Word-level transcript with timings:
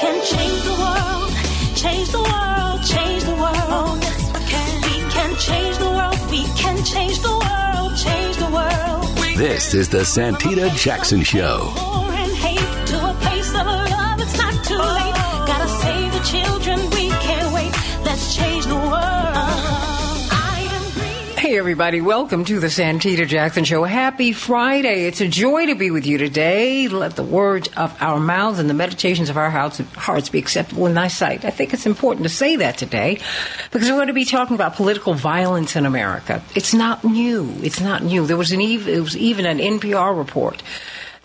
can 0.00 0.16
change 0.24 0.62
the 0.62 0.76
world, 0.84 1.30
change 1.76 2.08
the 2.10 2.18
world, 2.18 2.82
change 2.84 3.24
the 3.24 3.34
world. 3.34 3.98
Yes, 4.02 4.32
we 4.32 4.40
can. 4.50 4.82
We 4.82 5.10
can 5.12 5.36
change 5.36 5.78
the 5.78 5.90
world. 5.90 6.30
We 6.30 6.44
can 6.56 6.84
change 6.84 7.18
the 7.20 7.30
world, 7.30 7.96
change 7.96 8.36
the 8.36 8.50
world. 8.50 9.16
This 9.36 9.74
is 9.74 9.88
the 9.88 9.98
Santita 9.98 10.74
Jackson 10.76 11.22
Show. 11.22 11.72
Hey, 21.54 21.60
everybody, 21.60 22.00
welcome 22.00 22.44
to 22.46 22.58
the 22.58 22.66
Santita 22.66 23.28
Jackson 23.28 23.62
Show. 23.62 23.84
Happy 23.84 24.32
Friday. 24.32 25.06
It's 25.06 25.20
a 25.20 25.28
joy 25.28 25.66
to 25.66 25.76
be 25.76 25.92
with 25.92 26.04
you 26.04 26.18
today. 26.18 26.88
Let 26.88 27.14
the 27.14 27.22
words 27.22 27.68
of 27.76 27.96
our 28.02 28.18
mouths 28.18 28.58
and 28.58 28.68
the 28.68 28.74
meditations 28.74 29.30
of 29.30 29.36
our 29.36 29.50
hearts, 29.50 30.28
be 30.30 30.40
acceptable 30.40 30.86
in 30.86 30.94
thy 30.94 31.06
sight. 31.06 31.44
I 31.44 31.50
think 31.50 31.72
it's 31.72 31.86
important 31.86 32.24
to 32.24 32.28
say 32.28 32.56
that 32.56 32.76
today 32.76 33.20
because 33.70 33.88
we're 33.88 33.94
going 33.94 34.08
to 34.08 34.12
be 34.12 34.24
talking 34.24 34.56
about 34.56 34.74
political 34.74 35.14
violence 35.14 35.76
in 35.76 35.86
America. 35.86 36.42
It's 36.56 36.74
not 36.74 37.04
new. 37.04 37.48
It's 37.62 37.80
not 37.80 38.02
new. 38.02 38.26
There 38.26 38.36
was 38.36 38.50
an 38.50 38.60
it 38.60 39.00
was 39.00 39.16
even 39.16 39.46
an 39.46 39.58
NPR 39.58 40.18
report 40.18 40.60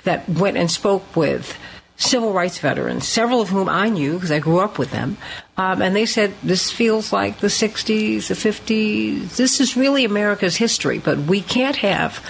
that 0.04 0.30
went 0.30 0.58
and 0.58 0.70
spoke 0.70 1.16
with 1.16 1.58
civil 2.00 2.32
rights 2.32 2.58
veterans, 2.58 3.08
several 3.08 3.42
of 3.42 3.50
whom 3.50 3.68
I 3.70 3.90
knew 3.90 4.14
because 4.14 4.32
I 4.32 4.40
grew 4.40 4.60
up 4.60 4.80
with 4.80 4.92
them. 4.92 5.18
Um, 5.58 5.82
and 5.82 5.96
they 5.96 6.06
said 6.06 6.34
this 6.42 6.72
feels 6.72 7.12
like 7.12 7.40
the 7.40 7.48
60s, 7.48 8.28
the 8.28 8.34
50s. 8.34 9.36
This 9.36 9.60
is 9.60 9.76
really 9.76 10.06
America's 10.06 10.56
history, 10.56 11.00
but 11.00 11.20
we 11.20 11.42
can't 11.42 11.76
have 11.76 12.26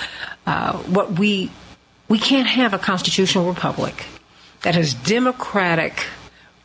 uh, 0.46 0.78
what 0.78 1.18
we 1.18 1.52
we 2.08 2.18
can't 2.18 2.48
have 2.48 2.74
a 2.74 2.80
constitutional 2.80 3.48
republic 3.48 4.08
that 4.64 4.74
has 4.74 4.96
democratic 4.96 6.08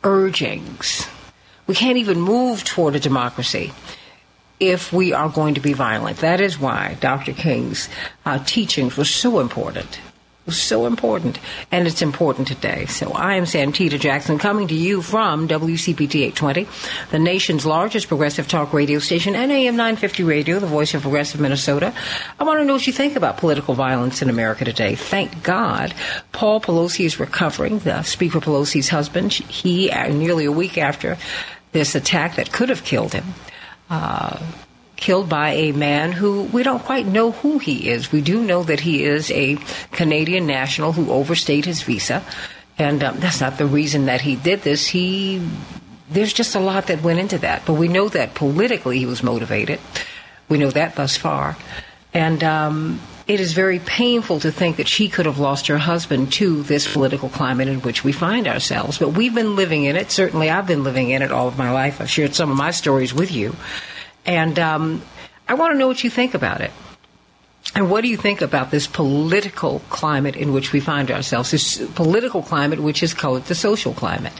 urgings. 0.03 1.07
We 1.67 1.75
can't 1.75 1.97
even 1.97 2.19
move 2.19 2.63
toward 2.63 2.95
a 2.95 2.99
democracy 2.99 3.71
if 4.59 4.91
we 4.91 5.13
are 5.13 5.29
going 5.29 5.53
to 5.53 5.61
be 5.61 5.73
violent. 5.73 6.17
That 6.17 6.41
is 6.41 6.59
why 6.59 6.97
Dr. 6.99 7.33
King's 7.33 7.89
uh, 8.25 8.39
teachings 8.43 8.97
were 8.97 9.05
so 9.05 9.39
important. 9.39 9.99
So 10.47 10.85
important, 10.85 11.39
and 11.71 11.87
it's 11.87 12.03
important 12.03 12.47
today. 12.47 12.85
So 12.85 13.11
I 13.11 13.33
am 13.33 13.45
Santita 13.45 13.99
Jackson, 13.99 14.37
coming 14.37 14.67
to 14.67 14.75
you 14.75 15.01
from 15.01 15.47
WCPT 15.47 16.17
820, 16.17 16.67
the 17.09 17.17
nation's 17.17 17.65
largest 17.65 18.07
progressive 18.07 18.47
talk 18.47 18.71
radio 18.71 18.99
station, 18.99 19.35
and 19.35 19.51
AM 19.51 19.75
950 19.75 20.23
Radio, 20.23 20.59
the 20.59 20.67
voice 20.67 20.93
of 20.93 21.01
progressive 21.01 21.41
Minnesota. 21.41 21.95
I 22.39 22.43
want 22.43 22.59
to 22.59 22.65
know 22.65 22.73
what 22.73 22.85
you 22.85 22.93
think 22.93 23.15
about 23.15 23.37
political 23.37 23.73
violence 23.73 24.21
in 24.21 24.29
America 24.29 24.65
today. 24.65 24.93
Thank 24.93 25.41
God, 25.41 25.95
Paul 26.31 26.61
Pelosi 26.61 27.05
is 27.05 27.19
recovering. 27.19 27.79
The 27.79 28.03
Speaker 28.03 28.39
Pelosi's 28.39 28.89
husband. 28.89 29.33
He, 29.33 29.89
uh, 29.89 30.09
nearly 30.09 30.45
a 30.45 30.51
week 30.51 30.77
after 30.77 31.17
this 31.71 31.95
attack 31.95 32.35
that 32.35 32.51
could 32.51 32.69
have 32.69 32.83
killed 32.83 33.13
him. 33.13 33.33
Uh, 33.89 34.39
killed 34.95 35.29
by 35.29 35.51
a 35.51 35.71
man 35.71 36.11
who 36.11 36.43
we 36.43 36.63
don't 36.63 36.83
quite 36.83 37.05
know 37.05 37.31
who 37.31 37.59
he 37.59 37.89
is. 37.89 38.11
We 38.11 38.21
do 38.21 38.43
know 38.43 38.63
that 38.63 38.79
he 38.79 39.03
is 39.03 39.31
a 39.31 39.57
Canadian 39.91 40.47
national 40.47 40.93
who 40.93 41.11
overstayed 41.11 41.65
his 41.65 41.81
visa, 41.81 42.23
and 42.77 43.03
um, 43.03 43.19
that's 43.19 43.41
not 43.41 43.57
the 43.57 43.65
reason 43.65 44.05
that 44.05 44.21
he 44.21 44.35
did 44.35 44.61
this. 44.61 44.87
He 44.87 45.45
there's 46.09 46.33
just 46.33 46.55
a 46.55 46.59
lot 46.59 46.87
that 46.87 47.01
went 47.01 47.19
into 47.19 47.37
that, 47.39 47.65
but 47.65 47.73
we 47.73 47.87
know 47.87 48.09
that 48.09 48.35
politically 48.35 48.99
he 48.99 49.05
was 49.05 49.23
motivated. 49.23 49.79
We 50.49 50.57
know 50.57 50.71
that 50.71 50.95
thus 50.95 51.17
far, 51.17 51.57
and. 52.13 52.43
Um, 52.43 52.99
it 53.27 53.39
is 53.39 53.53
very 53.53 53.79
painful 53.79 54.39
to 54.41 54.51
think 54.51 54.77
that 54.77 54.87
she 54.87 55.09
could 55.09 55.25
have 55.25 55.39
lost 55.39 55.65
her 55.65 55.79
husband 55.79 56.31
to 56.33 56.61
this 56.61 56.91
political 56.91 57.27
climate 57.27 57.67
in 57.67 57.81
which 57.81 58.03
we 58.03 58.11
find 58.11 58.47
ourselves. 58.47 58.99
But 58.99 59.09
we've 59.09 59.33
been 59.33 59.55
living 59.55 59.85
in 59.85 59.95
it. 59.95 60.11
Certainly, 60.11 60.51
I've 60.51 60.67
been 60.67 60.83
living 60.83 61.09
in 61.09 61.23
it 61.23 61.31
all 61.31 61.47
of 61.47 61.57
my 61.57 61.71
life. 61.71 61.99
I've 61.99 62.09
shared 62.09 62.35
some 62.35 62.51
of 62.51 62.57
my 62.57 62.69
stories 62.69 63.15
with 63.15 63.31
you. 63.31 63.55
And 64.25 64.57
um, 64.59 65.01
I 65.47 65.53
want 65.53 65.73
to 65.73 65.77
know 65.77 65.87
what 65.87 66.03
you 66.03 66.09
think 66.09 66.33
about 66.33 66.61
it. 66.61 66.71
And 67.73 67.89
what 67.89 68.01
do 68.01 68.07
you 68.07 68.15
think 68.15 68.41
about 68.41 68.71
this 68.71 68.87
political 68.87 69.79
climate 69.89 70.35
in 70.35 70.53
which 70.53 70.71
we 70.71 70.79
find 70.79 71.11
ourselves? 71.11 71.51
This 71.51 71.85
political 71.95 72.41
climate 72.41 72.79
which 72.79 73.03
is 73.03 73.13
called 73.13 73.43
the 73.45 73.55
social 73.55 73.93
climate. 73.93 74.33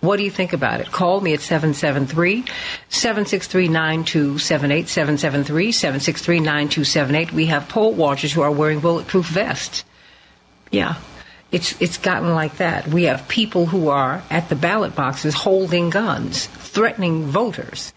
What 0.00 0.16
do 0.16 0.22
you 0.22 0.30
think 0.30 0.52
about 0.52 0.80
it? 0.80 0.90
Call 0.90 1.20
me 1.20 1.34
at 1.34 1.40
773 1.40 2.44
763 2.88 3.68
9278. 3.68 4.88
773 4.88 5.72
763 5.72 6.40
9278. 6.40 7.32
We 7.32 7.46
have 7.46 7.68
poll 7.68 7.92
watchers 7.92 8.32
who 8.32 8.42
are 8.42 8.52
wearing 8.52 8.80
bulletproof 8.80 9.26
vests. 9.26 9.84
Yeah. 10.70 10.94
It's, 11.50 11.80
it's 11.82 11.98
gotten 11.98 12.32
like 12.34 12.58
that. 12.58 12.88
We 12.88 13.04
have 13.04 13.26
people 13.28 13.66
who 13.66 13.88
are 13.88 14.22
at 14.30 14.48
the 14.48 14.56
ballot 14.56 14.94
boxes 14.94 15.34
holding 15.34 15.90
guns, 15.90 16.46
threatening 16.46 17.24
voters. 17.24 17.92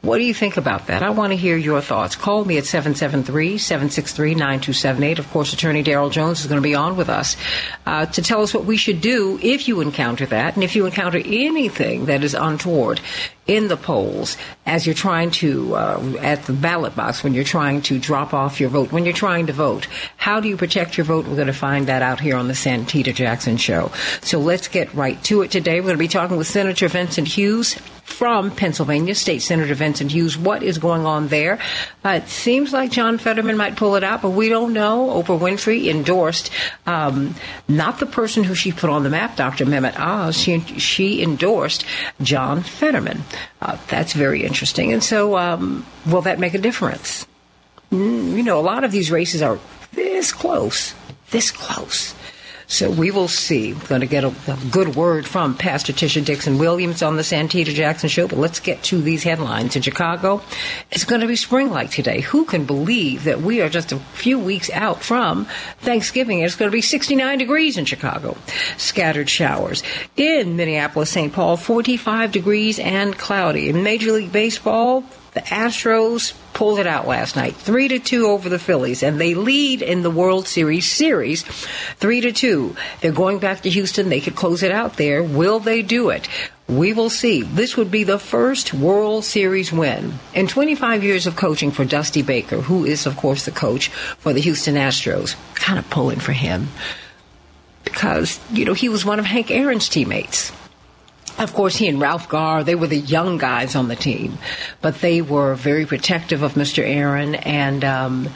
What 0.00 0.18
do 0.18 0.24
you 0.24 0.32
think 0.32 0.56
about 0.56 0.86
that? 0.86 1.02
I 1.02 1.10
want 1.10 1.32
to 1.32 1.36
hear 1.36 1.56
your 1.56 1.80
thoughts. 1.80 2.14
Call 2.14 2.44
me 2.44 2.56
at 2.56 2.62
773-763-9278. 2.64 5.18
Of 5.18 5.28
course, 5.30 5.52
Attorney 5.52 5.82
Daryl 5.82 6.12
Jones 6.12 6.38
is 6.40 6.46
going 6.46 6.62
to 6.62 6.64
be 6.66 6.76
on 6.76 6.96
with 6.96 7.08
us 7.08 7.36
uh, 7.84 8.06
to 8.06 8.22
tell 8.22 8.42
us 8.42 8.54
what 8.54 8.64
we 8.64 8.76
should 8.76 9.00
do 9.00 9.40
if 9.42 9.66
you 9.66 9.80
encounter 9.80 10.24
that 10.26 10.54
and 10.54 10.62
if 10.62 10.76
you 10.76 10.86
encounter 10.86 11.18
anything 11.18 12.04
that 12.06 12.22
is 12.22 12.34
untoward 12.34 13.00
in 13.48 13.66
the 13.66 13.76
polls 13.76 14.36
as 14.66 14.86
you're 14.86 14.94
trying 14.94 15.32
to, 15.32 15.74
uh, 15.74 16.00
at 16.20 16.44
the 16.44 16.52
ballot 16.52 16.94
box, 16.94 17.24
when 17.24 17.34
you're 17.34 17.42
trying 17.42 17.82
to 17.82 17.98
drop 17.98 18.32
off 18.32 18.60
your 18.60 18.70
vote, 18.70 18.92
when 18.92 19.04
you're 19.04 19.12
trying 19.12 19.48
to 19.48 19.52
vote. 19.52 19.88
How 20.16 20.38
do 20.38 20.46
you 20.48 20.56
protect 20.56 20.96
your 20.96 21.06
vote? 21.06 21.26
We're 21.26 21.34
going 21.34 21.48
to 21.48 21.52
find 21.52 21.88
that 21.88 22.02
out 22.02 22.20
here 22.20 22.36
on 22.36 22.46
the 22.46 22.54
Santita 22.54 23.12
Jackson 23.12 23.56
Show. 23.56 23.90
So 24.20 24.38
let's 24.38 24.68
get 24.68 24.94
right 24.94 25.20
to 25.24 25.42
it 25.42 25.50
today. 25.50 25.80
We're 25.80 25.86
going 25.86 25.96
to 25.96 25.98
be 25.98 26.06
talking 26.06 26.36
with 26.36 26.46
Senator 26.46 26.86
Vincent 26.86 27.26
Hughes 27.26 27.76
from 28.08 28.50
Pennsylvania, 28.50 29.14
State 29.14 29.42
Senator 29.42 29.74
Vincent 29.74 30.10
Hughes. 30.10 30.36
What 30.36 30.62
is 30.62 30.78
going 30.78 31.06
on 31.06 31.28
there? 31.28 31.60
Uh, 32.04 32.20
it 32.22 32.28
seems 32.28 32.72
like 32.72 32.90
John 32.90 33.18
Fetterman 33.18 33.56
might 33.56 33.76
pull 33.76 33.94
it 33.94 34.02
out, 34.02 34.22
but 34.22 34.30
we 34.30 34.48
don't 34.48 34.72
know. 34.72 35.22
Oprah 35.22 35.38
Winfrey 35.38 35.88
endorsed 35.88 36.50
um, 36.86 37.36
not 37.68 38.00
the 38.00 38.06
person 38.06 38.42
who 38.42 38.54
she 38.54 38.72
put 38.72 38.90
on 38.90 39.04
the 39.04 39.10
map, 39.10 39.36
Dr. 39.36 39.66
Mehmet 39.66 39.96
Oz. 40.00 40.36
She, 40.36 40.58
she 40.78 41.22
endorsed 41.22 41.84
John 42.20 42.62
Fetterman. 42.62 43.22
Uh, 43.62 43.76
that's 43.88 44.14
very 44.14 44.42
interesting. 44.42 44.92
And 44.92 45.04
so, 45.04 45.36
um, 45.36 45.86
will 46.06 46.22
that 46.22 46.40
make 46.40 46.54
a 46.54 46.58
difference? 46.58 47.26
Mm, 47.92 48.36
you 48.36 48.42
know, 48.42 48.58
a 48.58 48.62
lot 48.62 48.82
of 48.82 48.90
these 48.90 49.10
races 49.10 49.42
are 49.42 49.60
this 49.92 50.32
close, 50.32 50.94
this 51.30 51.50
close. 51.50 52.14
So 52.70 52.90
we 52.90 53.10
will 53.10 53.28
see. 53.28 53.72
We're 53.72 53.86
going 53.86 54.02
to 54.02 54.06
get 54.06 54.24
a, 54.24 54.28
a 54.46 54.58
good 54.70 54.94
word 54.94 55.26
from 55.26 55.56
Pastor 55.56 55.94
Tisha 55.94 56.22
Dixon 56.22 56.58
Williams 56.58 57.02
on 57.02 57.16
the 57.16 57.22
Santita 57.22 57.72
Jackson 57.72 58.10
Show. 58.10 58.28
But 58.28 58.38
let's 58.38 58.60
get 58.60 58.82
to 58.84 59.00
these 59.00 59.22
headlines. 59.22 59.74
In 59.74 59.80
Chicago, 59.80 60.42
it's 60.90 61.06
going 61.06 61.22
to 61.22 61.26
be 61.26 61.34
spring 61.34 61.70
like 61.70 61.90
today. 61.90 62.20
Who 62.20 62.44
can 62.44 62.66
believe 62.66 63.24
that 63.24 63.40
we 63.40 63.62
are 63.62 63.70
just 63.70 63.90
a 63.90 63.98
few 63.98 64.38
weeks 64.38 64.68
out 64.70 65.02
from 65.02 65.46
Thanksgiving? 65.80 66.40
It's 66.40 66.56
going 66.56 66.70
to 66.70 66.76
be 66.76 66.82
69 66.82 67.38
degrees 67.38 67.78
in 67.78 67.86
Chicago. 67.86 68.36
Scattered 68.76 69.30
showers. 69.30 69.82
In 70.18 70.56
Minneapolis, 70.56 71.10
St. 71.10 71.32
Paul, 71.32 71.56
45 71.56 72.32
degrees 72.32 72.78
and 72.78 73.16
cloudy. 73.16 73.70
In 73.70 73.82
Major 73.82 74.12
League 74.12 74.30
Baseball, 74.30 75.04
the 75.38 75.44
Astros 75.44 76.34
pulled 76.52 76.80
it 76.80 76.86
out 76.88 77.06
last 77.06 77.36
night, 77.36 77.54
three 77.54 77.86
to 77.86 78.00
two 78.00 78.26
over 78.26 78.48
the 78.48 78.58
Phillies, 78.58 79.04
and 79.04 79.20
they 79.20 79.34
lead 79.34 79.82
in 79.82 80.02
the 80.02 80.10
World 80.10 80.48
Series 80.48 80.90
series, 80.90 81.44
three 81.44 82.20
to 82.22 82.32
two. 82.32 82.74
They're 83.00 83.12
going 83.12 83.38
back 83.38 83.60
to 83.60 83.70
Houston. 83.70 84.08
They 84.08 84.20
could 84.20 84.34
close 84.34 84.64
it 84.64 84.72
out 84.72 84.96
there. 84.96 85.22
Will 85.22 85.60
they 85.60 85.82
do 85.82 86.10
it? 86.10 86.28
We 86.66 86.92
will 86.92 87.08
see. 87.08 87.42
This 87.42 87.76
would 87.76 87.88
be 87.88 88.02
the 88.02 88.18
first 88.18 88.74
World 88.74 89.24
Series 89.24 89.72
win 89.72 90.14
in 90.34 90.48
25 90.48 91.04
years 91.04 91.28
of 91.28 91.36
coaching 91.36 91.70
for 91.70 91.84
Dusty 91.84 92.22
Baker, 92.22 92.62
who 92.62 92.84
is, 92.84 93.06
of 93.06 93.16
course, 93.16 93.44
the 93.44 93.52
coach 93.52 93.90
for 94.18 94.32
the 94.32 94.40
Houston 94.40 94.74
Astros. 94.74 95.36
Kind 95.54 95.78
of 95.78 95.88
pulling 95.88 96.18
for 96.18 96.32
him 96.32 96.66
because, 97.84 98.40
you 98.50 98.64
know, 98.64 98.74
he 98.74 98.88
was 98.88 99.04
one 99.04 99.20
of 99.20 99.24
Hank 99.24 99.52
Aaron's 99.52 99.88
teammates. 99.88 100.50
Of 101.38 101.54
course, 101.54 101.76
he 101.76 101.86
and 101.86 102.00
Ralph 102.00 102.28
Garr, 102.28 102.64
they 102.64 102.74
were 102.74 102.88
the 102.88 102.98
young 102.98 103.38
guys 103.38 103.76
on 103.76 103.86
the 103.86 103.94
team, 103.94 104.38
but 104.80 105.00
they 105.00 105.22
were 105.22 105.54
very 105.54 105.86
protective 105.86 106.42
of 106.42 106.54
Mr. 106.54 106.82
Aaron 106.84 107.36
and, 107.36 107.84
um, 107.84 108.28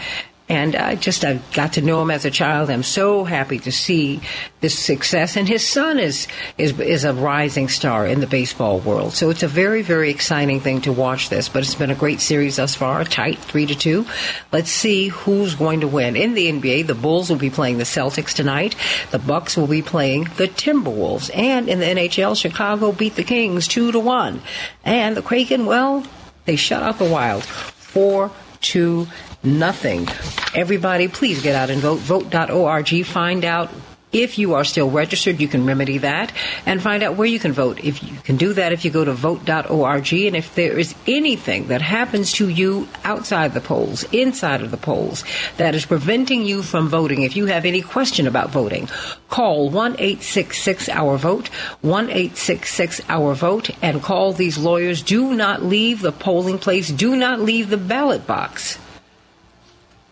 and 0.49 0.75
I 0.75 0.97
just 0.97 1.25
I 1.25 1.41
got 1.55 1.75
to 1.75 1.83
know 1.83 2.03
him 2.03 2.11
as 2.11 2.25
a 2.25 2.31
child. 2.31 2.69
I'm 2.69 2.83
so 2.83 3.25
happy 3.25 3.59
to 3.61 3.73
see 3.73 4.21
this 4.61 4.79
success, 4.79 5.37
and 5.37 5.49
his 5.49 5.67
son 5.67 5.99
is 5.99 6.27
is 6.59 6.79
is 6.81 7.05
a 7.05 7.15
rising 7.15 7.69
star 7.69 8.07
in 8.07 8.21
the 8.21 8.27
baseball 8.27 8.81
world. 8.81 9.13
So 9.13 9.31
it's 9.31 9.43
a 9.43 9.49
very 9.49 9.83
very 9.83 10.11
exciting 10.11 10.61
thing 10.61 10.81
to 10.83 10.93
watch 10.93 11.29
this. 11.29 11.49
But 11.49 11.63
it's 11.63 11.75
been 11.75 11.91
a 11.91 11.95
great 11.95 12.21
series 12.21 12.57
thus 12.57 12.75
far, 12.75 13.05
tight 13.05 13.39
three 13.39 13.67
to 13.67 13.75
two. 13.75 14.05
Let's 14.51 14.71
see 14.71 15.09
who's 15.09 15.55
going 15.55 15.81
to 15.81 15.89
win 15.89 16.17
in 16.17 16.35
the 16.35 16.51
NBA. 16.51 16.87
The 16.87 16.95
Bulls 16.95 17.31
will 17.31 17.39
be 17.39 17.51
playing 17.51 17.79
the 17.79 17.85
Celtics 17.85 18.35
tonight. 18.35 18.75
The 19.11 19.19
Bucks 19.19 19.57
will 19.57 19.69
be 19.69 19.83
playing 19.83 20.25
the 20.37 20.49
Timberwolves, 20.49 21.31
and 21.35 21.69
in 21.69 21.79
the 21.79 21.87
NHL, 21.87 22.37
Chicago 22.37 22.93
beat 22.93 23.15
the 23.15 23.25
Kings 23.25 23.69
two 23.69 23.93
to 23.93 24.01
one, 24.01 24.43
and 24.85 25.17
the 25.17 25.23
Kraken 25.23 25.67
well 25.67 26.05
they 26.45 26.57
shut 26.57 26.83
out 26.83 26.99
the 26.99 27.09
Wild 27.09 27.45
four 27.45 28.33
to 28.61 29.07
nothing. 29.43 30.09
Everybody, 30.55 31.09
please 31.09 31.43
get 31.43 31.55
out 31.55 31.71
and 31.71 31.81
vote. 31.81 32.01
Vote.org. 32.01 33.05
Find 33.05 33.45
out 33.45 33.71
If 34.13 34.37
you 34.37 34.53
are 34.55 34.65
still 34.65 34.91
registered, 34.91 35.41
you 35.41 35.49
can 35.49 35.65
remedy 35.65 35.97
that 35.99 36.33
and 36.67 36.83
find 36.83 37.03
out 37.03 37.17
where 37.17 37.27
you 37.27 37.39
can 37.39 37.53
vote. 37.53 37.83
If 37.83 38.03
you 38.03 38.15
can 38.19 38.37
do 38.37 38.53
that 38.53 38.73
if 38.73 38.85
you 38.85 38.91
go 38.91 39.07
to 39.07 39.15
vote.org 39.15 40.13
and 40.13 40.37
if 40.37 40.55
there 40.55 40.79
is 40.79 40.95
anything 41.07 41.69
that 41.69 41.81
happens 41.81 42.31
to 42.33 42.47
you 42.47 42.89
outside 43.05 43.55
the 43.55 43.63
polls, 43.63 44.05
inside 44.13 44.61
of 44.61 44.71
the 44.71 44.77
polls 44.77 45.25
that 45.57 45.75
is 45.75 45.87
preventing 45.87 46.45
you 46.45 46.63
from 46.63 46.89
voting, 46.89 47.23
if 47.23 47.37
you 47.37 47.47
have 47.47 47.65
any 47.65 47.81
question 47.81 48.27
about 48.27 48.51
voting, 48.51 48.87
call 49.31 49.71
1-866 49.71 50.91
our 50.91 51.17
vote, 51.17 51.49
1-866 51.83 53.01
our 53.09 53.33
vote 53.33 53.71
and 53.81 54.03
call 54.03 54.35
these 54.35 54.59
lawyers. 54.59 55.01
Do 55.01 55.33
not 55.33 55.63
leave 55.63 56.03
the 56.03 56.13
polling 56.13 56.59
place. 56.59 56.91
Do 56.91 57.17
not 57.17 57.41
leave 57.41 57.71
the 57.71 57.79
ballot 57.79 58.27
box 58.27 58.79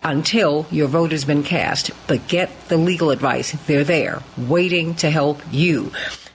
until 0.02 0.67
your 0.70 0.88
vote 0.88 1.12
has 1.12 1.25
been 1.25 1.43
cast. 1.43 1.91
But 2.06 2.26
get 2.29 2.50
the 2.69 2.76
legal 2.76 3.11
advice. 3.11 3.52
They're 3.67 3.85
there, 3.85 4.23
waiting 4.37 4.94
to 4.97 5.11
help 5.11 5.41
you. 5.50 5.93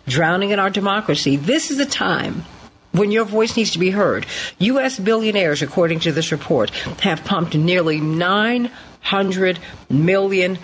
Drowning 0.07 0.51
in 0.51 0.59
our 0.59 0.69
democracy, 0.69 1.35
this 1.35 1.71
is 1.71 1.79
a 1.79 1.85
time 1.85 2.44
when 2.91 3.12
your 3.12 3.25
voice 3.25 3.57
needs 3.57 3.71
to 3.71 3.79
be 3.79 3.89
heard. 3.89 4.25
U.S. 4.59 5.00
billionaires, 5.00 5.62
according 5.62 6.00
to 6.01 6.12
this 6.12 6.31
report, 6.31 6.69
have 7.01 7.25
pumped 7.25 7.56
nearly 7.56 8.00
$900 8.00 9.57
million 9.89 10.57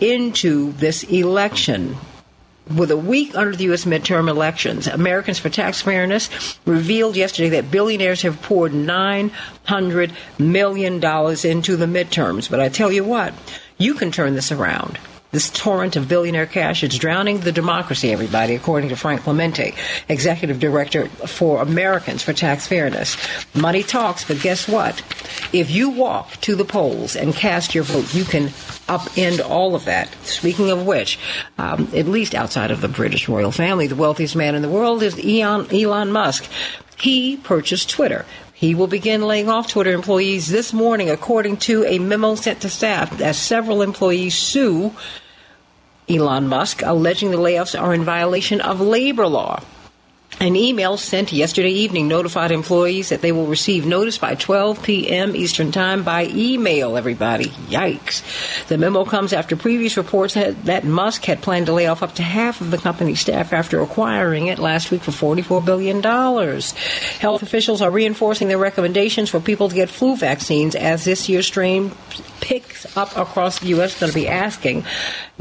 into 0.00 0.72
this 0.72 1.04
election 1.04 1.96
with 2.74 2.90
a 2.90 2.96
week 2.96 3.36
under 3.36 3.56
the 3.56 3.64
U.S. 3.64 3.84
midterm 3.84 4.28
elections, 4.28 4.86
Americans 4.86 5.38
for 5.38 5.48
Tax 5.48 5.82
Fairness 5.82 6.58
revealed 6.64 7.16
yesterday 7.16 7.50
that 7.50 7.70
billionaires 7.70 8.22
have 8.22 8.42
poured 8.42 8.72
$900 8.72 10.12
million 10.38 10.94
into 10.94 11.76
the 11.76 11.86
midterms. 11.86 12.50
But 12.50 12.60
I 12.60 12.68
tell 12.68 12.90
you 12.90 13.04
what, 13.04 13.34
you 13.78 13.94
can 13.94 14.10
turn 14.10 14.34
this 14.34 14.50
around. 14.50 14.98
This 15.36 15.50
torrent 15.50 15.96
of 15.96 16.08
billionaire 16.08 16.46
cash 16.46 16.82
is 16.82 16.96
drowning 16.96 17.40
the 17.40 17.52
democracy, 17.52 18.10
everybody, 18.10 18.54
according 18.54 18.88
to 18.88 18.96
Frank 18.96 19.20
Clemente, 19.20 19.74
Executive 20.08 20.58
Director 20.58 21.08
for 21.08 21.60
Americans 21.60 22.22
for 22.22 22.32
Tax 22.32 22.66
Fairness. 22.66 23.18
Money 23.54 23.82
talks, 23.82 24.24
but 24.24 24.40
guess 24.40 24.66
what? 24.66 25.02
If 25.52 25.70
you 25.70 25.90
walk 25.90 26.40
to 26.40 26.54
the 26.56 26.64
polls 26.64 27.16
and 27.16 27.34
cast 27.34 27.74
your 27.74 27.84
vote, 27.84 28.14
you 28.14 28.24
can 28.24 28.46
upend 28.88 29.46
all 29.46 29.74
of 29.74 29.84
that. 29.84 30.10
Speaking 30.24 30.70
of 30.70 30.86
which, 30.86 31.18
um, 31.58 31.90
at 31.94 32.08
least 32.08 32.34
outside 32.34 32.70
of 32.70 32.80
the 32.80 32.88
British 32.88 33.28
royal 33.28 33.52
family, 33.52 33.86
the 33.86 33.94
wealthiest 33.94 34.36
man 34.36 34.54
in 34.54 34.62
the 34.62 34.70
world 34.70 35.02
is 35.02 35.18
Elon, 35.22 35.66
Elon 35.70 36.12
Musk. 36.12 36.48
He 36.96 37.36
purchased 37.36 37.90
Twitter. 37.90 38.24
He 38.54 38.74
will 38.74 38.86
begin 38.86 39.20
laying 39.20 39.50
off 39.50 39.68
Twitter 39.68 39.92
employees 39.92 40.48
this 40.48 40.72
morning, 40.72 41.10
according 41.10 41.58
to 41.58 41.84
a 41.84 41.98
memo 41.98 42.36
sent 42.36 42.62
to 42.62 42.70
staff, 42.70 43.20
as 43.20 43.38
several 43.38 43.82
employees 43.82 44.34
sue 44.34 44.94
Elon 46.08 46.48
Musk, 46.48 46.82
alleging 46.82 47.30
the 47.30 47.36
layoffs 47.36 47.80
are 47.80 47.94
in 47.94 48.04
violation 48.04 48.60
of 48.60 48.80
labor 48.80 49.26
law. 49.26 49.60
An 50.38 50.54
email 50.54 50.98
sent 50.98 51.32
yesterday 51.32 51.70
evening 51.70 52.08
notified 52.08 52.50
employees 52.50 53.08
that 53.08 53.22
they 53.22 53.32
will 53.32 53.46
receive 53.46 53.86
notice 53.86 54.18
by 54.18 54.34
12 54.34 54.82
p.m. 54.82 55.34
Eastern 55.34 55.72
Time 55.72 56.02
by 56.02 56.26
email, 56.26 56.98
everybody. 56.98 57.46
Yikes. 57.46 58.66
The 58.66 58.76
memo 58.76 59.06
comes 59.06 59.32
after 59.32 59.56
previous 59.56 59.96
reports 59.96 60.34
that, 60.34 60.84
Musk 60.84 61.24
had 61.24 61.40
planned 61.40 61.66
to 61.66 61.72
lay 61.72 61.86
off 61.86 62.02
up 62.02 62.16
to 62.16 62.22
half 62.22 62.60
of 62.60 62.70
the 62.70 62.76
company's 62.76 63.20
staff 63.20 63.54
after 63.54 63.80
acquiring 63.80 64.48
it 64.48 64.58
last 64.58 64.90
week 64.90 65.00
for 65.00 65.10
$44 65.10 65.64
billion. 65.64 66.02
Health 66.02 67.42
officials 67.42 67.80
are 67.80 67.90
reinforcing 67.90 68.48
their 68.48 68.58
recommendations 68.58 69.30
for 69.30 69.40
people 69.40 69.70
to 69.70 69.74
get 69.74 69.88
flu 69.88 70.16
vaccines 70.16 70.74
as 70.74 71.06
this 71.06 71.30
year's 71.30 71.46
strain 71.46 71.92
picks 72.42 72.94
up 72.94 73.16
across 73.16 73.60
the 73.60 73.68
U.S. 73.68 73.98
Going 73.98 74.12
to 74.12 74.14
be 74.14 74.28
asking 74.28 74.84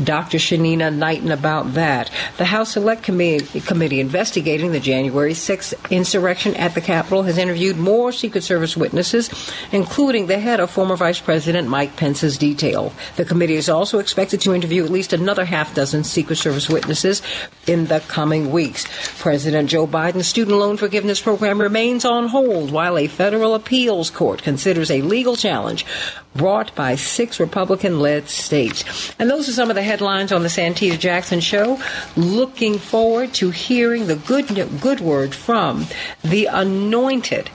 Dr. 0.04 0.38
Shanina 0.38 0.94
Knighton 0.94 1.32
about 1.32 1.74
that. 1.76 2.12
The 2.38 2.46
House 2.46 2.74
Select 2.74 3.02
Committee, 3.02 3.62
committee 3.62 4.02
investigating 4.02 4.74
the 4.74 4.80
January 4.80 5.32
6th 5.32 5.74
insurrection 5.90 6.54
at 6.56 6.76
the 6.76 6.82
Capitol 6.82 7.24
has 7.24 7.38
interviewed 7.38 7.78
more 7.78 8.12
Secret 8.12 8.44
Service 8.44 8.76
witnesses, 8.76 9.30
including 9.72 10.28
the 10.28 10.40
head 10.40 10.60
of 10.60 10.70
former 10.70 10.98
Vice 10.98 11.22
President 11.22 11.70
Mike 11.70 11.96
Pence's 11.96 12.38
detail. 12.38 12.94
The 13.16 13.24
committee 13.24 13.56
is 13.56 13.70
also 13.70 14.00
expected 14.00 14.42
to 14.42 14.54
interview 14.54 14.84
at 14.84 14.92
least 14.92 15.14
another 15.14 15.46
half 15.46 15.74
dozen 15.74 16.04
Secret 16.04 16.36
Service 16.36 16.70
witnesses 16.70 17.22
in 17.66 17.86
the 17.86 18.02
coming 18.02 18.52
weeks. 18.52 18.86
President 19.20 19.70
Joe 19.70 19.88
Biden's 19.88 20.28
student 20.28 20.58
loan 20.58 20.76
forgiveness 20.76 21.22
program 21.22 21.62
remains 21.62 22.04
on 22.04 22.28
hold 22.28 22.70
while 22.70 22.98
a 22.98 23.08
federal 23.08 23.56
appeals 23.56 24.10
court 24.10 24.44
considers 24.44 24.92
a 24.92 25.02
legal 25.02 25.38
challenge 25.38 25.86
brought 26.36 26.76
by 26.76 26.96
six 26.96 27.40
Republican 27.40 28.00
led 28.00 28.30
states. 28.30 29.14
And 29.20 29.30
those 29.30 29.50
are 29.50 29.54
some 29.54 29.70
of 29.70 29.76
the 29.76 29.84
headlines 29.84 30.32
on 30.32 30.44
the 30.44 30.50
Santita 30.50 31.00
Jackson 31.00 31.40
Show. 31.40 31.80
Looking 32.16 32.78
forward 32.78 33.34
to 33.36 33.50
hearing 33.52 34.08
the 34.08 34.16
good, 34.16 34.48
good 34.82 35.00
word 35.00 35.34
from 35.34 35.88
the 36.24 36.48
anointed 36.48 37.50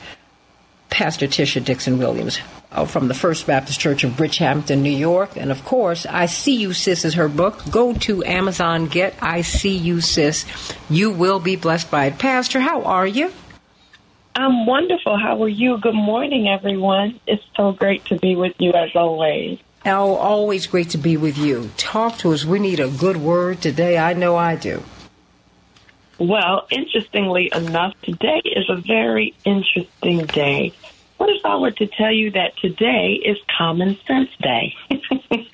Pastor 0.89 1.27
Tisha 1.27 1.65
Dixon 1.65 1.99
Williams 1.99 2.41
uh, 2.73 2.85
from 2.85 3.09
the 3.09 3.15
First 3.15 3.47
Baptist 3.47 3.81
Church 3.81 4.05
of 4.05 4.13
Bridgehampton, 4.13 4.83
New 4.83 4.91
York. 4.91 5.37
And 5.37 5.51
of 5.51 5.65
course, 5.65 6.07
I 6.07 6.27
See 6.27 6.57
You 6.57 6.73
Sis 6.73 7.05
is 7.05 7.15
her 7.15 7.29
book. 7.29 7.63
Go 7.71 7.95
to 7.95 8.25
Amazon, 8.25 8.87
get 8.87 9.15
I 9.23 9.43
See 9.43 9.77
You 9.77 10.01
Sis. 10.01 10.45
You 10.89 11.11
will 11.11 11.39
be 11.39 11.57
blessed 11.57 11.91
by 11.91 12.07
it. 12.07 12.19
Pastor, 12.19 12.61
how 12.61 12.83
are 12.83 13.07
you? 13.07 13.33
I'm 14.41 14.65
wonderful. 14.65 15.19
How 15.19 15.43
are 15.43 15.49
you? 15.49 15.77
Good 15.77 15.95
morning, 15.95 16.49
everyone. 16.49 17.21
It's 17.27 17.45
so 17.55 17.73
great 17.73 18.07
to 18.07 18.17
be 18.17 18.37
with 18.37 18.55
you 18.59 18.73
as 18.73 18.89
always. 18.97 19.59
Oh, 19.85 20.15
always 20.15 20.67
great 20.67 20.89
to 20.91 20.99
be 20.99 21.19
with 21.19 21.37
you. 21.37 21.71
Talk 21.77 22.17
to 22.19 22.33
us. 22.33 22.43
We 22.43 22.59
need 22.59 22.81
a 22.81 22.89
good 22.89 23.19
word 23.19 23.61
today. 23.61 23.99
I 23.99 24.15
know 24.15 24.37
I 24.37 24.57
do. 24.57 24.83
Well, 26.19 26.67
interestingly 26.71 27.51
enough, 27.55 27.93
today 28.01 28.41
is 28.47 28.65
a 28.71 28.77
very 28.77 29.35
interesting 29.45 30.25
day. 30.25 30.73
What 31.19 31.29
if 31.29 31.45
I 31.45 31.57
were 31.57 31.73
to 31.73 31.87
tell 31.87 32.13
you 32.13 32.31
that 32.31 32.57
today 32.57 33.21
is 33.23 33.37
Common 33.59 33.99
Sense 34.07 34.31
Day? 34.41 34.75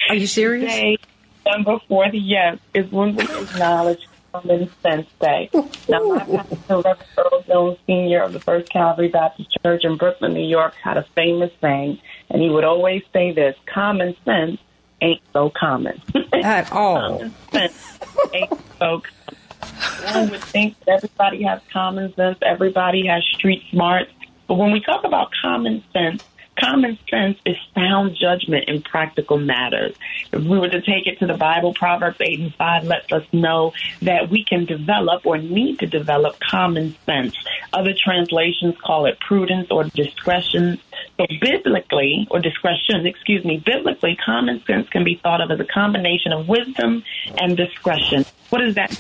Are 0.09 0.15
you 0.15 0.29
serious? 0.29 0.73
Today, 0.73 0.99
number 1.45 1.81
four, 1.89 2.07
yes, 2.13 2.59
is 2.73 2.89
when 2.93 3.17
we 3.17 3.25
acknowledge 3.25 4.07
Common 4.41 4.71
Sense 4.83 5.09
Day. 5.21 5.51
now, 5.89 6.01
my 6.01 6.19
pastor, 6.19 6.77
Reverend 6.77 6.99
Earl 7.19 7.43
Jones 7.47 7.79
Sr. 7.87 8.23
of 8.23 8.33
the 8.33 8.41
First 8.41 8.71
Calvary 8.71 9.09
Baptist 9.09 9.57
Church 9.63 9.85
in 9.85 9.97
Brooklyn, 9.97 10.35
New 10.35 10.47
York, 10.47 10.75
had 10.75 10.97
a 10.97 11.03
famous 11.15 11.51
saying, 11.61 11.99
and 12.31 12.43
he 12.43 12.51
would 12.51 12.65
always 12.65 13.03
say 13.13 13.33
this, 13.33 13.57
common 13.73 14.17
sense 14.25 14.59
ain't 15.01 15.23
so 15.33 15.51
common. 15.51 16.01
At 16.33 16.73
all. 16.73 17.01
common 17.01 17.35
sense 17.53 17.99
ain't 18.33 18.51
so 18.79 19.03
common. 19.03 20.13
One 20.15 20.31
would 20.31 20.45
think 20.45 20.79
that 20.81 21.03
everybody 21.03 21.43
has 21.43 21.61
common 21.73 22.15
sense, 22.15 22.39
everybody 22.43 23.07
has 23.07 23.25
street 23.35 23.63
smarts, 23.71 24.13
but 24.47 24.55
when 24.55 24.73
we 24.73 24.81
talk 24.81 25.05
about 25.05 25.31
common 25.43 25.83
sense, 25.93 26.23
Common 26.59 26.99
sense 27.11 27.39
is 27.45 27.57
sound 27.75 28.17
judgment 28.19 28.69
in 28.69 28.83
practical 28.83 29.39
matters. 29.39 29.95
If 30.33 30.43
we 30.43 30.59
were 30.59 30.69
to 30.69 30.81
take 30.81 31.07
it 31.07 31.19
to 31.19 31.27
the 31.27 31.37
Bible, 31.37 31.75
Proverbs 31.75 32.17
8 32.21 32.41
and 32.41 32.55
5 32.55 32.85
lets 32.85 33.13
us 33.13 33.25
know 33.33 33.73
that 34.03 34.31
we 34.31 34.45
can 34.45 34.65
develop 34.65 35.27
or 35.27 35.37
need 35.37 35.81
to 35.81 35.87
develop 35.87 36.41
common 36.41 36.97
sense. 37.05 37.37
Other 37.73 37.93
translations 37.93 38.75
call 38.83 39.07
it 39.07 39.21
prudence 39.21 39.71
or 39.71 39.85
discretion. 39.85 40.79
So 41.19 41.27
biblically, 41.41 42.27
or 42.31 42.41
discretion, 42.41 43.07
excuse 43.07 43.45
me, 43.45 43.63
biblically, 43.65 44.17
common 44.17 44.63
sense 44.65 44.89
can 44.89 45.05
be 45.05 45.17
thought 45.17 45.41
of 45.41 45.51
as 45.51 45.61
a 45.61 45.65
combination 45.65 46.33
of 46.33 46.49
wisdom 46.49 47.05
and 47.39 47.57
discretion. 47.57 48.25
What 48.51 48.63
is 48.63 48.75
that? 48.77 48.91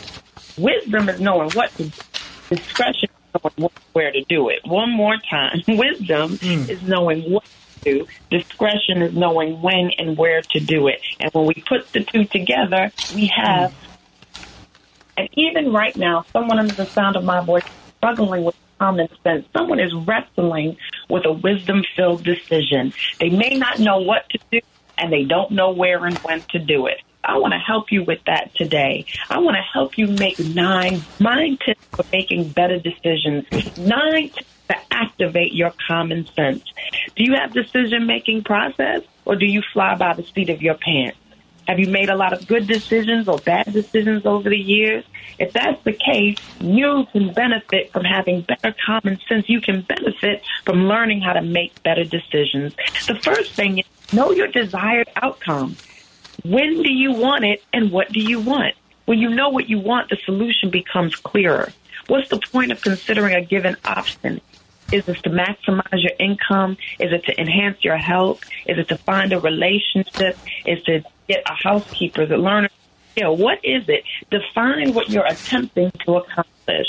Wisdom 0.58 1.08
is 1.08 1.20
knowing 1.20 1.50
what 1.52 1.70
to 1.76 1.84
do. 1.84 2.02
Discretion 2.50 3.08
knowing 3.56 3.72
where 3.92 4.12
to 4.12 4.22
do 4.24 4.48
it. 4.48 4.60
One 4.64 4.90
more 4.90 5.16
time. 5.30 5.62
Wisdom 5.68 6.38
mm. 6.38 6.68
is 6.68 6.82
knowing 6.82 7.30
what 7.30 7.44
to 7.44 7.80
do. 7.84 8.06
Discretion 8.30 9.02
is 9.02 9.14
knowing 9.14 9.60
when 9.62 9.90
and 9.98 10.16
where 10.16 10.42
to 10.42 10.60
do 10.60 10.88
it. 10.88 11.00
And 11.20 11.32
when 11.32 11.46
we 11.46 11.54
put 11.54 11.92
the 11.92 12.04
two 12.04 12.24
together, 12.24 12.90
we 13.14 13.26
have, 13.26 13.72
mm. 13.72 14.46
and 15.16 15.28
even 15.32 15.72
right 15.72 15.96
now, 15.96 16.24
someone 16.32 16.58
under 16.58 16.74
the 16.74 16.86
sound 16.86 17.16
of 17.16 17.24
my 17.24 17.40
voice 17.40 17.64
struggling 17.98 18.44
with 18.44 18.54
common 18.78 19.08
sense. 19.22 19.46
Someone 19.52 19.80
is 19.80 19.94
wrestling 19.94 20.76
with 21.08 21.24
a 21.24 21.32
wisdom 21.32 21.84
filled 21.94 22.24
decision. 22.24 22.92
They 23.18 23.30
may 23.30 23.56
not 23.56 23.78
know 23.78 23.98
what 23.98 24.28
to 24.30 24.38
do 24.50 24.60
and 24.98 25.12
they 25.12 25.24
don't 25.24 25.50
know 25.50 25.70
where 25.72 26.04
and 26.04 26.16
when 26.18 26.40
to 26.50 26.58
do 26.58 26.86
it. 26.86 27.00
I 27.26 27.38
want 27.38 27.52
to 27.54 27.59
help 27.59 27.90
you 27.90 28.04
with 28.04 28.23
that 28.26 28.54
today. 28.54 29.04
I 29.28 29.38
want 29.38 29.56
to 29.56 29.62
help 29.62 29.99
you 29.99 30.06
make 30.06 30.38
nine, 30.38 31.02
nine 31.18 31.59
tips 31.59 31.85
for 31.92 32.04
making 32.12 32.50
better 32.50 32.78
decisions, 32.78 33.45
nine 33.76 34.30
tips 34.30 34.50
to 34.68 34.76
activate 34.90 35.52
your 35.52 35.73
common 35.88 36.26
sense. 36.35 36.64
Do 37.16 37.25
you 37.25 37.35
have 37.35 37.52
decision 37.52 38.06
making 38.06 38.45
process 38.45 39.02
or 39.25 39.37
do 39.37 39.47
you 39.47 39.62
fly 39.73 39.97
by 39.97 40.14
the 40.14 40.23
seat 40.23 40.50
of 40.50 40.62
your 40.62 40.75
pants? 40.75 41.18
Have 41.66 41.80
you 41.80 41.88
made 41.88 42.09
a 42.11 42.16
lot 42.16 42.33
of 42.33 42.47
good 42.47 42.68
decisions 42.68 43.26
or 43.26 43.38
bad 43.38 43.73
decisions 43.73 44.25
over 44.25 44.49
the 44.49 44.56
years? 44.56 45.04
If 45.38 45.52
that's 45.52 45.83
the 45.83 45.92
case, 45.92 46.38
you 46.61 47.06
can 47.12 47.33
benefit 47.33 47.92
from 47.92 48.04
having 48.04 48.42
better 48.42 48.75
common 48.87 49.18
sense. 49.28 49.49
You 49.49 49.61
can 49.61 49.83
benefit 49.83 50.45
from 50.64 50.87
learning 50.87 51.23
how 51.23 51.33
to 51.33 51.42
make 51.42 51.83
better 51.83 52.04
decisions. 52.04 52.75
The 53.09 53.18
first 53.23 53.54
thing 53.54 53.78
is 53.78 54.12
know 54.12 54.30
your 54.30 54.47
desired 54.47 55.09
outcome. 55.16 55.76
When 56.44 56.82
do 56.82 56.92
you 56.92 57.12
want 57.12 57.44
it 57.44 57.62
and 57.72 57.90
what 57.90 58.12
do 58.12 58.20
you 58.20 58.40
want? 58.40 58.74
When 59.06 59.18
you 59.18 59.30
know 59.30 59.50
what 59.50 59.68
you 59.68 59.78
want, 59.78 60.10
the 60.10 60.16
solution 60.24 60.70
becomes 60.70 61.14
clearer. 61.16 61.72
What's 62.08 62.28
the 62.28 62.38
point 62.38 62.72
of 62.72 62.80
considering 62.80 63.34
a 63.34 63.44
given 63.44 63.76
option? 63.84 64.40
Is 64.92 65.04
this 65.06 65.20
to 65.22 65.30
maximize 65.30 66.02
your 66.02 66.12
income? 66.20 66.76
Is 67.00 67.12
it 67.12 67.24
to 67.24 67.40
enhance 67.40 67.82
your 67.82 67.96
health? 67.96 68.40
Is 68.66 68.78
it 68.78 68.88
to 68.88 68.96
find 68.98 69.32
a 69.32 69.40
relationship? 69.40 70.38
Is 70.64 70.78
it 70.78 70.84
to 70.84 71.04
get 71.28 71.42
a 71.46 71.54
housekeeper, 71.54 72.26
the 72.26 72.36
learner? 72.36 72.68
You 73.16 73.24
know, 73.24 73.32
what 73.32 73.64
is 73.64 73.88
it? 73.88 74.04
Define 74.30 74.92
what 74.94 75.08
you're 75.08 75.26
attempting 75.26 75.90
to 76.04 76.16
accomplish. 76.18 76.86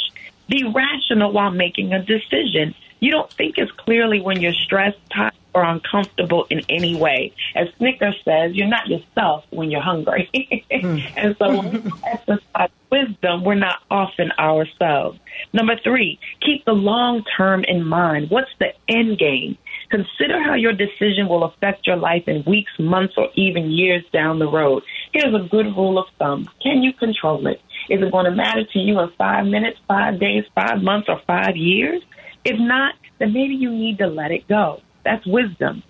Be 0.48 0.64
rational 0.64 1.32
while 1.32 1.52
making 1.52 1.94
a 1.94 2.04
decision. 2.04 2.76
You 3.00 3.12
don't 3.12 3.32
think 3.34 3.60
as 3.60 3.70
clearly 3.72 4.20
when 4.22 4.42
you're 4.42 4.54
stressed, 4.54 4.98
tired, 5.14 5.34
or 5.58 5.64
uncomfortable 5.64 6.46
in 6.52 6.62
any 6.70 6.96
way. 6.96 7.34
As 7.56 7.68
Snicker 7.78 8.14
says, 8.24 8.54
you're 8.54 8.68
not 8.68 8.88
yourself 8.88 9.44
when 9.50 9.72
you're 9.72 9.82
hungry. 9.82 10.30
Hmm. 10.70 11.00
and 11.16 11.36
so 11.40 11.58
when 11.58 11.72
we 11.72 11.92
exercise 12.06 12.70
wisdom, 12.92 13.44
we're 13.44 13.56
not 13.56 13.80
often 13.90 14.32
ourselves. 14.38 15.18
Number 15.54 15.76
three, 15.84 16.20
keep 16.46 16.66
the 16.66 16.74
long 16.74 17.24
term 17.36 17.64
in 17.64 17.84
mind. 17.84 18.30
What's 18.30 18.52
the 18.60 18.74
end 18.88 19.18
game? 19.18 19.58
Consider 19.90 20.44
how 20.44 20.54
your 20.54 20.74
decision 20.74 21.28
will 21.28 21.46
affect 21.46 21.88
your 21.88 21.96
life 21.96 22.28
in 22.28 22.44
weeks, 22.44 22.72
months, 22.78 23.16
or 23.18 23.30
even 23.36 23.72
years 23.72 24.04
down 24.12 24.40
the 24.40 24.48
road. 24.48 24.84
Here's 25.14 25.34
a 25.34 25.48
good 25.48 25.68
rule 25.68 25.98
of 25.98 26.06
thumb. 26.20 26.48
Can 26.62 26.84
you 26.84 26.94
control 26.94 27.48
it? 27.48 27.62
Is 27.90 28.02
it 28.02 28.12
going 28.12 28.26
to 28.26 28.32
matter 28.32 28.66
to 28.66 28.80
you 28.80 29.00
in 29.00 29.10
five 29.18 29.46
minutes, 29.46 29.80
five 29.88 30.20
days, 30.20 30.44
five 30.54 30.84
months, 30.84 31.08
or 31.10 31.22
five 31.26 31.56
years? 31.56 32.04
If 32.44 32.60
not, 32.60 32.96
then 33.20 33.34
maybe 33.34 33.56
you 33.56 33.72
need 33.72 33.98
to 34.00 34.08
let 34.08 34.32
it 34.32 34.48
go. 34.48 34.82
That's 35.04 35.26
wisdom. 35.26 35.84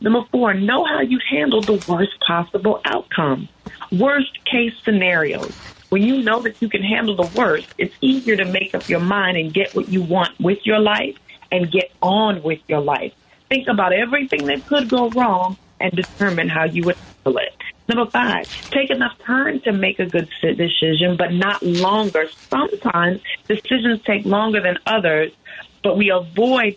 Number 0.00 0.22
four, 0.30 0.54
know 0.54 0.84
how 0.84 1.00
you 1.00 1.18
handle 1.28 1.60
the 1.60 1.84
worst 1.88 2.18
possible 2.20 2.80
outcome. 2.84 3.48
Worst 3.90 4.44
case 4.44 4.74
scenarios. 4.84 5.52
When 5.88 6.02
you 6.02 6.22
know 6.22 6.40
that 6.42 6.60
you 6.60 6.68
can 6.68 6.82
handle 6.82 7.16
the 7.16 7.30
worst, 7.36 7.66
it's 7.78 7.94
easier 8.00 8.36
to 8.36 8.44
make 8.44 8.74
up 8.74 8.88
your 8.88 9.00
mind 9.00 9.36
and 9.38 9.52
get 9.52 9.74
what 9.74 9.88
you 9.88 10.02
want 10.02 10.38
with 10.38 10.58
your 10.64 10.78
life 10.78 11.16
and 11.50 11.70
get 11.70 11.90
on 12.02 12.42
with 12.42 12.60
your 12.68 12.80
life. 12.80 13.12
Think 13.48 13.68
about 13.68 13.92
everything 13.92 14.44
that 14.46 14.66
could 14.66 14.88
go 14.88 15.08
wrong 15.10 15.56
and 15.80 15.90
determine 15.92 16.48
how 16.48 16.64
you 16.64 16.84
would 16.84 16.96
handle 16.96 17.38
it. 17.38 17.54
Number 17.88 18.10
five, 18.10 18.46
take 18.70 18.90
enough 18.90 19.18
time 19.20 19.60
to 19.60 19.72
make 19.72 19.98
a 19.98 20.04
good 20.04 20.28
decision, 20.42 21.16
but 21.16 21.32
not 21.32 21.62
longer. 21.62 22.28
Sometimes 22.50 23.22
decisions 23.46 24.02
take 24.02 24.26
longer 24.26 24.60
than 24.60 24.78
others, 24.86 25.32
but 25.82 25.96
we 25.96 26.10
avoid, 26.10 26.76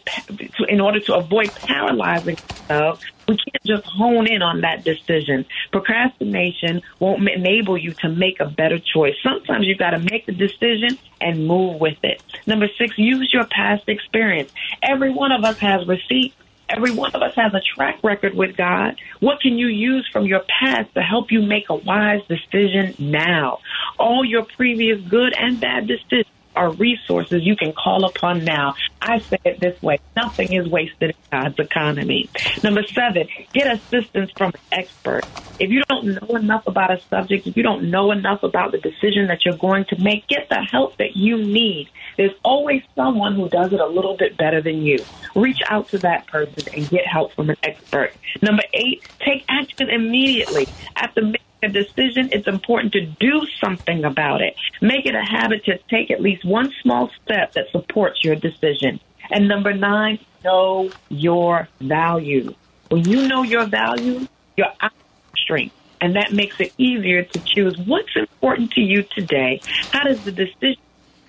in 0.67 0.79
order 0.79 0.99
to 0.99 1.15
avoid 1.15 1.53
paralyzing 1.55 2.37
ourselves, 2.69 3.03
we 3.27 3.37
can't 3.37 3.63
just 3.63 3.85
hone 3.85 4.27
in 4.27 4.41
on 4.41 4.61
that 4.61 4.83
decision. 4.83 5.45
Procrastination 5.71 6.81
won't 6.99 7.27
enable 7.27 7.77
you 7.77 7.93
to 7.93 8.09
make 8.09 8.39
a 8.39 8.45
better 8.45 8.79
choice. 8.79 9.15
Sometimes 9.23 9.65
you've 9.65 9.77
got 9.77 9.91
to 9.91 9.99
make 9.99 10.25
the 10.25 10.33
decision 10.33 10.97
and 11.19 11.47
move 11.47 11.79
with 11.79 11.97
it. 12.03 12.21
Number 12.45 12.67
six, 12.77 12.97
use 12.97 13.31
your 13.33 13.45
past 13.45 13.87
experience. 13.87 14.51
Every 14.81 15.11
one 15.11 15.31
of 15.31 15.43
us 15.43 15.57
has 15.59 15.87
receipts. 15.87 16.35
Every 16.69 16.91
one 16.91 17.11
of 17.13 17.21
us 17.21 17.35
has 17.35 17.53
a 17.53 17.59
track 17.75 17.99
record 18.01 18.33
with 18.33 18.55
God. 18.55 18.95
What 19.19 19.41
can 19.41 19.57
you 19.57 19.67
use 19.67 20.07
from 20.11 20.25
your 20.25 20.41
past 20.59 20.93
to 20.93 21.01
help 21.01 21.29
you 21.29 21.41
make 21.41 21.69
a 21.69 21.75
wise 21.75 22.21
decision 22.29 22.95
now? 22.97 23.59
All 23.99 24.23
your 24.23 24.43
previous 24.43 25.01
good 25.01 25.33
and 25.37 25.59
bad 25.59 25.87
decisions 25.87 26.27
are 26.55 26.71
resources 26.71 27.43
you 27.43 27.55
can 27.55 27.73
call 27.73 28.05
upon 28.05 28.43
now. 28.43 28.75
I 29.01 29.19
say 29.19 29.37
it 29.45 29.59
this 29.59 29.81
way 29.81 29.99
nothing 30.15 30.53
is 30.53 30.67
wasted 30.67 31.11
in 31.11 31.15
God's 31.31 31.59
economy. 31.59 32.29
Number 32.63 32.83
seven, 32.83 33.27
get 33.53 33.73
assistance 33.75 34.31
from 34.37 34.51
an 34.53 34.61
expert. 34.71 35.23
If 35.59 35.69
you 35.69 35.83
don't 35.89 36.05
know 36.05 36.35
enough 36.35 36.67
about 36.67 36.91
a 36.91 36.99
subject, 37.09 37.47
if 37.47 37.55
you 37.57 37.63
don't 37.63 37.89
know 37.89 38.11
enough 38.11 38.43
about 38.43 38.71
the 38.71 38.79
decision 38.79 39.27
that 39.27 39.45
you're 39.45 39.57
going 39.57 39.85
to 39.85 40.01
make, 40.01 40.27
get 40.27 40.49
the 40.49 40.61
help 40.61 40.97
that 40.97 41.15
you 41.15 41.37
need. 41.37 41.89
There's 42.17 42.33
always 42.43 42.83
someone 42.95 43.35
who 43.35 43.49
does 43.49 43.73
it 43.73 43.79
a 43.79 43.87
little 43.87 44.17
bit 44.17 44.37
better 44.37 44.61
than 44.61 44.81
you. 44.81 45.03
Reach 45.35 45.61
out 45.69 45.89
to 45.89 45.97
that 45.99 46.27
person 46.27 46.63
and 46.75 46.89
get 46.89 47.05
help 47.07 47.33
from 47.33 47.49
an 47.49 47.57
expert. 47.63 48.13
Number 48.41 48.63
eight, 48.73 49.03
take 49.19 49.45
action 49.49 49.89
immediately. 49.89 50.67
After 50.95 51.21
making 51.21 51.45
a 51.63 51.69
decision, 51.69 52.29
it's 52.31 52.47
important 52.47 52.93
to 52.93 53.05
do 53.19 53.41
something 53.63 54.03
about 54.03 54.41
it. 54.41 54.55
Make 54.81 55.05
it 55.05 55.15
a 55.15 55.23
habit 55.23 55.63
to 55.65 55.77
take 55.89 56.11
at 56.11 56.21
least 56.21 56.45
one 56.45 56.71
small 56.81 57.09
step 57.21 57.53
that 57.55 57.65
supports 57.71 58.19
your 58.23 58.35
decision. 58.35 58.99
And 59.29 59.47
number 59.47 59.73
nine, 59.73 60.19
know 60.43 60.91
your 61.09 61.69
value. 61.81 62.55
When 62.89 63.05
you 63.05 63.27
know 63.27 63.43
your 63.43 63.67
value, 63.69 64.27
of 64.59 64.91
strength. 65.35 65.75
And 66.01 66.15
that 66.15 66.33
makes 66.33 66.55
it 66.59 66.73
easier 66.77 67.23
to 67.23 67.41
choose 67.45 67.79
what's 67.85 68.15
important 68.15 68.71
to 68.71 68.81
you 68.81 69.03
today. 69.15 69.61
How 69.91 70.03
does 70.03 70.23
the 70.23 70.31
decision 70.31 70.77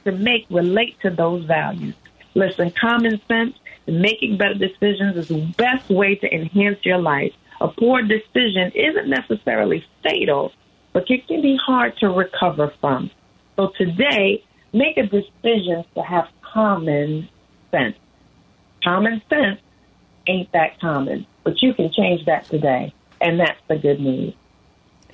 to 0.07 0.13
make 0.13 0.47
relate 0.51 0.99
to 1.03 1.11
those 1.11 1.45
values? 1.47 1.95
Listen, 2.35 2.73
common 2.79 3.21
sense 3.29 3.55
making 3.87 4.39
better 4.39 4.55
decisions 4.55 5.17
is 5.17 5.29
the 5.29 5.55
best 5.57 5.89
way 5.91 6.15
to 6.17 6.35
enhance 6.35 6.79
your 6.85 6.99
life 6.99 7.33
a 7.63 7.69
poor 7.69 8.03
decision 8.03 8.73
isn't 8.75 9.09
necessarily 9.09 9.85
fatal, 10.03 10.53
but 10.93 11.05
it 11.09 11.27
can 11.29 11.41
be 11.41 11.57
hard 11.65 11.97
to 11.99 12.09
recover 12.09 12.73
from. 12.81 13.11
So 13.57 13.71
today, 13.79 14.43
make 14.73 14.97
a 14.97 15.05
decision 15.05 15.85
to 15.95 16.03
have 16.03 16.29
common 16.43 17.29
sense. 17.71 17.97
Common 18.83 19.23
sense 19.31 19.61
ain't 20.27 20.51
that 20.53 20.81
common, 20.81 21.27
but 21.45 21.63
you 21.63 21.73
can 21.75 21.93
change 21.93 22.25
that 22.27 22.45
today, 22.47 22.93
and 23.21 23.39
that's 23.39 23.61
the 23.69 23.77
good 23.77 24.01
news. 24.01 24.35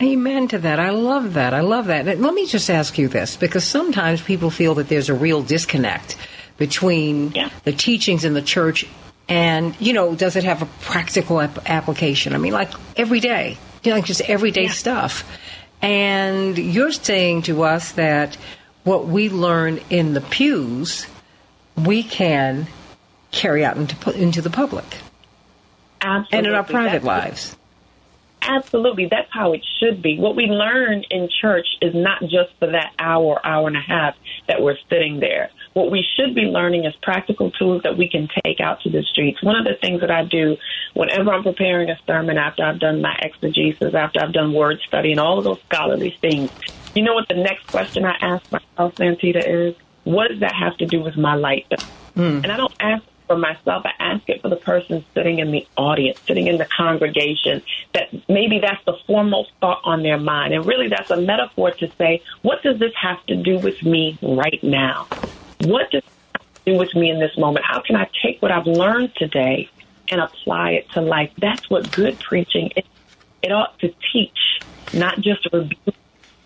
Amen 0.01 0.49
to 0.49 0.59
that. 0.59 0.79
I 0.79 0.91
love 0.91 1.35
that. 1.35 1.53
I 1.53 1.61
love 1.61 1.87
that. 1.87 2.07
Let 2.07 2.33
me 2.33 2.47
just 2.47 2.71
ask 2.71 2.97
you 2.99 3.09
this 3.09 3.37
because 3.37 3.65
sometimes 3.65 4.23
people 4.23 4.49
feel 4.51 4.75
that 4.77 4.89
there's 4.89 5.09
a 5.09 5.15
real 5.15 5.43
disconnect 5.43 6.17
between 6.57 7.33
Yeah. 7.33 7.51
the 7.65 7.73
teachings 7.73 8.25
in 8.25 8.35
the 8.35 8.43
church 8.43 8.87
and, 9.29 9.75
you 9.81 9.93
know, 9.93 10.15
does 10.15 10.37
it 10.37 10.45
have 10.45 10.63
a 10.63 10.67
practical 10.81 11.41
ap- 11.41 11.69
application? 11.69 12.35
I 12.35 12.39
mean, 12.39 12.53
like 12.53 12.71
every 12.97 13.21
day, 13.21 13.59
you 13.83 13.91
know, 13.91 13.97
like 13.97 14.07
just 14.07 14.23
everyday 14.23 14.65
Yeah. 14.65 14.71
stuff. 14.71 15.25
And 15.83 16.57
you're 16.59 16.93
saying 16.93 17.43
to 17.43 17.63
us 17.63 17.93
that 17.93 18.37
what 18.85 19.07
we 19.07 19.29
learn 19.29 19.81
in 19.91 20.15
the 20.15 20.21
pews, 20.21 21.07
we 21.77 22.03
can 22.03 22.67
carry 23.31 23.65
out 23.65 23.77
into, 23.77 24.11
into 24.13 24.41
the 24.43 24.51
public 24.51 24.85
Absolutely. 26.01 26.39
and 26.39 26.47
in 26.47 26.55
our 26.55 26.65
private 26.65 27.03
That's- 27.03 27.05
lives. 27.05 27.55
Absolutely. 28.41 29.07
That's 29.11 29.29
how 29.31 29.53
it 29.53 29.61
should 29.79 30.01
be. 30.01 30.17
What 30.19 30.35
we 30.37 30.45
learn 30.47 31.05
in 31.11 31.29
church 31.43 31.67
is 31.83 31.93
not 31.95 32.23
just 32.23 32.51
for 32.59 32.69
that 32.71 32.93
hour, 32.99 33.39
hour 33.45 33.67
and 33.67 33.77
a 33.77 33.81
half 33.81 34.15
that 34.47 34.63
we're 34.63 34.79
sitting 34.89 35.21
there. 35.21 35.51
What 35.79 35.93
we 35.93 36.05
should 36.17 36.35
be 36.35 36.41
learning 36.41 36.87
is 36.87 36.97
practical 36.97 37.53
tools 37.53 37.83
that 37.85 37.97
we 37.97 38.09
can 38.09 38.29
take 38.45 38.59
out 38.59 38.81
to 38.81 38.91
the 38.91 39.05
streets. 39.05 39.41
One 39.45 39.55
of 39.55 39.65
the 39.65 39.77
things 39.81 40.01
that 40.01 40.11
I 40.11 40.25
do 40.25 40.57
whenever 40.95 41.33
I'm 41.33 41.45
preparing 41.45 41.89
a 41.89 41.97
sermon, 42.05 42.37
after 42.37 42.65
I've 42.65 42.81
done 42.81 43.01
my 43.01 43.17
exegesis, 43.23 43.95
after 43.95 44.21
I've 44.21 44.33
done 44.33 44.53
word 44.53 44.81
study 44.81 45.13
and 45.13 45.21
all 45.21 45.39
of 45.39 45.45
those 45.45 45.61
scholarly 45.71 46.19
things, 46.21 46.51
you 46.97 47.05
know 47.05 47.15
what 47.15 47.29
the 47.29 47.37
next 47.37 47.69
question 47.69 48.05
I 48.05 48.17
ask 48.21 48.51
myself, 48.51 48.97
Santita, 48.97 49.41
is? 49.47 49.77
What 50.03 50.31
does 50.31 50.41
that 50.41 50.53
have 50.53 50.77
to 50.79 50.87
do 50.87 51.01
with 51.01 51.17
my 51.17 51.37
life? 51.37 51.67
Hmm. 52.15 52.41
And 52.43 52.51
I 52.51 52.57
don't 52.57 52.75
ask 52.81 53.05
for 53.29 53.39
myself, 53.39 53.87
I 53.87 53.93
ask 54.01 54.29
it 54.29 54.43
for 54.43 54.49
the 54.49 54.57
person 54.57 55.05
sitting 55.15 55.39
in 55.39 55.53
the 55.53 55.65
audience, 55.77 56.19
sitting 56.27 56.49
in 56.49 56.59
the 56.59 56.65
congregation, 56.65 57.63
that 57.95 58.09
maybe 58.29 58.59
that's 58.59 58.85
the 58.85 58.97
foremost 59.07 59.53
thought 59.61 59.83
on 59.85 60.03
their 60.03 60.19
mind. 60.19 60.55
And 60.55 60.67
really, 60.67 60.89
that's 60.89 61.13
a 61.13 61.21
metaphor 61.21 61.71
to 61.71 61.89
say, 61.99 62.25
what 62.43 62.65
does 62.65 62.81
this 62.81 62.93
have 63.01 63.25
to 63.27 63.37
do 63.37 63.61
with 63.61 63.81
me 63.85 64.19
right 64.21 64.59
now? 64.65 65.07
What 65.61 65.91
does 65.91 66.03
it 66.03 66.43
do 66.67 66.79
with 66.79 66.95
me 66.95 67.11
in 67.11 67.19
this 67.21 67.37
moment? 67.37 67.65
How 67.65 67.81
can 67.81 67.97
I 67.97 68.09
take 68.23 68.41
what 68.41 68.51
I've 68.51 68.67
learned 68.67 69.15
today 69.17 69.71
and 70.11 70.21
apply 70.21 70.73
it 70.73 70.91
to 70.91 71.01
life? 71.01 71.33
That's 71.39 71.69
what 71.69 71.91
good 71.93 72.19
preaching 72.19 72.71
is. 72.77 72.85
It 73.43 73.53
ought 73.53 73.79
to 73.81 73.95
teach, 74.13 74.61
not 74.93 75.21
just 75.21 75.47
rebuke 75.53 75.95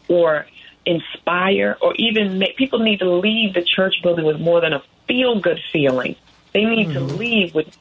or 0.08 0.46
inspire 0.84 1.76
or 1.80 1.94
even 1.96 2.38
make 2.38 2.56
people 2.56 2.80
need 2.80 2.98
to 2.98 3.10
leave 3.10 3.54
the 3.54 3.62
church 3.62 3.96
building 4.02 4.24
with 4.24 4.40
more 4.40 4.60
than 4.60 4.72
a 4.72 4.82
feel 5.06 5.40
good 5.40 5.60
feeling. 5.72 6.16
They 6.52 6.64
need 6.64 6.92
to 6.92 7.00
mm-hmm. 7.00 7.16
leave 7.16 7.54
with 7.54 7.76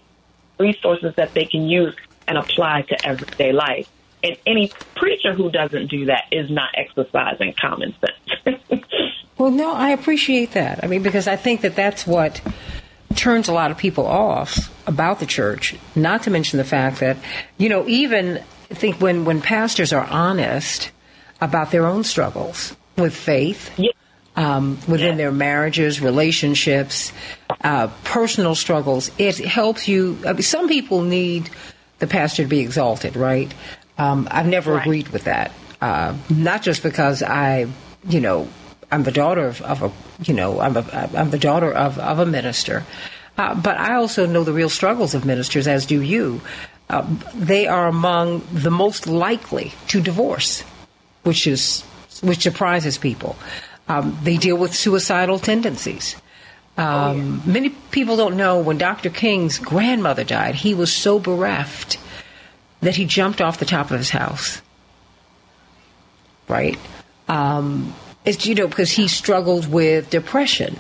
resources 0.58 1.16
that 1.16 1.34
they 1.34 1.46
can 1.46 1.68
use 1.68 1.96
and 2.28 2.38
apply 2.38 2.84
to 2.84 3.06
everyday 3.06 3.52
life. 3.52 3.90
And 4.24 4.38
any 4.46 4.72
preacher 4.96 5.34
who 5.34 5.50
doesn't 5.50 5.88
do 5.88 6.06
that 6.06 6.26
is 6.32 6.50
not 6.50 6.70
exercising 6.76 7.54
common 7.54 7.96
sense. 8.00 8.62
Well, 9.42 9.50
no, 9.50 9.74
I 9.74 9.90
appreciate 9.90 10.52
that. 10.52 10.84
I 10.84 10.88
mean, 10.88 11.02
because 11.02 11.28
I 11.28 11.36
think 11.36 11.62
that 11.62 11.76
that's 11.76 12.06
what 12.06 12.40
turns 13.16 13.48
a 13.50 13.54
lot 13.54 13.72
of 13.72 13.78
people 13.80 14.06
off 14.06 14.70
about 14.86 15.20
the 15.20 15.26
church. 15.26 15.74
Not 15.96 16.22
to 16.24 16.30
mention 16.30 16.58
the 16.58 16.64
fact 16.64 17.00
that, 17.00 17.18
you 17.58 17.68
know, 17.68 17.88
even 17.88 18.38
I 18.70 18.76
think 18.76 19.02
when 19.02 19.26
when 19.26 19.42
pastors 19.42 19.94
are 19.94 20.06
honest 20.06 20.92
about 21.42 21.72
their 21.72 21.88
own 21.88 22.04
struggles 22.04 22.76
with 23.00 23.16
faith, 23.16 23.72
Yeah. 23.78 23.90
um, 24.36 24.78
within 24.88 25.14
Yeah. 25.14 25.16
their 25.16 25.32
marriages, 25.32 26.00
relationships, 26.02 27.12
uh, 27.64 27.88
personal 28.04 28.54
struggles, 28.54 29.10
it 29.18 29.40
helps 29.40 29.88
you. 29.88 30.20
I 30.24 30.34
mean, 30.34 30.44
some 30.44 30.68
people 30.68 31.02
need 31.02 31.50
the 31.98 32.06
pastor 32.06 32.44
to 32.44 32.48
be 32.48 32.60
exalted, 32.60 33.16
right? 33.16 33.52
Um, 33.98 34.28
I've 34.30 34.46
never 34.46 34.74
Right. 34.74 34.82
agreed 34.86 35.08
with 35.10 35.24
that. 35.24 35.52
Uh, 35.82 36.14
not 36.30 36.62
just 36.62 36.84
because 36.84 37.24
I, 37.24 37.66
you 38.08 38.22
know, 38.22 38.48
I'm 38.92 39.04
the 39.04 39.12
daughter 39.12 39.48
of, 39.48 39.62
of 39.62 39.84
a, 39.84 39.92
you 40.24 40.34
know, 40.34 40.60
I'm, 40.60 40.76
a, 40.76 41.10
I'm 41.16 41.30
the 41.30 41.40
daughter 41.40 41.72
of, 41.72 41.98
of 41.98 42.20
a 42.20 42.26
minister, 42.26 42.86
uh, 43.38 43.56
but 43.56 43.78
I 43.78 43.96
also 43.96 44.26
know 44.26 44.44
the 44.44 44.54
real 44.54 44.70
struggles 44.70 45.16
of 45.16 45.26
ministers, 45.26 45.68
as 45.68 45.86
do 45.86 46.02
you. 46.02 46.42
Uh, 46.90 47.08
they 47.34 47.68
are 47.68 47.88
among 47.88 48.46
the 48.52 48.72
most 48.72 49.08
likely 49.08 49.74
to 49.88 50.02
divorce, 50.02 50.64
which 51.24 51.48
is 51.48 51.84
which 52.22 52.42
surprises 52.44 52.98
people. 52.98 53.38
Um, 53.88 54.18
they 54.24 54.38
deal 54.38 54.58
with 54.58 54.76
suicidal 54.76 55.40
tendencies. 55.40 56.16
Um, 56.78 57.42
Many 57.46 57.70
people 57.70 58.18
don't 58.18 58.38
know 58.38 58.60
when 58.60 58.78
Dr. 58.78 59.10
King's 59.10 59.58
grandmother 59.58 60.24
died, 60.24 60.56
he 60.56 60.74
was 60.74 60.94
so 60.94 61.20
bereft 61.20 61.98
that 62.82 62.96
he 62.96 63.06
jumped 63.06 63.42
off 63.42 63.60
the 63.60 63.66
top 63.66 63.92
of 63.92 63.98
his 63.98 64.10
house. 64.10 64.62
Right? 66.48 66.78
Um, 67.28 67.94
it's, 68.26 68.46
you 68.46 68.56
know, 68.56 68.68
because 68.68 68.92
he 68.92 69.08
struggled 69.08 69.72
with 69.72 70.10
depression. 70.10 70.78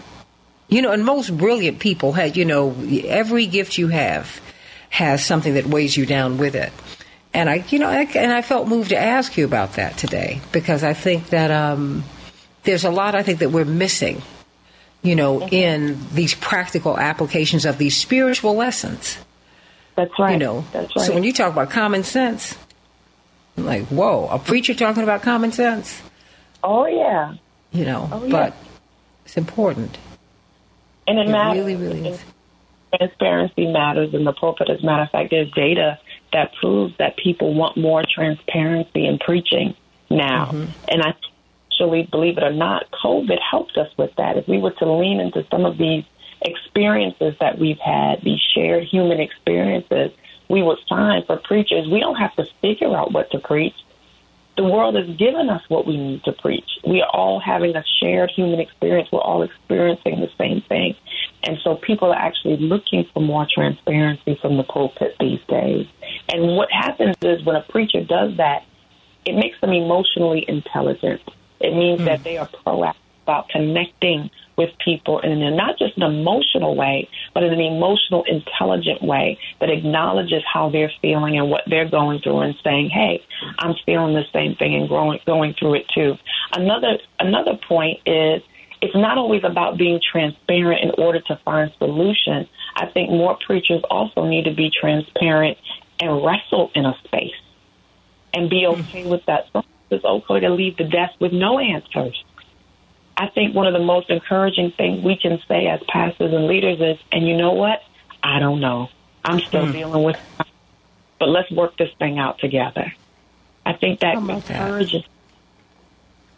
You 0.69 0.81
know, 0.81 0.91
and 0.91 1.03
most 1.03 1.37
brilliant 1.37 1.79
people 1.79 2.13
had, 2.13 2.37
you 2.37 2.45
know, 2.45 2.73
every 3.05 3.45
gift 3.45 3.77
you 3.77 3.89
have 3.89 4.39
has 4.89 5.25
something 5.25 5.55
that 5.55 5.65
weighs 5.65 5.97
you 5.97 6.05
down 6.05 6.37
with 6.37 6.55
it. 6.55 6.71
And 7.33 7.49
I, 7.49 7.63
you 7.69 7.79
know, 7.79 7.89
I, 7.89 8.03
and 8.15 8.31
I 8.31 8.41
felt 8.41 8.67
moved 8.67 8.89
to 8.89 8.97
ask 8.97 9.37
you 9.37 9.45
about 9.45 9.73
that 9.73 9.97
today 9.97 10.41
because 10.51 10.83
I 10.83 10.93
think 10.93 11.29
that 11.29 11.51
um, 11.51 12.03
there's 12.63 12.83
a 12.83 12.89
lot 12.89 13.15
I 13.15 13.23
think 13.23 13.39
that 13.39 13.51
we're 13.51 13.65
missing, 13.65 14.21
you 15.01 15.15
know, 15.15 15.47
in 15.47 15.97
these 16.13 16.35
practical 16.35 16.97
applications 16.97 17.65
of 17.65 17.77
these 17.77 17.97
spiritual 17.97 18.55
lessons. 18.55 19.17
That's 19.95 20.11
right. 20.19 20.33
You 20.33 20.39
know, 20.39 20.65
That's 20.71 20.95
right. 20.95 21.05
so 21.05 21.13
when 21.13 21.23
you 21.23 21.33
talk 21.33 21.51
about 21.51 21.69
common 21.69 22.03
sense, 22.03 22.57
I'm 23.57 23.65
like, 23.65 23.85
whoa, 23.87 24.27
a 24.27 24.39
preacher 24.39 24.73
talking 24.73 25.03
about 25.03 25.21
common 25.21 25.51
sense, 25.51 26.01
oh 26.63 26.85
yeah, 26.85 27.35
you 27.71 27.85
know, 27.85 28.09
Oh, 28.11 28.23
yeah. 28.25 28.31
but 28.31 28.55
it's 29.25 29.37
important. 29.37 29.97
and 31.07 31.19
it, 31.19 31.27
It 31.27 31.31
matters. 31.31 31.57
really, 31.65 31.75
really 31.75 32.07
is. 32.09 32.23
Transparency 32.97 33.67
matters 33.71 34.13
in 34.13 34.25
the 34.25 34.33
pulpit. 34.33 34.69
As 34.69 34.81
a 34.81 34.85
matter 34.85 35.03
of 35.03 35.11
fact, 35.11 35.29
there's 35.31 35.49
data 35.51 35.97
that 36.33 36.51
proves 36.59 36.93
that 36.97 37.15
people 37.17 37.53
want 37.53 37.77
more 37.77 38.03
transparency 38.03 39.05
in 39.05 39.17
preaching 39.19 39.73
now, 40.09 40.47
Mm-hmm. 40.47 40.71
and 40.89 41.01
I 41.03 41.13
actually, 41.71 42.03
believe 42.11 42.37
it 42.37 42.43
or 42.43 42.51
not, 42.53 42.85
COVID 43.03 43.39
helped 43.49 43.77
us 43.77 43.87
with 43.97 44.11
that. 44.17 44.37
If 44.37 44.47
we 44.47 44.57
were 44.57 44.71
to 44.71 44.91
lean 44.91 45.19
into 45.21 45.45
some 45.49 45.65
of 45.65 45.77
these 45.77 46.03
experiences 46.41 47.35
that 47.39 47.57
we've 47.59 47.79
had, 47.79 48.21
these 48.23 48.39
shared 48.53 48.83
human 48.83 49.19
experiences, 49.21 50.11
we 50.49 50.61
would 50.61 50.79
find 50.89 51.25
for 51.25 51.37
preachers, 51.37 51.87
we 51.87 51.99
don't 52.01 52.15
have 52.17 52.35
to 52.35 52.45
figure 52.61 52.93
out 52.95 53.13
what 53.13 53.31
to 53.31 53.39
preach. 53.39 53.73
The 54.57 54.63
world 54.63 54.95
has 54.95 55.07
given 55.17 55.49
us 55.49 55.61
what 55.69 55.87
we 55.87 55.97
need 55.97 56.23
to 56.25 56.33
preach. 56.33 56.69
We 56.85 57.01
are 57.01 57.09
all 57.09 57.39
having 57.39 57.75
a 57.75 57.83
shared 57.99 58.31
human 58.35 58.59
experience. 58.59 59.09
We're 59.11 59.21
all 59.21 59.43
experiencing 59.43 60.19
the 60.19 60.29
same 60.37 60.61
thing. 60.67 60.95
And 61.43 61.57
so 61.63 61.75
people 61.75 62.11
are 62.11 62.19
actually 62.19 62.57
looking 62.57 63.05
for 63.13 63.21
more 63.21 63.47
transparency 63.51 64.37
from 64.41 64.57
the 64.57 64.63
pulpit 64.63 65.15
these 65.19 65.39
days. 65.47 65.87
And 66.29 66.55
what 66.55 66.69
happens 66.71 67.15
is 67.21 67.43
when 67.45 67.55
a 67.55 67.63
preacher 67.63 68.03
does 68.03 68.37
that, 68.37 68.65
it 69.25 69.35
makes 69.35 69.59
them 69.61 69.71
emotionally 69.71 70.45
intelligent. 70.47 71.21
It 71.59 71.73
means 71.73 72.03
that 72.05 72.19
hmm. 72.19 72.23
they 72.23 72.37
are 72.37 72.47
proactive 72.47 72.95
about 73.23 73.49
connecting 73.49 74.29
with 74.57 74.69
people 74.83 75.19
in 75.19 75.41
a, 75.41 75.51
not 75.51 75.77
just 75.77 75.97
an 75.97 76.03
emotional 76.03 76.75
way, 76.75 77.09
but 77.33 77.43
in 77.43 77.53
an 77.53 77.59
emotional, 77.59 78.23
intelligent 78.23 79.01
way 79.01 79.37
that 79.59 79.69
acknowledges 79.69 80.43
how 80.51 80.69
they're 80.69 80.91
feeling 81.01 81.37
and 81.37 81.49
what 81.49 81.63
they're 81.67 81.89
going 81.89 82.19
through 82.21 82.39
and 82.39 82.55
saying, 82.63 82.89
hey, 82.89 83.23
I'm 83.59 83.75
feeling 83.85 84.13
the 84.13 84.25
same 84.33 84.55
thing 84.55 84.75
and 84.75 84.87
growing, 84.87 85.19
going 85.25 85.55
through 85.57 85.75
it 85.75 85.85
too. 85.93 86.15
Another, 86.53 86.97
another 87.19 87.57
point 87.67 87.99
is 88.05 88.41
it's 88.81 88.95
not 88.95 89.17
always 89.17 89.43
about 89.43 89.77
being 89.77 89.99
transparent 90.11 90.83
in 90.83 90.91
order 90.97 91.21
to 91.21 91.39
find 91.45 91.71
solution. 91.77 92.47
I 92.75 92.87
think 92.87 93.09
more 93.09 93.37
preachers 93.45 93.81
also 93.89 94.25
need 94.25 94.45
to 94.45 94.53
be 94.53 94.71
transparent 94.71 95.57
and 95.99 96.25
wrestle 96.25 96.71
in 96.73 96.85
a 96.85 96.93
space 97.03 97.31
and 98.33 98.49
be 98.49 98.65
okay 98.65 99.05
with 99.05 99.21
that. 99.27 99.45
Sometimes 99.53 99.67
It's 99.91 100.03
okay 100.03 100.25
oh, 100.29 100.39
to 100.39 100.49
leave 100.49 100.77
the 100.77 100.85
desk 100.85 101.13
with 101.19 101.31
no 101.31 101.59
answers. 101.59 102.23
I 103.21 103.27
think 103.27 103.53
one 103.53 103.67
of 103.67 103.73
the 103.73 103.85
most 103.85 104.09
encouraging 104.09 104.71
things 104.71 105.03
we 105.03 105.15
can 105.15 105.39
say 105.47 105.67
as 105.67 105.79
pastors 105.87 106.33
and 106.33 106.47
leaders 106.47 106.79
is, 106.81 106.97
and 107.11 107.27
you 107.27 107.37
know 107.37 107.51
what? 107.51 107.83
I 108.23 108.39
don't 108.39 108.59
know. 108.59 108.89
I'm 109.23 109.39
still 109.41 109.67
hmm. 109.67 109.73
dealing 109.73 110.03
with 110.03 110.15
it, 110.15 110.47
but 111.19 111.29
let's 111.29 111.51
work 111.51 111.77
this 111.77 111.91
thing 111.99 112.17
out 112.17 112.39
together. 112.39 112.91
I 113.63 113.73
think 113.73 113.99
that 113.99 114.17
about 114.17 114.45
that? 114.45 114.55
encourages. 114.55 115.03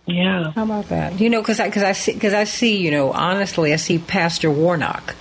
Yeah. 0.05 0.51
How 0.51 0.63
about 0.63 0.89
that? 0.89 1.21
You 1.21 1.29
know, 1.29 1.41
because 1.41 1.61
I, 1.61 1.69
cause 1.69 1.83
I, 1.83 1.93
see, 1.93 2.19
cause 2.19 2.33
I 2.33 2.43
see, 2.43 2.75
you 2.75 2.91
know, 2.91 3.13
honestly, 3.13 3.71
I 3.71 3.77
see 3.77 3.97
Pastor 3.97 4.51
Warnock, 4.51 5.15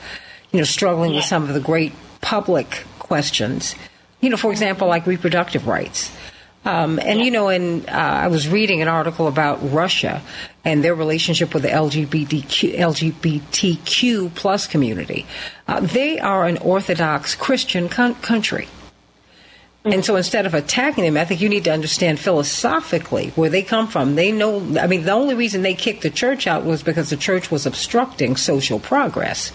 you 0.50 0.58
know, 0.58 0.64
struggling 0.64 1.14
with 1.14 1.24
some 1.24 1.44
of 1.44 1.54
the 1.54 1.60
great 1.60 1.92
public 2.20 2.82
questions. 2.98 3.76
You 4.20 4.30
know, 4.30 4.36
for 4.36 4.50
example, 4.50 4.88
like 4.88 5.06
reproductive 5.06 5.68
rights. 5.68 6.10
Um, 6.64 7.00
and, 7.00 7.20
you 7.20 7.32
know, 7.32 7.48
and 7.48 7.88
uh, 7.88 7.92
I 7.92 8.28
was 8.28 8.48
reading 8.48 8.82
an 8.82 8.88
article 8.88 9.26
about 9.26 9.58
Russia 9.72 10.22
and 10.64 10.84
their 10.84 10.94
relationship 10.94 11.54
with 11.54 11.64
the 11.64 11.68
LGBTQ, 11.68 12.78
LGBTQ 12.78 14.34
plus 14.34 14.68
community. 14.68 15.26
Uh, 15.66 15.80
they 15.80 16.20
are 16.20 16.46
an 16.46 16.58
Orthodox 16.58 17.34
Christian 17.34 17.88
con- 17.88 18.14
country. 18.16 18.68
And 19.84 20.04
so 20.04 20.14
instead 20.14 20.46
of 20.46 20.54
attacking 20.54 21.02
them, 21.02 21.16
I 21.16 21.24
think 21.24 21.40
you 21.40 21.48
need 21.48 21.64
to 21.64 21.72
understand 21.72 22.20
philosophically 22.20 23.30
where 23.30 23.50
they 23.50 23.62
come 23.62 23.88
from. 23.88 24.14
They 24.14 24.30
know, 24.30 24.58
I 24.78 24.86
mean, 24.86 25.02
the 25.02 25.10
only 25.10 25.34
reason 25.34 25.62
they 25.62 25.74
kicked 25.74 26.02
the 26.02 26.10
church 26.10 26.46
out 26.46 26.64
was 26.64 26.84
because 26.84 27.10
the 27.10 27.16
church 27.16 27.50
was 27.50 27.66
obstructing 27.66 28.36
social 28.36 28.78
progress. 28.78 29.50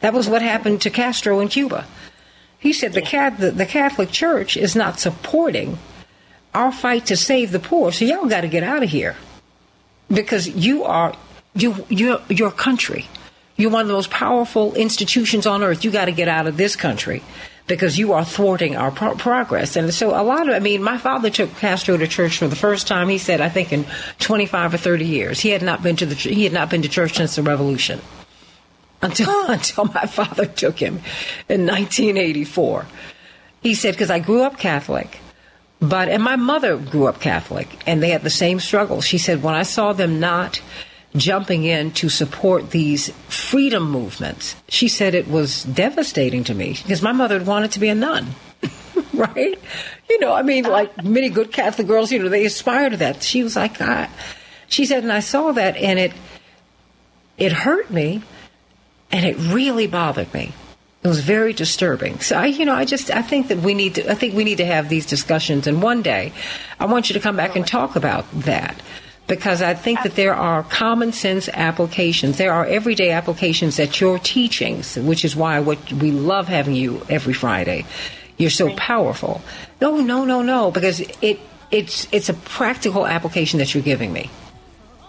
That 0.00 0.14
was 0.14 0.28
what 0.28 0.42
happened 0.42 0.80
to 0.82 0.90
Castro 0.90 1.38
in 1.38 1.46
Cuba. 1.46 1.86
He 2.58 2.72
said 2.72 2.92
the, 2.92 3.36
the, 3.38 3.52
the 3.52 3.66
Catholic 3.66 4.10
Church 4.10 4.56
is 4.56 4.74
not 4.74 4.98
supporting 4.98 5.78
our 6.54 6.72
fight 6.72 7.06
to 7.06 7.16
save 7.16 7.52
the 7.52 7.58
poor, 7.58 7.92
so 7.92 8.04
y'all 8.04 8.26
got 8.26 8.42
to 8.42 8.48
get 8.48 8.62
out 8.62 8.82
of 8.82 8.90
here 8.90 9.16
because 10.10 10.48
you 10.48 10.84
are 10.84 11.14
you 11.54 11.86
you're 11.88 12.20
your 12.28 12.50
country. 12.50 13.06
You're 13.56 13.70
one 13.70 13.82
of 13.82 13.88
the 13.88 13.94
most 13.94 14.10
powerful 14.10 14.74
institutions 14.74 15.46
on 15.46 15.62
earth. 15.62 15.84
You 15.84 15.90
got 15.90 16.04
to 16.04 16.12
get 16.12 16.28
out 16.28 16.46
of 16.46 16.56
this 16.56 16.76
country 16.76 17.22
because 17.66 17.98
you 17.98 18.12
are 18.12 18.24
thwarting 18.24 18.76
our 18.76 18.90
pro- 18.90 19.16
progress. 19.16 19.76
And 19.76 19.92
so 19.92 20.10
a 20.10 20.22
lot 20.22 20.48
of 20.48 20.54
I 20.54 20.58
mean, 20.60 20.82
my 20.82 20.98
father 20.98 21.30
took 21.30 21.54
Castro 21.56 21.96
to 21.96 22.06
church 22.06 22.38
for 22.38 22.48
the 22.48 22.56
first 22.56 22.86
time. 22.86 23.08
He 23.08 23.18
said, 23.18 23.40
I 23.40 23.48
think 23.48 23.72
in 23.72 23.84
25 24.20 24.74
or 24.74 24.78
30 24.78 25.04
years, 25.04 25.40
he 25.40 25.50
had 25.50 25.62
not 25.62 25.82
been 25.82 25.96
to 25.96 26.06
the 26.06 26.14
he 26.14 26.44
had 26.44 26.52
not 26.52 26.70
been 26.70 26.82
to 26.82 26.88
church 26.88 27.16
since 27.16 27.36
the 27.36 27.42
revolution 27.42 28.00
until 29.02 29.46
until 29.50 29.84
my 29.86 30.06
father 30.06 30.46
took 30.46 30.78
him 30.78 31.00
in 31.48 31.66
1984. 31.66 32.86
He 33.60 33.74
said 33.74 33.94
because 33.94 34.10
I 34.10 34.18
grew 34.18 34.42
up 34.42 34.58
Catholic. 34.58 35.18
But 35.80 36.08
and 36.08 36.22
my 36.22 36.36
mother 36.36 36.76
grew 36.76 37.06
up 37.06 37.20
Catholic, 37.20 37.68
and 37.86 38.02
they 38.02 38.10
had 38.10 38.22
the 38.22 38.30
same 38.30 38.58
struggle. 38.58 39.00
She 39.00 39.18
said 39.18 39.42
when 39.42 39.54
I 39.54 39.62
saw 39.62 39.92
them 39.92 40.18
not 40.18 40.60
jumping 41.16 41.64
in 41.64 41.92
to 41.92 42.08
support 42.08 42.70
these 42.70 43.10
freedom 43.28 43.90
movements, 43.90 44.56
she 44.68 44.88
said 44.88 45.14
it 45.14 45.28
was 45.28 45.62
devastating 45.64 46.44
to 46.44 46.54
me 46.54 46.76
because 46.82 47.00
my 47.00 47.12
mother 47.12 47.42
wanted 47.42 47.72
to 47.72 47.80
be 47.80 47.88
a 47.88 47.94
nun, 47.94 48.26
right? 49.14 49.58
You 50.10 50.20
know, 50.20 50.32
I 50.32 50.42
mean, 50.42 50.64
like 50.64 51.04
many 51.04 51.28
good 51.28 51.52
Catholic 51.52 51.86
girls, 51.86 52.10
you 52.10 52.18
know, 52.18 52.28
they 52.28 52.44
aspire 52.44 52.90
to 52.90 52.96
that. 52.98 53.22
She 53.22 53.44
was 53.44 53.54
like, 53.54 53.80
I, 53.80 54.08
she 54.68 54.84
said, 54.84 55.04
and 55.04 55.12
I 55.12 55.20
saw 55.20 55.52
that, 55.52 55.76
and 55.76 55.98
it 55.98 56.12
it 57.36 57.52
hurt 57.52 57.88
me, 57.88 58.22
and 59.12 59.24
it 59.24 59.36
really 59.52 59.86
bothered 59.86 60.34
me. 60.34 60.52
It 61.08 61.16
was 61.16 61.20
very 61.20 61.54
disturbing. 61.54 62.20
So 62.20 62.36
I, 62.36 62.46
you 62.46 62.66
know, 62.66 62.74
I 62.74 62.84
just 62.84 63.10
I 63.10 63.22
think 63.22 63.48
that 63.48 63.58
we 63.58 63.72
need 63.72 63.94
to 63.94 64.10
I 64.10 64.14
think 64.14 64.34
we 64.34 64.44
need 64.44 64.58
to 64.58 64.66
have 64.66 64.90
these 64.90 65.06
discussions 65.06 65.66
and 65.66 65.80
one 65.82 66.02
day 66.02 66.32
I 66.78 66.84
want 66.84 67.08
you 67.08 67.14
to 67.14 67.20
come 67.20 67.34
back 67.34 67.56
and 67.56 67.66
talk 67.66 67.96
about 67.96 68.26
that 68.44 68.76
because 69.26 69.62
I 69.62 69.72
think 69.72 70.02
that 70.02 70.16
there 70.16 70.34
are 70.34 70.62
common 70.64 71.12
sense 71.12 71.48
applications. 71.48 72.36
There 72.36 72.52
are 72.52 72.66
everyday 72.66 73.10
applications 73.10 73.78
that 73.78 74.02
your 74.02 74.18
teachings, 74.18 74.96
which 74.98 75.24
is 75.24 75.34
why 75.34 75.60
what 75.60 75.80
we 75.94 76.10
love 76.10 76.46
having 76.48 76.74
you 76.74 77.00
every 77.08 77.32
Friday. 77.32 77.86
You're 78.36 78.50
so 78.50 78.68
powerful. 78.76 79.40
No, 79.80 79.96
no, 80.02 80.26
no, 80.26 80.42
no, 80.42 80.70
because 80.70 81.00
it 81.22 81.40
it's 81.70 82.06
it's 82.12 82.28
a 82.28 82.34
practical 82.34 83.06
application 83.06 83.60
that 83.60 83.72
you're 83.72 83.82
giving 83.82 84.12
me. 84.12 84.28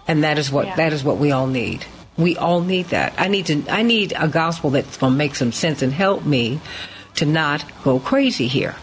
And 0.08 0.24
that 0.24 0.38
is 0.38 0.50
what 0.50 0.66
Yeah. 0.68 0.76
that 0.78 0.94
is 0.94 1.04
what 1.04 1.18
we 1.18 1.34
all 1.34 1.48
need. 1.48 1.84
We 2.20 2.36
all 2.38 2.62
need 2.62 2.88
that. 2.88 3.14
I 3.18 3.30
need 3.30 3.46
to 3.48 3.64
I 3.70 3.82
need 3.82 4.14
a 4.16 4.28
gospel 4.28 4.70
that's 4.70 4.98
going 4.98 5.14
to 5.14 5.18
make 5.18 5.36
some 5.36 5.52
sense 5.52 5.82
and 5.82 5.94
help 5.94 6.26
me 6.26 6.60
to 7.16 7.26
not 7.26 7.64
go 7.84 8.00
crazy 8.00 8.48
here. 8.48 8.76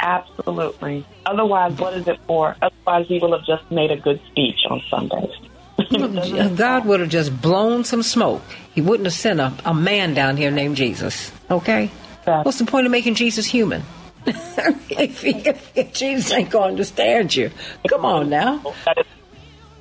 Absolutely. 0.00 1.06
Otherwise, 1.24 1.78
what 1.78 1.94
is 1.94 2.08
it 2.08 2.18
for? 2.26 2.56
Otherwise, 2.60 3.08
we 3.08 3.20
will 3.20 3.32
have 3.38 3.46
just 3.46 3.70
made 3.70 3.92
a 3.92 3.96
good 3.96 4.20
speech 4.26 4.58
on 4.68 4.82
Sundays. 4.90 5.30
God 6.56 6.84
would 6.86 7.00
have 7.00 7.08
just 7.08 7.40
blown 7.40 7.84
some 7.84 8.02
smoke. 8.02 8.42
He 8.74 8.80
wouldn't 8.80 9.06
have 9.06 9.14
sent 9.14 9.38
a, 9.38 9.54
a 9.64 9.72
man 9.72 10.14
down 10.14 10.36
here 10.36 10.50
named 10.50 10.76
Jesus. 10.76 11.30
Okay? 11.50 11.90
What's 12.24 12.58
the 12.58 12.64
point 12.64 12.86
of 12.86 12.92
making 12.92 13.14
Jesus 13.14 13.46
human? 13.46 13.82
if, 14.26 15.24
if, 15.24 15.76
if 15.76 15.92
Jesus 15.92 16.32
ain't 16.32 16.50
going 16.50 16.64
to 16.64 16.70
understand 16.70 17.34
you. 17.34 17.50
Come 17.88 18.04
on 18.04 18.28
now. 18.28 18.58
That 18.84 18.98
is, 18.98 19.06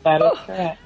that 0.04 0.21
is 0.21 0.32
oh. 0.32 0.36
correct. 0.45 0.80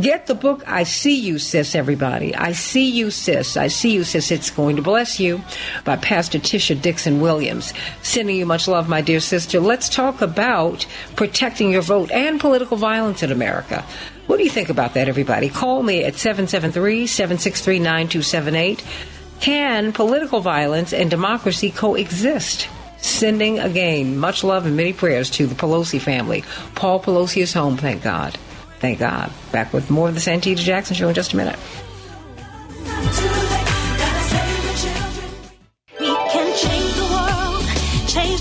Get 0.00 0.28
the 0.28 0.34
book, 0.36 0.62
I 0.64 0.84
See 0.84 1.16
You, 1.16 1.40
Sis, 1.40 1.74
everybody. 1.74 2.32
I 2.32 2.52
See 2.52 2.88
You, 2.88 3.10
Sis. 3.10 3.56
I 3.56 3.66
See 3.66 3.94
You, 3.94 4.04
Sis. 4.04 4.30
It's 4.30 4.48
going 4.48 4.76
to 4.76 4.82
bless 4.82 5.18
you 5.18 5.42
by 5.84 5.96
Pastor 5.96 6.38
Tisha 6.38 6.80
Dixon 6.80 7.20
Williams. 7.20 7.74
Sending 8.02 8.36
you 8.36 8.46
much 8.46 8.68
love, 8.68 8.88
my 8.88 9.00
dear 9.00 9.18
sister. 9.18 9.58
Let's 9.58 9.88
talk 9.88 10.20
about 10.20 10.86
protecting 11.16 11.72
your 11.72 11.82
vote 11.82 12.12
and 12.12 12.38
political 12.38 12.76
violence 12.76 13.24
in 13.24 13.32
America. 13.32 13.84
What 14.28 14.36
do 14.36 14.44
you 14.44 14.50
think 14.50 14.68
about 14.68 14.94
that, 14.94 15.08
everybody? 15.08 15.48
Call 15.48 15.82
me 15.82 16.04
at 16.04 16.14
773 16.14 17.08
763 17.08 17.80
9278. 17.80 18.84
Can 19.40 19.92
political 19.92 20.38
violence 20.38 20.92
and 20.92 21.10
democracy 21.10 21.72
coexist? 21.72 22.68
Sending 22.98 23.58
again 23.58 24.16
much 24.16 24.44
love 24.44 24.64
and 24.64 24.76
many 24.76 24.92
prayers 24.92 25.28
to 25.30 25.48
the 25.48 25.56
Pelosi 25.56 26.00
family. 26.00 26.44
Paul 26.76 27.02
Pelosi 27.02 27.42
is 27.42 27.52
home, 27.52 27.76
thank 27.76 28.04
God. 28.04 28.38
Thank 28.80 28.98
God. 29.00 29.32
Back 29.52 29.72
with 29.72 29.90
more 29.90 30.08
of 30.08 30.14
the 30.14 30.20
Santita 30.20 30.56
Jackson 30.56 30.94
Show 30.94 31.08
in 31.08 31.14
just 31.14 31.32
a 31.32 31.36
minute. 31.36 31.58
We 35.98 36.06
can 36.06 36.56
change 36.56 36.94
the 36.94 37.04
world, 37.10 37.64
change 38.06 38.38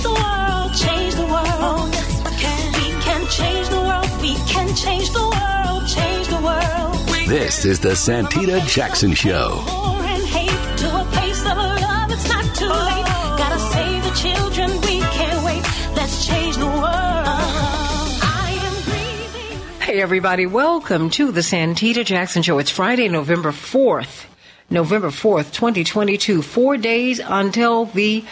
Everybody. 19.99 20.45
Welcome 20.45 21.09
to 21.11 21.31
the 21.31 21.41
Santita 21.41 22.05
Jackson 22.05 22.43
Show. 22.43 22.59
It's 22.59 22.69
Friday, 22.69 23.09
November 23.09 23.51
4th. 23.51 24.25
November 24.69 25.07
4th, 25.07 25.51
2022. 25.51 26.43
Four 26.43 26.77
days 26.77 27.19
until 27.19 27.85
the, 27.85 28.23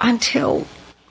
until 0.00 0.66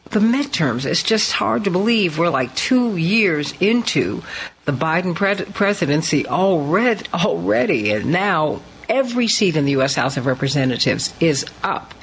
the 0.10 0.19
midterms. 0.19 0.86
It's 0.86 1.04
just 1.04 1.32
hard 1.32 1.63
to 1.63 1.71
believe 1.71 2.17
we're 2.17 2.30
like 2.30 2.54
two 2.56 2.97
years 2.97 3.54
into 3.62 4.23
the 4.65 4.73
Biden 4.73 5.15
pre- 5.15 5.45
presidency 5.54 6.28
already, 6.28 7.06
already. 7.13 7.91
And 7.93 8.12
now 8.12 8.62
every 8.89 9.30
seat 9.30 9.56
in 9.56 9.63
the 9.63 9.71
U.S. 9.71 9.95
House 9.95 10.17
of 10.17 10.25
Representatives 10.25 11.13
is 11.21 11.45
up 11.63 11.93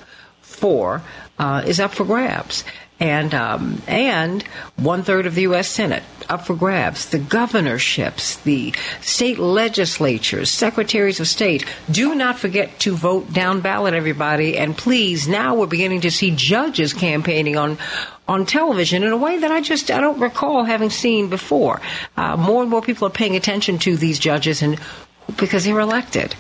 for, 0.40 1.03
uh, 1.38 1.64
is 1.66 1.81
up 1.81 1.92
for 1.92 2.07
grabs. 2.07 2.64
And 2.98 3.35
um, 3.35 3.82
and 3.87 4.42
one 4.76 5.02
third 5.02 5.26
of 5.26 5.35
the 5.35 5.42
U.S. 5.42 5.68
Senate 5.68 6.02
up 6.28 6.46
for 6.46 6.54
grabs. 6.54 7.11
The 7.11 7.18
governorships, 7.18 8.37
the 8.38 8.74
state 9.00 9.38
legislatures, 9.38 10.50
secretaries 10.50 11.20
of 11.20 11.28
state. 11.28 11.64
Do 11.90 12.14
not 12.14 12.38
forget 12.38 12.78
to 12.80 12.96
vote 12.96 13.32
down 13.32 13.61
ballot, 13.61 13.94
everybody. 13.94 14.56
And 14.56 14.76
please, 14.76 15.28
now 15.28 15.54
we're 15.54 15.66
beginning 15.66 16.02
to 16.02 16.11
see 16.11 16.35
judges 16.35 16.94
campaigning 16.94 17.56
on 17.56 17.78
on 18.28 18.44
television 18.44 19.04
in 19.04 19.12
a 19.12 19.16
way 19.16 19.38
that 19.38 19.50
I 19.50 19.61
just 19.61 19.90
I 19.90 20.00
don't 20.00 20.18
recall 20.18 20.64
having 20.64 20.90
seen 20.90 21.28
before. 21.28 21.80
Uh, 22.16 22.37
more 22.37 22.62
and 22.62 22.70
more 22.70 22.82
people 22.82 23.06
are 23.06 23.11
paying 23.11 23.37
attention 23.37 23.78
to 23.80 23.96
these 23.96 24.18
judges 24.18 24.62
and 24.62 24.80
because 25.37 25.64
they're 25.64 25.80
elected. 25.80 26.35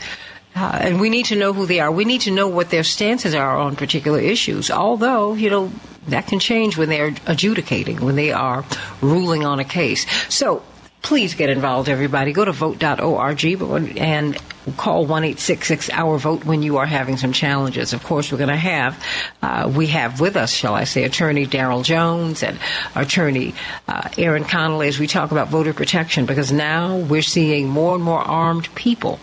Uh, 0.54 0.78
and 0.80 1.00
we 1.00 1.10
need 1.10 1.26
to 1.26 1.36
know 1.36 1.52
who 1.52 1.66
they 1.66 1.80
are. 1.80 1.92
We 1.92 2.06
need 2.06 2.22
to 2.22 2.30
know 2.30 2.48
what 2.48 2.70
their 2.70 2.82
stances 2.82 3.34
are 3.34 3.58
on 3.58 3.76
particular 3.76 4.18
issues. 4.18 4.70
Although, 4.70 5.34
you 5.34 5.50
know, 5.50 5.70
that 6.08 6.26
can 6.26 6.38
change 6.38 6.76
when 6.76 6.88
they're 6.88 7.14
adjudicating, 7.26 8.04
when 8.04 8.16
they 8.16 8.32
are 8.32 8.64
ruling 9.00 9.44
on 9.44 9.58
a 9.58 9.64
case. 9.64 10.06
So 10.32 10.62
please 11.06 11.34
get 11.34 11.48
involved, 11.48 11.88
everybody. 11.88 12.32
Go 12.32 12.44
to 12.44 12.50
vote.org 12.50 13.44
and 13.96 14.36
call 14.76 15.06
1 15.06 15.36
our 15.92 16.18
vote 16.18 16.44
when 16.44 16.62
you 16.62 16.78
are 16.78 16.86
having 16.86 17.16
some 17.16 17.32
challenges. 17.32 17.92
Of 17.92 18.02
course, 18.02 18.32
we're 18.32 18.38
going 18.38 18.48
to 18.50 18.56
have, 18.56 19.04
uh, 19.40 19.72
we 19.72 19.86
have 19.88 20.20
with 20.20 20.34
us, 20.34 20.50
shall 20.50 20.74
I 20.74 20.82
say, 20.82 21.04
attorney 21.04 21.46
Daryl 21.46 21.84
Jones 21.84 22.42
and 22.42 22.58
attorney 22.96 23.54
uh, 23.86 24.08
Aaron 24.18 24.42
Connolly 24.42 24.88
as 24.88 24.98
we 24.98 25.06
talk 25.06 25.30
about 25.30 25.48
voter 25.48 25.72
protection 25.72 26.26
because 26.26 26.50
now 26.50 26.96
we're 26.96 27.22
seeing 27.22 27.68
more 27.68 27.94
and 27.94 28.02
more 28.02 28.20
armed 28.20 28.74
people 28.74 29.20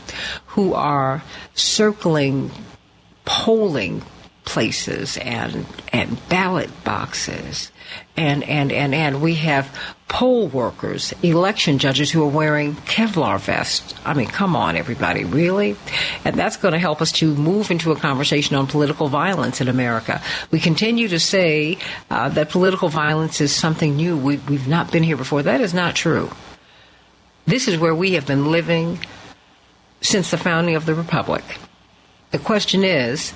who 0.48 0.74
are 0.74 1.22
circling 1.54 2.50
polling 3.26 4.02
places 4.46 5.18
and 5.18 5.66
and 5.92 6.30
ballot 6.30 6.70
boxes. 6.84 7.72
And 8.18 8.44
and 8.44 8.72
and 8.72 8.94
and 8.94 9.22
we 9.22 9.36
have 9.36 9.78
poll 10.08 10.48
workers 10.48 11.14
election 11.24 11.80
judges 11.80 12.12
who 12.12 12.24
are 12.24 12.28
wearing 12.28 12.76
kevlar 12.76 13.40
vests. 13.40 13.94
I 14.06 14.14
mean 14.14 14.28
come 14.28 14.56
on 14.56 14.76
everybody 14.76 15.24
really? 15.26 15.76
And 16.26 16.36
that's 16.36 16.58
going 16.58 16.74
to 16.74 16.80
help 16.80 17.02
us 17.02 17.12
to 17.14 17.34
move 17.36 17.72
into 17.72 17.92
a 17.92 17.96
conversation 17.96 18.56
on 18.56 18.68
political 18.68 19.08
violence 19.08 19.62
in 19.62 19.68
america. 19.68 20.22
We 20.52 20.60
continue 20.60 21.08
to 21.08 21.20
say 21.20 21.78
uh, 22.10 22.30
that 22.30 22.50
political 22.50 22.90
violence 22.90 23.42
is 23.42 23.54
something 23.54 23.96
new. 23.96 24.18
We, 24.18 24.38
we've 24.38 24.68
not 24.68 24.92
been 24.92 25.04
here 25.04 25.18
before. 25.18 25.44
That 25.44 25.62
is 25.62 25.74
not 25.74 25.96
true. 25.96 26.30
This 27.46 27.68
is 27.68 27.78
where 27.78 27.96
we 27.96 28.14
have 28.14 28.26
been 28.26 28.52
living 28.52 29.00
since 30.02 30.32
the 30.32 30.38
founding 30.38 30.76
of 30.76 30.86
the 30.86 30.96
republic. 30.96 31.44
The 32.32 32.40
question 32.40 32.84
is 32.84 33.34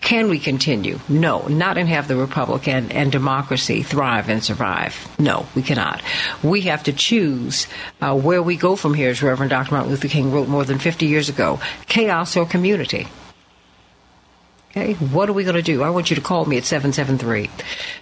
can 0.00 0.28
we 0.28 0.38
continue? 0.38 0.98
No, 1.08 1.46
not 1.46 1.76
and 1.76 1.88
have 1.88 2.08
the 2.08 2.16
republic 2.16 2.66
and, 2.66 2.90
and 2.92 3.12
democracy 3.12 3.82
thrive 3.82 4.28
and 4.28 4.42
survive. 4.42 4.96
No, 5.18 5.46
we 5.54 5.62
cannot. 5.62 6.02
We 6.42 6.62
have 6.62 6.84
to 6.84 6.92
choose 6.92 7.66
uh, 8.00 8.16
where 8.18 8.42
we 8.42 8.56
go 8.56 8.76
from 8.76 8.94
here, 8.94 9.10
as 9.10 9.22
Reverend 9.22 9.50
Dr. 9.50 9.72
Martin 9.72 9.90
Luther 9.90 10.08
King 10.08 10.32
wrote 10.32 10.48
more 10.48 10.64
than 10.64 10.78
50 10.78 11.06
years 11.06 11.28
ago 11.28 11.60
chaos 11.86 12.36
or 12.36 12.46
community. 12.46 13.08
Okay, 14.70 14.94
what 14.94 15.28
are 15.28 15.32
we 15.32 15.42
going 15.42 15.56
to 15.56 15.62
do? 15.62 15.82
I 15.82 15.90
want 15.90 16.10
you 16.10 16.16
to 16.16 16.22
call 16.22 16.44
me 16.44 16.56
at 16.56 16.64
773 16.64 17.50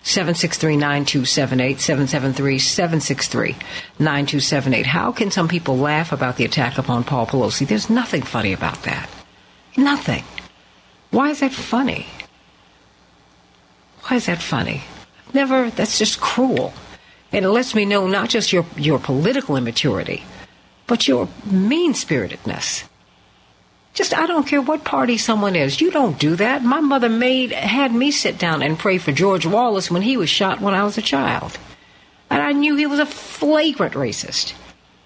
763 0.03 0.77
9278, 0.77 1.81
773 1.81 2.59
763 2.59 3.53
9278. 3.99 4.87
How 4.87 5.11
can 5.11 5.31
some 5.31 5.49
people 5.49 5.79
laugh 5.79 6.13
about 6.13 6.37
the 6.37 6.45
attack 6.45 6.77
upon 6.77 7.05
Paul 7.05 7.27
Pelosi? 7.27 7.67
There's 7.67 7.89
nothing 7.89 8.23
funny 8.23 8.53
about 8.53 8.83
that. 8.83 9.09
Nothing. 9.79 10.25
Why 11.11 11.31
is 11.31 11.41
that 11.41 11.53
funny? 11.53 12.07
Why 14.03 14.17
is 14.17 14.27
that 14.27 14.43
funny? 14.43 14.85
Never, 15.33 15.71
that's 15.71 15.99
just 15.99 16.21
cruel. 16.21 16.73
And 17.33 17.45
it 17.45 17.51
lets 17.51 17.75
me 17.75 17.85
know 17.85 18.07
not 18.07 18.29
just 18.29 18.53
your, 18.53 18.65
your 18.77 18.99
political 18.99 19.57
immaturity, 19.57 20.25
but 20.87 21.07
your 21.07 21.29
mean 21.45 21.93
spiritedness. 21.93 22.85
Just, 23.93 24.17
I 24.17 24.27
don't 24.27 24.47
care 24.47 24.63
what 24.63 24.85
party 24.85 25.19
someone 25.19 25.57
is. 25.57 25.81
You 25.81 25.91
don't 25.91 26.19
do 26.19 26.37
that. 26.37 26.63
My 26.63 26.81
mother 26.81 27.09
made, 27.09 27.53
had 27.53 27.93
me 27.93 28.11
sit 28.11 28.39
down 28.39 28.63
and 28.63 28.79
pray 28.79 28.99
for 28.99 29.13
George 29.13 29.45
Wallace 29.45 29.91
when 29.91 30.03
he 30.03 30.17
was 30.17 30.31
shot 30.31 30.61
when 30.61 30.75
I 30.75 30.85
was 30.85 30.97
a 30.97 31.03
child. 31.03 31.59
And 32.31 32.41
I 32.41 32.53
knew 32.53 32.77
he 32.77 32.87
was 32.87 33.01
a 33.01 33.07
flagrant 33.07 33.95
racist. 33.95 34.55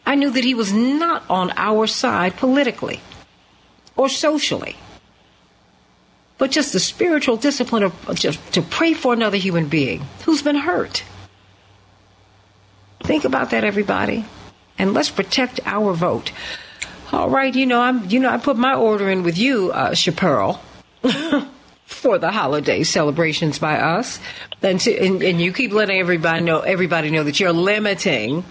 I 0.04 0.14
knew 0.14 0.30
that 0.30 0.44
he 0.44 0.54
was 0.54 0.72
not 0.72 1.22
on 1.30 1.52
our 1.56 1.86
side 1.86 2.36
politically 2.36 3.00
or 3.96 4.08
socially 4.08 4.76
but 6.42 6.50
just 6.50 6.72
the 6.72 6.80
spiritual 6.80 7.36
discipline 7.36 7.84
of 7.84 7.94
just 8.16 8.40
to 8.52 8.62
pray 8.62 8.94
for 8.94 9.12
another 9.12 9.36
human 9.36 9.68
being 9.68 10.00
who's 10.24 10.42
been 10.42 10.56
hurt. 10.56 11.04
Think 13.04 13.24
about 13.24 13.50
that, 13.50 13.62
everybody, 13.62 14.24
and 14.76 14.92
let's 14.92 15.08
protect 15.08 15.60
our 15.64 15.92
vote. 15.92 16.32
All 17.12 17.30
right, 17.30 17.54
you 17.54 17.64
know 17.64 17.80
I'm, 17.80 18.10
you 18.10 18.18
know 18.18 18.28
I 18.28 18.38
put 18.38 18.56
my 18.56 18.74
order 18.74 19.08
in 19.08 19.22
with 19.22 19.38
you, 19.38 19.70
uh, 19.70 19.94
for 21.86 22.18
the 22.18 22.32
holiday 22.32 22.82
celebrations 22.82 23.60
by 23.60 23.78
us, 23.78 24.18
and, 24.62 24.80
to, 24.80 24.98
and 24.98 25.22
and 25.22 25.40
you 25.40 25.52
keep 25.52 25.70
letting 25.70 26.00
everybody 26.00 26.42
know 26.42 26.58
everybody 26.58 27.12
know 27.12 27.22
that 27.22 27.38
you're 27.38 27.52
limiting 27.52 28.44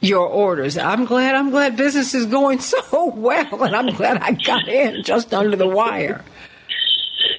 your 0.00 0.26
orders. 0.26 0.78
I'm 0.78 1.04
glad 1.04 1.34
I'm 1.34 1.50
glad 1.50 1.76
business 1.76 2.14
is 2.14 2.24
going 2.24 2.60
so 2.60 3.12
well, 3.14 3.62
and 3.62 3.76
I'm 3.76 3.94
glad 3.94 4.22
I 4.22 4.32
got 4.32 4.68
in 4.68 5.02
just 5.02 5.34
under 5.34 5.58
the 5.58 5.68
wire. 5.68 6.24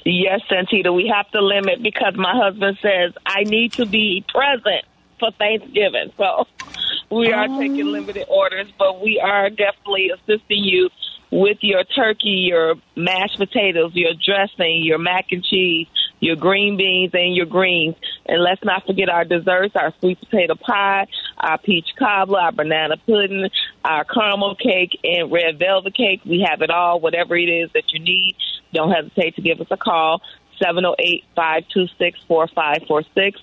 Yes, 0.03 0.41
Santita, 0.49 0.93
we 0.93 1.11
have 1.15 1.29
to 1.31 1.41
limit 1.41 1.83
because 1.83 2.15
my 2.15 2.33
husband 2.35 2.77
says 2.81 3.13
I 3.25 3.43
need 3.43 3.73
to 3.73 3.85
be 3.85 4.25
present 4.27 4.85
for 5.19 5.31
Thanksgiving. 5.31 6.11
So 6.17 6.47
we 7.11 7.31
are 7.31 7.47
taking 7.47 7.87
oh. 7.87 7.91
limited 7.91 8.25
orders, 8.27 8.67
but 8.77 9.01
we 9.01 9.19
are 9.19 9.49
definitely 9.49 10.11
assisting 10.13 10.63
you 10.63 10.89
with 11.31 11.59
your 11.61 11.83
turkey, 11.83 12.47
your 12.49 12.75
mashed 12.95 13.37
potatoes, 13.37 13.91
your 13.93 14.13
dressing, 14.13 14.83
your 14.83 14.97
mac 14.97 15.27
and 15.31 15.43
cheese, 15.43 15.87
your 16.21 16.37
green 16.37 16.77
beans, 16.77 17.11
and 17.13 17.35
your 17.35 17.47
greens. 17.47 17.95
And 18.25 18.41
let's 18.41 18.63
not 18.63 18.85
forget 18.85 19.09
our 19.09 19.25
desserts, 19.25 19.75
our 19.75 19.93
sweet 19.99 20.19
potato 20.19 20.55
pie, 20.55 21.07
our 21.37 21.57
peach 21.57 21.89
cobbler, 21.99 22.39
our 22.39 22.51
banana 22.53 22.95
pudding, 23.05 23.49
our 23.83 24.05
caramel 24.05 24.55
cake, 24.55 24.97
and 25.03 25.31
red 25.31 25.59
velvet 25.59 25.95
cake. 25.95 26.21
We 26.25 26.45
have 26.47 26.61
it 26.61 26.69
all, 26.69 26.99
whatever 26.99 27.35
it 27.35 27.49
is 27.49 27.71
that 27.73 27.91
you 27.91 27.99
need. 27.99 28.35
Don't 28.71 28.91
hesitate 28.91 29.35
to 29.35 29.41
give 29.41 29.59
us 29.59 29.67
a 29.71 29.77
call. 29.77 30.21
708 30.59 31.25
526 31.35 32.19
4546. 32.27 33.41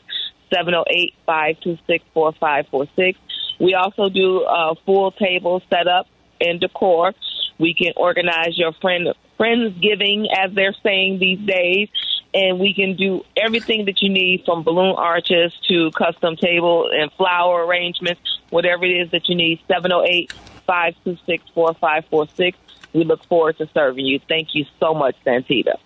708 0.54 1.14
526 1.26 2.04
4546. 2.14 3.18
We 3.58 3.74
also 3.74 4.08
do 4.08 4.44
a 4.48 4.74
full 4.86 5.10
table 5.10 5.60
setup 5.68 6.06
and 6.40 6.60
decor. 6.60 7.12
We 7.58 7.74
can 7.74 7.92
organize 7.96 8.56
your 8.56 8.72
friend 8.80 9.08
friendsgiving, 9.38 10.26
as 10.36 10.52
they're 10.54 10.74
saying 10.82 11.18
these 11.20 11.38
days, 11.38 11.88
and 12.34 12.58
we 12.58 12.74
can 12.74 12.96
do 12.96 13.24
everything 13.36 13.86
that 13.86 14.02
you 14.02 14.10
need 14.10 14.44
from 14.44 14.62
balloon 14.62 14.94
arches 14.96 15.52
to 15.68 15.90
custom 15.92 16.36
table 16.36 16.88
and 16.92 17.10
flower 17.12 17.64
arrangements, 17.66 18.20
whatever 18.50 18.84
it 18.84 18.90
is 18.90 19.10
that 19.12 19.28
you 19.28 19.34
need. 19.34 19.60
708 19.68 20.32
526 20.66 21.44
4546. 21.54 22.58
We 22.92 23.04
look 23.04 23.24
forward 23.24 23.58
to 23.58 23.68
serving 23.72 24.04
you. 24.04 24.20
Thank 24.28 24.54
you 24.54 24.64
so 24.80 24.94
much, 24.94 25.16
Santita. 25.24 25.76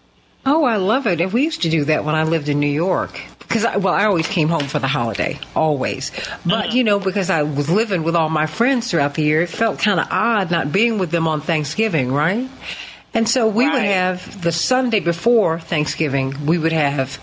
Oh, 0.44 0.64
I 0.64 0.76
love 0.76 1.06
it. 1.06 1.20
And 1.20 1.32
we 1.32 1.44
used 1.44 1.62
to 1.62 1.70
do 1.70 1.84
that 1.84 2.04
when 2.04 2.14
I 2.16 2.24
lived 2.24 2.48
in 2.48 2.58
New 2.58 2.66
York. 2.66 3.20
Because, 3.38 3.64
I, 3.64 3.76
well, 3.76 3.94
I 3.94 4.06
always 4.06 4.26
came 4.26 4.48
home 4.48 4.66
for 4.66 4.78
the 4.78 4.88
holiday, 4.88 5.38
always. 5.54 6.10
But, 6.44 6.72
you 6.72 6.84
know, 6.84 6.98
because 6.98 7.30
I 7.30 7.42
was 7.42 7.70
living 7.70 8.02
with 8.02 8.16
all 8.16 8.30
my 8.30 8.46
friends 8.46 8.90
throughout 8.90 9.14
the 9.14 9.22
year, 9.22 9.42
it 9.42 9.50
felt 9.50 9.78
kind 9.78 10.00
of 10.00 10.08
odd 10.10 10.50
not 10.50 10.72
being 10.72 10.98
with 10.98 11.10
them 11.10 11.28
on 11.28 11.42
Thanksgiving, 11.42 12.10
right? 12.10 12.48
And 13.14 13.28
so 13.28 13.46
we 13.46 13.68
would 13.68 13.82
have 13.82 14.42
the 14.42 14.52
Sunday 14.52 15.00
before 15.00 15.60
Thanksgiving, 15.60 16.46
we 16.46 16.56
would 16.58 16.72
have, 16.72 17.18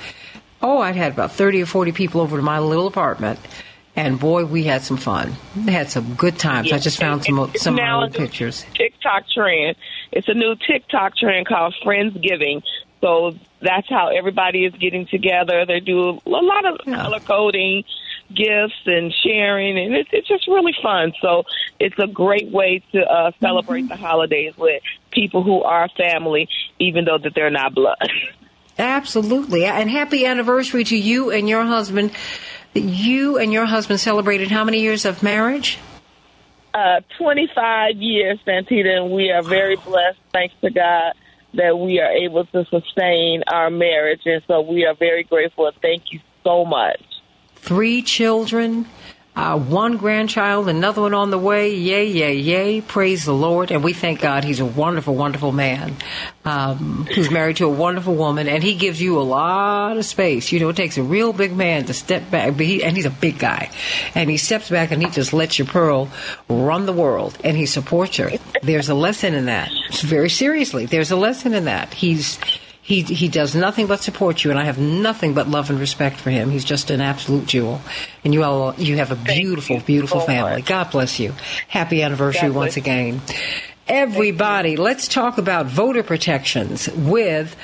oh, 0.61 0.79
I'd 0.79 0.95
had 0.95 1.13
about 1.13 1.31
30 1.31 1.63
or 1.63 1.65
40 1.65 1.91
people 1.93 2.21
over 2.21 2.37
to 2.37 2.43
my 2.43 2.59
little 2.59 2.87
apartment. 2.87 3.39
And 3.95 4.19
boy, 4.19 4.45
we 4.45 4.63
had 4.63 4.83
some 4.83 4.97
fun. 4.97 5.33
We 5.55 5.73
had 5.73 5.89
some 5.89 6.13
good 6.13 6.37
times. 6.37 6.71
I 6.71 6.77
just 6.77 6.99
found 6.99 7.25
some, 7.25 7.39
It's 7.53 7.63
some 7.63 7.73
of 7.73 7.79
my 7.79 7.85
now 7.85 8.01
old 8.03 8.13
pictures. 8.13 8.65
TikTok 8.75 9.25
trend. 9.33 9.75
It's 10.11 10.27
a 10.29 10.33
new 10.33 10.55
TikTok 10.55 11.17
trend 11.17 11.47
called 11.47 11.75
Friendsgiving. 11.83 12.61
So 13.01 13.33
that's 13.61 13.89
how 13.89 14.09
everybody 14.15 14.65
is 14.65 14.73
getting 14.75 15.05
together. 15.07 15.65
They 15.65 15.79
do 15.79 16.19
a 16.25 16.29
lot 16.29 16.65
of 16.65 16.79
Yeah. 16.85 17.01
color 17.03 17.19
coding, 17.19 17.83
gifts, 18.33 18.81
and 18.85 19.13
sharing, 19.23 19.77
and 19.77 19.95
it's, 19.95 20.09
it's 20.11 20.27
just 20.27 20.47
really 20.47 20.73
fun. 20.81 21.13
So 21.21 21.43
it's 21.79 21.97
a 21.99 22.07
great 22.07 22.51
way 22.51 22.83
to 22.93 23.01
uh, 23.01 23.31
celebrate 23.39 23.81
Mm-hmm. 23.81 23.87
the 23.89 23.95
holidays 23.97 24.53
with 24.57 24.81
people 25.11 25.43
who 25.43 25.61
are 25.63 25.87
family, 25.97 26.47
even 26.79 27.05
though 27.05 27.17
that 27.17 27.33
they're 27.35 27.49
not 27.49 27.73
blood. 27.73 28.09
Absolutely. 28.77 29.65
And 29.65 29.89
happy 29.89 30.25
anniversary 30.25 30.83
to 30.85 30.97
you 30.97 31.31
and 31.31 31.49
your 31.49 31.65
husband. 31.65 32.11
You 32.73 33.37
and 33.37 33.51
your 33.51 33.65
husband 33.65 33.99
celebrated 33.99 34.51
how 34.51 34.63
many 34.63 34.79
years 34.81 35.05
of 35.05 35.21
marriage? 35.23 35.77
uh, 36.73 37.01
25 37.17 37.95
years, 37.97 38.39
Santita, 38.45 39.01
and 39.01 39.11
we 39.11 39.31
are 39.31 39.41
very 39.41 39.75
blessed, 39.75 40.19
thanks 40.31 40.53
to 40.61 40.69
God, 40.69 41.13
that 41.55 41.77
we 41.77 41.99
are 41.99 42.11
able 42.11 42.45
to 42.45 42.63
sustain 42.65 43.43
our 43.47 43.69
marriage. 43.71 44.21
And 44.25 44.41
so 44.47 44.61
we 44.61 44.85
are 44.85 44.93
very 44.95 45.23
grateful. 45.23 45.69
Thank 45.81 46.13
you 46.13 46.19
so 46.43 46.65
much. 46.65 47.01
Three 47.61 48.01
children, 48.01 48.85
uh, 49.35 49.57
one 49.57 49.95
grandchild, 49.95 50.67
another 50.67 51.01
one 51.03 51.13
on 51.13 51.29
the 51.29 51.37
way. 51.37 51.73
Yay, 51.73 52.07
yay, 52.07 52.35
yay. 52.35 52.81
Praise 52.81 53.23
the 53.23 53.33
Lord. 53.33 53.71
And 53.71 53.83
we 53.83 53.93
thank 53.93 54.19
God 54.19 54.43
he's 54.43 54.59
a 54.59 54.65
wonderful, 54.65 55.15
wonderful 55.15 55.53
man 55.53 55.95
um, 56.43 57.07
who's 57.13 57.31
married 57.31 57.57
to 57.57 57.65
a 57.65 57.69
wonderful 57.69 58.15
woman. 58.15 58.49
And 58.49 58.61
he 58.61 58.75
gives 58.75 59.01
you 59.01 59.17
a 59.17 59.23
lot 59.23 59.95
of 59.95 60.03
space. 60.03 60.51
You 60.51 60.59
know, 60.59 60.69
it 60.69 60.75
takes 60.75 60.97
a 60.97 61.03
real 61.03 61.31
big 61.31 61.55
man 61.55 61.85
to 61.85 61.93
step 61.93 62.29
back. 62.29 62.55
He, 62.55 62.83
and 62.83 62.97
he's 62.97 63.05
a 63.05 63.11
big 63.11 63.39
guy. 63.39 63.71
And 64.13 64.29
he 64.29 64.35
steps 64.35 64.69
back 64.69 64.91
and 64.91 65.01
he 65.01 65.09
just 65.09 65.31
lets 65.31 65.57
your 65.57 65.67
pearl 65.67 66.09
run 66.49 66.85
the 66.85 66.91
world. 66.91 67.37
And 67.43 67.55
he 67.55 67.65
supports 67.65 68.17
her. 68.17 68.31
There's 68.61 68.89
a 68.89 68.95
lesson 68.95 69.33
in 69.35 69.45
that. 69.45 69.71
Very 70.01 70.29
seriously, 70.29 70.85
there's 70.85 71.11
a 71.11 71.15
lesson 71.15 71.53
in 71.53 71.63
that. 71.65 71.93
He's. 71.93 72.39
He, 72.89 73.03
he 73.03 73.27
does 73.27 73.53
nothing 73.53 73.85
but 73.85 74.01
support 74.01 74.43
you, 74.43 74.49
and 74.49 74.59
I 74.59 74.63
have 74.63 74.79
nothing 74.79 75.35
but 75.35 75.47
love 75.47 75.69
and 75.69 75.79
respect 75.79 76.15
for 76.15 76.31
him. 76.31 76.49
He's 76.49 76.65
just 76.65 76.89
an 76.89 77.01
absolute 77.01 77.45
jewel, 77.45 77.81
and 78.23 78.33
you 78.33 78.43
all 78.43 78.73
you 78.79 78.97
have 78.97 79.11
a 79.11 79.15
beautiful, 79.15 79.79
beautiful 79.79 80.21
family. 80.21 80.63
God 80.63 80.89
bless 80.89 81.19
you. 81.19 81.35
Happy 81.67 82.01
anniversary 82.01 82.49
once 82.49 82.77
again, 82.77 83.21
everybody. 83.87 84.75
Let's 84.75 85.07
talk 85.07 85.37
about 85.37 85.67
voter 85.67 86.01
protections 86.01 86.89
with. 86.89 87.55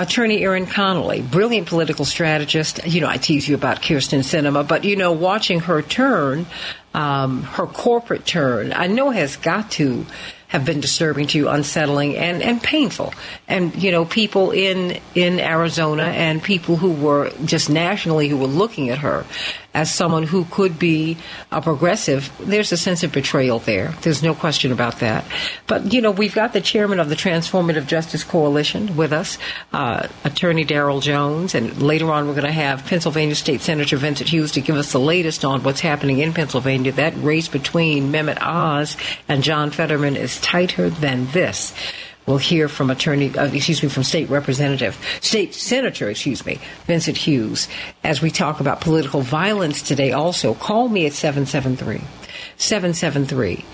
Attorney 0.00 0.44
Erin 0.44 0.66
Connolly, 0.66 1.22
brilliant 1.22 1.66
political 1.66 2.04
strategist. 2.04 2.86
You 2.86 3.00
know, 3.00 3.08
I 3.08 3.16
tease 3.16 3.48
you 3.48 3.56
about 3.56 3.82
Kyrsten 3.82 4.20
Sinema, 4.20 4.68
but 4.68 4.84
you 4.84 4.94
know, 4.94 5.10
watching 5.10 5.58
her 5.58 5.82
turn, 5.82 6.46
um, 6.94 7.42
her 7.42 7.66
corporate 7.66 8.24
turn, 8.24 8.72
I 8.72 8.86
know 8.86 9.10
has 9.10 9.34
got 9.34 9.72
to 9.72 10.06
have 10.48 10.64
been 10.64 10.80
disturbing 10.80 11.26
to 11.28 11.38
you, 11.38 11.48
unsettling 11.48 12.16
and, 12.16 12.42
and 12.42 12.62
painful. 12.62 13.12
And, 13.46 13.74
you 13.80 13.90
know, 13.90 14.04
people 14.04 14.50
in, 14.50 14.98
in 15.14 15.40
Arizona 15.40 16.04
and 16.04 16.42
people 16.42 16.76
who 16.76 16.90
were 16.90 17.30
just 17.44 17.70
nationally 17.70 18.28
who 18.28 18.38
were 18.38 18.46
looking 18.46 18.88
at 18.90 18.98
her 18.98 19.24
as 19.74 19.94
someone 19.94 20.22
who 20.22 20.44
could 20.46 20.78
be 20.78 21.16
a 21.52 21.60
progressive, 21.60 22.32
there's 22.40 22.72
a 22.72 22.76
sense 22.76 23.02
of 23.02 23.12
betrayal 23.12 23.58
there. 23.58 23.94
There's 24.02 24.22
no 24.22 24.34
question 24.34 24.72
about 24.72 25.00
that. 25.00 25.24
But, 25.66 25.92
you 25.92 26.00
know, 26.00 26.10
we've 26.10 26.34
got 26.34 26.52
the 26.52 26.60
chairman 26.60 26.98
of 26.98 27.08
the 27.08 27.14
Transformative 27.14 27.86
Justice 27.86 28.24
Coalition 28.24 28.96
with 28.96 29.12
us, 29.12 29.38
uh, 29.72 30.08
Attorney 30.24 30.64
Daryl 30.64 31.02
Jones, 31.02 31.54
and 31.54 31.82
later 31.82 32.10
on 32.10 32.26
we're 32.26 32.34
going 32.34 32.46
to 32.46 32.52
have 32.52 32.86
Pennsylvania 32.86 33.34
State 33.34 33.60
Senator 33.60 33.96
Vincent 33.96 34.30
Hughes 34.30 34.52
to 34.52 34.60
give 34.60 34.76
us 34.76 34.92
the 34.92 35.00
latest 35.00 35.44
on 35.44 35.62
what's 35.62 35.80
happening 35.80 36.18
in 36.18 36.32
Pennsylvania. 36.32 36.92
That 36.92 37.14
race 37.18 37.48
between 37.48 38.10
Mehmet 38.10 38.40
Oz 38.40 38.96
and 39.28 39.42
John 39.42 39.70
Fetterman 39.70 40.16
is 40.16 40.40
tighter 40.40 40.88
than 40.88 41.30
this. 41.32 41.74
We'll 42.28 42.36
hear 42.36 42.68
from 42.68 42.90
attorney, 42.90 43.34
uh, 43.34 43.46
excuse 43.46 43.82
me, 43.82 43.88
from 43.88 44.02
state 44.02 44.28
representative, 44.28 44.98
state 45.22 45.54
senator, 45.54 46.10
excuse 46.10 46.44
me, 46.44 46.60
Vincent 46.84 47.16
Hughes, 47.16 47.68
as 48.04 48.20
we 48.20 48.30
talk 48.30 48.60
about 48.60 48.82
political 48.82 49.22
violence 49.22 49.80
today. 49.80 50.12
Also, 50.12 50.52
call 50.52 50.90
me 50.90 51.06
at 51.06 51.14
773 51.14 52.02
773 52.58 53.64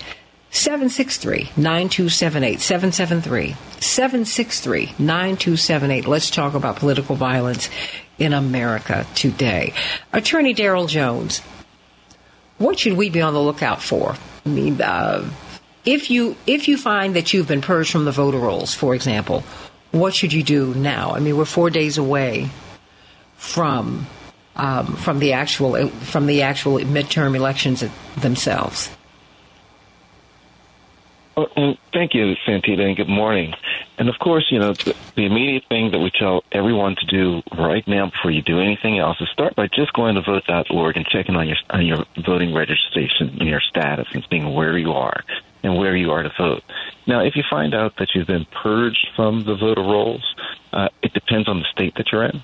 763 0.51 1.51
9278. 1.57 2.61
773 2.61 3.55
763 3.81 4.93
9278. 4.99 6.07
Let's 6.07 6.29
talk 6.29 6.53
about 6.53 6.77
political 6.77 7.17
violence 7.17 7.69
in 8.17 8.31
America 8.31 9.05
today. 9.15 9.73
Attorney 10.13 10.55
Daryl 10.55 10.87
Jones, 10.87 11.41
what 12.57 12.79
should 12.79 12.93
we 12.93 13.09
be 13.09 13.21
on 13.21 13.33
the 13.33 13.41
lookout 13.41 13.81
for? 13.81 14.15
I 14.45 14.49
mean, 14.49 14.79
uh, 14.81 15.29
if 15.85 16.09
you 16.09 16.35
if 16.47 16.67
you 16.67 16.77
find 16.77 17.15
that 17.15 17.33
you've 17.33 17.47
been 17.47 17.61
purged 17.61 17.91
from 17.91 18.05
the 18.05 18.11
voter 18.11 18.39
rolls, 18.39 18.73
for 18.73 18.95
example, 18.95 19.43
what 19.91 20.13
should 20.13 20.33
you 20.33 20.43
do 20.43 20.73
now? 20.73 21.11
I 21.11 21.19
mean, 21.19 21.37
we're 21.37 21.45
four 21.45 21.69
days 21.69 21.97
away 21.97 22.49
from 23.35 24.07
um, 24.55 24.95
from 24.95 25.19
the 25.19 25.33
actual 25.33 25.89
from 25.89 26.25
the 26.25 26.41
actual 26.41 26.79
midterm 26.79 27.35
elections 27.35 27.83
themselves. 28.17 28.89
Well, 31.37 31.77
thank 31.91 32.13
you, 32.13 32.33
Santita, 32.47 32.79
and 32.79 32.95
good 32.95 33.09
morning. 33.09 33.55
And 33.97 34.07
of 34.07 34.15
course, 34.19 34.45
you 34.49 34.57
know, 34.57 34.71
the, 34.71 34.95
the 35.15 35.25
immediate 35.25 35.65
thing 35.67 35.91
that 35.91 35.99
we 35.99 36.09
tell 36.09 36.45
everyone 36.49 36.95
to 36.95 37.05
do 37.07 37.41
right 37.57 37.85
now 37.85 38.09
before 38.09 38.31
you 38.31 38.41
do 38.41 38.61
anything 38.61 38.99
else 38.99 39.19
is 39.19 39.27
start 39.33 39.53
by 39.53 39.67
just 39.67 39.91
going 39.91 40.15
to 40.15 40.21
vote.org 40.21 40.95
and 40.95 41.05
checking 41.05 41.35
on 41.35 41.47
your 41.47 41.57
on 41.69 41.85
your 41.85 42.05
voting 42.25 42.53
registration 42.53 43.37
and 43.39 43.49
your 43.49 43.59
status 43.59 44.07
and 44.13 44.25
seeing 44.29 44.53
where 44.53 44.77
you 44.77 44.93
are 44.93 45.23
and 45.65 45.77
where 45.77 45.95
you 45.95 46.11
are 46.11 46.21
to 46.21 46.31
vote. 46.37 46.63
Now, 47.07 47.25
if 47.25 47.35
you 47.35 47.43
find 47.49 47.73
out 47.73 47.97
that 47.97 48.09
you've 48.13 48.27
been 48.27 48.45
purged 48.45 49.07
from 49.15 49.43
the 49.43 49.55
voter 49.55 49.81
rolls, 49.81 50.35
uh, 50.71 50.89
it 51.01 51.13
depends 51.13 51.49
on 51.49 51.59
the 51.59 51.65
state 51.71 51.95
that 51.95 52.11
you're 52.11 52.23
in. 52.23 52.43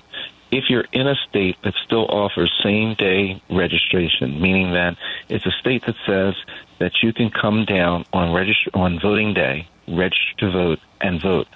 If 0.50 0.64
you're 0.68 0.86
in 0.92 1.06
a 1.06 1.14
state 1.28 1.56
that 1.62 1.74
still 1.86 2.06
offers 2.06 2.52
same 2.62 2.94
day 2.94 3.40
registration, 3.48 4.40
meaning 4.40 4.72
that 4.72 4.96
it's 5.28 5.46
a 5.46 5.52
state 5.52 5.84
that 5.86 5.94
says 6.04 6.34
that 6.78 7.02
you 7.02 7.12
can 7.12 7.30
come 7.30 7.64
down 7.64 8.04
on 8.12 8.34
register 8.34 8.70
on 8.74 8.98
voting 9.00 9.32
day, 9.34 9.68
register 9.88 10.34
to 10.38 10.50
vote, 10.50 10.80
and 11.00 11.22
vote, 11.22 11.46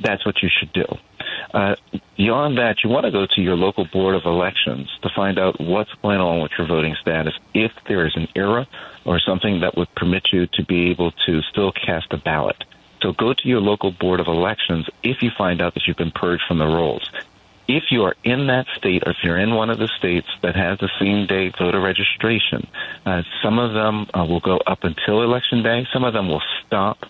that's 0.00 0.24
what 0.26 0.42
you 0.42 0.48
should 0.48 0.72
do. 0.72 0.84
Uh, 1.54 1.76
beyond 2.16 2.58
that, 2.58 2.76
you 2.82 2.90
want 2.90 3.04
to 3.04 3.10
go 3.10 3.26
to 3.26 3.40
your 3.40 3.56
local 3.56 3.84
board 3.84 4.14
of 4.14 4.24
elections 4.24 4.88
to 5.02 5.10
find 5.14 5.38
out 5.38 5.60
what's 5.60 5.92
going 6.02 6.18
on 6.18 6.42
with 6.42 6.52
your 6.56 6.66
voting 6.66 6.96
status. 7.00 7.34
If 7.54 7.72
there 7.86 8.06
is 8.06 8.16
an 8.16 8.28
error 8.34 8.66
or 9.04 9.20
something 9.20 9.60
that 9.60 9.76
would 9.76 9.94
permit 9.94 10.28
you 10.32 10.46
to 10.54 10.64
be 10.64 10.90
able 10.90 11.12
to 11.26 11.42
still 11.42 11.72
cast 11.72 12.12
a 12.12 12.16
ballot. 12.16 12.64
So 13.02 13.12
go 13.12 13.34
to 13.34 13.48
your 13.48 13.60
local 13.60 13.90
board 13.90 14.20
of 14.20 14.28
elections 14.28 14.88
if 15.02 15.22
you 15.22 15.30
find 15.36 15.60
out 15.60 15.74
that 15.74 15.86
you've 15.86 15.96
been 15.96 16.12
purged 16.12 16.44
from 16.46 16.58
the 16.58 16.66
rolls. 16.66 17.08
If 17.68 17.84
you 17.90 18.04
are 18.04 18.14
in 18.24 18.48
that 18.48 18.66
state, 18.76 19.02
or 19.06 19.12
if 19.12 19.18
you're 19.22 19.38
in 19.38 19.54
one 19.54 19.70
of 19.70 19.78
the 19.78 19.88
states 19.98 20.26
that 20.42 20.56
has 20.56 20.78
the 20.78 20.90
same 21.00 21.26
day 21.26 21.52
voter 21.56 21.80
registration, 21.80 22.66
uh, 23.06 23.22
some 23.42 23.58
of 23.58 23.72
them 23.72 24.06
uh, 24.14 24.24
will 24.24 24.40
go 24.40 24.58
up 24.66 24.84
until 24.84 25.22
election 25.22 25.62
day. 25.62 25.86
Some 25.92 26.04
of 26.04 26.12
them 26.12 26.28
will 26.28 26.42
stop, 26.66 27.06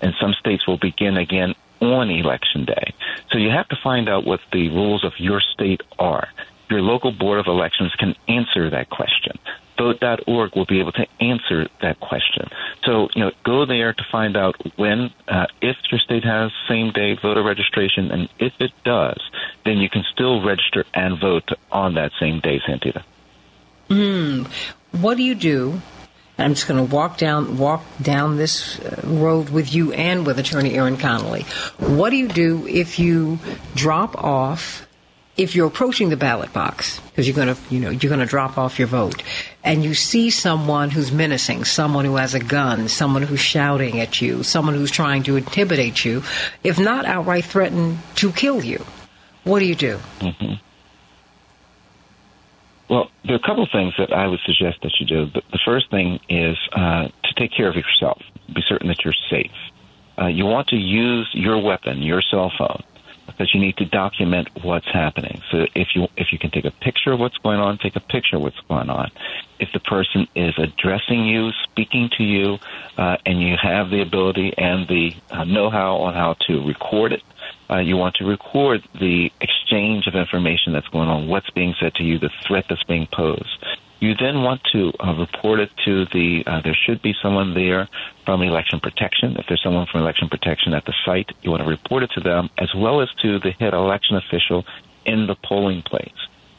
and 0.00 0.14
some 0.20 0.34
states 0.34 0.66
will 0.66 0.78
begin 0.78 1.16
again 1.16 1.54
on 1.80 2.10
election 2.10 2.64
day. 2.64 2.94
So 3.30 3.38
you 3.38 3.50
have 3.50 3.68
to 3.68 3.76
find 3.82 4.08
out 4.08 4.24
what 4.24 4.40
the 4.52 4.68
rules 4.68 5.04
of 5.04 5.12
your 5.18 5.40
state 5.40 5.82
are. 5.98 6.28
Your 6.68 6.82
local 6.82 7.10
board 7.12 7.40
of 7.40 7.46
elections 7.46 7.92
can 7.98 8.14
answer 8.28 8.70
that 8.70 8.90
question. 8.90 9.38
Vote.org 9.76 10.54
will 10.54 10.66
be 10.66 10.78
able 10.78 10.92
to 10.92 11.06
answer 11.20 11.66
that 11.80 11.98
question. 12.00 12.48
So, 12.84 13.08
you 13.14 13.22
know, 13.22 13.32
go 13.44 13.64
there 13.64 13.92
to 13.94 14.04
find 14.12 14.36
out 14.36 14.54
when, 14.76 15.10
uh, 15.26 15.46
if 15.62 15.76
your 15.90 15.98
state 15.98 16.22
has 16.22 16.52
same 16.68 16.92
day 16.92 17.16
voter 17.20 17.42
registration, 17.42 18.10
and 18.10 18.28
if 18.38 18.52
it 18.60 18.72
does, 18.84 19.18
then 19.64 19.78
you 19.78 19.88
can 19.88 20.04
still 20.12 20.44
register 20.44 20.84
and 20.92 21.18
vote 21.18 21.48
on 21.72 21.94
that 21.94 22.12
same 22.20 22.40
day, 22.40 22.60
Santita. 22.68 23.02
Hmm. 23.88 24.44
What 24.92 25.16
do 25.16 25.22
you 25.22 25.34
do? 25.34 25.80
I'm 26.40 26.54
just 26.54 26.66
going 26.66 26.86
to 26.86 26.94
walk 26.94 27.18
down 27.18 27.58
walk 27.58 27.84
down 28.00 28.36
this 28.36 28.78
uh, 28.80 29.00
road 29.04 29.50
with 29.50 29.72
you 29.72 29.92
and 29.92 30.26
with 30.26 30.38
Attorney 30.38 30.74
Aaron 30.74 30.96
Connolly. 30.96 31.42
What 31.78 32.10
do 32.10 32.16
you 32.16 32.28
do 32.28 32.66
if 32.66 32.98
you 32.98 33.38
drop 33.74 34.22
off? 34.22 34.86
If 35.36 35.54
you're 35.54 35.68
approaching 35.68 36.10
the 36.10 36.18
ballot 36.18 36.52
box 36.52 37.00
because 37.00 37.26
you're 37.26 37.36
going 37.36 37.54
to, 37.54 37.60
you 37.70 37.80
know, 37.80 37.88
you're 37.88 38.10
going 38.10 38.20
to 38.20 38.26
drop 38.26 38.58
off 38.58 38.78
your 38.78 38.88
vote, 38.88 39.22
and 39.64 39.82
you 39.82 39.94
see 39.94 40.28
someone 40.28 40.90
who's 40.90 41.12
menacing, 41.12 41.64
someone 41.64 42.04
who 42.04 42.16
has 42.16 42.34
a 42.34 42.40
gun, 42.40 42.88
someone 42.88 43.22
who's 43.22 43.40
shouting 43.40 44.00
at 44.00 44.20
you, 44.20 44.42
someone 44.42 44.74
who's 44.74 44.90
trying 44.90 45.22
to 45.22 45.36
intimidate 45.36 46.04
you, 46.04 46.22
if 46.62 46.78
not 46.78 47.06
outright 47.06 47.46
threaten 47.46 48.00
to 48.16 48.32
kill 48.32 48.62
you, 48.62 48.84
what 49.44 49.60
do 49.60 49.64
you 49.64 49.76
do? 49.76 49.98
Mm-hmm. 50.18 50.54
Well, 52.90 53.08
there 53.24 53.34
are 53.34 53.38
a 53.38 53.46
couple 53.46 53.62
of 53.62 53.70
things 53.70 53.94
that 53.98 54.12
I 54.12 54.26
would 54.26 54.40
suggest 54.44 54.78
that 54.82 54.90
you 54.98 55.06
do. 55.06 55.26
The, 55.26 55.60
first 55.64 55.90
thing 55.92 56.18
is 56.28 56.58
uh, 56.72 57.06
to 57.06 57.34
take 57.38 57.52
care 57.52 57.68
of 57.68 57.76
yourself. 57.76 58.20
Be 58.52 58.62
certain 58.68 58.88
that 58.88 59.04
you're 59.04 59.14
safe. 59.30 59.52
Uh, 60.20 60.26
you 60.26 60.44
want 60.44 60.66
to 60.68 60.76
use 60.76 61.30
your 61.32 61.62
weapon, 61.62 62.02
your 62.02 62.20
cell 62.20 62.50
phone, 62.58 62.82
because 63.32 63.50
you 63.54 63.60
need 63.60 63.76
to 63.78 63.84
document 63.86 64.48
what's 64.62 64.86
happening. 64.92 65.40
So 65.50 65.66
if 65.74 65.88
you 65.94 66.06
if 66.16 66.28
you 66.32 66.38
can 66.38 66.50
take 66.50 66.64
a 66.64 66.70
picture 66.82 67.12
of 67.12 67.20
what's 67.20 67.36
going 67.38 67.58
on, 67.58 67.78
take 67.78 67.96
a 67.96 68.00
picture 68.00 68.36
of 68.36 68.42
what's 68.42 68.60
going 68.68 68.90
on. 68.90 69.10
If 69.58 69.68
the 69.72 69.80
person 69.80 70.26
is 70.34 70.54
addressing 70.58 71.26
you, 71.26 71.50
speaking 71.70 72.08
to 72.16 72.24
you, 72.24 72.58
uh, 72.96 73.16
and 73.26 73.42
you 73.42 73.56
have 73.62 73.90
the 73.90 74.00
ability 74.00 74.52
and 74.56 74.88
the 74.88 75.10
uh, 75.30 75.44
know-how 75.44 75.96
on 75.96 76.14
how 76.14 76.34
to 76.46 76.66
record 76.66 77.12
it, 77.12 77.22
uh, 77.70 77.78
you 77.78 77.96
want 77.96 78.14
to 78.16 78.24
record 78.24 78.80
the 78.94 79.30
exchange 79.40 80.06
of 80.06 80.14
information 80.14 80.72
that's 80.72 80.88
going 80.88 81.08
on, 81.08 81.28
what's 81.28 81.50
being 81.50 81.74
said 81.80 81.94
to 81.94 82.04
you, 82.04 82.18
the 82.18 82.30
threat 82.46 82.64
that's 82.68 82.82
being 82.84 83.06
posed. 83.12 83.64
You 84.00 84.14
then 84.14 84.42
want 84.42 84.62
to 84.72 84.92
uh, 84.98 85.14
report 85.14 85.60
it 85.60 85.70
to 85.84 86.06
the, 86.06 86.42
uh, 86.46 86.62
there 86.62 86.76
should 86.86 87.02
be 87.02 87.14
someone 87.22 87.52
there 87.52 87.86
from 88.24 88.40
election 88.42 88.80
protection. 88.80 89.36
If 89.36 89.46
there's 89.46 89.62
someone 89.62 89.86
from 89.92 90.00
election 90.00 90.28
protection 90.28 90.72
at 90.72 90.86
the 90.86 90.94
site, 91.04 91.30
you 91.42 91.50
want 91.50 91.62
to 91.62 91.68
report 91.68 92.02
it 92.02 92.10
to 92.12 92.20
them 92.20 92.48
as 92.56 92.74
well 92.74 93.02
as 93.02 93.10
to 93.22 93.38
the 93.38 93.50
head 93.52 93.74
election 93.74 94.16
official 94.16 94.64
in 95.04 95.26
the 95.26 95.34
polling 95.34 95.82
place. 95.82 96.08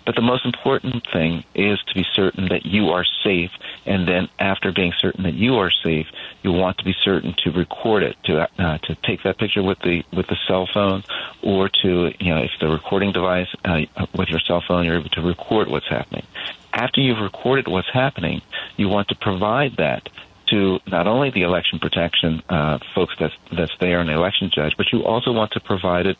But 0.05 0.15
the 0.15 0.21
most 0.21 0.45
important 0.45 1.05
thing 1.11 1.43
is 1.53 1.79
to 1.87 1.93
be 1.93 2.05
certain 2.13 2.49
that 2.49 2.65
you 2.65 2.89
are 2.89 3.05
safe, 3.23 3.51
and 3.85 4.07
then 4.07 4.29
after 4.39 4.71
being 4.71 4.93
certain 4.99 5.23
that 5.23 5.35
you 5.35 5.55
are 5.57 5.71
safe, 5.71 6.07
you 6.41 6.51
want 6.51 6.77
to 6.79 6.83
be 6.83 6.95
certain 7.03 7.35
to 7.43 7.51
record 7.51 8.03
it, 8.03 8.17
to 8.25 8.49
uh, 8.57 8.77
to 8.79 8.95
take 9.03 9.23
that 9.23 9.37
picture 9.37 9.63
with 9.63 9.79
the 9.79 10.03
with 10.11 10.27
the 10.27 10.37
cell 10.47 10.67
phone, 10.73 11.03
or 11.43 11.69
to 11.83 12.11
you 12.19 12.33
know 12.33 12.41
if 12.41 12.51
the 12.59 12.67
recording 12.67 13.11
device 13.11 13.47
uh, 13.65 13.81
with 14.15 14.29
your 14.29 14.39
cell 14.39 14.63
phone, 14.67 14.85
you're 14.85 14.99
able 14.99 15.09
to 15.09 15.21
record 15.21 15.67
what's 15.67 15.87
happening. 15.87 16.25
After 16.73 17.01
you've 17.01 17.19
recorded 17.19 17.67
what's 17.67 17.89
happening, 17.91 18.41
you 18.77 18.87
want 18.89 19.09
to 19.09 19.15
provide 19.15 19.77
that 19.77 20.09
to 20.47 20.79
not 20.87 21.07
only 21.07 21.29
the 21.31 21.43
election 21.43 21.79
protection 21.79 22.41
uh, 22.49 22.79
folks 22.95 23.13
that's 23.19 23.35
that's 23.51 23.75
there 23.79 23.99
and 23.99 24.09
the 24.09 24.13
election 24.13 24.49
judge, 24.53 24.73
but 24.77 24.87
you 24.91 25.03
also 25.03 25.31
want 25.31 25.51
to 25.51 25.59
provide 25.59 26.05
it 26.07 26.17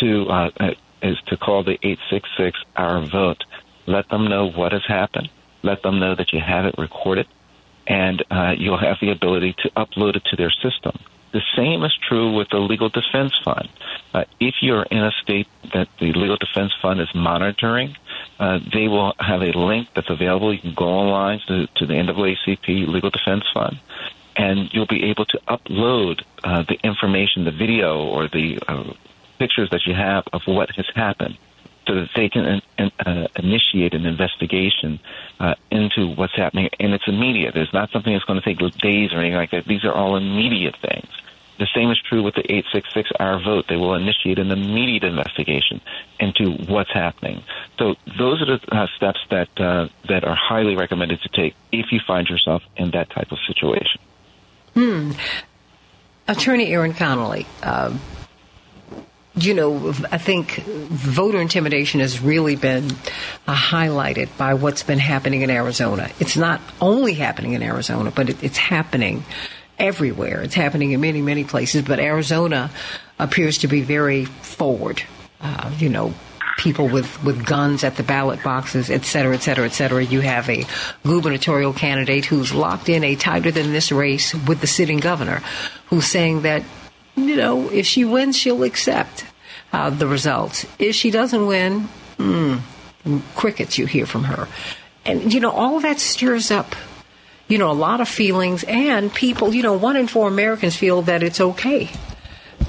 to 0.00 0.26
uh, 0.28 0.50
is 1.02 1.18
to 1.26 1.36
call 1.36 1.64
the 1.64 1.78
866 1.82 2.58
Our 2.76 3.06
Vote. 3.06 3.44
Let 3.86 4.08
them 4.08 4.28
know 4.28 4.48
what 4.48 4.72
has 4.72 4.84
happened. 4.86 5.30
Let 5.62 5.82
them 5.82 5.98
know 5.98 6.14
that 6.14 6.32
you 6.32 6.40
have 6.40 6.66
it 6.66 6.74
recorded, 6.78 7.26
and 7.86 8.24
uh, 8.30 8.54
you'll 8.56 8.78
have 8.78 8.98
the 9.00 9.10
ability 9.10 9.54
to 9.62 9.70
upload 9.70 10.16
it 10.16 10.24
to 10.26 10.36
their 10.36 10.50
system. 10.50 10.98
The 11.32 11.42
same 11.56 11.82
is 11.82 11.96
true 12.08 12.36
with 12.36 12.50
the 12.50 12.58
Legal 12.58 12.90
Defense 12.90 13.32
Fund. 13.42 13.68
Uh, 14.12 14.24
if 14.38 14.56
you're 14.60 14.82
in 14.82 14.98
a 14.98 15.10
state 15.22 15.48
that 15.72 15.88
the 15.98 16.12
Legal 16.12 16.36
Defense 16.36 16.72
Fund 16.82 17.00
is 17.00 17.08
monitoring, 17.14 17.96
uh, 18.38 18.58
they 18.72 18.86
will 18.86 19.14
have 19.18 19.40
a 19.40 19.56
link 19.56 19.88
that's 19.94 20.10
available. 20.10 20.52
You 20.52 20.60
can 20.60 20.74
go 20.74 20.84
online 20.84 21.40
to, 21.48 21.66
to 21.66 21.86
the 21.86 21.94
NAACP 21.94 22.86
Legal 22.86 23.08
Defense 23.08 23.44
Fund, 23.54 23.78
and 24.36 24.68
you'll 24.74 24.86
be 24.86 25.04
able 25.04 25.24
to 25.26 25.40
upload 25.48 26.22
uh, 26.44 26.64
the 26.68 26.78
information, 26.84 27.44
the 27.44 27.50
video, 27.50 28.04
or 28.04 28.28
the 28.28 28.58
uh, 28.68 28.92
pictures 29.42 29.68
that 29.70 29.80
you 29.86 29.94
have 29.94 30.24
of 30.32 30.42
what 30.46 30.70
has 30.76 30.86
happened 30.94 31.36
so 31.86 31.96
that 31.96 32.10
they 32.14 32.28
can 32.28 32.62
uh, 32.78 33.26
initiate 33.36 33.92
an 33.92 34.06
investigation 34.06 35.00
uh, 35.40 35.54
into 35.68 36.06
what's 36.14 36.36
happening. 36.36 36.68
And 36.78 36.94
it's 36.94 37.08
immediate. 37.08 37.56
It's 37.56 37.72
not 37.72 37.90
something 37.90 38.12
that's 38.12 38.24
going 38.24 38.40
to 38.40 38.44
take 38.44 38.58
days 38.78 39.12
or 39.12 39.18
anything 39.18 39.34
like 39.34 39.50
that. 39.50 39.64
These 39.66 39.84
are 39.84 39.92
all 39.92 40.16
immediate 40.16 40.76
things. 40.80 41.08
The 41.58 41.66
same 41.74 41.90
is 41.90 41.98
true 42.08 42.22
with 42.22 42.34
the 42.34 42.40
866 42.40 43.10
Our 43.18 43.42
Vote. 43.42 43.66
They 43.68 43.76
will 43.76 43.94
initiate 43.94 44.38
an 44.38 44.50
immediate 44.52 45.04
investigation 45.04 45.80
into 46.20 46.52
what's 46.52 46.92
happening. 46.92 47.42
So 47.78 47.96
those 48.18 48.42
are 48.42 48.46
the 48.46 48.60
uh, 48.70 48.86
steps 48.96 49.20
that 49.30 49.48
uh, 49.60 49.88
that 50.08 50.24
are 50.24 50.34
highly 50.34 50.76
recommended 50.76 51.20
to 51.22 51.28
take 51.28 51.54
if 51.70 51.92
you 51.92 52.00
find 52.06 52.28
yourself 52.28 52.62
in 52.76 52.92
that 52.92 53.10
type 53.10 53.32
of 53.32 53.38
situation. 53.46 54.00
Hmm. 54.74 55.12
Attorney 56.26 56.72
Aaron 56.72 56.94
Connolly, 56.94 57.46
uh, 57.62 57.96
you 59.34 59.54
know, 59.54 59.94
I 60.10 60.18
think 60.18 60.56
voter 60.64 61.40
intimidation 61.40 62.00
has 62.00 62.20
really 62.20 62.56
been 62.56 62.90
uh, 63.46 63.54
highlighted 63.54 64.28
by 64.36 64.54
what's 64.54 64.82
been 64.82 64.98
happening 64.98 65.42
in 65.42 65.50
Arizona. 65.50 66.10
It's 66.20 66.36
not 66.36 66.60
only 66.80 67.14
happening 67.14 67.54
in 67.54 67.62
Arizona, 67.62 68.10
but 68.10 68.28
it, 68.28 68.42
it's 68.42 68.58
happening 68.58 69.24
everywhere. 69.78 70.42
It's 70.42 70.54
happening 70.54 70.92
in 70.92 71.00
many, 71.00 71.22
many 71.22 71.44
places, 71.44 71.82
but 71.82 71.98
Arizona 71.98 72.70
appears 73.18 73.58
to 73.58 73.68
be 73.68 73.80
very 73.80 74.26
forward. 74.26 75.02
Uh, 75.40 75.72
you 75.78 75.88
know, 75.88 76.14
people 76.58 76.88
with, 76.88 77.24
with 77.24 77.44
guns 77.46 77.82
at 77.82 77.96
the 77.96 78.02
ballot 78.02 78.42
boxes, 78.42 78.90
et 78.90 79.04
cetera, 79.04 79.34
et 79.34 79.40
cetera, 79.40 79.64
et 79.64 79.72
cetera. 79.72 80.04
You 80.04 80.20
have 80.20 80.48
a 80.50 80.64
gubernatorial 81.04 81.72
candidate 81.72 82.26
who's 82.26 82.54
locked 82.54 82.88
in 82.88 83.02
a 83.02 83.16
tighter 83.16 83.50
than 83.50 83.72
this 83.72 83.90
race 83.90 84.34
with 84.34 84.60
the 84.60 84.66
sitting 84.66 84.98
governor, 84.98 85.42
who's 85.86 86.06
saying 86.06 86.42
that 86.42 86.62
you 87.16 87.36
know, 87.36 87.68
if 87.70 87.86
she 87.86 88.04
wins, 88.04 88.36
she'll 88.36 88.62
accept 88.62 89.24
uh, 89.72 89.90
the 89.90 90.06
results. 90.06 90.66
If 90.78 90.94
she 90.94 91.10
doesn't 91.10 91.46
win, 91.46 91.88
mm, 92.16 92.60
crickets 93.34 93.78
you 93.78 93.86
hear 93.86 94.06
from 94.06 94.24
her. 94.24 94.48
And, 95.04 95.32
you 95.32 95.40
know, 95.40 95.50
all 95.50 95.80
that 95.80 95.98
stirs 95.98 96.50
up, 96.50 96.76
you 97.48 97.58
know, 97.58 97.70
a 97.70 97.74
lot 97.74 98.00
of 98.00 98.08
feelings 98.08 98.64
and 98.64 99.12
people, 99.12 99.54
you 99.54 99.62
know, 99.62 99.74
one 99.74 99.96
in 99.96 100.06
four 100.06 100.28
Americans 100.28 100.76
feel 100.76 101.02
that 101.02 101.22
it's 101.22 101.40
okay 101.40 101.90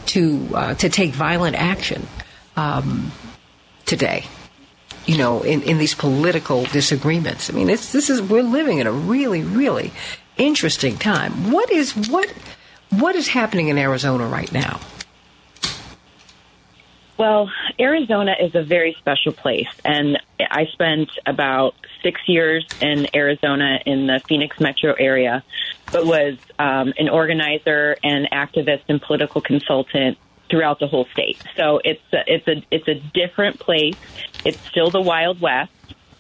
to, 0.08 0.50
uh, 0.54 0.74
to 0.76 0.90
take 0.90 1.12
violent 1.12 1.56
action 1.56 2.08
um, 2.56 3.12
today 3.86 4.26
you 5.06 5.18
know, 5.18 5.42
in, 5.42 5.62
in 5.64 5.78
these 5.78 5.94
political 5.94 6.64
disagreements. 6.66 7.50
I 7.50 7.54
mean, 7.54 7.70
it's, 7.70 7.92
this 7.92 8.10
is, 8.10 8.22
we're 8.22 8.44
living 8.44 8.80
in 8.80 8.88
a 8.88 8.92
really, 8.92 9.44
really 9.44 9.92
interesting 10.38 10.98
time. 10.98 11.52
What 11.52 11.70
is, 11.72 11.94
what, 12.10 12.32
what 13.00 13.16
is 13.16 13.28
happening 13.28 13.70
in 13.70 13.78
Arizona 13.78 14.28
right 14.28 14.52
now? 14.52 14.80
Well, 17.18 17.50
Arizona 17.80 18.36
is 18.40 18.56
a 18.56 18.64
very 18.64 18.96
special 19.00 19.34
place, 19.34 19.68
and 19.86 20.20
I 20.40 20.66
spent 20.74 21.10
about 21.26 21.76
six 22.02 22.20
years 22.28 22.66
in 22.82 23.08
Arizona 23.16 23.80
in 23.86 24.08
the 24.08 24.20
Phoenix 24.28 24.60
metro 24.60 24.94
area, 24.94 25.44
but 25.92 26.06
was 26.06 26.38
um, 26.58 26.94
an 26.98 27.10
organizer 27.10 27.96
and 28.04 28.28
activist 28.32 28.84
and 28.90 29.02
political 29.02 29.42
consultant 29.42 30.18
throughout 30.50 30.80
the 30.80 30.88
whole 30.88 31.06
state. 31.14 31.42
So 31.56 31.80
it's 31.84 32.02
a, 32.12 32.24
it's 32.28 32.48
a 32.48 32.64
it's 32.72 32.88
a 32.88 32.96
different 32.96 33.60
place. 33.60 33.96
It's 34.44 34.60
still 34.68 34.90
the 34.90 35.02
Wild 35.02 35.40
West. 35.40 35.72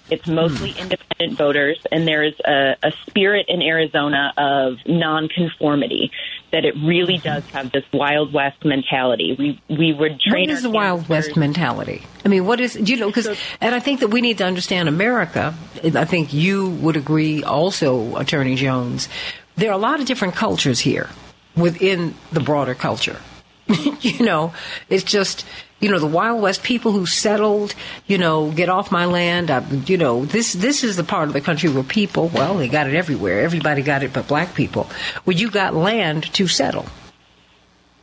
It's 0.09 0.27
mostly 0.27 0.71
hmm. 0.71 0.79
independent 0.79 1.37
voters, 1.37 1.79
and 1.91 2.07
there's 2.07 2.39
a, 2.45 2.75
a 2.83 2.91
spirit 3.07 3.47
in 3.47 3.61
Arizona 3.61 4.31
of 4.37 4.77
nonconformity 4.85 6.11
that 6.53 6.65
it 6.65 6.75
really 6.75 7.17
does 7.17 7.43
have 7.47 7.71
this 7.71 7.83
Wild 7.91 8.31
West 8.31 8.63
mentality. 8.63 9.35
We 9.37 9.61
we 9.75 9.91
would 9.91 10.21
train. 10.21 10.47
What 10.47 10.55
is 10.55 10.61
the 10.61 10.69
Wild 10.69 11.09
West 11.09 11.35
mentality? 11.35 12.03
I 12.23 12.29
mean, 12.29 12.45
what 12.45 12.61
is 12.61 12.75
you 12.75 12.97
know? 12.97 13.07
Because 13.07 13.27
and 13.59 13.75
I 13.75 13.79
think 13.79 13.99
that 13.99 14.09
we 14.09 14.21
need 14.21 14.37
to 14.37 14.45
understand 14.45 14.87
America. 14.87 15.55
I 15.83 16.05
think 16.05 16.31
you 16.31 16.69
would 16.69 16.95
agree, 16.95 17.43
also, 17.43 18.15
Attorney 18.15 18.55
Jones. 18.55 19.09
There 19.55 19.69
are 19.69 19.73
a 19.73 19.77
lot 19.77 19.99
of 19.99 20.05
different 20.05 20.35
cultures 20.35 20.79
here 20.79 21.09
within 21.57 22.13
the 22.31 22.39
broader 22.39 22.75
culture. 22.75 23.17
you 24.01 24.23
know, 24.23 24.53
it's 24.89 25.03
just 25.03 25.45
you 25.83 25.89
know 25.89 25.99
the 25.99 26.07
Wild 26.07 26.41
West 26.41 26.63
people 26.63 26.93
who 26.93 27.05
settled. 27.05 27.75
You 28.07 28.17
know, 28.17 28.49
get 28.51 28.69
off 28.69 28.89
my 28.89 29.03
land. 29.03 29.51
I, 29.51 29.67
you 29.85 29.97
know, 29.97 30.23
this 30.23 30.53
this 30.53 30.81
is 30.81 30.95
the 30.95 31.03
part 31.03 31.27
of 31.27 31.33
the 31.33 31.41
country 31.41 31.69
where 31.69 31.83
people, 31.83 32.29
well, 32.29 32.57
they 32.57 32.69
got 32.69 32.87
it 32.87 32.95
everywhere. 32.95 33.41
Everybody 33.41 33.81
got 33.81 34.01
it, 34.01 34.13
but 34.13 34.25
black 34.29 34.55
people. 34.55 34.89
Where 35.25 35.35
you 35.35 35.51
got 35.51 35.75
land 35.75 36.33
to 36.35 36.47
settle. 36.47 36.85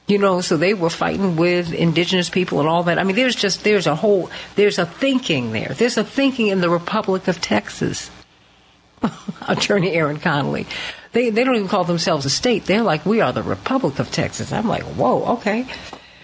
You 0.07 0.19
know, 0.19 0.43
so 0.43 0.59
they 0.59 0.75
were 0.75 0.91
fighting 0.91 1.37
with 1.37 1.73
indigenous 1.73 2.29
people 2.29 2.61
and 2.61 2.69
all 2.69 2.83
that. 2.83 2.99
I 2.99 3.05
mean, 3.05 3.17
there's 3.17 3.37
just 3.37 3.65
there's 3.65 3.87
a 3.87 3.95
whole 3.95 4.29
there's 4.57 4.79
a 4.79 4.85
thinking 4.85 5.53
there. 5.53 5.73
There's 5.75 5.97
a 5.97 6.05
thinking 6.05 6.49
in 6.49 6.61
the 6.61 6.69
Republic 6.69 7.29
of 7.29 7.41
Texas. 7.41 8.11
Attorney 9.49 9.93
Aaron 9.93 10.19
Connolly. 10.19 10.67
They 11.13 11.31
they 11.31 11.45
don't 11.45 11.57
even 11.57 11.69
call 11.69 11.85
themselves 11.85 12.27
a 12.27 12.31
state. 12.31 12.67
They're 12.67 12.83
like 12.83 13.07
we 13.07 13.23
are 13.23 13.33
the 13.33 13.43
Republic 13.43 13.99
of 13.99 14.11
Texas. 14.11 14.53
I'm 14.53 14.69
like, 14.69 14.83
whoa, 14.83 15.37
okay. 15.37 15.67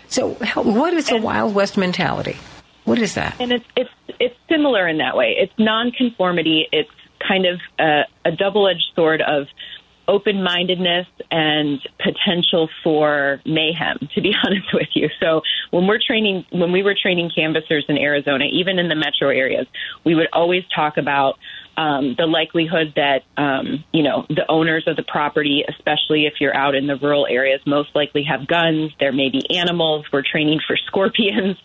So, 0.08 0.30
what 0.30 0.94
is 0.94 1.08
the 1.08 1.18
Wild 1.18 1.54
West 1.54 1.76
mentality? 1.76 2.36
What 2.84 2.98
is 2.98 3.14
that? 3.14 3.36
And 3.40 3.52
it's 3.52 3.64
it's 3.76 3.90
it's 4.20 4.36
similar 4.48 4.86
in 4.88 4.98
that 4.98 5.16
way. 5.16 5.36
It's 5.38 5.52
nonconformity. 5.58 6.68
It's 6.72 6.90
kind 7.26 7.46
of 7.46 7.60
a, 7.78 8.02
a 8.24 8.32
double-edged 8.32 8.92
sword 8.94 9.20
of 9.22 9.46
open-mindedness 10.08 11.06
and 11.32 11.80
potential 11.98 12.68
for 12.84 13.40
mayhem 13.44 13.98
to 14.14 14.20
be 14.20 14.32
honest 14.44 14.68
with 14.72 14.88
you 14.94 15.08
so 15.18 15.40
when 15.72 15.88
we're 15.88 15.98
training 15.98 16.44
when 16.52 16.70
we 16.70 16.80
were 16.80 16.94
training 16.94 17.28
canvassers 17.34 17.84
in 17.88 17.98
arizona 17.98 18.44
even 18.52 18.78
in 18.78 18.88
the 18.88 18.94
metro 18.94 19.30
areas 19.30 19.66
we 20.04 20.14
would 20.14 20.28
always 20.32 20.62
talk 20.72 20.96
about 20.96 21.38
um, 21.76 22.14
the 22.16 22.26
likelihood 22.26 22.94
that 22.96 23.22
um, 23.36 23.84
you 23.92 24.02
know 24.02 24.26
the 24.28 24.44
owners 24.48 24.84
of 24.86 24.96
the 24.96 25.02
property, 25.02 25.64
especially 25.68 26.26
if 26.26 26.34
you're 26.40 26.56
out 26.56 26.74
in 26.74 26.86
the 26.86 26.96
rural 26.96 27.26
areas, 27.26 27.60
most 27.66 27.94
likely 27.94 28.24
have 28.24 28.46
guns. 28.46 28.92
There 28.98 29.12
may 29.12 29.30
be 29.30 29.56
animals. 29.56 30.06
We're 30.12 30.22
training 30.22 30.60
for 30.66 30.76
scorpions, 30.86 31.56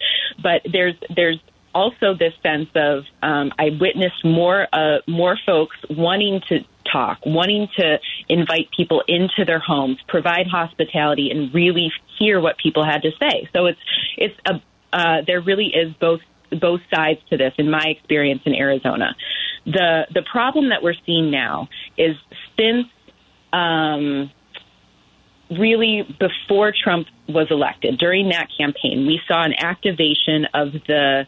but 0.41 0.61
there's 0.71 0.95
there's 1.15 1.39
also 1.73 2.13
this 2.13 2.33
sense 2.43 2.69
of 2.75 3.05
um, 3.21 3.51
I 3.57 3.69
witnessed 3.79 4.23
more 4.23 4.67
uh, 4.73 4.97
more 5.07 5.37
folks 5.45 5.77
wanting 5.89 6.41
to 6.49 6.65
talk, 6.91 7.19
wanting 7.25 7.67
to 7.77 7.99
invite 8.27 8.69
people 8.75 9.03
into 9.07 9.45
their 9.45 9.59
homes, 9.59 9.97
provide 10.07 10.47
hospitality, 10.47 11.31
and 11.31 11.53
really 11.53 11.91
hear 12.19 12.39
what 12.39 12.57
people 12.57 12.83
had 12.83 13.03
to 13.03 13.11
say. 13.21 13.49
So 13.53 13.67
it's 13.67 13.79
it's 14.17 14.35
a 14.45 14.61
uh, 14.93 15.21
there 15.25 15.41
really 15.41 15.67
is 15.67 15.93
both 15.99 16.21
both 16.59 16.81
sides 16.93 17.19
to 17.29 17.37
this 17.37 17.53
in 17.57 17.69
my 17.69 17.83
experience 17.87 18.41
in 18.45 18.55
Arizona. 18.55 19.15
The 19.65 20.07
the 20.13 20.23
problem 20.23 20.69
that 20.69 20.81
we're 20.81 20.95
seeing 21.05 21.31
now 21.31 21.69
is 21.97 22.15
since 22.57 22.87
um, 23.53 24.31
really 25.49 26.03
before 26.19 26.71
Trump 26.71 27.07
was 27.27 27.47
elected, 27.51 27.97
during 27.99 28.29
that 28.29 28.47
campaign, 28.57 29.05
we 29.05 29.21
saw 29.27 29.43
an 29.43 29.53
activation 29.53 30.45
of 30.53 30.71
the 30.87 31.27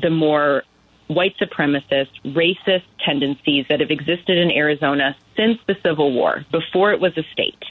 the 0.00 0.10
more 0.10 0.64
white 1.08 1.36
supremacist, 1.38 2.08
racist 2.24 2.84
tendencies 3.04 3.66
that 3.68 3.80
have 3.80 3.90
existed 3.90 4.38
in 4.38 4.50
Arizona 4.52 5.16
since 5.36 5.58
the 5.66 5.76
Civil 5.84 6.12
War, 6.12 6.44
before 6.52 6.92
it 6.92 7.00
was 7.00 7.16
a 7.16 7.24
state. 7.32 7.62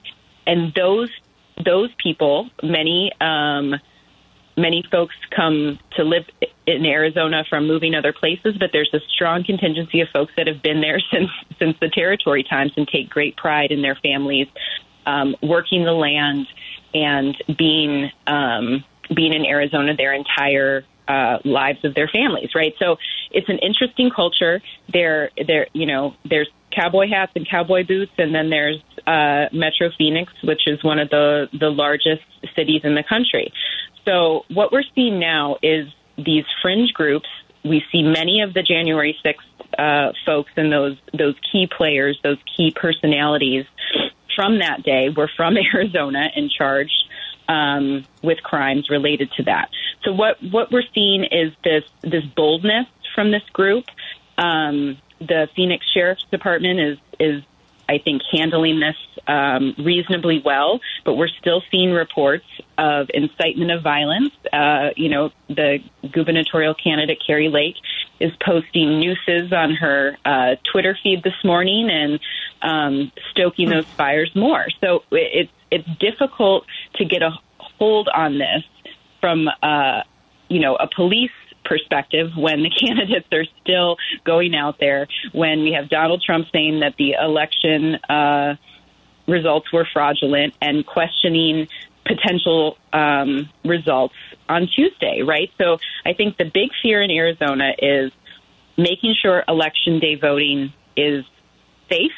And 0.46 0.74
those 0.74 1.10
those 1.64 1.90
people, 2.02 2.50
many 2.64 3.12
um, 3.20 3.76
many 4.60 4.84
folks 4.92 5.16
come 5.36 5.80
to 5.96 6.04
live 6.04 6.26
in 6.68 6.86
Arizona 6.86 7.44
from 7.50 7.68
moving 7.68 7.96
other 7.96 8.14
places, 8.14 8.56
but 8.60 8.70
there's 8.72 8.94
a 8.94 9.00
strong 9.14 9.44
contingency 9.44 10.02
of 10.02 10.10
folks 10.10 10.34
that 10.38 10.48
have 10.48 10.62
been 10.62 10.82
there 10.82 11.00
since 11.12 11.30
since 11.58 11.78
the 11.82 11.90
territory 11.90 12.44
times 12.44 12.72
and 12.78 12.88
take 12.88 13.10
great 13.10 13.36
pride 13.38 13.72
in 13.72 13.82
their 13.82 13.96
families 13.96 14.48
um, 15.06 15.36
working 15.42 15.84
the 15.84 15.94
land 15.94 16.48
and 16.94 17.36
being 17.58 18.12
um, 18.28 18.84
being 19.14 19.34
in 19.34 19.46
Arizona 19.46 19.96
their 19.96 20.14
entire 20.14 20.86
uh, 21.10 21.40
lives 21.44 21.84
of 21.84 21.96
their 21.96 22.08
families, 22.08 22.52
right? 22.56 22.74
So 22.80 22.98
it's 23.32 23.50
an 23.50 23.58
interesting 23.58 24.12
culture. 24.16 24.62
There, 24.94 25.32
there, 25.46 25.68
you 25.74 25.88
know, 25.88 26.14
there's 26.24 26.48
cowboy 26.72 27.10
hats 27.10 27.32
and 27.36 27.50
cowboy 27.50 27.86
boots, 27.86 28.12
and 28.18 28.34
then 28.34 28.50
there's 28.50 28.78
uh, 29.08 29.46
Metro 29.52 29.90
Phoenix, 29.98 30.32
which 30.44 30.68
is 30.68 30.84
one 30.84 31.00
of 31.00 31.10
the 31.10 31.48
the 31.52 31.70
largest 31.70 32.22
cities 32.56 32.82
in 32.84 32.96
the 32.96 33.04
country. 33.04 33.52
So 34.06 34.46
what 34.50 34.72
we're 34.72 34.84
seeing 34.96 35.20
now 35.20 35.58
is 35.64 35.88
these 36.18 36.46
fringe 36.62 36.94
groups. 36.94 37.28
We 37.66 37.84
see 37.92 38.04
many 38.04 38.42
of 38.42 38.54
the 38.54 38.62
January 38.62 39.18
6th 39.26 39.34
uh, 39.78 40.14
folks 40.26 40.52
and 40.56 40.72
those 40.72 40.98
those 41.18 41.36
key 41.52 41.68
players, 41.68 42.20
those 42.24 42.38
key 42.56 42.72
personalities 42.76 43.66
from 44.36 44.60
that 44.60 44.84
day 44.84 45.10
were 45.10 45.30
from 45.36 45.58
Arizona 45.74 46.30
and 46.36 46.50
charged 46.50 47.09
um, 47.50 48.06
with 48.22 48.42
crimes 48.44 48.90
related 48.90 49.32
to 49.34 49.44
that. 49.44 49.70
So 50.04 50.14
what 50.14 50.38
what 50.42 50.72
we're 50.72 50.84
seeing 50.94 51.26
is 51.26 51.52
this 51.64 51.84
this 52.02 52.24
boldness 52.24 52.88
from 53.14 53.32
this 53.32 53.44
group. 53.52 53.86
Um, 54.38 54.98
the 55.20 55.50
Phoenix 55.56 55.86
Sheriff's 55.92 56.24
Department 56.32 56.80
is 56.80 56.98
is 57.20 57.44
I 57.90 57.98
think, 57.98 58.22
handling 58.32 58.80
this 58.80 58.96
um, 59.28 59.74
reasonably 59.80 60.42
well, 60.46 60.80
but 61.06 61.16
we're 61.16 61.36
still 61.42 61.64
seeing 61.72 61.92
reports 61.92 62.46
of 62.78 63.10
incitement 63.14 63.72
of 63.72 63.82
violence. 63.82 64.32
Uh, 64.54 64.90
you 64.96 65.10
know, 65.10 65.32
the 65.48 65.80
gubernatorial 66.12 66.76
candidate, 66.76 67.20
Kari 67.26 67.50
Lake, 67.50 67.78
is 68.20 68.32
posting 68.46 69.00
nooses 69.00 69.52
on 69.52 69.74
her 69.74 70.18
uh, 70.24 70.56
Twitter 70.72 70.96
feed 71.02 71.24
this 71.24 71.40
morning 71.44 71.90
and 71.90 72.20
um, 72.62 73.12
stoking 73.32 73.70
those 73.70 73.90
fires 73.98 74.32
more. 74.36 74.68
So 74.82 75.04
it's, 75.12 75.52
it's 75.72 75.90
difficult 76.00 76.66
to 76.96 77.06
get 77.06 77.24
a 77.24 77.32
hold 77.58 78.08
on 78.14 78.38
this 78.38 78.64
from, 79.20 79.50
uh, 79.64 80.04
you 80.48 80.60
know, 80.60 80.76
a 80.76 80.88
police 80.88 81.32
perspective 81.70 82.32
when 82.36 82.64
the 82.64 82.70
candidates 82.86 83.28
are 83.32 83.46
still 83.62 83.96
going 84.26 84.56
out 84.56 84.80
there, 84.80 85.08
when 85.32 85.62
we 85.62 85.72
have 85.74 85.88
Donald 85.88 86.22
Trump 86.22 86.48
saying 86.52 86.82
that 86.82 86.96
the 86.98 87.14
election 87.14 87.96
uh, 88.10 88.56
results 89.28 89.72
were 89.72 89.88
fraudulent 89.94 90.56
and 90.62 90.86
questioning 90.86 91.68
potential 92.06 92.78
um, 92.92 93.48
results 93.64 94.16
on 94.50 94.68
Tuesday, 94.68 95.22
right? 95.22 95.52
So 95.60 95.78
I 96.04 96.14
think 96.14 96.38
the 96.38 96.46
big 96.46 96.72
fear 96.82 97.04
in 97.04 97.12
Arizona 97.12 97.74
is 97.78 98.12
making 98.78 99.14
sure 99.22 99.44
election 99.48 100.00
day 100.00 100.16
voting 100.16 100.74
is 100.98 101.24
safe 101.90 102.12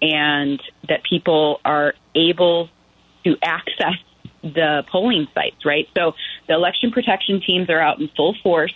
and 0.00 0.60
that 0.88 1.04
people 1.04 1.60
are 1.64 1.94
able 2.16 2.68
to 3.24 3.36
access 3.42 3.94
the 4.42 4.84
polling 4.90 5.28
sites, 5.34 5.64
right? 5.64 5.88
So 5.96 6.14
the 6.48 6.54
election 6.54 6.90
protection 6.90 7.40
teams 7.40 7.70
are 7.70 7.80
out 7.80 8.00
in 8.00 8.08
full 8.16 8.34
force. 8.42 8.74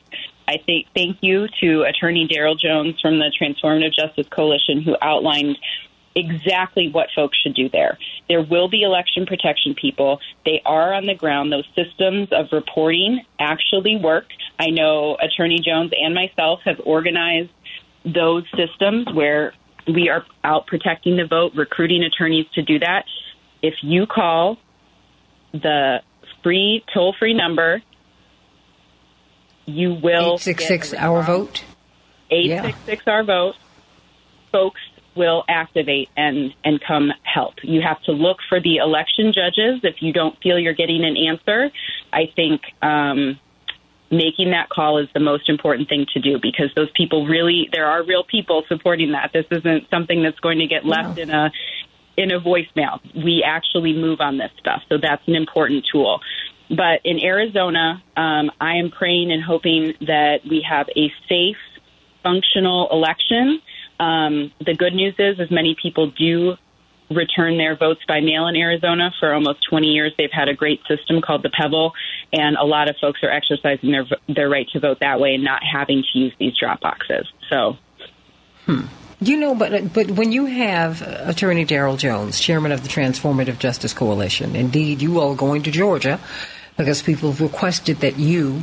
I 0.49 0.59
think 0.64 0.87
thank 0.95 1.19
you 1.23 1.49
to 1.61 1.83
Attorney 1.83 2.29
Daryl 2.29 2.59
Jones 2.59 3.01
from 3.01 3.19
the 3.19 3.33
Transformative 3.41 3.93
Justice 3.93 4.29
Coalition 4.29 4.81
who 4.83 4.97
outlined 5.03 5.59
exactly 6.14 6.89
what 6.91 7.09
folks 7.14 7.37
should 7.43 7.55
do 7.55 7.69
there. 7.69 7.99
There 8.29 8.43
will 8.43 8.69
be 8.69 8.83
election 8.83 9.27
protection 9.27 9.75
people. 9.75 10.21
They 10.45 10.62
are 10.64 10.95
on 10.95 11.07
the 11.07 11.14
ground. 11.14 11.53
Those 11.53 11.69
systems 11.75 12.29
of 12.33 12.47
reporting 12.53 13.21
actually 13.39 13.97
work. 13.97 14.27
I 14.59 14.71
know 14.71 15.17
Attorney 15.21 15.61
Jones 15.61 15.93
and 16.01 16.14
myself 16.14 16.61
have 16.64 16.81
organized 16.85 17.51
those 18.05 18.45
systems 18.57 19.07
where 19.12 19.53
we 19.87 20.09
are 20.09 20.25
out 20.43 20.67
protecting 20.67 21.17
the 21.17 21.27
vote, 21.27 21.53
recruiting 21.55 22.03
attorneys 22.03 22.47
to 22.55 22.62
do 22.62 22.79
that. 22.79 23.05
If 23.62 23.75
you 23.83 24.07
call 24.07 24.59
the 25.62 25.98
free 26.42 26.84
toll 26.92 27.14
free 27.18 27.34
number. 27.34 27.82
You 29.66 29.90
will 29.94 30.34
866 30.38 30.94
our 30.94 31.22
vote. 31.22 31.64
866 32.30 33.02
our 33.09 33.24
vote. 33.24 33.54
Folks 34.52 34.80
will 35.16 35.44
activate 35.48 36.09
and 36.16 36.54
and 36.64 36.80
come 36.86 37.11
help. 37.22 37.54
You 37.62 37.80
have 37.80 38.00
to 38.02 38.12
look 38.12 38.38
for 38.48 38.61
the 38.61 38.76
election 38.76 39.32
judges 39.32 39.80
if 39.82 39.96
you 40.00 40.12
don't 40.12 40.40
feel 40.42 40.59
you're 40.59 40.74
getting 40.74 41.04
an 41.04 41.16
answer. 41.16 41.70
I 42.12 42.30
think 42.36 42.61
um, 42.82 43.40
making 44.11 44.50
that 44.50 44.68
call 44.68 44.98
is 44.98 45.09
the 45.14 45.20
most 45.20 45.48
important 45.48 45.88
thing 45.88 46.07
to 46.14 46.20
do 46.20 46.38
because 46.40 46.70
those 46.76 46.90
people 46.94 47.26
really 47.26 47.68
there 47.72 47.86
are 47.86 48.04
real 48.04 48.24
people 48.24 48.64
supporting 48.68 49.12
that. 49.12 49.30
This 49.32 49.46
isn't 49.50 49.90
something 49.90 50.22
that's 50.22 50.38
going 50.40 50.59
to 50.59 50.66
get 50.66 50.84
left 50.84 51.16
no. 51.16 51.22
in 51.22 51.30
a 51.30 51.50
in 52.17 52.31
a 52.31 52.41
voicemail. 52.41 53.01
We 53.14 53.45
actually 53.47 53.93
move 53.93 54.21
on 54.21 54.39
this 54.39 54.51
stuff. 54.59 54.83
So 54.89 54.99
that's 55.01 55.23
an 55.27 55.35
important 55.35 55.87
tool. 55.91 56.21
But 56.69 57.01
in 57.05 57.21
Arizona, 57.21 58.03
um, 58.17 58.51
I 58.61 58.77
am 58.77 58.91
praying 58.91 59.31
and 59.31 59.43
hoping 59.43 59.95
that 60.01 60.41
we 60.49 60.67
have 60.69 60.89
a 60.97 61.12
safe, 61.29 61.57
functional 62.23 62.89
election. 62.91 63.61
Um, 64.01 64.53
the 64.64 64.75
good 64.75 64.93
news 64.93 65.14
is, 65.19 65.39
as 65.39 65.51
many 65.51 65.77
people 65.81 66.11
do 66.11 66.57
return 67.09 67.57
their 67.57 67.77
votes 67.77 68.01
by 68.09 68.21
mail 68.21 68.49
in 68.49 68.57
Arizona 68.57 69.12
for 69.21 69.33
almost 69.33 69.61
20 69.71 69.87
years. 69.87 70.12
They've 70.19 70.29
had 70.33 70.49
a 70.49 70.55
great 70.55 70.81
system 70.89 71.21
called 71.21 71.45
the 71.45 71.51
Pebble, 71.51 71.93
and 72.33 72.57
a 72.57 72.64
lot 72.64 72.89
of 72.89 72.97
folks 73.01 73.21
are 73.23 73.31
exercising 73.31 73.93
their 73.93 74.05
their 74.29 74.49
right 74.49 74.69
to 74.71 74.81
vote 74.81 74.99
that 75.01 75.21
way 75.21 75.35
and 75.35 75.45
not 75.45 75.62
having 75.62 76.03
to 76.12 76.19
use 76.19 76.33
these 76.39 76.57
drop 76.59 76.81
boxes. 76.81 77.27
So. 77.51 77.77
Hmm. 78.64 78.87
You 79.21 79.39
know, 79.39 79.55
but 79.55 79.95
but 79.95 80.11
when 80.11 80.33
you 80.33 80.45
have 80.45 81.01
Attorney 81.01 81.64
Daryl 81.64 81.97
Jones, 81.97 82.39
chairman 82.39 82.71
of 82.71 82.83
the 82.83 82.89
Transformative 82.89 83.59
Justice 83.59 83.95
Coalition, 83.95 84.55
indeed, 84.55 85.01
you 85.01 85.21
are 85.21 85.35
going 85.35 85.62
to 85.62 85.71
Georgia 85.71 86.21
because 86.77 87.03
people 87.03 87.31
have 87.31 87.41
requested 87.41 88.01
that 88.01 88.19
you 88.19 88.62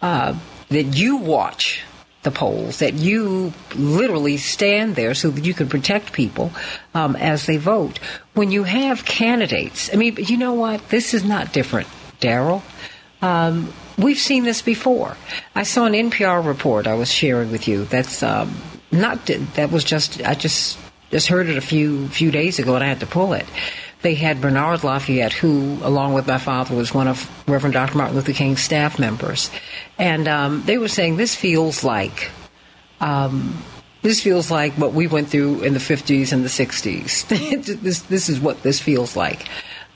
uh, 0.00 0.36
that 0.70 0.96
you 0.96 1.18
watch 1.18 1.82
the 2.24 2.30
polls, 2.30 2.78
that 2.78 2.94
you 2.94 3.52
literally 3.74 4.36
stand 4.36 4.96
there 4.96 5.14
so 5.14 5.30
that 5.30 5.44
you 5.44 5.54
can 5.54 5.68
protect 5.68 6.12
people 6.12 6.52
um, 6.94 7.16
as 7.16 7.46
they 7.46 7.56
vote. 7.56 7.98
When 8.34 8.50
you 8.50 8.64
have 8.64 9.04
candidates, 9.04 9.90
I 9.92 9.96
mean, 9.96 10.16
you 10.18 10.36
know 10.36 10.54
what? 10.54 10.88
This 10.88 11.14
is 11.14 11.24
not 11.24 11.52
different, 11.52 11.88
Daryl. 12.20 12.62
Um, 13.20 13.72
we've 13.98 14.18
seen 14.18 14.44
this 14.44 14.62
before. 14.62 15.16
I 15.54 15.62
saw 15.62 15.84
an 15.86 15.92
NPR 15.92 16.44
report 16.44 16.86
I 16.86 16.94
was 16.94 17.10
sharing 17.10 17.50
with 17.52 17.68
you. 17.68 17.84
That's 17.84 18.22
um, 18.22 18.54
not 18.92 19.26
that 19.26 19.70
was 19.72 19.84
just 19.84 20.22
I 20.22 20.34
just 20.34 20.78
just 21.10 21.28
heard 21.28 21.48
it 21.48 21.56
a 21.56 21.62
few 21.62 22.08
few 22.08 22.30
days 22.30 22.58
ago 22.58 22.74
and 22.74 22.84
I 22.84 22.88
had 22.88 23.00
to 23.00 23.06
pull 23.06 23.32
it. 23.32 23.46
they 24.02 24.14
had 24.14 24.40
Bernard 24.40 24.82
Lafayette, 24.82 25.32
who, 25.32 25.78
along 25.82 26.12
with 26.12 26.26
my 26.26 26.38
father, 26.38 26.74
was 26.74 26.92
one 26.92 27.08
of 27.08 27.30
Reverend 27.48 27.74
Dr. 27.74 27.96
Martin 27.96 28.16
Luther 28.16 28.32
King's 28.32 28.60
staff 28.60 28.98
members. 28.98 29.50
And 29.96 30.26
um, 30.26 30.62
they 30.66 30.76
were 30.76 30.88
saying 30.88 31.16
this 31.16 31.34
feels 31.34 31.84
like. 31.84 32.30
Um, 33.00 33.62
this 34.02 34.20
feels 34.20 34.50
like 34.50 34.72
what 34.74 34.92
we 34.92 35.06
went 35.06 35.28
through 35.28 35.60
in 35.60 35.74
the 35.74 35.78
50s 35.78 36.32
and 36.32 36.44
the 36.44 36.48
60s. 36.48 37.28
this, 37.82 38.02
this 38.02 38.28
is 38.28 38.40
what 38.40 38.62
this 38.62 38.80
feels 38.80 39.16
like. 39.16 39.46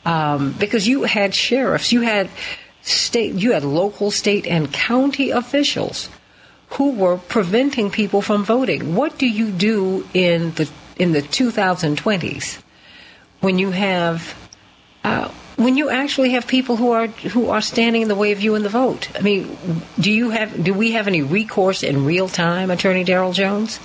Um, 0.05 0.53
because 0.53 0.86
you 0.86 1.03
had 1.03 1.34
sheriffs, 1.34 1.90
you 1.90 2.03
had 2.03 2.30
state, 2.82 3.34
you 3.34 3.53
had 3.53 3.64
local, 3.64 4.12
state, 4.12 4.47
and 4.47 4.72
county 4.72 5.30
officials 5.30 6.09
who 6.71 6.93
were 6.93 7.17
preventing 7.17 7.91
people 7.91 8.23
from 8.23 8.45
voting. 8.45 8.95
What 8.95 9.19
do 9.19 9.27
you 9.29 9.51
do 9.51 10.07
in 10.12 10.53
the 10.53 10.71
in 10.99 11.12
the 11.12 11.23
2020s 11.23 12.62
when 13.41 13.59
you 13.59 13.71
have 13.71 14.35
uh, 15.05 15.31
when 15.57 15.77
you 15.77 15.89
actually 15.89 16.31
have 16.31 16.47
people 16.47 16.77
who 16.77 16.91
are 16.93 17.07
who 17.07 17.49
are 17.51 17.61
standing 17.61 18.03
in 18.03 18.09
the 18.09 18.14
way 18.14 18.33
of 18.33 18.41
you 18.41 18.55
in 18.55 18.62
the 18.62 18.69
vote? 18.69 19.09
I 19.17 19.23
mean, 19.23 19.57
do 19.99 20.12
you 20.12 20.31
have 20.31 20.62
do 20.62 20.75
we 20.75 20.93
have 20.93 21.09
any 21.09 21.23
recourse 21.23 21.83
in 21.83 22.05
real 22.05 22.29
time, 22.29 22.71
Attorney 22.71 23.05
Daryl 23.05 23.33
Jones? 23.33 23.81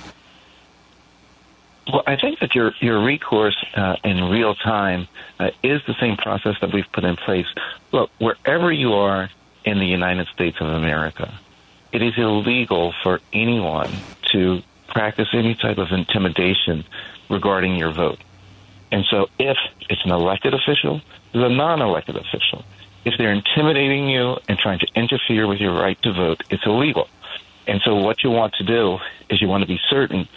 Well, 1.90 2.02
I 2.06 2.16
think 2.16 2.38
that 2.40 2.54
your 2.54 2.72
your 2.80 3.02
recourse 3.02 3.56
uh, 3.74 3.96
in 4.04 4.22
real 4.24 4.54
time 4.54 5.08
uh, 5.38 5.50
is 5.62 5.80
the 5.86 5.94
same 6.00 6.16
process 6.16 6.56
that 6.60 6.72
we've 6.72 6.90
put 6.92 7.04
in 7.04 7.16
place. 7.16 7.46
Look, 7.90 8.10
wherever 8.18 8.70
you 8.70 8.94
are 8.94 9.30
in 9.64 9.78
the 9.78 9.86
United 9.86 10.28
States 10.28 10.58
of 10.60 10.68
America, 10.68 11.32
it 11.92 12.02
is 12.02 12.14
illegal 12.16 12.94
for 13.02 13.20
anyone 13.32 13.92
to 14.32 14.62
practice 14.88 15.28
any 15.32 15.54
type 15.54 15.78
of 15.78 15.88
intimidation 15.90 16.84
regarding 17.28 17.76
your 17.76 17.92
vote. 17.92 18.18
And 18.90 19.04
so, 19.10 19.28
if 19.38 19.56
it's 19.88 20.04
an 20.04 20.10
elected 20.10 20.54
official, 20.54 20.96
it's 21.32 21.34
a 21.34 21.48
non-elected 21.48 22.16
official. 22.16 22.64
If 23.04 23.14
they're 23.18 23.32
intimidating 23.32 24.08
you 24.08 24.36
and 24.48 24.58
trying 24.58 24.78
to 24.80 24.86
interfere 24.94 25.46
with 25.46 25.60
your 25.60 25.74
right 25.74 26.00
to 26.02 26.12
vote, 26.12 26.42
it's 26.50 26.64
illegal. 26.66 27.08
And 27.66 27.80
so, 27.84 27.96
what 27.96 28.22
you 28.22 28.30
want 28.30 28.54
to 28.54 28.64
do 28.64 28.98
is 29.30 29.40
you 29.40 29.48
want 29.48 29.62
to 29.62 29.68
be 29.68 29.80
certain 29.88 30.28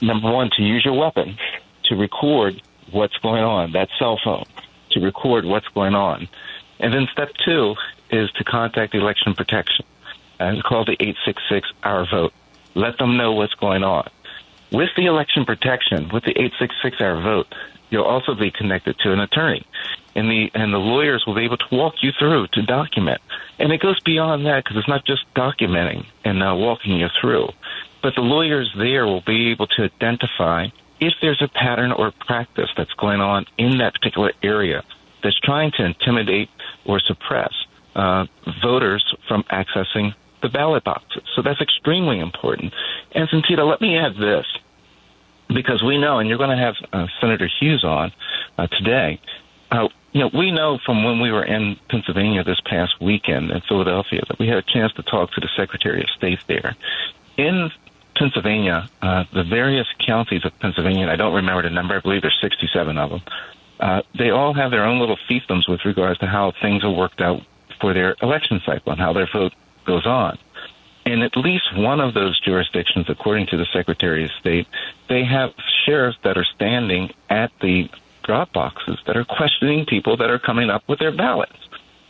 number 0.00 0.30
one, 0.30 0.50
to 0.56 0.62
use 0.62 0.84
your 0.84 0.94
weapon 0.94 1.36
to 1.84 1.96
record 1.96 2.60
what's 2.90 3.16
going 3.18 3.42
on, 3.42 3.72
that 3.72 3.88
cell 3.98 4.18
phone, 4.22 4.44
to 4.90 5.00
record 5.00 5.44
what's 5.44 5.68
going 5.68 5.94
on. 5.94 6.28
And 6.78 6.92
then 6.92 7.08
step 7.12 7.30
two 7.44 7.74
is 8.10 8.30
to 8.32 8.44
contact 8.44 8.94
election 8.94 9.34
protection 9.34 9.84
and 10.38 10.62
call 10.62 10.84
the 10.84 10.96
866 11.00 11.68
Our 11.82 12.06
Vote. 12.10 12.32
Let 12.74 12.98
them 12.98 13.16
know 13.16 13.32
what's 13.32 13.54
going 13.54 13.84
on. 13.84 14.08
With 14.72 14.90
the 14.96 15.06
election 15.06 15.44
protection, 15.44 16.10
with 16.12 16.24
the 16.24 16.30
866 16.30 17.00
Our 17.00 17.20
Vote, 17.22 17.54
you'll 17.90 18.04
also 18.04 18.34
be 18.34 18.50
connected 18.50 18.98
to 19.00 19.12
an 19.12 19.20
attorney. 19.20 19.66
And 20.16 20.30
the, 20.30 20.50
and 20.54 20.72
the 20.72 20.78
lawyers 20.78 21.24
will 21.26 21.34
be 21.34 21.44
able 21.44 21.56
to 21.56 21.66
walk 21.72 21.94
you 22.02 22.12
through 22.18 22.48
to 22.48 22.62
document. 22.62 23.20
And 23.58 23.72
it 23.72 23.80
goes 23.80 24.00
beyond 24.00 24.46
that 24.46 24.64
because 24.64 24.76
it's 24.76 24.88
not 24.88 25.04
just 25.04 25.22
documenting 25.34 26.06
and 26.24 26.42
uh, 26.42 26.54
walking 26.56 26.98
you 26.98 27.08
through. 27.20 27.48
But 28.02 28.14
the 28.14 28.22
lawyers 28.22 28.72
there 28.76 29.06
will 29.06 29.22
be 29.22 29.50
able 29.50 29.66
to 29.68 29.84
identify 29.84 30.68
if 31.00 31.14
there's 31.20 31.42
a 31.42 31.48
pattern 31.48 31.92
or 31.92 32.12
practice 32.12 32.70
that's 32.76 32.92
going 32.94 33.20
on 33.20 33.46
in 33.58 33.78
that 33.78 33.94
particular 33.94 34.32
area 34.42 34.84
that's 35.22 35.38
trying 35.40 35.72
to 35.72 35.84
intimidate 35.84 36.50
or 36.84 37.00
suppress 37.00 37.52
uh, 37.94 38.26
voters 38.62 39.14
from 39.26 39.42
accessing 39.44 40.14
the 40.44 40.50
ballot 40.50 40.84
boxes. 40.84 41.22
So 41.34 41.42
that's 41.42 41.60
extremely 41.60 42.20
important. 42.20 42.72
And 43.12 43.28
Santita, 43.28 43.66
let 43.68 43.80
me 43.80 43.96
add 43.96 44.16
this 44.16 44.46
because 45.48 45.82
we 45.82 45.98
know, 45.98 46.18
and 46.18 46.28
you're 46.28 46.38
going 46.38 46.56
to 46.56 46.62
have 46.62 46.74
uh, 46.92 47.06
Senator 47.20 47.48
Hughes 47.58 47.82
on 47.82 48.12
uh, 48.58 48.66
today. 48.66 49.20
Uh, 49.70 49.88
you 50.12 50.20
know, 50.20 50.30
we 50.32 50.50
know 50.50 50.78
from 50.84 51.02
when 51.02 51.20
we 51.20 51.32
were 51.32 51.44
in 51.44 51.76
Pennsylvania 51.88 52.44
this 52.44 52.60
past 52.60 53.00
weekend 53.00 53.50
in 53.50 53.60
Philadelphia 53.62 54.22
that 54.28 54.38
we 54.38 54.46
had 54.46 54.58
a 54.58 54.62
chance 54.62 54.92
to 54.92 55.02
talk 55.02 55.32
to 55.32 55.40
the 55.40 55.48
Secretary 55.56 56.02
of 56.02 56.10
State 56.10 56.40
there. 56.46 56.76
In 57.36 57.70
Pennsylvania, 58.14 58.88
uh, 59.02 59.24
the 59.32 59.42
various 59.42 59.88
counties 59.98 60.44
of 60.44 60.56
Pennsylvania, 60.60 61.02
and 61.02 61.10
I 61.10 61.16
don't 61.16 61.34
remember 61.34 61.62
the 61.62 61.70
number, 61.70 61.96
I 61.96 62.00
believe 62.00 62.22
there's 62.22 62.38
67 62.40 62.96
of 62.96 63.10
them, 63.10 63.22
uh, 63.80 64.02
they 64.16 64.30
all 64.30 64.54
have 64.54 64.70
their 64.70 64.84
own 64.84 65.00
little 65.00 65.18
fiefdoms 65.28 65.68
with 65.68 65.84
regards 65.84 66.20
to 66.20 66.26
how 66.26 66.52
things 66.62 66.84
are 66.84 66.90
worked 66.90 67.20
out 67.20 67.42
for 67.80 67.92
their 67.92 68.14
election 68.22 68.60
cycle 68.64 68.92
and 68.92 69.00
how 69.00 69.12
their 69.12 69.28
vote 69.32 69.52
goes 69.84 70.06
on. 70.06 70.38
In 71.06 71.20
at 71.22 71.36
least 71.36 71.76
one 71.76 72.00
of 72.00 72.14
those 72.14 72.40
jurisdictions, 72.40 73.06
according 73.08 73.46
to 73.48 73.56
the 73.56 73.66
Secretary 73.72 74.24
of 74.24 74.30
State, 74.40 74.66
they 75.08 75.22
have 75.24 75.50
sheriffs 75.84 76.16
that 76.24 76.38
are 76.38 76.46
standing 76.54 77.12
at 77.28 77.52
the 77.60 77.90
drop 78.22 78.52
boxes 78.52 78.98
that 79.06 79.16
are 79.16 79.24
questioning 79.24 79.84
people 79.84 80.16
that 80.16 80.30
are 80.30 80.38
coming 80.38 80.70
up 80.70 80.82
with 80.88 80.98
their 80.98 81.14
ballots 81.14 81.52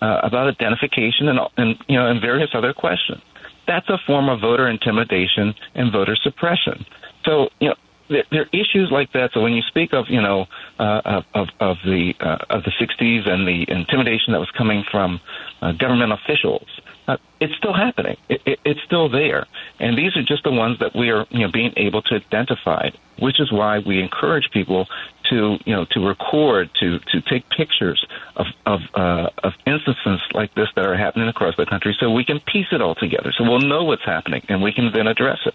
uh, 0.00 0.20
about 0.22 0.46
identification 0.46 1.28
and, 1.28 1.40
and 1.56 1.76
you 1.88 1.96
know 1.96 2.06
and 2.08 2.20
various 2.20 2.50
other 2.54 2.72
questions 2.72 3.20
that's 3.66 3.88
a 3.88 3.98
form 4.06 4.28
of 4.28 4.40
voter 4.40 4.68
intimidation 4.68 5.54
and 5.74 5.92
voter 5.92 6.16
suppression. 6.16 6.84
So, 7.24 7.48
you 7.60 7.68
know, 7.68 7.74
there, 8.08 8.24
there 8.30 8.42
are 8.42 8.48
issues 8.52 8.90
like 8.90 9.12
that. 9.12 9.30
So 9.32 9.40
when 9.40 9.54
you 9.54 9.62
speak 9.62 9.94
of, 9.94 10.06
you 10.08 10.20
know, 10.20 10.46
uh, 10.78 11.22
of, 11.34 11.48
of 11.60 11.76
the 11.84 12.14
uh, 12.20 12.36
of 12.50 12.64
the 12.64 12.70
60s 12.70 13.28
and 13.28 13.48
the 13.48 13.64
intimidation 13.68 14.32
that 14.34 14.40
was 14.40 14.50
coming 14.50 14.84
from 14.90 15.20
uh, 15.62 15.72
government 15.72 16.12
officials, 16.12 16.66
uh, 17.06 17.16
it's 17.40 17.54
still 17.56 17.74
happening. 17.74 18.16
It, 18.28 18.40
it, 18.46 18.60
it's 18.64 18.80
still 18.84 19.08
there, 19.08 19.46
and 19.78 19.96
these 19.96 20.16
are 20.16 20.22
just 20.22 20.44
the 20.44 20.50
ones 20.50 20.78
that 20.78 20.96
we 20.96 21.10
are, 21.10 21.26
you 21.30 21.40
know, 21.40 21.52
being 21.52 21.72
able 21.76 22.02
to 22.02 22.14
identify. 22.14 22.90
Which 23.18 23.40
is 23.40 23.52
why 23.52 23.78
we 23.78 24.00
encourage 24.00 24.50
people 24.52 24.86
to, 25.30 25.58
you 25.64 25.74
know, 25.74 25.84
to 25.92 26.00
record, 26.00 26.70
to 26.80 26.98
to 26.98 27.20
take 27.20 27.48
pictures 27.50 28.04
of 28.36 28.46
of, 28.66 28.80
uh, 28.94 29.28
of 29.42 29.52
instances 29.66 30.20
like 30.32 30.54
this 30.54 30.68
that 30.76 30.86
are 30.86 30.96
happening 30.96 31.28
across 31.28 31.56
the 31.56 31.66
country, 31.66 31.96
so 32.00 32.10
we 32.10 32.24
can 32.24 32.40
piece 32.40 32.66
it 32.72 32.80
all 32.80 32.94
together, 32.94 33.32
so 33.36 33.44
we'll 33.44 33.60
know 33.60 33.84
what's 33.84 34.04
happening 34.04 34.42
and 34.48 34.62
we 34.62 34.72
can 34.72 34.90
then 34.92 35.06
address 35.06 35.38
it. 35.46 35.54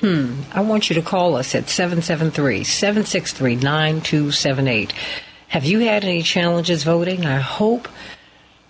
Hmm. 0.00 0.42
I 0.52 0.60
want 0.60 0.88
you 0.88 0.94
to 0.94 1.02
call 1.02 1.34
us 1.34 1.54
at 1.56 1.68
773 1.68 2.62
763 2.62 3.56
9278. 3.56 4.92
Have 5.48 5.64
you 5.64 5.80
had 5.80 6.04
any 6.04 6.22
challenges 6.22 6.84
voting? 6.84 7.26
I 7.26 7.38
hope 7.38 7.88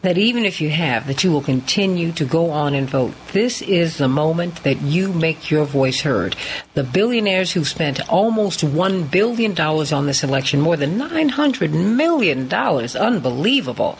that 0.02 0.16
even 0.16 0.44
if 0.44 0.60
you 0.60 0.70
have, 0.70 1.06
that 1.06 1.24
you 1.24 1.32
will 1.32 1.42
continue 1.42 2.12
to 2.12 2.24
go 2.24 2.50
on 2.50 2.74
and 2.74 2.88
vote. 2.88 3.12
This 3.32 3.60
is 3.62 3.98
the 3.98 4.08
moment 4.08 4.62
that 4.62 4.80
you 4.80 5.12
make 5.12 5.50
your 5.50 5.64
voice 5.64 6.00
heard. 6.02 6.36
The 6.74 6.84
billionaires 6.84 7.52
who 7.52 7.64
spent 7.64 8.08
almost 8.08 8.60
$1 8.60 9.10
billion 9.10 9.58
on 9.58 10.06
this 10.06 10.22
election, 10.22 10.60
more 10.60 10.76
than 10.76 10.98
$900 10.98 11.72
million, 11.72 12.52
unbelievable. 12.52 13.98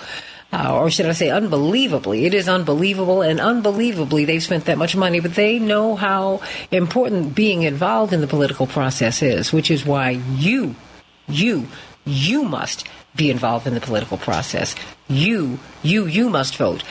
Uh, 0.51 0.79
or 0.81 0.91
should 0.91 1.05
I 1.05 1.13
say, 1.13 1.31
unbelievably. 1.31 2.25
It 2.25 2.33
is 2.33 2.49
unbelievable, 2.49 3.21
and 3.21 3.39
unbelievably, 3.39 4.25
they've 4.25 4.43
spent 4.43 4.65
that 4.65 4.79
much 4.79 4.97
money, 4.97 5.21
but 5.21 5.35
they 5.35 5.59
know 5.59 5.95
how 5.95 6.41
important 6.71 7.35
being 7.35 7.65
involved 7.65 8.15
in 8.15 8.23
the 8.23 8.27
political 8.27 8.67
process 8.67 9.21
is, 9.21 9.53
which 9.53 9.71
is 9.71 9.85
why 9.85 10.11
you, 10.37 10.75
you, 11.29 11.67
you 12.07 12.45
must 12.45 12.89
be 13.19 13.31
involved 13.31 13.67
in 13.67 13.75
the 13.75 13.81
political 13.81 14.17
process. 14.17 14.75
You, 15.09 15.59
you, 15.83 16.07
you 16.07 16.31
must 16.31 16.57
vote. 16.57 16.83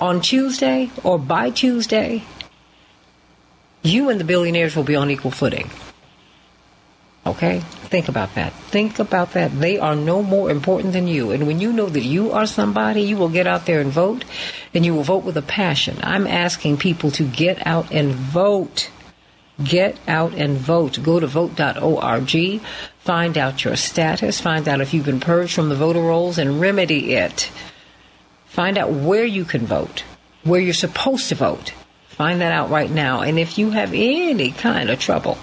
On 0.00 0.20
Tuesday 0.20 0.90
or 1.04 1.18
by 1.18 1.50
Tuesday, 1.50 2.24
you 3.82 4.10
and 4.10 4.18
the 4.18 4.24
billionaires 4.24 4.74
will 4.74 4.82
be 4.82 4.96
on 4.96 5.10
equal 5.10 5.30
footing. 5.30 5.70
Okay? 7.24 7.60
Think 7.90 8.08
about 8.08 8.34
that. 8.34 8.52
Think 8.52 8.98
about 8.98 9.32
that. 9.32 9.58
They 9.58 9.78
are 9.78 9.96
no 9.96 10.22
more 10.22 10.50
important 10.50 10.92
than 10.92 11.06
you. 11.06 11.30
And 11.30 11.46
when 11.46 11.60
you 11.60 11.72
know 11.72 11.88
that 11.88 12.04
you 12.04 12.32
are 12.32 12.46
somebody, 12.46 13.02
you 13.02 13.16
will 13.16 13.28
get 13.28 13.46
out 13.46 13.66
there 13.66 13.80
and 13.80 13.90
vote, 13.90 14.24
and 14.74 14.84
you 14.84 14.94
will 14.94 15.02
vote 15.02 15.24
with 15.24 15.36
a 15.36 15.42
passion. 15.42 15.98
I'm 16.02 16.26
asking 16.26 16.78
people 16.78 17.10
to 17.12 17.24
get 17.24 17.66
out 17.66 17.92
and 17.92 18.12
vote. 18.12 18.90
Get 19.62 19.98
out 20.06 20.34
and 20.34 20.58
vote. 20.58 21.02
Go 21.02 21.18
to 21.18 21.26
vote.org. 21.26 22.60
Find 22.98 23.38
out 23.38 23.64
your 23.64 23.76
status. 23.76 24.40
Find 24.40 24.68
out 24.68 24.80
if 24.80 24.92
you've 24.92 25.06
been 25.06 25.20
purged 25.20 25.54
from 25.54 25.70
the 25.70 25.74
voter 25.74 26.02
rolls 26.02 26.36
and 26.38 26.60
remedy 26.60 27.14
it. 27.14 27.50
Find 28.46 28.76
out 28.76 28.90
where 28.90 29.24
you 29.24 29.44
can 29.44 29.66
vote, 29.66 30.04
where 30.42 30.60
you're 30.60 30.74
supposed 30.74 31.28
to 31.30 31.34
vote. 31.34 31.72
Find 32.08 32.40
that 32.40 32.52
out 32.52 32.70
right 32.70 32.90
now. 32.90 33.20
And 33.20 33.38
if 33.38 33.58
you 33.58 33.70
have 33.70 33.92
any 33.94 34.50
kind 34.50 34.90
of 34.90 34.98
trouble 34.98 35.38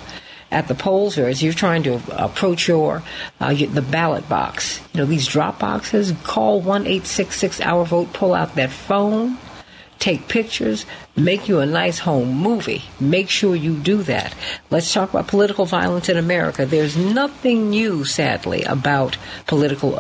at 0.51 0.68
the 0.68 0.76
polls 0.76 1.18
or 1.18 1.28
as 1.28 1.41
you're 1.41 1.53
trying 1.53 1.84
to 1.84 2.01
approach 2.24 2.68
your 2.68 3.03
uh, 3.39 3.53
the 3.53 3.82
ballot 3.82 4.28
box, 4.30 4.80
you 4.93 4.99
know 4.99 5.05
these 5.05 5.28
drop 5.28 5.59
boxes. 5.59 6.14
Call 6.24 6.61
one 6.61 6.86
eight 6.86 7.05
six 7.05 7.38
six 7.38 7.61
Our 7.61 7.86
Vote. 7.86 8.14
Pull 8.14 8.34
out 8.34 8.55
that 8.55 8.72
phone 8.72 9.38
take 10.04 10.28
pictures, 10.28 10.86
make 11.16 11.47
you 11.47 11.60
a 11.60 11.66
nice 11.66 11.99
home 11.99 12.28
movie. 12.28 12.84
Make 12.99 13.30
sure 13.30 13.56
you 13.56 13.74
do 13.78 14.04
that. 14.04 14.36
Let's 14.70 14.91
talk 14.91 15.10
about 15.10 15.30
political 15.30 15.66
violence 15.66 16.10
in 16.10 16.18
America. 16.18 16.66
There's 16.66 16.97
nothing 16.97 17.70
new, 17.70 18.04
sadly, 18.04 18.64
about 18.64 19.18
political, 19.47 19.91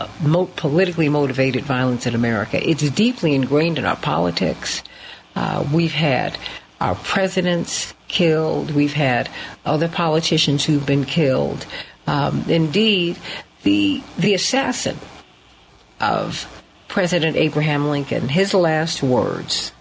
politically 0.57 1.07
motivated 1.07 1.63
violence 1.63 2.05
in 2.05 2.15
America. 2.15 2.59
It's 2.69 2.89
deeply 2.89 3.33
ingrained 3.33 3.77
in 3.79 3.85
our 3.85 3.95
politics. 3.95 4.83
Uh, 5.37 5.65
we've 5.73 5.93
had 5.93 6.37
our 6.81 6.95
presidents 6.95 7.93
killed. 8.09 8.71
We've 8.71 8.91
had 8.91 9.29
other 9.65 9.87
politicians 9.87 10.65
who've 10.65 10.85
been 10.85 11.05
killed. 11.05 11.65
Um, 12.07 12.43
indeed, 12.49 13.17
the 13.63 14.03
the 14.17 14.33
assassin 14.33 14.97
of 16.01 16.45
President 16.89 17.37
Abraham 17.37 17.87
Lincoln, 17.87 18.27
his 18.27 18.53
last 18.53 19.01
words 19.01 19.71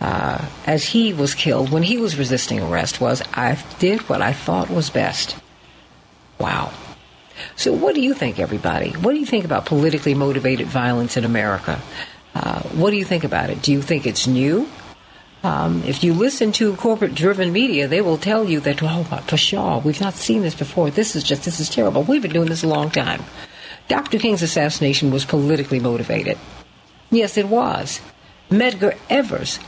uh, 0.00 0.44
as 0.66 0.84
he 0.84 1.12
was 1.12 1.34
killed 1.34 1.70
when 1.70 1.82
he 1.82 1.96
was 1.96 2.18
resisting 2.18 2.60
arrest 2.60 3.00
was, 3.00 3.22
"I 3.34 3.58
did 3.78 4.08
what 4.08 4.22
I 4.22 4.32
thought 4.32 4.70
was 4.70 4.90
best." 4.90 5.36
Wow. 6.38 6.72
So, 7.56 7.72
what 7.72 7.94
do 7.94 8.00
you 8.00 8.14
think, 8.14 8.38
everybody? 8.38 8.90
What 8.90 9.12
do 9.12 9.18
you 9.18 9.26
think 9.26 9.44
about 9.44 9.66
politically 9.66 10.14
motivated 10.14 10.66
violence 10.66 11.16
in 11.16 11.24
America? 11.24 11.80
Uh, 12.34 12.62
what 12.80 12.90
do 12.90 12.96
you 12.96 13.04
think 13.04 13.24
about 13.24 13.50
it? 13.50 13.62
Do 13.62 13.72
you 13.72 13.80
think 13.80 14.06
it's 14.06 14.26
new? 14.26 14.68
Um, 15.42 15.82
if 15.84 16.02
you 16.02 16.12
listen 16.12 16.50
to 16.52 16.74
corporate 16.76 17.14
driven 17.14 17.52
media, 17.52 17.86
they 17.86 18.00
will 18.00 18.18
tell 18.18 18.48
you 18.48 18.60
that, 18.60 18.82
oh, 18.82 19.06
pshaw, 19.28 19.78
we've 19.78 20.00
not 20.00 20.14
seen 20.14 20.42
this 20.42 20.54
before. 20.54 20.90
This 20.90 21.14
is 21.14 21.22
just, 21.22 21.44
this 21.44 21.60
is 21.60 21.68
terrible. 21.68 22.02
We've 22.02 22.22
been 22.22 22.32
doing 22.32 22.48
this 22.48 22.64
a 22.64 22.68
long 22.68 22.90
time. 22.90 23.22
Dr. 23.88 24.18
King's 24.18 24.42
assassination 24.42 25.10
was 25.10 25.24
politically 25.24 25.78
motivated. 25.78 26.36
Yes, 27.10 27.36
it 27.36 27.48
was. 27.48 28.00
Medgar 28.50 28.98
Evers' 29.08 29.60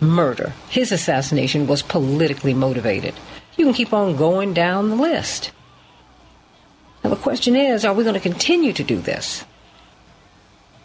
murder, 0.00 0.52
his 0.68 0.92
assassination 0.92 1.66
was 1.66 1.82
politically 1.82 2.54
motivated. 2.54 3.14
You 3.56 3.64
can 3.64 3.74
keep 3.74 3.92
on 3.92 4.16
going 4.16 4.52
down 4.52 4.90
the 4.90 4.96
list. 4.96 5.52
Now, 7.02 7.10
the 7.10 7.16
question 7.16 7.56
is 7.56 7.84
are 7.84 7.94
we 7.94 8.04
going 8.04 8.14
to 8.14 8.20
continue 8.20 8.72
to 8.72 8.84
do 8.84 9.00
this? 9.00 9.44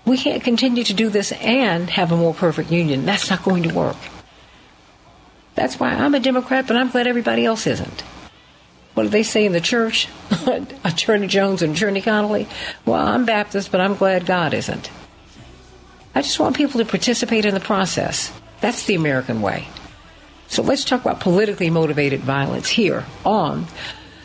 We 0.05 0.17
can't 0.17 0.43
continue 0.43 0.83
to 0.83 0.93
do 0.93 1.09
this 1.09 1.31
and 1.31 1.89
have 1.89 2.11
a 2.11 2.17
more 2.17 2.33
perfect 2.33 2.71
union. 2.71 3.05
That's 3.05 3.29
not 3.29 3.43
going 3.43 3.63
to 3.63 3.73
work. 3.73 3.97
That's 5.55 5.79
why 5.79 5.89
I'm 5.89 6.15
a 6.15 6.19
Democrat, 6.19 6.65
but 6.67 6.77
I'm 6.77 6.89
glad 6.89 7.07
everybody 7.07 7.45
else 7.45 7.67
isn't. 7.67 8.01
What 8.93 9.03
do 9.03 9.09
they 9.09 9.23
say 9.23 9.45
in 9.45 9.51
the 9.51 9.61
church? 9.61 10.07
Attorney 10.83 11.27
Jones 11.27 11.61
and 11.61 11.75
Attorney 11.75 12.01
Connolly? 12.01 12.47
Well, 12.85 13.05
I'm 13.05 13.25
Baptist, 13.25 13.71
but 13.71 13.79
I'm 13.79 13.95
glad 13.95 14.25
God 14.25 14.53
isn't. 14.53 14.89
I 16.13 16.21
just 16.21 16.39
want 16.39 16.57
people 16.57 16.79
to 16.79 16.85
participate 16.85 17.45
in 17.45 17.53
the 17.53 17.61
process. 17.61 18.33
That's 18.61 18.85
the 18.85 18.95
American 18.95 19.41
way. 19.41 19.67
So 20.47 20.61
let's 20.61 20.85
talk 20.85 21.01
about 21.01 21.19
politically 21.19 21.69
motivated 21.69 22.21
violence 22.21 22.69
here 22.69 23.05
on 23.25 23.65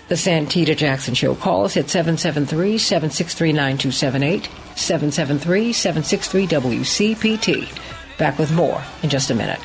the 0.08 0.14
Santita 0.14 0.76
Jackson 0.76 1.14
Show. 1.14 1.34
Call 1.34 1.64
us 1.64 1.76
at 1.76 1.88
773 1.88 2.78
763 2.78 3.52
9278, 3.52 4.48
773 4.76 5.72
763 5.72 6.46
WCPT. 6.46 7.68
Back 8.18 8.38
with 8.38 8.52
more 8.52 8.82
in 9.02 9.10
just 9.10 9.30
a 9.30 9.34
minute. 9.34 9.60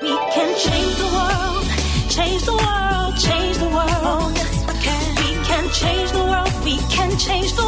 We 0.00 0.16
can 0.32 0.56
change 0.58 0.96
the 0.96 1.08
world, 1.12 1.64
change 2.10 2.42
the 2.44 2.52
world, 2.52 3.16
change 3.18 3.58
the 3.58 3.68
world. 3.68 4.36
yes, 4.84 5.18
we 5.18 5.44
can. 5.44 5.68
Change 5.70 6.10
the 6.12 6.24
world, 6.24 6.64
we 6.64 6.76
can 6.90 7.18
change 7.18 7.52
the 7.52 7.62
world. 7.62 7.67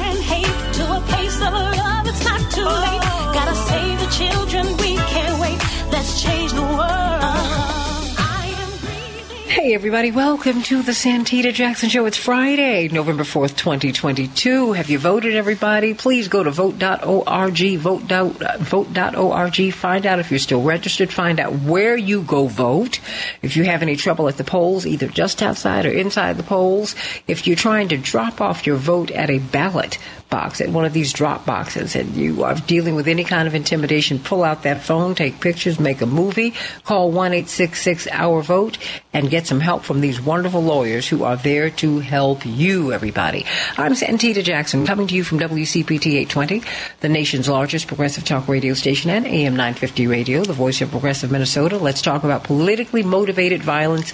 Hey, 9.51 9.73
everybody, 9.73 10.11
welcome 10.11 10.61
to 10.63 10.81
the 10.81 10.93
Santita 10.93 11.53
Jackson 11.53 11.89
Show. 11.89 12.05
It's 12.05 12.15
Friday, 12.15 12.87
November 12.87 13.23
4th, 13.23 13.57
2022. 13.57 14.71
Have 14.71 14.89
you 14.89 14.97
voted, 14.97 15.35
everybody? 15.35 15.93
Please 15.93 16.29
go 16.29 16.41
to 16.41 16.49
vote.org, 16.51 17.77
vote, 17.77 18.07
dot- 18.07 18.41
uh, 18.41 18.57
vote.org. 18.59 19.73
Find 19.73 20.05
out 20.05 20.19
if 20.19 20.31
you're 20.31 20.39
still 20.39 20.63
registered. 20.63 21.11
Find 21.11 21.37
out 21.37 21.51
where 21.51 21.97
you 21.97 22.21
go 22.21 22.47
vote. 22.47 23.01
If 23.41 23.57
you 23.57 23.65
have 23.65 23.81
any 23.81 23.97
trouble 23.97 24.29
at 24.29 24.37
the 24.37 24.45
polls, 24.45 24.85
either 24.85 25.09
just 25.09 25.43
outside 25.43 25.85
or 25.85 25.91
inside 25.91 26.37
the 26.37 26.43
polls. 26.43 26.95
If 27.27 27.45
you're 27.45 27.57
trying 27.57 27.89
to 27.89 27.97
drop 27.97 28.39
off 28.39 28.65
your 28.65 28.77
vote 28.77 29.11
at 29.11 29.29
a 29.29 29.39
ballot 29.39 29.97
box, 30.31 30.59
at 30.61 30.69
one 30.69 30.85
of 30.85 30.93
these 30.93 31.13
drop 31.13 31.45
boxes, 31.45 31.95
and 31.95 32.15
you 32.15 32.43
are 32.43 32.55
dealing 32.55 32.95
with 32.95 33.07
any 33.07 33.23
kind 33.23 33.47
of 33.47 33.53
intimidation, 33.53 34.17
pull 34.17 34.43
out 34.43 34.63
that 34.63 34.81
phone, 34.81 35.13
take 35.13 35.39
pictures, 35.39 35.79
make 35.79 36.01
a 36.01 36.07
movie, 36.07 36.55
call 36.83 37.11
1 37.11 37.33
866 37.33 38.07
Our 38.11 38.41
Vote, 38.41 38.79
and 39.13 39.29
get 39.29 39.45
some 39.45 39.59
help 39.59 39.83
from 39.83 40.01
these 40.01 40.19
wonderful 40.19 40.63
lawyers 40.63 41.07
who 41.07 41.23
are 41.23 41.35
there 41.35 41.69
to 41.69 41.99
help 41.99 42.43
you, 42.45 42.91
everybody. 42.91 43.45
I'm 43.77 43.93
Santita 43.93 44.43
Jackson, 44.43 44.87
coming 44.87 45.05
to 45.07 45.15
you 45.15 45.23
from 45.23 45.39
WCPT 45.39 46.13
820, 46.13 46.63
the 47.01 47.09
nation's 47.09 47.47
largest 47.47 47.87
progressive 47.87 48.23
talk 48.23 48.47
radio 48.47 48.73
station, 48.73 49.11
and 49.11 49.27
AM 49.27 49.53
950 49.53 50.07
radio, 50.07 50.43
the 50.43 50.53
voice 50.53 50.81
of 50.81 50.89
progressive 50.89 51.29
Minnesota. 51.29 51.77
Let's 51.77 52.01
talk 52.01 52.23
about 52.23 52.43
politically 52.45 53.03
motivated 53.03 53.61
violence 53.61 54.13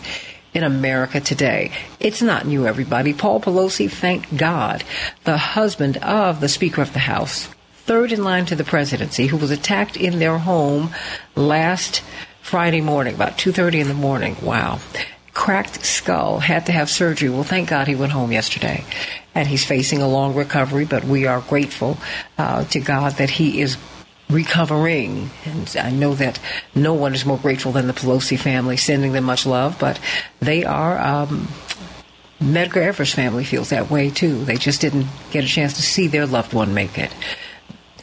in 0.53 0.63
America 0.63 1.19
today. 1.19 1.71
It's 1.99 2.21
not 2.21 2.45
new, 2.45 2.65
everybody. 2.65 3.13
Paul 3.13 3.39
Pelosi, 3.39 3.89
thank 3.89 4.35
God, 4.35 4.83
the 5.23 5.37
husband 5.37 5.97
of 5.97 6.41
the 6.41 6.49
Speaker 6.49 6.81
of 6.81 6.93
the 6.93 6.99
House, 6.99 7.47
third 7.85 8.11
in 8.11 8.23
line 8.23 8.45
to 8.47 8.55
the 8.55 8.63
presidency, 8.63 9.27
who 9.27 9.37
was 9.37 9.51
attacked 9.51 9.97
in 9.97 10.19
their 10.19 10.37
home 10.37 10.93
last 11.35 12.01
Friday 12.41 12.81
morning, 12.81 13.15
about 13.15 13.37
2.30 13.37 13.81
in 13.81 13.87
the 13.87 13.93
morning. 13.93 14.35
Wow. 14.41 14.79
Cracked 15.33 15.85
skull, 15.85 16.39
had 16.39 16.65
to 16.65 16.71
have 16.71 16.89
surgery. 16.89 17.29
Well, 17.29 17.43
thank 17.43 17.69
God 17.69 17.87
he 17.87 17.95
went 17.95 18.11
home 18.11 18.31
yesterday. 18.31 18.83
And 19.35 19.47
he's 19.47 19.63
facing 19.63 20.01
a 20.01 20.07
long 20.07 20.33
recovery, 20.33 20.85
but 20.85 21.03
we 21.03 21.27
are 21.27 21.41
grateful 21.41 21.97
uh, 22.37 22.63
to 22.65 22.79
God 22.79 23.13
that 23.13 23.29
he 23.29 23.61
is 23.61 23.77
recovering. 24.29 25.29
And 25.45 25.75
I 25.79 25.91
know 25.91 26.13
that 26.15 26.39
no 26.75 26.93
one 26.93 27.13
is 27.13 27.25
more 27.25 27.37
grateful 27.37 27.71
than 27.71 27.87
the 27.87 27.93
Pelosi 27.93 28.37
family, 28.37 28.77
sending 28.77 29.13
them 29.13 29.23
much 29.23 29.45
love, 29.45 29.77
but 29.79 29.99
they 30.39 30.65
are. 30.65 30.97
Um, 30.99 31.47
Medgar 32.39 32.83
Evers' 32.83 33.13
family 33.13 33.43
feels 33.43 33.69
that 33.69 33.89
way 33.89 34.11
too. 34.11 34.45
They 34.45 34.57
just 34.57 34.79
didn't 34.81 35.07
get 35.31 35.43
a 35.43 35.47
chance 35.47 35.73
to 35.73 35.81
see 35.81 36.07
their 36.07 36.27
loved 36.27 36.53
one 36.53 36.73
make 36.73 36.97
it. 36.97 37.11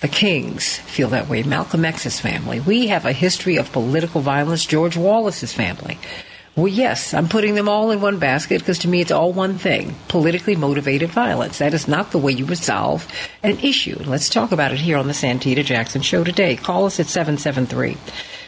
The 0.01 0.09
Kings 0.09 0.79
feel 0.79 1.09
that 1.11 1.29
way. 1.29 1.45
Malcolm 1.45 1.85
X's 1.85 2.19
family. 2.21 2.61
We 2.61 2.89
have 2.89 3.07
a 3.07 3.13
history 3.13 3.57
of 3.57 3.73
political 3.73 4.21
violence. 4.21 4.67
George 4.67 4.97
Wallace's 4.97 5.53
family. 5.53 5.99
Well, 6.57 6.69
yes, 6.69 7.15
I'm 7.15 7.29
putting 7.29 7.57
them 7.57 7.69
all 7.69 7.91
in 7.91 8.01
one 8.01 8.21
basket 8.21 8.61
because 8.61 8.79
to 8.81 8.89
me 8.89 9.01
it's 9.01 9.11
all 9.11 9.33
one 9.33 9.59
thing 9.59 9.97
politically 10.07 10.55
motivated 10.55 11.11
violence. 11.11 11.59
That 11.59 11.75
is 11.75 11.89
not 11.89 12.13
the 12.13 12.19
way 12.19 12.31
you 12.31 12.47
resolve 12.47 13.09
an 13.43 13.59
issue. 13.59 13.99
Let's 14.05 14.29
talk 14.29 14.53
about 14.53 14.71
it 14.71 14.79
here 14.79 14.97
on 14.97 15.09
the 15.09 15.15
Santita 15.15 15.65
Jackson 15.65 16.01
Show 16.01 16.23
today. 16.23 16.55
Call 16.55 16.87
us 16.87 17.01
at 17.01 17.09
773 17.09 17.97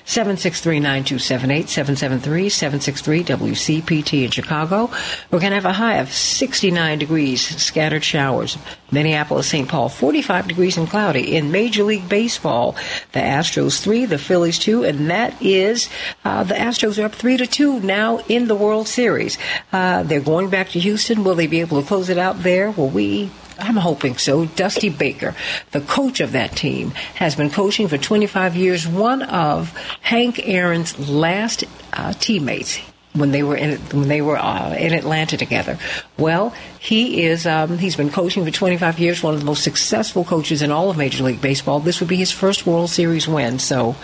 763 0.06 0.78
9278 0.78 1.68
773 1.68 2.48
763 2.48 3.24
WCPT 3.24 4.24
in 4.24 4.30
Chicago. 4.30 4.88
We're 5.32 5.40
going 5.40 5.50
to 5.50 5.56
have 5.56 5.64
a 5.64 5.72
high 5.72 5.96
of 5.96 6.12
69 6.12 7.00
degrees, 7.00 7.44
scattered 7.60 8.04
showers. 8.04 8.56
Minneapolis, 8.92 9.48
St. 9.48 9.68
Paul, 9.68 9.88
45 9.88 10.46
degrees 10.46 10.76
and 10.76 10.88
cloudy. 10.88 11.34
In 11.34 11.50
Major 11.50 11.82
League 11.82 12.08
Baseball, 12.08 12.76
the 13.12 13.18
Astros 13.18 13.80
3, 13.80 14.04
the 14.04 14.16
Phillies 14.16 14.60
2, 14.60 14.84
and 14.84 15.10
that 15.10 15.34
is 15.42 15.88
uh, 16.24 16.44
the 16.44 16.54
Astros 16.54 17.02
are 17.02 17.06
up 17.06 17.14
3 17.14 17.38
to 17.38 17.46
2 17.46 17.80
now 17.80 18.18
in 18.28 18.46
the 18.46 18.54
World 18.54 18.86
Series. 18.86 19.38
Uh, 19.72 20.04
they're 20.04 20.20
going 20.20 20.50
back 20.50 20.68
to 20.70 20.78
Houston. 20.78 21.24
Will 21.24 21.34
they 21.34 21.48
be 21.48 21.60
able 21.60 21.82
to 21.82 21.86
close 21.86 22.08
it 22.08 22.18
out 22.18 22.44
there? 22.44 22.70
Will 22.70 22.90
we 22.90 23.32
I'm 23.58 23.76
hoping 23.76 24.16
so. 24.16 24.46
Dusty 24.46 24.88
Baker, 24.88 25.34
the 25.70 25.80
coach 25.80 26.20
of 26.20 26.32
that 26.32 26.56
team, 26.56 26.90
has 27.14 27.34
been 27.36 27.50
coaching 27.50 27.88
for 27.88 27.98
25 27.98 28.56
years. 28.56 28.86
One 28.86 29.22
of 29.22 29.76
Hank 30.00 30.40
Aaron's 30.46 31.08
last 31.08 31.64
uh, 31.92 32.12
teammates 32.14 32.78
when 33.16 33.30
they 33.32 33.42
were 33.42 33.56
in 33.56 33.78
when 33.90 34.08
they 34.08 34.20
were 34.20 34.36
uh, 34.36 34.74
in 34.74 34.92
Atlanta 34.92 35.36
together. 35.36 35.78
Well, 36.18 36.54
he 36.78 37.22
is 37.24 37.46
um, 37.46 37.78
he's 37.78 37.96
been 37.96 38.10
coaching 38.10 38.44
for 38.44 38.50
25 38.50 38.98
years. 38.98 39.22
One 39.22 39.34
of 39.34 39.40
the 39.40 39.46
most 39.46 39.62
successful 39.64 40.24
coaches 40.24 40.62
in 40.62 40.70
all 40.70 40.90
of 40.90 40.96
Major 40.96 41.24
League 41.24 41.40
Baseball. 41.40 41.80
This 41.80 42.00
would 42.00 42.08
be 42.08 42.16
his 42.16 42.30
first 42.30 42.66
World 42.66 42.90
Series 42.90 43.26
win. 43.26 43.58
So, 43.58 43.96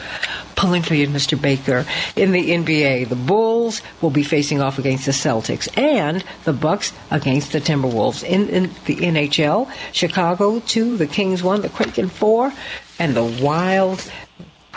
pulling 0.57 0.83
for 0.83 0.95
you, 0.95 1.09
Mr. 1.09 1.41
Baker. 1.41 1.85
In 2.17 2.33
the 2.33 2.51
NBA, 2.51 3.09
the 3.09 3.17
Bulls 3.17 3.83
will 4.01 4.11
be 4.11 4.23
facing 4.23 4.61
off 4.61 4.79
against 4.79 5.07
the 5.07 5.13
Celtics, 5.13 5.69
and 5.79 6.25
the 6.45 6.53
Bucks 6.53 6.93
against 7.11 7.53
the 7.53 7.61
Timberwolves. 7.61 8.25
In, 8.25 8.49
in 8.49 8.63
the 8.87 8.97
NHL, 8.97 9.71
Chicago 9.93 10.61
two, 10.61 10.97
the 10.97 11.07
Kings 11.07 11.43
one, 11.43 11.61
the 11.61 11.69
Kraken 11.69 12.09
four, 12.09 12.53
and 12.99 13.15
the 13.15 13.25
Wild 13.43 14.11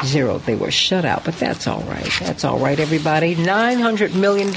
Zero. 0.03 0.39
They 0.39 0.55
were 0.55 0.71
shut 0.71 1.05
out, 1.05 1.23
but 1.23 1.35
that's 1.35 1.67
all 1.67 1.81
right. 1.81 2.09
That's 2.19 2.43
all 2.43 2.59
right, 2.59 2.79
everybody. 2.79 3.35
$900 3.35 4.13
million. 4.13 4.51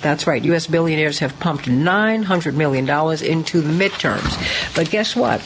That's 0.00 0.26
right. 0.26 0.44
U.S. 0.44 0.68
billionaires 0.68 1.18
have 1.18 1.38
pumped 1.40 1.64
$900 1.64 2.54
million 2.54 2.88
into 3.24 3.60
the 3.62 3.72
midterms. 3.72 4.74
But 4.76 4.90
guess 4.90 5.16
what? 5.16 5.42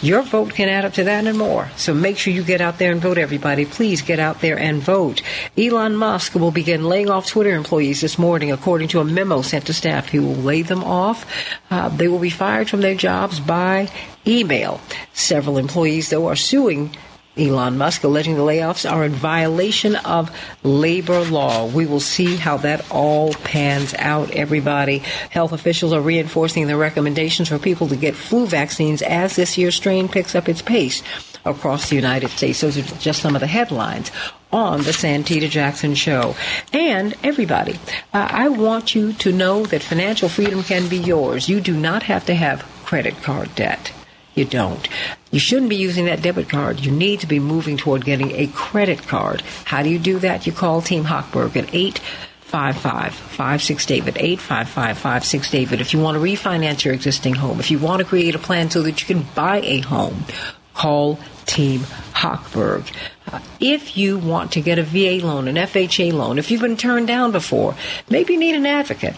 Your 0.00 0.22
vote 0.22 0.54
can 0.54 0.68
add 0.68 0.84
up 0.84 0.92
to 0.94 1.04
that 1.04 1.26
and 1.26 1.36
more. 1.36 1.68
So 1.76 1.92
make 1.92 2.18
sure 2.18 2.32
you 2.32 2.44
get 2.44 2.60
out 2.60 2.78
there 2.78 2.92
and 2.92 3.00
vote, 3.00 3.18
everybody. 3.18 3.64
Please 3.64 4.02
get 4.02 4.18
out 4.18 4.40
there 4.40 4.58
and 4.58 4.80
vote. 4.80 5.22
Elon 5.56 5.96
Musk 5.96 6.34
will 6.34 6.50
begin 6.50 6.84
laying 6.84 7.10
off 7.10 7.26
Twitter 7.26 7.50
employees 7.50 8.00
this 8.00 8.18
morning, 8.18 8.52
according 8.52 8.88
to 8.88 9.00
a 9.00 9.04
memo 9.04 9.42
sent 9.42 9.66
to 9.66 9.72
staff. 9.72 10.08
He 10.08 10.18
will 10.20 10.36
lay 10.36 10.62
them 10.62 10.84
off. 10.84 11.26
Uh, 11.70 11.88
they 11.88 12.06
will 12.06 12.20
be 12.20 12.30
fired 12.30 12.70
from 12.70 12.80
their 12.80 12.94
jobs 12.94 13.40
by 13.40 13.90
email. 14.26 14.80
Several 15.14 15.58
employees, 15.58 16.10
though, 16.10 16.28
are 16.28 16.36
suing 16.36 16.96
Elon 17.38 17.78
Musk 17.78 18.04
alleging 18.04 18.34
the 18.34 18.42
layoffs 18.42 18.90
are 18.90 19.04
in 19.04 19.12
violation 19.12 19.96
of 19.96 20.30
labor 20.62 21.24
law. 21.24 21.66
We 21.66 21.86
will 21.86 22.00
see 22.00 22.36
how 22.36 22.56
that 22.58 22.90
all 22.90 23.32
pans 23.32 23.94
out, 23.98 24.30
everybody. 24.32 24.98
Health 25.30 25.52
officials 25.52 25.92
are 25.92 26.00
reinforcing 26.00 26.66
their 26.66 26.76
recommendations 26.76 27.48
for 27.48 27.58
people 27.58 27.88
to 27.88 27.96
get 27.96 28.16
flu 28.16 28.46
vaccines 28.46 29.02
as 29.02 29.36
this 29.36 29.56
year's 29.56 29.76
strain 29.76 30.08
picks 30.08 30.34
up 30.34 30.48
its 30.48 30.62
pace 30.62 31.02
across 31.44 31.88
the 31.88 31.96
United 31.96 32.30
States. 32.30 32.60
Those 32.60 32.78
are 32.78 32.96
just 32.98 33.22
some 33.22 33.34
of 33.34 33.40
the 33.40 33.46
headlines 33.46 34.10
on 34.52 34.82
the 34.82 34.92
Santita 34.92 35.48
Jackson 35.48 35.94
Show. 35.94 36.34
And 36.72 37.14
everybody, 37.22 37.78
uh, 38.12 38.28
I 38.30 38.48
want 38.48 38.94
you 38.94 39.12
to 39.14 39.32
know 39.32 39.64
that 39.66 39.82
financial 39.82 40.28
freedom 40.28 40.62
can 40.62 40.88
be 40.88 40.98
yours. 40.98 41.48
You 41.48 41.60
do 41.60 41.76
not 41.76 42.04
have 42.04 42.24
to 42.26 42.34
have 42.34 42.62
credit 42.84 43.22
card 43.22 43.54
debt. 43.54 43.92
You 44.34 44.44
don't. 44.44 44.88
You 45.30 45.38
shouldn't 45.38 45.68
be 45.68 45.76
using 45.76 46.06
that 46.06 46.22
debit 46.22 46.48
card. 46.48 46.80
You 46.80 46.90
need 46.90 47.20
to 47.20 47.26
be 47.26 47.38
moving 47.38 47.76
toward 47.76 48.04
getting 48.04 48.32
a 48.32 48.46
credit 48.48 49.06
card. 49.06 49.42
How 49.64 49.82
do 49.82 49.90
you 49.90 49.98
do 49.98 50.18
that? 50.20 50.46
You 50.46 50.52
call 50.52 50.80
Team 50.80 51.04
Hochberg 51.04 51.56
at 51.56 51.74
855 51.74 53.14
56 53.14 53.86
David, 53.86 54.16
855 54.16 54.98
56 54.98 55.50
David. 55.50 55.80
If 55.80 55.92
you 55.92 56.00
want 56.00 56.16
to 56.16 56.20
refinance 56.20 56.84
your 56.84 56.94
existing 56.94 57.34
home, 57.34 57.60
if 57.60 57.70
you 57.70 57.78
want 57.78 58.00
to 58.00 58.06
create 58.06 58.34
a 58.34 58.38
plan 58.38 58.70
so 58.70 58.82
that 58.82 59.00
you 59.00 59.06
can 59.06 59.26
buy 59.34 59.60
a 59.60 59.80
home, 59.80 60.24
call 60.72 61.18
Team 61.44 61.80
Hochberg. 62.14 62.90
Uh, 63.30 63.40
if 63.60 63.96
you 63.96 64.18
want 64.18 64.52
to 64.52 64.62
get 64.62 64.78
a 64.78 64.82
VA 64.82 65.24
loan, 65.24 65.48
an 65.48 65.56
FHA 65.56 66.12
loan, 66.12 66.38
if 66.38 66.50
you've 66.50 66.62
been 66.62 66.76
turned 66.76 67.06
down 67.06 67.32
before, 67.32 67.74
maybe 68.08 68.32
you 68.32 68.38
need 68.38 68.54
an 68.54 68.64
advocate. 68.64 69.14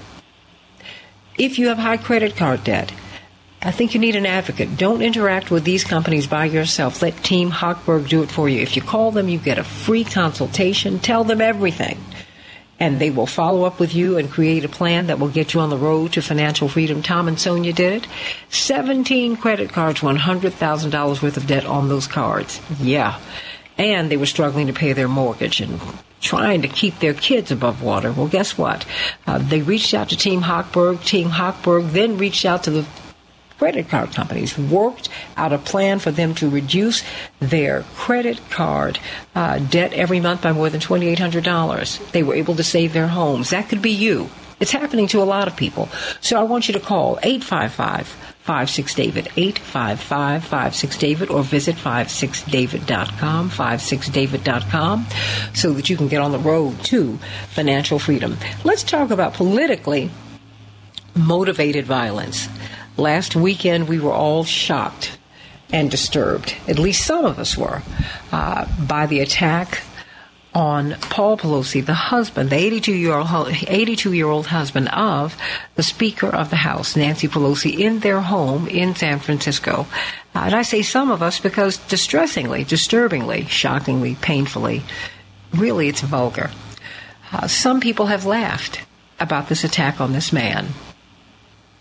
If 1.39 1.59
you 1.59 1.69
have 1.69 1.79
high 1.79 1.97
credit 1.97 2.37
card 2.37 2.65
debt, 2.65 2.93
I 3.63 3.73
think 3.73 3.93
you 3.93 4.01
need 4.01 4.17
an 4.17 4.25
advocate. 4.25 4.79
Don't 4.79 5.03
interact 5.03 5.51
with 5.51 5.65
these 5.65 5.85
companies 5.85 6.27
by 6.27 6.47
yourself. 6.47 7.03
Let 7.03 7.23
Team 7.23 7.51
Hochberg 7.51 8.09
do 8.09 8.23
it 8.23 8.31
for 8.31 8.49
you. 8.49 8.61
If 8.61 8.75
you 8.75 8.81
call 8.81 9.11
them, 9.11 9.29
you 9.29 9.39
get 9.39 9.59
a 9.59 9.65
free 9.65 10.03
consultation. 10.03 10.99
Tell 10.99 11.25
them 11.25 11.43
everything. 11.43 12.03
And 12.79 12.99
they 12.99 13.11
will 13.11 13.27
follow 13.27 13.65
up 13.65 13.79
with 13.79 13.95
you 13.95 14.17
and 14.17 14.31
create 14.31 14.65
a 14.65 14.69
plan 14.71 15.09
that 15.09 15.19
will 15.19 15.29
get 15.29 15.53
you 15.53 15.61
on 15.61 15.69
the 15.69 15.77
road 15.77 16.15
to 16.15 16.23
financial 16.23 16.71
freedom. 16.71 17.03
Tom 17.03 17.29
and 17.29 17.39
Sonia 17.39 17.75
did 17.75 18.03
it. 18.03 18.09
17 18.49 19.37
credit 19.37 19.71
cards, 19.71 20.01
$100,000 20.01 21.23
worth 21.23 21.37
of 21.37 21.47
debt 21.47 21.67
on 21.67 21.91
those 21.91 22.07
cards. 22.07 22.63
Yeah. 22.81 23.21
And 23.77 24.11
they 24.11 24.17
were 24.17 24.25
struggling 24.25 24.69
to 24.69 24.73
pay 24.73 24.95
their 24.95 25.09
mortgage 25.09 25.61
and 25.61 25.79
trying 26.23 26.63
to 26.63 26.69
keep 26.69 26.99
their 27.01 27.15
kids 27.15 27.51
above 27.51 27.83
water. 27.83 28.11
Well, 28.11 28.29
guess 28.29 28.57
what? 28.57 28.87
Uh, 29.27 29.37
they 29.37 29.61
reached 29.61 29.93
out 29.93 30.09
to 30.09 30.17
Team 30.17 30.41
Hochberg. 30.41 31.05
Team 31.05 31.29
Hochberg 31.29 31.91
then 31.93 32.17
reached 32.17 32.47
out 32.47 32.65
to 32.65 32.71
the 32.71 32.87
credit 33.61 33.91
card 33.91 34.11
companies 34.15 34.57
worked 34.57 35.11
out 35.37 35.53
a 35.53 35.59
plan 35.59 35.99
for 35.99 36.11
them 36.11 36.35
to 36.35 36.49
reduce 36.49 37.05
their 37.41 37.83
credit 37.95 38.41
card 38.49 38.99
uh, 39.35 39.59
debt 39.59 39.93
every 39.93 40.19
month 40.19 40.41
by 40.41 40.51
more 40.51 40.71
than 40.71 40.81
$2,800. 40.81 42.11
They 42.13 42.23
were 42.23 42.33
able 42.35 42.55
to 42.55 42.65
save 42.65 42.95
their 42.95 43.09
homes. 43.09 43.51
That 43.51 43.69
could 43.69 43.83
be 43.83 43.91
you. 43.91 44.31
It's 44.61 44.73
happening 44.73 45.09
to 45.09 45.21
a 45.21 45.29
lot 45.29 45.47
of 45.47 45.57
people. 45.57 45.91
So 46.23 46.41
I 46.41 46.45
want 46.45 46.69
you 46.69 46.73
to 46.73 46.81
call 46.81 47.19
855 47.23 48.07
56 48.07 48.95
David, 48.95 49.29
855 49.37 50.43
56 50.43 50.97
David, 50.97 51.29
or 51.29 51.43
visit 51.43 51.77
56david.com, 51.77 53.51
56david.com, 53.51 55.07
so 55.53 55.75
that 55.75 55.91
you 55.91 55.99
can 55.99 56.09
get 56.09 56.23
on 56.23 56.33
the 56.33 56.39
road 56.39 56.83
to 56.85 57.19
financial 57.51 57.99
freedom. 57.99 58.39
Let's 58.65 58.83
talk 58.83 59.11
about 59.11 59.35
politically 59.35 60.11
motivated 61.15 61.85
violence. 61.85 62.49
Last 63.01 63.35
weekend, 63.35 63.89
we 63.89 63.99
were 63.99 64.13
all 64.13 64.45
shocked 64.45 65.17
and 65.73 65.91
disturbed, 65.91 66.55
at 66.69 66.79
least 66.79 67.07
some 67.07 67.25
of 67.25 67.39
us 67.39 67.57
were, 67.57 67.83
uh, 68.31 68.67
by 68.79 69.07
the 69.07 69.21
attack 69.21 69.81
on 70.53 70.97
Paul 71.09 71.39
Pelosi, 71.39 71.83
the 71.83 71.95
husband, 71.95 72.51
the 72.51 72.57
82 72.57 72.93
year 72.93 73.15
old 73.15 73.49
82 73.67 74.13
year 74.13 74.27
old 74.27 74.49
husband 74.49 74.91
of 74.91 75.35
the 75.77 75.83
Speaker 75.83 76.27
of 76.27 76.51
the 76.51 76.57
House, 76.57 76.95
Nancy 76.95 77.27
Pelosi, 77.27 77.79
in 77.79 78.01
their 78.01 78.21
home 78.21 78.69
in 78.69 78.95
San 78.95 79.19
Francisco. 79.19 79.87
Uh, 80.35 80.41
and 80.41 80.55
I 80.55 80.61
say 80.61 80.83
some 80.83 81.11
of 81.11 81.23
us 81.23 81.41
because 81.41 81.79
distressingly, 81.79 82.65
disturbingly, 82.65 83.47
shockingly, 83.47 84.17
painfully, 84.21 84.83
really 85.55 85.89
it's 85.89 86.03
vulgar. 86.03 86.51
Uh, 87.33 87.47
some 87.47 87.81
people 87.81 88.07
have 88.07 88.27
laughed 88.27 88.83
about 89.19 89.49
this 89.49 89.65
attack 89.65 90.03
on 90.03 90.13
this 90.13 90.35
man. 90.35 90.75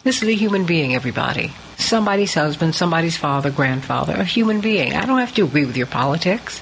This 0.04 0.22
is 0.24 0.30
a 0.30 0.34
human 0.34 0.66
being, 0.66 0.96
everybody. 0.96 1.52
Somebody's 1.78 2.34
husband, 2.34 2.74
somebody's 2.74 3.18
father, 3.18 3.52
grandfather, 3.52 4.14
a 4.14 4.24
human 4.24 4.62
being. 4.62 4.94
I 4.94 5.06
don't 5.06 5.20
have 5.20 5.36
to 5.36 5.44
agree 5.44 5.66
with 5.66 5.76
your 5.76 5.88
politics. 5.88 6.62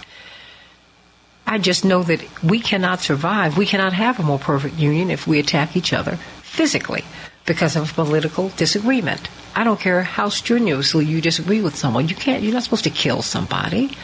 I 1.46 1.60
just 1.60 1.86
know 1.86 2.04
that 2.04 2.22
we 2.44 2.60
cannot 2.60 3.02
survive. 3.02 3.58
We 3.58 3.66
cannot 3.66 3.94
have 3.94 4.20
a 4.20 4.24
more 4.24 4.40
perfect 4.40 4.76
union 4.76 5.12
if 5.12 5.28
we 5.28 5.40
attack 5.40 5.78
each 5.78 5.94
other 5.94 6.18
physically 6.42 7.04
because 7.46 7.76
of 7.76 7.94
political 7.94 8.50
disagreement. 8.50 9.30
I 9.56 9.64
don't 9.64 9.80
care 9.80 10.04
how 10.04 10.30
strenuously 10.30 11.06
you 11.06 11.22
disagree 11.22 11.62
with 11.62 11.76
someone. 11.76 12.10
You 12.10 12.16
can't, 12.16 12.44
you're 12.44 12.54
not 12.54 12.64
supposed 12.64 12.84
to 12.84 12.90
kill 12.90 13.22
somebody. 13.22 13.96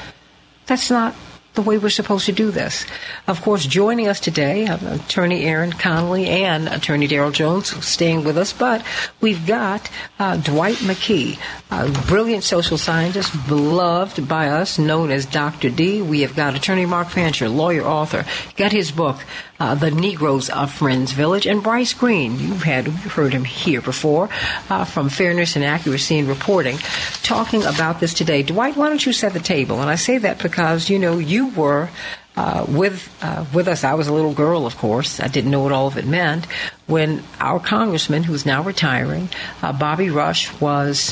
That's 0.67 0.89
not 0.89 1.15
the 1.53 1.61
way 1.61 1.77
we're 1.77 1.89
supposed 1.89 2.25
to 2.25 2.31
do 2.31 2.51
this. 2.51 2.85
Of 3.27 3.41
course, 3.41 3.65
joining 3.65 4.07
us 4.07 4.19
today, 4.19 4.65
Attorney 4.65 5.45
Aaron 5.45 5.71
Connolly 5.71 6.27
and 6.27 6.67
Attorney 6.67 7.07
Daryl 7.07 7.31
Jones 7.31 7.85
staying 7.85 8.23
with 8.23 8.37
us, 8.37 8.53
but 8.53 8.83
we've 9.21 9.45
got 9.45 9.89
uh, 10.19 10.37
Dwight 10.37 10.77
McKee, 10.77 11.37
a 11.69 11.89
brilliant 12.07 12.43
social 12.43 12.77
scientist, 12.77 13.33
beloved 13.47 14.27
by 14.27 14.49
us, 14.49 14.79
known 14.79 15.11
as 15.11 15.25
Dr. 15.25 15.69
D. 15.69 16.01
We 16.01 16.21
have 16.21 16.35
got 16.35 16.55
Attorney 16.55 16.85
Mark 16.85 17.09
Fancher, 17.09 17.49
lawyer, 17.49 17.83
author, 17.83 18.25
got 18.57 18.71
his 18.71 18.91
book, 18.91 19.17
uh, 19.59 19.75
The 19.75 19.91
Negroes 19.91 20.49
of 20.49 20.73
Friends 20.73 21.11
Village, 21.11 21.45
and 21.45 21.61
Bryce 21.61 21.93
Greene. 21.93 22.39
You've 22.39 22.63
had 22.63 22.87
heard 22.87 23.33
him 23.33 23.45
here 23.45 23.81
before 23.81 24.29
uh, 24.69 24.85
from 24.85 25.09
Fairness 25.09 25.55
and 25.55 25.63
Accuracy 25.63 26.17
in 26.17 26.27
Reporting, 26.27 26.77
talking 27.21 27.63
about 27.63 27.99
this 27.99 28.13
today. 28.13 28.43
Dwight, 28.43 28.75
why 28.75 28.89
don't 28.89 29.05
you 29.05 29.13
set 29.13 29.33
the 29.33 29.39
table? 29.39 29.79
And 29.81 29.89
I 29.89 29.95
say 29.95 30.17
that 30.17 30.41
because 30.41 30.89
you 30.89 30.99
know 30.99 31.17
you 31.19 31.42
were. 31.49 31.89
Uh, 32.35 32.65
with 32.67 33.15
uh, 33.21 33.45
with 33.53 33.67
us. 33.67 33.83
I 33.83 33.93
was 33.93 34.07
a 34.07 34.11
little 34.11 34.33
girl, 34.33 34.65
of 34.65 34.75
course. 34.75 35.19
I 35.19 35.27
didn't 35.27 35.51
know 35.51 35.61
what 35.61 35.71
all 35.71 35.85
of 35.85 35.99
it 35.99 36.07
meant. 36.07 36.47
When 36.87 37.21
our 37.39 37.59
congressman, 37.59 38.23
who's 38.23 38.43
now 38.43 38.63
retiring, 38.63 39.29
uh, 39.61 39.71
Bobby 39.71 40.09
Rush, 40.09 40.51
was 40.59 41.11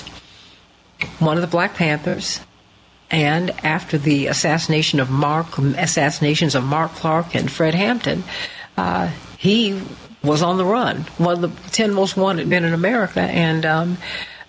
one 1.19 1.37
of 1.37 1.41
the 1.41 1.47
Black 1.47 1.75
Panthers, 1.75 2.39
and 3.11 3.51
after 3.63 3.99
the 3.99 4.27
assassination 4.27 4.99
of 4.99 5.11
Mark, 5.11 5.59
assassinations 5.59 6.55
of 6.55 6.63
Mark 6.63 6.91
Clark 6.93 7.35
and 7.35 7.51
Fred 7.51 7.75
Hampton, 7.75 8.23
uh, 8.75 9.11
he 9.37 9.79
was 10.23 10.41
on 10.41 10.57
the 10.57 10.65
run, 10.65 11.01
one 11.19 11.35
of 11.35 11.41
the 11.41 11.69
ten 11.69 11.93
most 11.93 12.17
wanted 12.17 12.47
men 12.47 12.63
in 12.63 12.73
America, 12.73 13.21
and 13.21 13.63
um, 13.63 13.97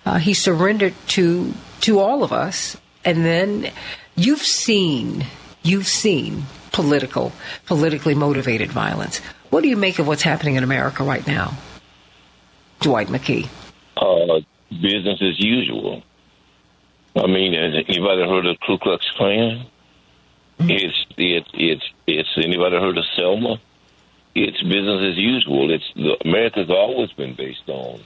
uh, 0.07 0.17
he 0.17 0.33
surrendered 0.33 0.95
to 1.09 1.53
to 1.81 1.99
all 1.99 2.23
of 2.23 2.33
us. 2.33 2.77
And 3.05 3.23
then 3.23 3.71
you've 4.15 4.41
seen 4.41 5.27
you've 5.63 5.87
seen 5.87 6.43
political, 6.71 7.31
politically 7.65 8.15
motivated 8.15 8.71
violence. 8.71 9.19
What 9.49 9.61
do 9.61 9.69
you 9.69 9.77
make 9.77 9.99
of 9.99 10.07
what's 10.07 10.23
happening 10.23 10.55
in 10.55 10.63
America 10.63 11.03
right 11.03 11.25
now, 11.25 11.53
Dwight 12.81 13.07
McKee? 13.07 13.47
Uh, 13.95 14.41
business 14.69 15.21
as 15.21 15.39
usual. 15.39 16.03
I 17.15 17.27
mean, 17.27 17.53
has 17.53 17.85
anybody 17.87 18.23
heard 18.23 18.45
of 18.47 18.57
Ku 18.65 18.77
Klux 18.77 19.05
Klan? 19.11 19.65
Mm-hmm. 20.59 20.69
It's 20.69 21.05
it's 21.17 21.49
it's 21.53 21.83
it's 22.07 22.29
anybody 22.37 22.77
heard 22.77 22.97
of 22.97 23.05
Selma? 23.15 23.61
It's 24.35 24.61
business 24.63 25.11
as 25.11 25.17
usual. 25.17 25.71
It's 25.71 25.91
the, 25.95 26.17
America's 26.25 26.71
always 26.71 27.11
been 27.11 27.35
based 27.35 27.67
on 27.69 28.01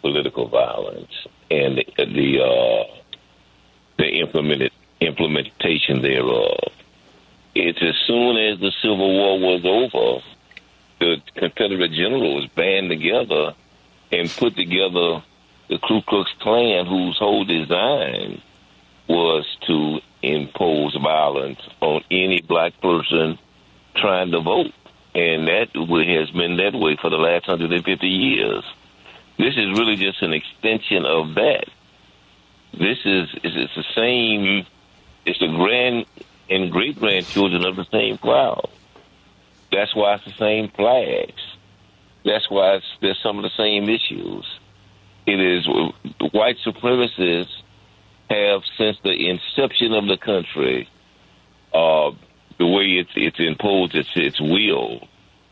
political 0.00 0.48
violence 0.48 1.12
and 1.50 1.78
the 1.78 1.84
the, 1.96 2.42
uh, 2.42 2.94
the 3.98 4.20
implemented 4.20 4.72
implementation 5.00 6.02
thereof. 6.02 6.72
It's 7.54 7.82
as 7.82 7.94
soon 8.06 8.36
as 8.36 8.60
the 8.60 8.72
Civil 8.80 9.12
War 9.12 9.38
was 9.38 9.64
over, 9.64 10.24
the 10.98 11.16
Confederate 11.34 11.92
generals 11.92 12.46
band 12.54 12.88
together 12.88 13.54
and 14.10 14.30
put 14.30 14.56
together 14.56 15.22
the 15.68 15.78
Ku 15.78 16.00
Klux 16.02 16.30
Klan, 16.40 16.86
whose 16.86 17.18
whole 17.18 17.44
design 17.44 18.40
was 19.08 19.44
to 19.66 20.00
impose 20.22 20.96
violence 20.96 21.60
on 21.80 22.02
any 22.10 22.40
black 22.40 22.80
person 22.80 23.38
trying 23.96 24.30
to 24.30 24.40
vote. 24.40 24.72
And 25.14 25.46
that 25.48 25.68
has 25.74 26.30
been 26.30 26.56
that 26.56 26.74
way 26.74 26.96
for 27.00 27.10
the 27.10 27.16
last 27.16 27.46
150 27.48 28.06
years. 28.06 28.64
This 29.38 29.54
is 29.56 29.78
really 29.78 29.96
just 29.96 30.22
an 30.22 30.32
extension 30.32 31.04
of 31.04 31.34
that. 31.34 31.64
This 32.72 32.98
is 33.04 33.28
it's 33.42 33.74
the 33.74 33.84
same, 33.94 34.66
it's 35.26 35.38
the 35.38 35.48
grand 35.48 36.06
and 36.52 36.70
great 36.70 36.98
grandchildren 36.98 37.64
of 37.64 37.76
the 37.76 37.86
same 37.90 38.18
crowd. 38.18 38.68
That's 39.70 39.94
why 39.96 40.14
it's 40.14 40.24
the 40.24 40.32
same 40.32 40.68
flags. 40.68 41.42
That's 42.24 42.48
why 42.50 42.74
it's, 42.74 42.86
there's 43.00 43.18
some 43.22 43.38
of 43.38 43.42
the 43.42 43.56
same 43.56 43.88
issues. 43.88 44.44
It 45.26 45.40
is 45.40 45.66
white 46.32 46.58
supremacists 46.64 47.62
have, 48.28 48.62
since 48.76 48.98
the 49.02 49.30
inception 49.30 49.94
of 49.94 50.06
the 50.06 50.18
country, 50.18 50.88
uh, 51.72 52.10
the 52.58 52.66
way 52.66 52.98
it's 53.00 53.10
it's 53.16 53.40
imposed 53.40 53.94
its 53.94 54.10
its 54.14 54.40
will 54.40 55.08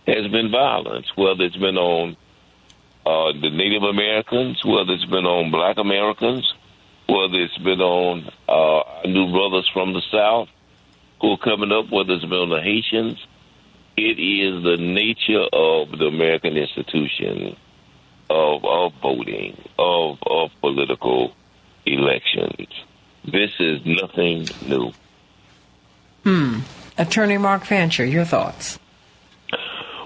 has 0.07 0.27
been 0.31 0.51
violence, 0.51 1.07
whether 1.17 1.45
it's 1.45 1.57
been 1.57 1.79
on 1.79 2.17
uh, 3.07 3.33
the 3.41 3.51
Native 3.51 3.83
Americans, 3.85 4.63
whether 4.65 4.93
it's 4.93 5.07
been 5.07 5.25
on 5.25 5.51
Black 5.51 5.79
Americans, 5.79 6.53
whether 7.09 7.41
it's 7.41 7.59
been 7.59 7.81
on 7.81 8.29
uh, 8.49 9.09
new 9.09 9.31
brothers 9.33 9.69
from 9.73 9.95
the 9.95 10.03
South 10.13 10.49
who 11.21 11.33
are 11.33 11.39
coming 11.39 11.73
up, 11.73 11.91
whether 11.91 12.15
it's 12.15 12.25
been 12.25 12.49
the 12.49 12.63
Haitians. 12.63 13.19
It 13.97 14.19
is 14.19 14.63
the 14.63 14.77
nature 14.79 15.45
of 15.53 15.99
the 15.99 16.07
American 16.07 16.57
institution 16.57 17.57
of, 18.31 18.65
of 18.65 18.93
voting, 19.03 19.61
of, 19.79 20.19
of 20.27 20.51
political 20.61 21.33
elections. 21.85 22.69
This 23.25 23.51
is 23.59 23.81
nothing 23.85 24.47
new. 24.67 24.93
Hmm. 26.25 26.61
Attorney 26.97 27.39
Mark 27.39 27.65
Fancher, 27.65 28.05
your 28.05 28.25
thoughts? 28.25 28.79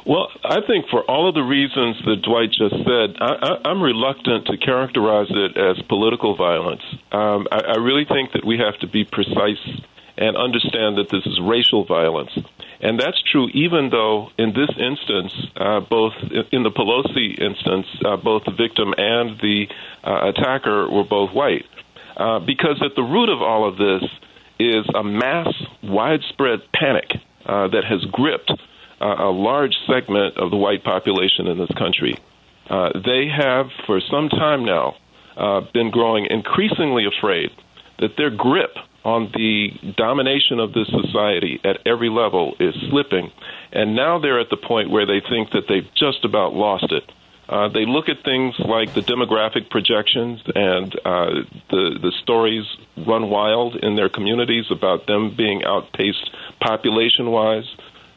Well, 0.06 0.28
I 0.44 0.60
think 0.66 0.86
for 0.90 1.02
all 1.02 1.28
of 1.28 1.34
the 1.34 1.42
reasons 1.42 1.96
that 2.04 2.22
Dwight 2.22 2.50
just 2.50 2.74
said, 2.84 3.16
I, 3.20 3.70
am 3.70 3.82
reluctant 3.82 4.46
to 4.46 4.58
characterize 4.58 5.28
it 5.30 5.56
as 5.56 5.80
political 5.86 6.36
violence. 6.36 6.82
Um, 7.10 7.46
I, 7.50 7.60
I 7.60 7.76
really 7.76 8.04
think 8.04 8.32
that 8.32 8.44
we 8.44 8.58
have 8.58 8.78
to 8.80 8.86
be 8.86 9.04
precise 9.04 9.58
and 10.16 10.36
understand 10.36 10.98
that 10.98 11.08
this 11.10 11.26
is 11.26 11.40
racial 11.42 11.84
violence. 11.84 12.30
And 12.80 13.00
that's 13.00 13.20
true 13.32 13.48
even 13.54 13.90
though, 13.90 14.30
in 14.38 14.52
this 14.52 14.70
instance, 14.78 15.32
uh, 15.56 15.80
both 15.80 16.12
in 16.52 16.62
the 16.62 16.70
Pelosi 16.70 17.38
instance, 17.40 17.86
uh, 18.04 18.16
both 18.16 18.44
the 18.44 18.52
victim 18.52 18.94
and 18.96 19.40
the 19.40 19.66
uh, 20.04 20.28
attacker 20.28 20.90
were 20.90 21.04
both 21.04 21.32
white. 21.32 21.64
Uh, 22.16 22.38
because 22.40 22.80
at 22.84 22.94
the 22.94 23.02
root 23.02 23.28
of 23.28 23.42
all 23.42 23.66
of 23.66 23.76
this 23.76 24.08
is 24.58 24.86
a 24.94 25.02
mass, 25.02 25.52
widespread 25.82 26.60
panic 26.72 27.10
uh, 27.46 27.68
that 27.68 27.84
has 27.84 28.04
gripped 28.12 28.52
uh, 29.00 29.04
a 29.04 29.32
large 29.32 29.74
segment 29.88 30.36
of 30.36 30.50
the 30.50 30.56
white 30.56 30.84
population 30.84 31.48
in 31.48 31.58
this 31.58 31.70
country. 31.76 32.16
they 32.68 33.26
have, 33.28 33.66
for 33.86 34.00
some 34.10 34.28
time 34.28 34.64
now, 34.64 34.94
been 35.72 35.90
growing 35.90 36.26
increasingly 36.26 37.04
afraid 37.06 37.50
that 37.98 38.16
their 38.16 38.30
grip 38.30 38.76
on 39.04 39.30
the 39.34 39.70
domination 39.96 40.58
of 40.58 40.72
this 40.72 40.88
society 40.88 41.60
at 41.62 41.78
every 41.86 42.08
level 42.08 42.54
is 42.58 42.74
slipping. 42.88 43.30
And 43.72 43.94
now 43.94 44.18
they're 44.18 44.40
at 44.40 44.50
the 44.50 44.56
point 44.56 44.90
where 44.90 45.06
they 45.06 45.20
think 45.20 45.50
that 45.50 45.68
they've 45.68 45.88
just 45.94 46.24
about 46.24 46.54
lost 46.54 46.90
it. 46.90 47.04
Uh, 47.48 47.68
they 47.68 47.84
look 47.84 48.08
at 48.08 48.24
things 48.24 48.54
like 48.58 48.94
the 48.94 49.02
demographic 49.02 49.68
projections 49.68 50.40
and 50.54 50.94
uh, 51.04 51.42
the 51.68 51.98
the 52.00 52.12
stories 52.22 52.64
run 53.06 53.28
wild 53.28 53.76
in 53.76 53.96
their 53.96 54.08
communities 54.08 54.64
about 54.70 55.06
them 55.06 55.34
being 55.36 55.62
outpaced 55.62 56.30
population 56.60 57.30
wise, 57.30 57.68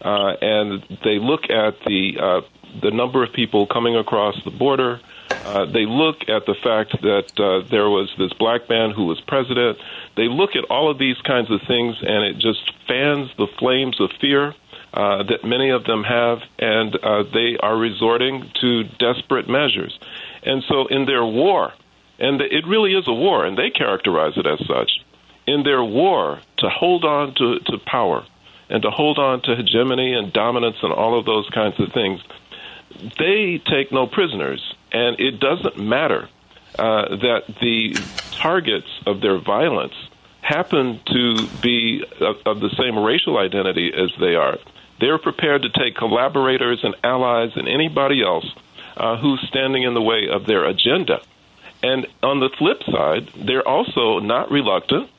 uh, 0.02 0.32
and 0.42 0.82
they 1.04 1.20
look 1.20 1.50
at 1.50 1.76
the 1.86 2.18
uh, 2.18 2.42
the 2.82 2.92
number 2.92 3.22
of 3.22 3.34
people 3.34 3.68
coming 3.68 3.98
across 3.98 4.42
the 4.46 4.52
border. 4.52 5.02
Uh, 5.48 5.66
they 5.66 5.86
look 5.86 6.28
at 6.28 6.46
the 6.46 6.56
fact 6.62 6.92
that 7.02 7.32
uh, 7.40 7.68
there 7.70 7.90
was 7.90 8.14
this 8.18 8.34
black 8.34 8.68
man 8.70 8.92
who 8.92 9.06
was 9.06 9.20
president 9.22 9.78
they 10.18 10.28
look 10.28 10.56
at 10.56 10.66
all 10.66 10.92
of 10.92 10.98
these 10.98 11.16
kinds 11.22 11.50
of 11.50 11.62
things 11.68 11.96
and 12.02 12.24
it 12.26 12.38
just 12.38 12.74
fans 12.88 13.30
the 13.38 13.48
flames 13.58 14.00
of 14.02 14.10
fear 14.20 14.54
uh, 14.94 15.24
that 15.24 15.44
many 15.44 15.70
of 15.70 15.84
them 15.84 16.04
have, 16.04 16.40
and 16.58 16.96
uh, 16.96 17.24
they 17.32 17.58
are 17.60 17.78
resorting 17.78 18.50
to 18.62 18.84
desperate 18.84 19.48
measures. 19.48 19.98
And 20.44 20.64
so, 20.68 20.88
in 20.88 21.06
their 21.06 21.26
war, 21.26 21.74
and 22.18 22.42
it 22.42 22.66
really 22.66 22.94
is 22.94 23.08
a 23.08 23.14
war, 23.14 23.46
and 23.46 23.58
they 23.58 23.70
characterize 23.70 24.38
it 24.38 24.48
as 24.48 24.66
such, 24.66 24.92
in 25.46 25.64
their 25.64 25.84
war 25.84 26.40
to 26.58 26.70
hold 26.70 27.06
on 27.06 27.36
to, 27.36 27.60
to 27.60 27.78
power 27.86 28.26
and 28.70 28.82
to 28.82 28.90
hold 28.90 29.20
on 29.20 29.42
to 29.42 29.56
hegemony 29.56 30.14
and 30.14 30.34
dominance 30.34 30.78
and 30.82 30.92
all 30.92 31.18
of 31.18 31.26
those 31.26 31.50
kinds 31.50 31.80
of 31.80 31.92
things, 31.94 32.22
they 33.20 33.62
take 33.66 33.92
no 33.92 34.08
prisoners. 34.08 34.74
And 34.92 35.20
it 35.20 35.40
doesn't 35.40 35.78
matter 35.78 36.30
uh, 36.78 37.16
that 37.18 37.44
the 37.62 37.96
targets 38.32 38.88
of 39.06 39.22
their 39.22 39.38
violence 39.38 39.94
happen 40.42 41.00
to 41.08 41.48
be 41.62 42.04
of, 42.22 42.38
of 42.46 42.60
the 42.60 42.70
same 42.78 42.98
racial 42.98 43.38
identity 43.38 43.92
as 43.94 44.12
they 44.20 44.36
are. 44.36 44.58
They're 45.00 45.18
prepared 45.18 45.64
to 45.64 45.70
take 45.70 45.96
collaborators 45.96 46.80
and 46.84 46.96
allies 47.04 47.52
and 47.56 47.68
anybody 47.68 48.24
else 48.24 48.46
uh, 48.96 49.18
who's 49.18 49.44
standing 49.48 49.84
in 49.84 49.94
the 49.94 50.02
way 50.02 50.28
of 50.32 50.46
their 50.46 50.66
agenda. 50.66 51.22
And 51.84 52.08
on 52.24 52.40
the 52.40 52.50
flip 52.58 52.82
side, 52.84 53.30
they're 53.46 53.68
also 53.68 54.20
not 54.20 54.50
reluctant 54.50 55.10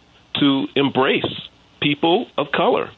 to 0.41 0.67
embrace 0.75 1.49
people 1.81 2.27
of 2.37 2.51
color 2.51 2.91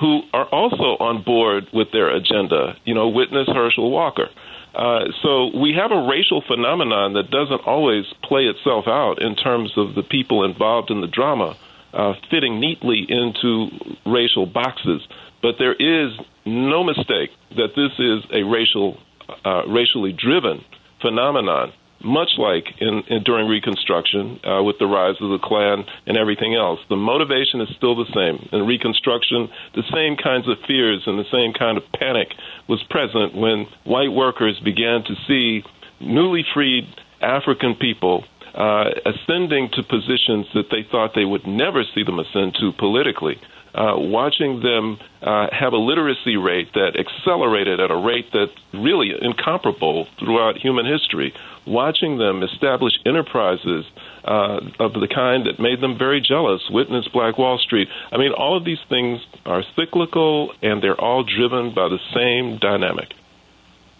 who 0.00 0.22
are 0.32 0.46
also 0.46 0.96
on 0.98 1.22
board 1.22 1.68
with 1.72 1.92
their 1.92 2.10
agenda. 2.10 2.76
You 2.84 2.94
know, 2.94 3.08
witness 3.08 3.46
Herschel 3.48 3.90
Walker. 3.90 4.28
Uh, 4.74 5.04
so 5.22 5.56
we 5.56 5.72
have 5.74 5.92
a 5.92 6.06
racial 6.08 6.42
phenomenon 6.42 7.12
that 7.14 7.30
doesn't 7.30 7.60
always 7.66 8.04
play 8.22 8.46
itself 8.46 8.86
out 8.88 9.22
in 9.22 9.36
terms 9.36 9.72
of 9.76 9.94
the 9.94 10.02
people 10.02 10.44
involved 10.44 10.90
in 10.90 11.00
the 11.00 11.06
drama 11.06 11.56
uh, 11.92 12.14
fitting 12.30 12.58
neatly 12.58 13.06
into 13.08 13.68
racial 14.04 14.46
boxes. 14.46 15.06
But 15.42 15.56
there 15.58 15.74
is 15.74 16.12
no 16.44 16.82
mistake 16.82 17.30
that 17.56 17.76
this 17.76 17.92
is 17.98 18.24
a 18.32 18.42
racial, 18.42 18.98
uh, 19.44 19.62
racially 19.68 20.12
driven 20.12 20.64
phenomenon, 21.00 21.72
much 22.04 22.30
like 22.38 22.66
in, 22.80 23.02
in 23.08 23.22
during 23.22 23.48
Reconstruction 23.48 24.40
uh, 24.44 24.62
with 24.62 24.78
the 24.78 24.86
rise 24.86 25.16
of 25.20 25.30
the 25.30 25.38
Klan 25.38 25.84
and 26.06 26.16
everything 26.16 26.54
else. 26.54 26.80
The 26.88 26.96
motivation 26.96 27.60
is 27.60 27.68
still 27.76 27.96
the 27.96 28.10
same. 28.14 28.48
In 28.52 28.66
Reconstruction, 28.66 29.48
the 29.74 29.82
same 29.92 30.16
kinds 30.16 30.48
of 30.48 30.58
fears 30.66 31.02
and 31.06 31.18
the 31.18 31.28
same 31.32 31.52
kind 31.52 31.78
of 31.78 31.84
panic 31.92 32.28
was 32.68 32.82
present 32.90 33.34
when 33.34 33.66
white 33.84 34.12
workers 34.12 34.60
began 34.60 35.02
to 35.04 35.14
see 35.26 35.64
newly 36.00 36.44
freed 36.52 36.84
African 37.20 37.74
people 37.74 38.24
uh, 38.54 38.90
ascending 39.04 39.70
to 39.72 39.82
positions 39.82 40.46
that 40.54 40.70
they 40.70 40.86
thought 40.90 41.12
they 41.14 41.24
would 41.24 41.46
never 41.46 41.82
see 41.94 42.04
them 42.04 42.18
ascend 42.18 42.54
to 42.60 42.72
politically. 42.78 43.40
Uh, 43.74 43.94
watching 43.96 44.60
them 44.60 44.98
uh, 45.20 45.48
have 45.50 45.72
a 45.72 45.76
literacy 45.76 46.36
rate 46.36 46.72
that 46.74 46.96
accelerated 46.96 47.80
at 47.80 47.90
a 47.90 47.96
rate 47.96 48.26
that's 48.32 48.52
really 48.72 49.10
incomparable 49.20 50.06
throughout 50.20 50.56
human 50.56 50.86
history, 50.86 51.34
watching 51.66 52.16
them 52.16 52.44
establish 52.44 52.92
enterprises 53.04 53.84
uh, 54.24 54.60
of 54.78 54.92
the 54.92 55.08
kind 55.12 55.46
that 55.46 55.58
made 55.58 55.80
them 55.80 55.98
very 55.98 56.20
jealous, 56.20 56.62
witness 56.70 57.08
Black 57.08 57.36
Wall 57.36 57.58
Street. 57.58 57.88
I 58.12 58.16
mean, 58.16 58.30
all 58.32 58.56
of 58.56 58.64
these 58.64 58.78
things 58.88 59.20
are 59.44 59.64
cyclical 59.74 60.52
and 60.62 60.80
they're 60.80 61.00
all 61.00 61.24
driven 61.24 61.74
by 61.74 61.88
the 61.88 61.98
same 62.14 62.58
dynamic. 62.58 63.12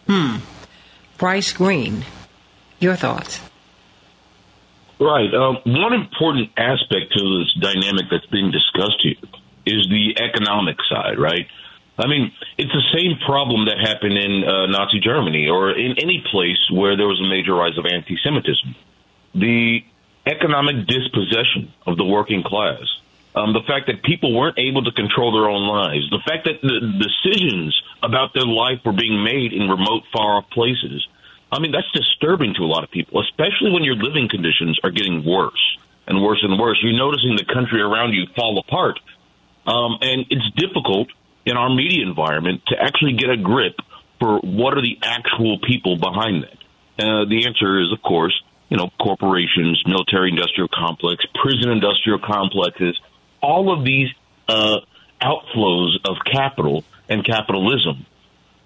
Hmm. 0.07 0.37
Bryce 1.18 1.53
Greene, 1.53 2.05
your 2.79 2.95
thoughts? 2.95 3.41
Right. 5.01 5.35
Um, 5.35 5.59
one 5.66 5.93
important 5.95 6.51
aspect 6.57 7.12
to 7.16 7.39
this 7.41 7.53
dynamic 7.61 8.05
that's 8.09 8.27
being 8.27 8.53
discussed 8.53 9.01
here 9.03 9.16
is 9.67 9.89
the 9.89 10.19
economic 10.19 10.77
side, 10.89 11.19
right? 11.19 11.47
I 11.99 12.09
mean, 12.09 12.33
it's 12.59 12.73
the 12.73 12.83
same 12.93 13.19
problem 13.25 13.67
that 13.67 13.79
happened 13.79 14.19
in 14.19 14.45
uh, 14.45 14.67
Nazi 14.67 14.99
Germany 15.01 15.49
or 15.49 15.71
in 15.71 15.93
any 15.99 16.25
place 16.31 16.59
where 16.73 16.97
there 16.97 17.07
was 17.07 17.21
a 17.21 17.29
major 17.29 17.55
rise 17.55 17.79
of 17.79 17.87
anti 17.87 18.17
Semitism. 18.23 18.75
The 19.35 19.85
economic 20.27 20.87
dispossession 20.87 21.73
of 21.87 21.97
the 21.97 22.05
working 22.05 22.43
class, 22.43 22.83
um, 23.35 23.53
the 23.53 23.62
fact 23.67 23.87
that 23.87 24.03
people 24.03 24.35
weren't 24.35 24.59
able 24.59 24.83
to 24.85 24.93
control 24.93 25.33
their 25.33 25.49
own 25.49 25.69
lives, 25.69 26.11
the 26.11 26.23
fact 26.27 26.47
that 26.47 26.62
the 26.62 26.81
decisions 26.99 27.81
about 28.03 28.35
their 28.35 28.47
life 28.47 28.81
were 28.85 28.93
being 28.93 29.23
made 29.23 29.53
in 29.53 29.69
remote, 29.69 30.03
far 30.12 30.39
off 30.39 30.51
places 30.51 31.07
I 31.55 31.61
mean, 31.61 31.71
that's 31.71 31.91
disturbing 31.93 32.55
to 32.55 32.62
a 32.62 32.67
lot 32.67 32.83
of 32.83 32.91
people, 32.91 33.23
especially 33.23 33.71
when 33.71 33.85
your 33.85 33.95
living 33.95 34.29
conditions 34.29 34.79
are 34.83 34.91
getting 34.91 35.25
worse 35.25 35.79
and 36.09 36.21
worse 36.21 36.43
and 36.43 36.59
worse. 36.59 36.81
You're 36.83 36.99
noticing 36.99 37.37
the 37.37 37.45
country 37.45 37.81
around 37.81 38.12
you 38.12 38.27
fall 38.35 38.59
apart. 38.59 38.99
Um, 39.67 39.99
and 40.01 40.27
it's 40.31 40.51
difficult 40.57 41.09
in 41.47 41.57
our 41.57 41.69
media 41.69 42.07
environment 42.07 42.62
to 42.69 42.77
actually 42.81 43.15
get 43.15 43.31
a 43.31 43.37
grip 43.37 43.77
for 44.21 44.39
what 44.41 44.77
are 44.77 44.83
the 44.83 44.99
actual 45.03 45.59
people 45.67 45.97
behind 45.97 46.45
that. 46.45 46.59
Uh, 46.97 47.25
the 47.25 47.45
answer 47.47 47.81
is, 47.81 47.93
of 47.93 48.01
course, 48.03 48.35
you 48.69 48.77
know, 48.77 48.91
corporations, 49.01 49.83
military 49.87 50.31
industrial 50.31 50.69
complex, 50.73 51.25
prison 51.35 51.71
industrial 51.71 52.19
complexes, 52.19 52.99
all 53.43 53.77
of 53.77 53.85
these 53.85 54.09
uh, 54.49 54.77
outflows 55.21 55.97
of 56.05 56.17
capital 56.25 56.85
and 57.09 57.25
capitalism. 57.25 58.07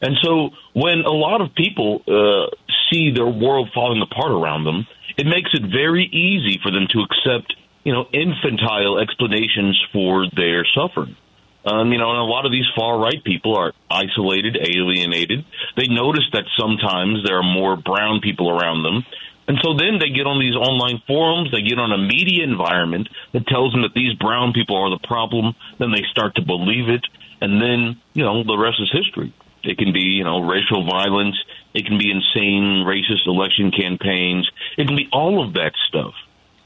And 0.01 0.17
so 0.23 0.51
when 0.75 1.01
a 1.01 1.11
lot 1.11 1.41
of 1.41 1.55
people 1.55 2.03
uh, 2.07 2.55
see 2.91 3.11
their 3.11 3.27
world 3.27 3.71
falling 3.75 4.01
apart 4.03 4.31
around 4.31 4.65
them, 4.65 4.87
it 5.17 5.27
makes 5.27 5.51
it 5.53 5.63
very 5.63 6.05
easy 6.05 6.61
for 6.63 6.71
them 6.71 6.87
to 6.93 7.01
accept, 7.01 7.55
you 7.85 7.93
know, 7.93 8.07
infantile 8.13 8.99
explanations 8.99 9.81
for 9.93 10.27
their 10.35 10.67
suffering. 10.75 11.17
Um, 11.65 11.93
you 11.93 11.99
know, 11.99 12.11
and 12.11 12.21
a 12.21 12.31
lot 12.31 12.47
of 12.47 12.53
these 12.53 12.67
far 12.77 12.99
right 12.99 13.23
people 13.25 13.57
are 13.57 13.73
isolated, 13.91 14.57
alienated. 14.57 15.45
They 15.77 15.89
notice 15.89 16.25
that 16.33 16.45
sometimes 16.57 17.25
there 17.27 17.37
are 17.37 17.43
more 17.43 17.77
brown 17.77 18.21
people 18.23 18.49
around 18.49 18.85
them. 18.85 19.05
And 19.49 19.59
so 19.63 19.73
then 19.73 19.99
they 19.99 20.13
get 20.13 20.29
on 20.29 20.39
these 20.39 20.55
online 20.55 21.01
forums, 21.07 21.51
they 21.51 21.63
get 21.63 21.81
on 21.81 21.91
a 21.91 21.99
media 21.99 22.45
environment 22.45 23.09
that 23.33 23.49
tells 23.49 23.73
them 23.73 23.83
that 23.83 23.97
these 23.97 24.13
brown 24.21 24.53
people 24.53 24.77
are 24.77 24.91
the 24.91 25.01
problem. 25.09 25.57
Then 25.79 25.91
they 25.91 26.05
start 26.11 26.37
to 26.37 26.43
believe 26.43 26.89
it. 26.89 27.05
And 27.41 27.61
then, 27.61 28.01
you 28.13 28.25
know, 28.25 28.45
the 28.45 28.59
rest 28.59 28.77
is 28.81 28.93
history. 28.93 29.33
It 29.65 29.79
can 29.79 29.93
be, 29.93 30.21
you 30.21 30.25
know, 30.25 30.41
racial 30.41 30.85
violence. 30.85 31.37
It 31.75 31.87
can 31.87 31.99
be 31.99 32.11
insane 32.11 32.85
racist 32.87 33.27
election 33.27 33.73
campaigns. 33.73 34.49
It 34.77 34.87
can 34.87 34.97
be 34.97 35.09
all 35.13 35.45
of 35.45 35.55
that 35.55 35.73
stuff. 35.89 36.15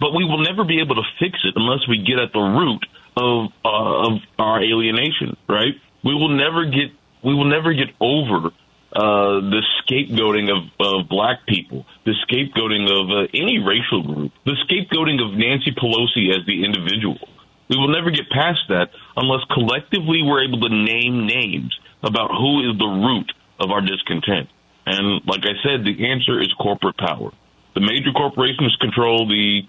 But 0.03 0.19
we 0.19 0.25
will 0.25 0.43
never 0.43 0.65
be 0.65 0.81
able 0.81 0.97
to 0.97 1.07
fix 1.21 1.39
it 1.45 1.55
unless 1.55 1.87
we 1.87 2.03
get 2.03 2.19
at 2.19 2.33
the 2.33 2.43
root 2.43 2.83
of 3.15 3.53
uh, 3.65 4.11
of 4.11 4.13
our 4.37 4.59
alienation, 4.59 5.37
right? 5.49 5.79
We 6.03 6.13
will 6.19 6.35
never 6.35 6.65
get 6.65 6.91
we 7.23 7.35
will 7.35 7.47
never 7.47 7.73
get 7.73 7.95
over 8.01 8.51
uh, 8.93 9.39
the 9.47 9.63
scapegoating 9.79 10.51
of, 10.51 10.67
of 10.83 11.09
black 11.09 11.47
people, 11.47 11.87
the 12.05 12.19
scapegoating 12.27 12.91
of 12.91 13.11
uh, 13.15 13.31
any 13.33 13.63
racial 13.63 14.03
group, 14.03 14.33
the 14.45 14.59
scapegoating 14.67 15.23
of 15.23 15.39
Nancy 15.39 15.71
Pelosi 15.71 16.35
as 16.35 16.45
the 16.51 16.65
individual. 16.65 17.23
We 17.71 17.77
will 17.79 17.95
never 17.95 18.11
get 18.11 18.29
past 18.29 18.61
that 18.71 18.91
unless 19.17 19.47
collectively 19.55 20.27
we're 20.27 20.43
able 20.43 20.61
to 20.67 20.69
name 20.69 21.29
names 21.29 21.79
about 22.03 22.33
who 22.35 22.69
is 22.69 22.77
the 22.77 22.91
root 22.91 23.31
of 23.61 23.71
our 23.71 23.81
discontent. 23.81 24.51
And 24.85 25.23
like 25.27 25.47
I 25.47 25.55
said, 25.63 25.87
the 25.87 26.11
answer 26.11 26.43
is 26.43 26.53
corporate 26.59 26.99
power. 26.99 27.31
The 27.75 27.81
major 27.81 28.11
corporations 28.11 28.77
control 28.81 29.29
the 29.29 29.63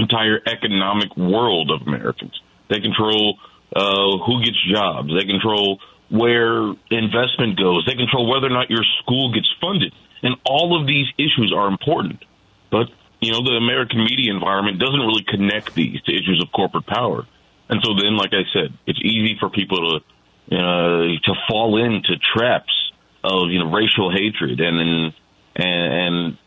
entire 0.00 0.40
economic 0.46 1.16
world 1.16 1.70
of 1.70 1.86
Americans. 1.86 2.40
They 2.68 2.80
control 2.80 3.38
uh, 3.74 4.18
who 4.26 4.42
gets 4.42 4.58
jobs. 4.72 5.10
They 5.16 5.26
control 5.26 5.78
where 6.08 6.74
investment 6.90 7.58
goes. 7.58 7.84
They 7.86 7.94
control 7.94 8.28
whether 8.28 8.46
or 8.46 8.50
not 8.50 8.70
your 8.70 8.84
school 9.02 9.32
gets 9.32 9.48
funded. 9.60 9.92
And 10.22 10.36
all 10.44 10.80
of 10.80 10.86
these 10.86 11.06
issues 11.16 11.52
are 11.56 11.68
important. 11.68 12.24
But, 12.70 12.88
you 13.20 13.32
know, 13.32 13.42
the 13.42 13.56
American 13.56 14.04
media 14.04 14.32
environment 14.32 14.78
doesn't 14.78 15.00
really 15.00 15.24
connect 15.26 15.74
these 15.74 16.00
to 16.02 16.12
issues 16.12 16.42
of 16.42 16.52
corporate 16.52 16.86
power. 16.86 17.26
And 17.68 17.80
so 17.84 17.94
then, 17.94 18.16
like 18.16 18.32
I 18.32 18.42
said, 18.52 18.76
it's 18.86 18.98
easy 19.02 19.36
for 19.38 19.50
people 19.50 20.00
to, 20.50 20.56
uh, 20.56 21.02
to 21.26 21.32
fall 21.48 21.78
into 21.82 22.16
traps 22.34 22.72
of, 23.22 23.50
you 23.50 23.60
know, 23.60 23.70
racial 23.70 24.10
hatred 24.10 24.60
and, 24.60 24.80
and, 24.80 25.14
and, 25.56 26.38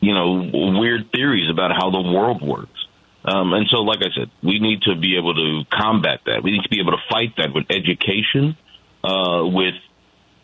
you 0.00 0.12
know, 0.12 0.50
weird 0.78 1.12
theories 1.12 1.48
about 1.50 1.70
how 1.72 1.90
the 1.90 2.02
world 2.02 2.42
works. 2.42 2.80
Um, 3.24 3.54
and 3.54 3.66
so, 3.70 3.78
like 3.78 4.00
I 4.00 4.14
said, 4.14 4.30
we 4.42 4.58
need 4.58 4.82
to 4.82 4.94
be 4.96 5.16
able 5.16 5.34
to 5.34 5.62
combat 5.70 6.20
that. 6.26 6.42
We 6.42 6.50
need 6.50 6.62
to 6.62 6.68
be 6.68 6.80
able 6.80 6.92
to 6.92 7.02
fight 7.08 7.34
that 7.38 7.54
with 7.54 7.64
education 7.70 8.56
uh, 9.02 9.44
with 9.44 9.74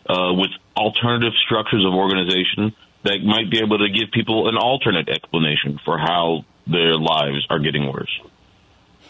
uh, 0.09 0.33
with 0.33 0.49
alternative 0.75 1.33
structures 1.45 1.85
of 1.85 1.93
organization 1.93 2.73
that 3.03 3.19
might 3.23 3.49
be 3.49 3.59
able 3.59 3.77
to 3.79 3.89
give 3.89 4.11
people 4.11 4.47
an 4.47 4.57
alternate 4.57 5.09
explanation 5.09 5.79
for 5.83 5.97
how 5.97 6.45
their 6.67 6.95
lives 6.95 7.45
are 7.49 7.59
getting 7.59 7.91
worse. 7.91 8.21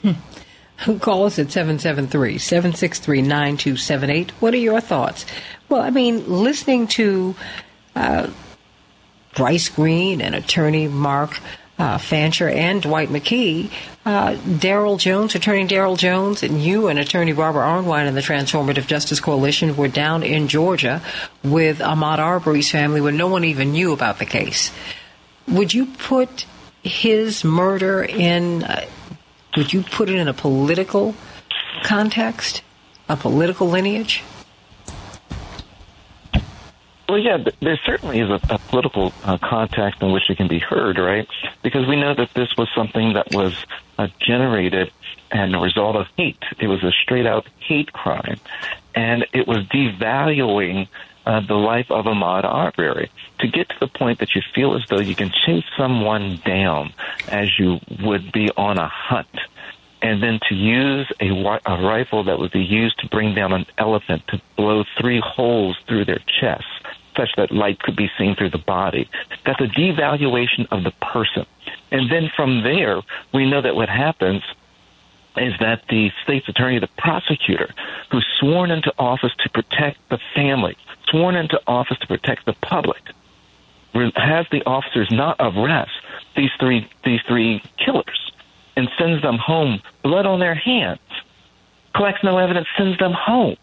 Hmm. 0.02 0.98
Call 1.00 1.26
us 1.26 1.38
at 1.38 1.52
773 1.52 2.40
763 2.40 3.22
9278. 3.22 4.32
What 4.42 4.54
are 4.54 4.58
your 4.58 4.82
thoughts? 4.82 5.26
Well, 5.70 5.82
I 5.82 5.92
mean, 5.92 6.28
listening 6.28 6.88
to 6.88 7.36
uh, 7.96 8.30
Bryce 9.36 9.70
Greene 9.70 10.22
and 10.22 10.34
attorney 10.34 10.88
Mark 10.88 11.40
uh, 11.82 11.98
Fancher 11.98 12.48
and 12.48 12.80
Dwight 12.80 13.10
McKee, 13.10 13.72
uh, 14.06 14.36
Daryl 14.36 15.00
Jones, 15.00 15.34
Attorney 15.34 15.68
Daryl 15.68 15.98
Jones, 15.98 16.44
and 16.44 16.62
you 16.62 16.90
and 16.90 17.00
Attorney 17.00 17.32
Barbara 17.32 17.64
Arnwine 17.64 18.08
and 18.08 18.16
the 18.16 18.22
Transformative 18.22 18.86
Justice 18.86 19.20
Coalition 19.20 19.76
were 19.76 19.88
down 19.88 20.22
in 20.22 20.48
Georgia 20.48 21.02
with 21.44 21.80
Ahmaud 21.80 22.20
Arbery's 22.20 22.70
family 22.70 23.02
when 23.02 23.18
no 23.18 23.28
one 23.28 23.44
even 23.44 23.72
knew 23.72 23.94
about 23.94 24.20
the 24.20 24.28
case. 24.28 24.72
Would 25.48 25.74
you 25.74 25.88
put 25.88 26.46
his 26.84 27.44
murder 27.44 28.04
in? 28.04 28.64
Uh, 28.64 28.86
would 29.58 29.74
you 29.74 29.82
put 29.82 30.08
it 30.08 30.18
in 30.18 30.28
a 30.28 30.36
political 30.36 31.16
context, 31.84 32.62
a 33.10 33.18
political 33.18 33.68
lineage? 33.68 34.22
Well, 37.12 37.20
yeah, 37.20 37.44
there 37.60 37.78
certainly 37.86 38.22
is 38.22 38.30
a, 38.30 38.40
a 38.50 38.58
political 38.58 39.12
uh, 39.26 39.38
context 39.38 40.02
in 40.02 40.14
which 40.14 40.30
it 40.30 40.38
can 40.38 40.48
be 40.48 40.60
heard, 40.60 40.98
right? 40.98 41.28
Because 41.62 41.86
we 41.86 41.98
know 41.98 42.14
that 42.14 42.34
this 42.36 42.56
was 42.58 42.70
something 42.74 43.16
that 43.16 43.36
was 43.36 43.66
uh, 43.98 44.08
generated 44.22 44.94
and 45.30 45.54
a 45.54 45.60
result 45.60 45.98
of 45.98 46.08
hate. 46.16 46.42
It 46.58 46.68
was 46.68 46.82
a 46.86 46.92
straight 47.04 47.26
out 47.26 47.50
hate 47.60 47.92
crime. 47.92 48.40
And 48.96 49.26
it 49.34 49.46
was 49.46 49.58
devaluing 49.66 50.88
uh, 51.26 51.42
the 51.42 51.56
life 51.56 51.92
of 51.92 52.06
Ahmaud 52.06 52.46
Arbery 52.46 53.12
to 53.40 53.48
get 53.50 53.68
to 53.68 53.76
the 53.82 53.88
point 53.90 54.20
that 54.20 54.34
you 54.34 54.42
feel 54.56 54.78
as 54.78 54.86
though 54.90 55.02
you 55.02 55.14
can 55.14 55.34
chase 55.46 55.66
someone 55.78 56.40
down 56.46 56.94
as 57.28 57.60
you 57.60 57.82
would 58.02 58.32
be 58.32 58.50
on 58.56 58.78
a 58.78 58.88
hunt. 58.88 59.38
And 60.02 60.24
then 60.24 60.40
to 60.48 60.56
use 60.56 61.12
a, 61.20 61.28
a 61.66 61.84
rifle 61.84 62.24
that 62.24 62.40
would 62.40 62.54
be 62.54 62.64
used 62.64 63.00
to 63.00 63.08
bring 63.10 63.36
down 63.36 63.52
an 63.52 63.66
elephant 63.78 64.24
to 64.30 64.42
blow 64.56 64.86
three 64.98 65.22
holes 65.22 65.78
through 65.90 66.06
their 66.06 66.22
chest 66.40 66.81
such 67.16 67.30
that 67.38 67.52
light 67.52 67.80
could 67.80 67.96
be 67.96 68.10
seen 68.18 68.36
through 68.36 68.52
the 68.52 68.58
body. 68.58 69.10
That's 69.46 69.62
a 69.62 69.68
devaluation 69.68 70.68
of 70.72 70.84
the 70.84 70.92
person. 71.02 71.46
And 71.92 72.10
then 72.10 72.32
from 72.36 72.64
there, 72.64 73.02
we 73.34 73.50
know 73.50 73.62
that 73.62 73.76
what 73.76 73.90
happens 73.90 74.44
is 75.38 75.54
that 75.60 75.84
the 75.90 76.12
state's 76.24 76.48
attorney, 76.50 76.80
the 76.80 76.90
prosecutor, 76.98 77.74
who's 78.12 78.26
sworn 78.40 78.72
into 78.72 78.94
office 79.00 79.34
to 79.40 79.50
protect 79.50 79.98
the 80.10 80.20
family, 80.36 80.76
sworn 81.10 81.36
into 81.36 81.62
office 81.68 81.98
to 82.00 82.08
protect 82.08 82.46
the 82.46 82.54
public, 82.54 83.02
has 83.94 84.46
the 84.52 84.64
officers 84.66 85.10
not 85.12 85.36
arrest 85.40 85.92
these 86.36 86.52
three 86.60 86.88
these 87.04 87.20
three 87.28 87.62
killers 87.78 88.32
and 88.78 88.90
sends 88.98 89.22
them 89.22 89.38
home, 89.38 89.82
blood 90.02 90.26
on 90.26 90.40
their 90.40 90.56
hands, 90.56 91.00
collects 91.94 92.24
no 92.24 92.38
evidence, 92.38 92.68
sends 92.78 92.98
them 93.00 93.12
home. 93.14 93.58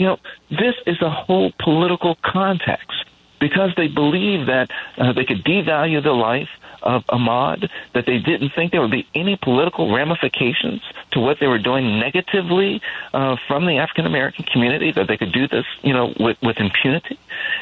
You 0.00 0.06
know, 0.06 0.18
this 0.48 0.74
is 0.86 1.02
a 1.02 1.10
whole 1.10 1.52
political 1.58 2.16
context 2.22 3.04
because 3.38 3.70
they 3.76 3.86
believe 3.86 4.46
that 4.46 4.70
uh, 4.96 5.12
they 5.12 5.26
could 5.26 5.44
devalue 5.44 6.02
the 6.02 6.12
life 6.12 6.48
of 6.82 7.04
Ahmaud, 7.08 7.68
that 7.92 8.06
they 8.06 8.16
didn't 8.16 8.52
think 8.56 8.72
there 8.72 8.80
would 8.80 8.90
be 8.90 9.06
any 9.14 9.36
political 9.36 9.94
ramifications 9.94 10.80
to 11.12 11.20
what 11.20 11.36
they 11.38 11.46
were 11.46 11.58
doing 11.58 12.00
negatively 12.00 12.80
uh, 13.12 13.36
from 13.46 13.66
the 13.66 13.76
African 13.76 14.06
American 14.06 14.46
community, 14.46 14.90
that 14.90 15.06
they 15.06 15.18
could 15.18 15.32
do 15.32 15.46
this, 15.46 15.66
you 15.82 15.92
know, 15.92 16.14
with, 16.18 16.38
with 16.42 16.56
impunity, 16.56 17.18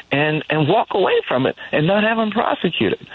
and 0.09 0.41
and 0.49 0.69
walk 0.69 0.93
away 0.93 1.19
from 1.27 1.45
it 1.45 1.57
and 1.73 1.85
not 1.87 2.03
have 2.05 2.15
them 2.15 2.31
prosecuted. 2.31 3.05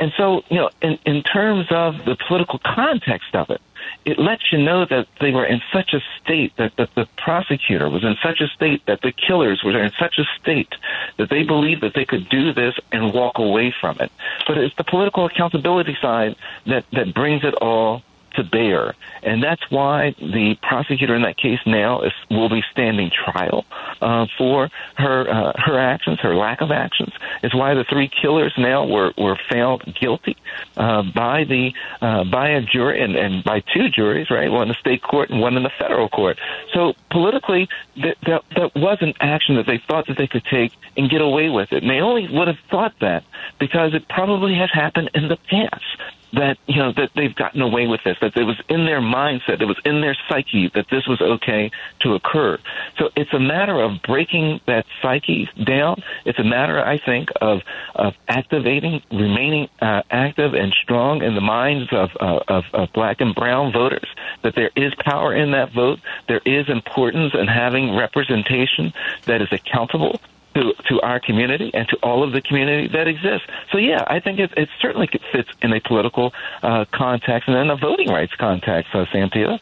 And 0.00 0.12
so, 0.16 0.42
you 0.50 0.56
know, 0.56 0.70
in, 0.82 0.98
in 1.06 1.22
terms 1.22 1.66
of 1.70 2.04
the 2.04 2.16
political 2.26 2.58
context 2.58 3.32
of 3.34 3.48
it, 3.50 3.60
it 4.04 4.18
lets 4.18 4.52
you 4.52 4.58
know 4.58 4.84
that 4.84 5.06
they 5.20 5.30
were 5.30 5.44
in 5.44 5.60
such 5.72 5.94
a 5.94 6.00
state 6.20 6.52
that, 6.56 6.74
that 6.76 6.94
the 6.94 7.06
prosecutor 7.16 7.88
was 7.88 8.04
in 8.04 8.16
such 8.22 8.40
a 8.40 8.48
state 8.48 8.84
that 8.86 9.00
the 9.02 9.12
killers 9.12 9.62
were 9.64 9.82
in 9.82 9.92
such 9.98 10.18
a 10.18 10.24
state 10.40 10.74
that 11.18 11.30
they 11.30 11.42
believed 11.44 11.82
that 11.82 11.94
they 11.94 12.04
could 12.04 12.28
do 12.28 12.52
this 12.52 12.74
and 12.90 13.12
walk 13.12 13.38
away 13.38 13.74
from 13.80 13.96
it. 14.00 14.10
But 14.46 14.58
it's 14.58 14.74
the 14.76 14.84
political 14.84 15.26
accountability 15.26 15.96
side 16.00 16.36
that, 16.66 16.84
that 16.92 17.14
brings 17.14 17.44
it 17.44 17.54
all 17.54 18.02
to 18.34 18.44
bear. 18.44 18.94
And 19.22 19.42
that's 19.42 19.62
why 19.70 20.14
the 20.18 20.56
prosecutor 20.62 21.14
in 21.14 21.22
that 21.22 21.36
case 21.36 21.60
now 21.66 22.02
is, 22.02 22.12
will 22.30 22.48
be 22.48 22.62
standing 22.72 23.10
trial 23.10 23.64
uh, 24.00 24.26
for 24.36 24.68
her 24.96 25.28
uh, 25.28 25.52
her 25.56 25.78
actions, 25.78 26.20
her 26.20 26.34
lack 26.34 26.60
of 26.60 26.70
actions. 26.70 27.12
It's 27.42 27.54
why 27.54 27.74
the 27.74 27.84
three 27.84 28.08
killers 28.08 28.52
now 28.58 28.86
were, 28.86 29.12
were 29.16 29.38
found 29.50 29.96
guilty 30.00 30.36
uh, 30.76 31.02
by 31.14 31.44
the 31.44 31.72
uh, 32.00 32.24
by 32.24 32.50
a 32.50 32.62
jury 32.62 33.02
and, 33.02 33.16
and 33.16 33.44
by 33.44 33.60
two 33.60 33.88
juries, 33.88 34.30
right? 34.30 34.50
One 34.50 34.62
in 34.62 34.68
the 34.68 34.74
state 34.74 35.02
court 35.02 35.30
and 35.30 35.40
one 35.40 35.56
in 35.56 35.62
the 35.62 35.72
federal 35.78 36.08
court. 36.08 36.38
So 36.72 36.94
politically, 37.10 37.68
that, 37.96 38.16
that 38.26 38.42
that 38.56 38.74
was 38.74 38.98
an 39.00 39.14
action 39.20 39.56
that 39.56 39.66
they 39.66 39.78
thought 39.78 40.06
that 40.08 40.16
they 40.16 40.26
could 40.26 40.44
take 40.44 40.72
and 40.96 41.10
get 41.10 41.20
away 41.20 41.48
with 41.48 41.72
it. 41.72 41.82
And 41.82 41.90
they 41.90 42.00
only 42.00 42.28
would 42.28 42.48
have 42.48 42.58
thought 42.70 42.94
that 43.00 43.24
because 43.58 43.94
it 43.94 44.08
probably 44.08 44.54
has 44.54 44.70
happened 44.72 45.10
in 45.14 45.28
the 45.28 45.36
past 45.36 45.84
that 46.32 46.56
you 46.66 46.76
know 46.76 46.92
that 46.92 47.10
they've 47.14 47.34
gotten 47.34 47.60
away 47.60 47.86
with 47.86 48.00
this, 48.04 48.16
that 48.20 48.36
it 48.36 48.44
was 48.44 48.60
in 48.68 48.84
their 48.84 49.00
mindset, 49.00 49.60
it 49.60 49.66
was 49.66 49.80
in 49.84 50.00
their 50.00 50.16
psyche 50.28 50.70
that 50.74 50.86
this 50.90 51.06
was 51.06 51.20
okay 51.20 51.70
to 52.00 52.14
occur. 52.14 52.58
So 52.98 53.10
it's 53.16 53.32
a 53.32 53.38
matter 53.38 53.80
of 53.80 54.02
breaking 54.02 54.60
that 54.66 54.86
psyche 55.00 55.48
down. 55.64 56.02
It's 56.24 56.38
a 56.38 56.44
matter, 56.44 56.80
I 56.84 56.98
think, 56.98 57.28
of 57.40 57.60
of 57.94 58.14
activating, 58.28 59.02
remaining 59.10 59.68
uh, 59.80 60.02
active 60.10 60.54
and 60.54 60.72
strong 60.82 61.22
in 61.22 61.34
the 61.34 61.40
minds 61.40 61.92
of, 61.92 62.10
uh, 62.20 62.40
of 62.48 62.64
of 62.72 62.92
black 62.92 63.20
and 63.20 63.34
brown 63.34 63.72
voters. 63.72 64.08
That 64.42 64.54
there 64.54 64.70
is 64.76 64.94
power 65.04 65.34
in 65.34 65.52
that 65.52 65.72
vote. 65.72 66.00
There 66.28 66.42
is 66.44 66.68
importance 66.68 67.34
in 67.34 67.46
having 67.46 67.94
representation 67.96 68.92
that 69.26 69.42
is 69.42 69.48
accountable 69.52 70.20
to 70.54 70.72
to 70.88 71.00
our 71.02 71.18
community 71.20 71.70
and 71.74 71.88
to 71.88 71.96
all 72.02 72.22
of 72.22 72.32
the 72.32 72.40
community 72.40 72.88
that 72.88 73.08
exists. 73.08 73.46
So 73.70 73.78
yeah, 73.78 74.04
I 74.06 74.20
think 74.20 74.38
it, 74.38 74.50
it 74.56 74.68
certainly 74.80 75.08
fits 75.32 75.48
in 75.62 75.72
a 75.72 75.80
political 75.80 76.32
uh, 76.62 76.84
context 76.92 77.48
and 77.48 77.56
in 77.56 77.70
a 77.70 77.76
voting 77.76 78.08
rights 78.08 78.32
context, 78.38 78.94
uh, 78.94 79.04
Santita. 79.06 79.58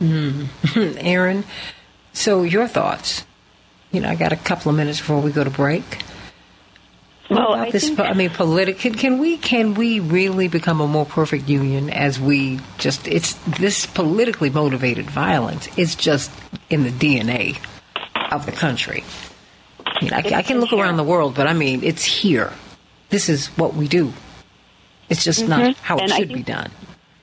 Mm. 0.00 0.96
Aaron, 1.02 1.44
so 2.12 2.42
your 2.42 2.66
thoughts? 2.68 3.24
You 3.92 4.00
know, 4.00 4.08
I 4.08 4.16
got 4.16 4.32
a 4.32 4.36
couple 4.36 4.70
of 4.70 4.76
minutes 4.76 4.98
before 4.98 5.20
we 5.20 5.30
go 5.30 5.44
to 5.44 5.50
break. 5.50 5.84
Well, 7.30 7.54
about 7.54 7.68
I 7.68 7.70
this? 7.70 7.86
think- 7.88 8.00
I 8.00 8.12
mean, 8.12 8.30
political. 8.30 8.78
Can, 8.78 8.94
can 8.94 9.18
we 9.18 9.38
can 9.38 9.74
we 9.74 9.98
really 10.00 10.48
become 10.48 10.80
a 10.80 10.86
more 10.86 11.06
perfect 11.06 11.48
union 11.48 11.88
as 11.90 12.20
we 12.20 12.60
just? 12.78 13.08
It's 13.08 13.32
this 13.58 13.86
politically 13.86 14.50
motivated 14.50 15.06
violence. 15.08 15.68
It's 15.78 15.94
just 15.94 16.30
in 16.68 16.82
the 16.82 16.90
DNA 16.90 17.58
of 18.30 18.44
the 18.46 18.52
country. 18.52 19.04
I 19.86 20.04
mean, 20.04 20.12
I, 20.12 20.38
I 20.38 20.42
can 20.42 20.60
look 20.60 20.72
around 20.72 20.96
the 20.96 21.04
world, 21.04 21.34
but 21.34 21.46
I 21.46 21.52
mean, 21.52 21.82
it's 21.84 22.04
here. 22.04 22.52
This 23.10 23.28
is 23.28 23.46
what 23.58 23.74
we 23.74 23.88
do. 23.88 24.12
It's 25.08 25.22
just 25.24 25.46
not 25.46 25.60
Mhm. 25.60 25.76
how 25.82 25.96
it 25.96 26.02
And 26.04 26.12
I 26.12 26.16
should 26.16 26.32
be 26.32 26.42
done. 26.42 26.70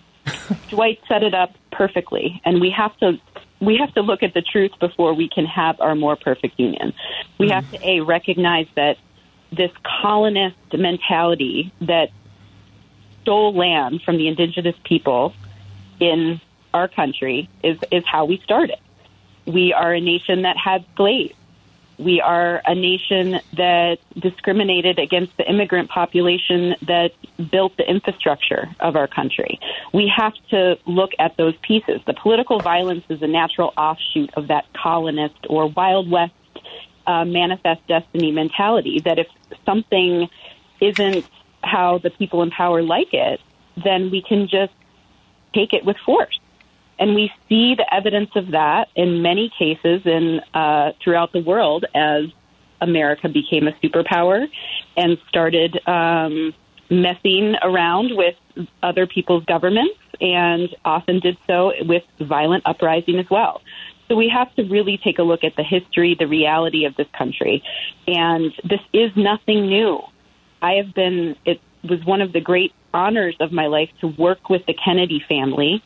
Dwight 0.69 0.99
set 1.07 1.23
it 1.23 1.33
up 1.33 1.53
perfectly, 1.71 2.41
and 2.45 2.61
we 2.61 2.69
have 2.69 2.95
to 2.97 3.19
we 3.59 3.77
have 3.77 3.93
to 3.93 4.01
look 4.01 4.23
at 4.23 4.33
the 4.33 4.41
truth 4.41 4.71
before 4.79 5.13
we 5.13 5.29
can 5.29 5.45
have 5.45 5.79
our 5.81 5.93
more 5.93 6.15
perfect 6.15 6.59
union. 6.59 6.93
We 7.39 7.49
have 7.49 7.69
to 7.71 7.87
a 7.87 7.99
recognize 8.01 8.65
that 8.75 8.97
this 9.51 9.71
colonist 10.01 10.55
mentality 10.73 11.71
that 11.81 12.09
stole 13.21 13.53
land 13.53 14.01
from 14.03 14.17
the 14.17 14.27
indigenous 14.27 14.75
people 14.83 15.33
in 15.99 16.41
our 16.73 16.87
country 16.87 17.49
is 17.63 17.77
is 17.91 18.03
how 18.05 18.25
we 18.25 18.39
started. 18.43 18.79
We 19.45 19.73
are 19.73 19.93
a 19.93 19.99
nation 20.01 20.43
that 20.43 20.57
had 20.57 20.85
slaves. 20.95 21.33
We 22.01 22.19
are 22.19 22.61
a 22.65 22.73
nation 22.73 23.39
that 23.55 23.97
discriminated 24.19 24.97
against 24.97 25.37
the 25.37 25.47
immigrant 25.47 25.89
population 25.89 26.75
that 26.87 27.11
built 27.51 27.77
the 27.77 27.87
infrastructure 27.87 28.69
of 28.79 28.95
our 28.95 29.07
country. 29.07 29.59
We 29.93 30.11
have 30.15 30.33
to 30.49 30.77
look 30.87 31.11
at 31.19 31.37
those 31.37 31.53
pieces. 31.61 32.01
The 32.07 32.15
political 32.15 32.59
violence 32.59 33.03
is 33.09 33.21
a 33.21 33.27
natural 33.27 33.71
offshoot 33.77 34.31
of 34.33 34.47
that 34.47 34.65
colonist 34.73 35.45
or 35.47 35.67
Wild 35.67 36.09
West 36.09 36.33
uh, 37.05 37.23
manifest 37.25 37.85
destiny 37.87 38.31
mentality 38.31 39.01
that 39.05 39.19
if 39.19 39.27
something 39.65 40.27
isn't 40.79 41.25
how 41.63 41.99
the 41.99 42.09
people 42.09 42.41
in 42.41 42.49
power 42.49 42.81
like 42.81 43.13
it, 43.13 43.39
then 43.83 44.09
we 44.09 44.23
can 44.27 44.47
just 44.47 44.73
take 45.53 45.73
it 45.73 45.85
with 45.85 45.97
force. 46.03 46.39
And 47.01 47.15
we 47.15 47.31
see 47.49 47.73
the 47.73 47.91
evidence 47.91 48.29
of 48.35 48.51
that 48.51 48.89
in 48.95 49.23
many 49.23 49.51
cases 49.57 50.03
in 50.05 50.39
uh, 50.53 50.91
throughout 51.03 51.33
the 51.33 51.41
world 51.41 51.83
as 51.95 52.25
America 52.79 53.27
became 53.27 53.67
a 53.67 53.71
superpower 53.83 54.45
and 54.95 55.17
started 55.27 55.79
um, 55.87 56.53
messing 56.91 57.55
around 57.63 58.15
with 58.15 58.35
other 58.83 59.07
people's 59.07 59.43
governments, 59.45 59.97
and 60.19 60.69
often 60.85 61.19
did 61.19 61.37
so 61.47 61.71
with 61.81 62.03
violent 62.19 62.63
uprising 62.67 63.17
as 63.17 63.25
well. 63.31 63.61
So 64.07 64.15
we 64.15 64.29
have 64.29 64.53
to 64.55 64.63
really 64.63 64.99
take 65.03 65.17
a 65.17 65.23
look 65.23 65.43
at 65.43 65.55
the 65.55 65.63
history, 65.63 66.15
the 66.19 66.27
reality 66.27 66.85
of 66.85 66.95
this 66.97 67.07
country, 67.17 67.63
and 68.05 68.53
this 68.63 68.81
is 68.93 69.09
nothing 69.15 69.67
new. 69.67 70.01
I 70.61 70.73
have 70.73 70.93
been. 70.93 71.35
It 71.45 71.61
was 71.83 72.05
one 72.05 72.21
of 72.21 72.31
the 72.31 72.41
great 72.41 72.73
honors 72.93 73.35
of 73.39 73.51
my 73.51 73.65
life 73.65 73.89
to 74.01 74.07
work 74.07 74.49
with 74.49 74.63
the 74.67 74.75
Kennedy 74.85 75.23
family 75.27 75.81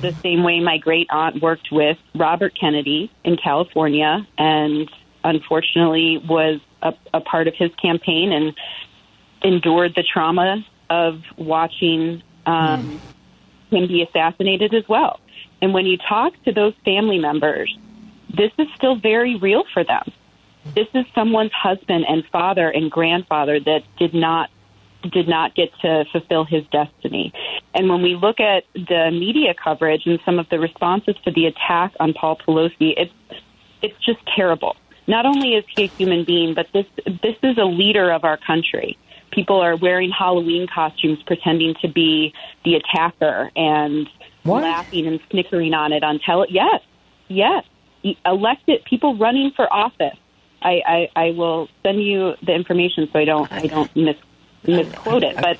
the 0.00 0.14
same 0.22 0.42
way 0.42 0.60
my 0.60 0.78
great 0.78 1.06
aunt 1.10 1.42
worked 1.42 1.68
with 1.72 1.98
Robert 2.14 2.52
Kennedy 2.58 3.10
in 3.24 3.36
California 3.36 4.26
and 4.36 4.90
unfortunately 5.22 6.22
was 6.28 6.60
a, 6.82 6.92
a 7.12 7.20
part 7.20 7.48
of 7.48 7.54
his 7.54 7.70
campaign 7.80 8.32
and 8.32 8.54
endured 9.42 9.94
the 9.94 10.02
trauma 10.02 10.64
of 10.90 11.20
watching 11.36 12.22
um, 12.46 13.00
him 13.70 13.88
be 13.88 14.02
assassinated 14.02 14.74
as 14.74 14.84
well. 14.88 15.20
And 15.62 15.72
when 15.72 15.86
you 15.86 15.96
talk 15.96 16.32
to 16.44 16.52
those 16.52 16.74
family 16.84 17.18
members, 17.18 17.76
this 18.28 18.52
is 18.58 18.66
still 18.76 18.96
very 18.96 19.36
real 19.36 19.64
for 19.72 19.84
them. 19.84 20.12
This 20.74 20.88
is 20.94 21.04
someone's 21.14 21.52
husband 21.52 22.04
and 22.08 22.24
father 22.32 22.68
and 22.68 22.90
grandfather 22.90 23.60
that 23.60 23.82
did 23.98 24.12
not 24.12 24.50
did 25.10 25.28
not 25.28 25.54
get 25.54 25.70
to 25.82 26.04
fulfill 26.12 26.44
his 26.44 26.64
destiny. 26.72 27.32
And 27.74 27.88
when 27.88 28.02
we 28.02 28.14
look 28.14 28.40
at 28.40 28.64
the 28.74 29.10
media 29.10 29.54
coverage 29.54 30.02
and 30.06 30.18
some 30.24 30.38
of 30.38 30.48
the 30.48 30.58
responses 30.58 31.16
to 31.24 31.30
the 31.30 31.46
attack 31.46 31.92
on 32.00 32.14
Paul 32.14 32.36
Pelosi, 32.36 32.94
it's 32.96 33.12
it's 33.82 34.04
just 34.04 34.20
terrible. 34.34 34.76
Not 35.06 35.26
only 35.26 35.54
is 35.54 35.64
he 35.76 35.84
a 35.84 35.86
human 35.88 36.24
being, 36.24 36.54
but 36.54 36.66
this 36.72 36.86
this 37.04 37.36
is 37.42 37.58
a 37.58 37.64
leader 37.64 38.10
of 38.10 38.24
our 38.24 38.38
country. 38.38 38.98
People 39.30 39.60
are 39.60 39.76
wearing 39.76 40.10
Halloween 40.10 40.66
costumes 40.72 41.18
pretending 41.26 41.74
to 41.82 41.88
be 41.88 42.32
the 42.64 42.76
attacker 42.76 43.50
and 43.56 44.08
laughing 44.44 45.06
and 45.06 45.20
snickering 45.30 45.74
on 45.74 45.92
it 45.92 46.04
on 46.04 46.20
tele. 46.20 46.46
Yes, 46.48 46.80
yes. 47.28 47.64
Elected 48.24 48.84
people 48.84 49.16
running 49.16 49.50
for 49.56 49.70
office. 49.72 50.16
I, 50.62 50.80
I, 50.86 51.08
I 51.16 51.30
will 51.32 51.68
send 51.82 52.02
you 52.02 52.34
the 52.42 52.54
information 52.54 53.08
so 53.12 53.18
I 53.18 53.24
don't 53.24 53.52
I 53.52 53.66
don't 53.66 53.94
miss 53.96 54.16
misquote 54.66 55.24
it, 55.24 55.36
but 55.36 55.58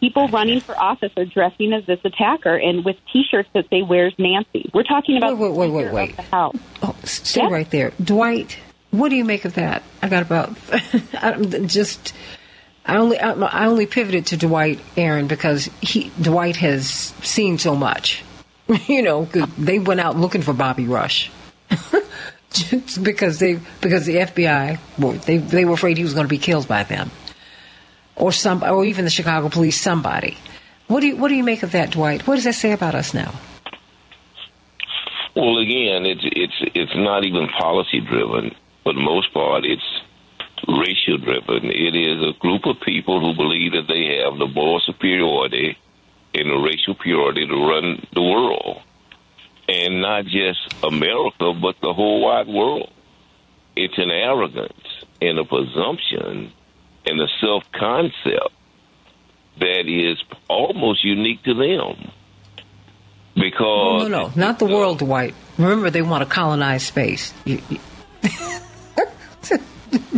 people 0.00 0.28
running 0.28 0.60
for 0.60 0.76
office 0.78 1.12
are 1.16 1.24
dressing 1.24 1.72
as 1.72 1.84
this 1.86 2.00
attacker 2.04 2.54
and 2.54 2.84
with 2.84 2.96
T-shirts 3.12 3.48
that 3.54 3.68
say 3.70 3.82
"Where's 3.82 4.14
Nancy." 4.18 4.70
We're 4.72 4.84
talking 4.84 5.16
about 5.16 5.38
Wait, 5.38 5.52
wait, 5.52 5.70
wait, 5.70 5.92
wait, 5.92 6.14
House. 6.16 6.56
Oh, 6.82 6.94
stay 7.04 7.46
right 7.46 7.70
there, 7.70 7.92
Dwight. 8.02 8.58
What 8.90 9.10
do 9.10 9.16
you 9.16 9.24
make 9.24 9.44
of 9.44 9.54
that? 9.54 9.82
I 10.02 10.08
got 10.08 10.22
about 10.22 10.56
I, 11.14 11.32
just. 11.66 12.14
I 12.86 12.96
only 12.96 13.18
I, 13.18 13.66
only 13.66 13.84
pivoted 13.84 14.26
to 14.26 14.38
Dwight 14.38 14.80
Aaron 14.96 15.26
because 15.26 15.68
he 15.82 16.10
Dwight 16.20 16.56
has 16.56 16.88
seen 17.22 17.58
so 17.58 17.74
much. 17.76 18.24
You 18.86 19.00
know. 19.00 19.24
they 19.56 19.78
went 19.78 20.00
out 20.00 20.16
looking 20.16 20.42
for 20.42 20.52
Bobby 20.52 20.86
Rush. 20.86 21.30
Just 22.50 23.02
because 23.02 23.38
they 23.38 23.60
because 23.80 24.06
the 24.06 24.16
FBI 24.16 24.78
well, 24.98 25.12
they 25.12 25.36
they 25.36 25.64
were 25.64 25.74
afraid 25.74 25.96
he 25.98 26.02
was 26.02 26.14
going 26.14 26.24
to 26.24 26.30
be 26.30 26.38
killed 26.38 26.66
by 26.66 26.82
them, 26.82 27.10
or 28.18 28.32
some 28.32 28.62
or 28.62 28.84
even 28.84 29.04
the 29.04 29.10
Chicago 29.10 29.48
police 29.48 29.80
somebody. 29.80 30.36
What 30.88 31.00
do 31.00 31.06
you 31.06 31.16
what 31.16 31.28
do 31.28 31.34
you 31.34 31.44
make 31.44 31.62
of 31.62 31.72
that, 31.72 31.90
Dwight? 31.90 32.26
What 32.26 32.34
does 32.36 32.44
that 32.44 32.54
say 32.54 32.72
about 32.72 32.94
us 32.94 33.14
now? 33.14 33.32
Well, 35.36 35.58
again, 35.58 36.04
it's 36.04 36.24
it's 36.24 36.72
it's 36.74 36.96
not 36.96 37.24
even 37.24 37.48
policy 37.48 38.00
driven. 38.00 38.54
For 38.82 38.92
the 38.92 39.00
most 39.00 39.32
part, 39.32 39.64
it's 39.64 39.82
racial 40.66 41.18
driven. 41.18 41.70
It 41.70 41.94
is 41.94 42.22
a 42.22 42.38
group 42.38 42.66
of 42.66 42.80
people 42.84 43.20
who 43.20 43.36
believe 43.36 43.72
that 43.72 43.86
they 43.86 44.24
have 44.24 44.38
the 44.38 44.48
moral 44.48 44.80
superiority 44.80 45.78
and 46.34 46.50
the 46.50 46.56
racial 46.56 46.94
purity 46.94 47.46
to 47.46 47.54
run 47.54 48.06
the 48.14 48.22
world, 48.22 48.82
and 49.68 50.00
not 50.00 50.24
just 50.24 50.74
America, 50.82 51.52
but 51.60 51.76
the 51.82 51.92
whole 51.92 52.22
wide 52.22 52.48
world. 52.48 52.90
It's 53.76 53.96
an 53.96 54.10
arrogance 54.10 55.04
and 55.20 55.38
a 55.38 55.44
presumption 55.44 56.52
and 57.08 57.20
a 57.20 57.28
self 57.40 57.64
concept 57.72 58.50
that 59.60 59.86
is 59.86 60.22
almost 60.48 61.04
unique 61.04 61.42
to 61.44 61.54
them. 61.54 62.10
Because 63.34 64.02
No, 64.02 64.08
no, 64.08 64.26
no, 64.26 64.32
not 64.34 64.58
the 64.58 64.66
world, 64.66 64.98
Dwight. 64.98 65.34
Remember, 65.58 65.90
they 65.90 66.02
want 66.02 66.22
to 66.22 66.30
colonize 66.30 66.84
space. 66.84 67.32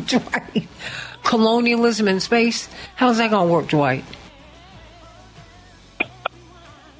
Dwight, 0.06 0.68
colonialism 1.22 2.08
in 2.08 2.20
space. 2.20 2.68
How's 2.96 3.18
that 3.18 3.30
going 3.30 3.46
to 3.46 3.52
work, 3.52 3.68
Dwight? 3.68 4.04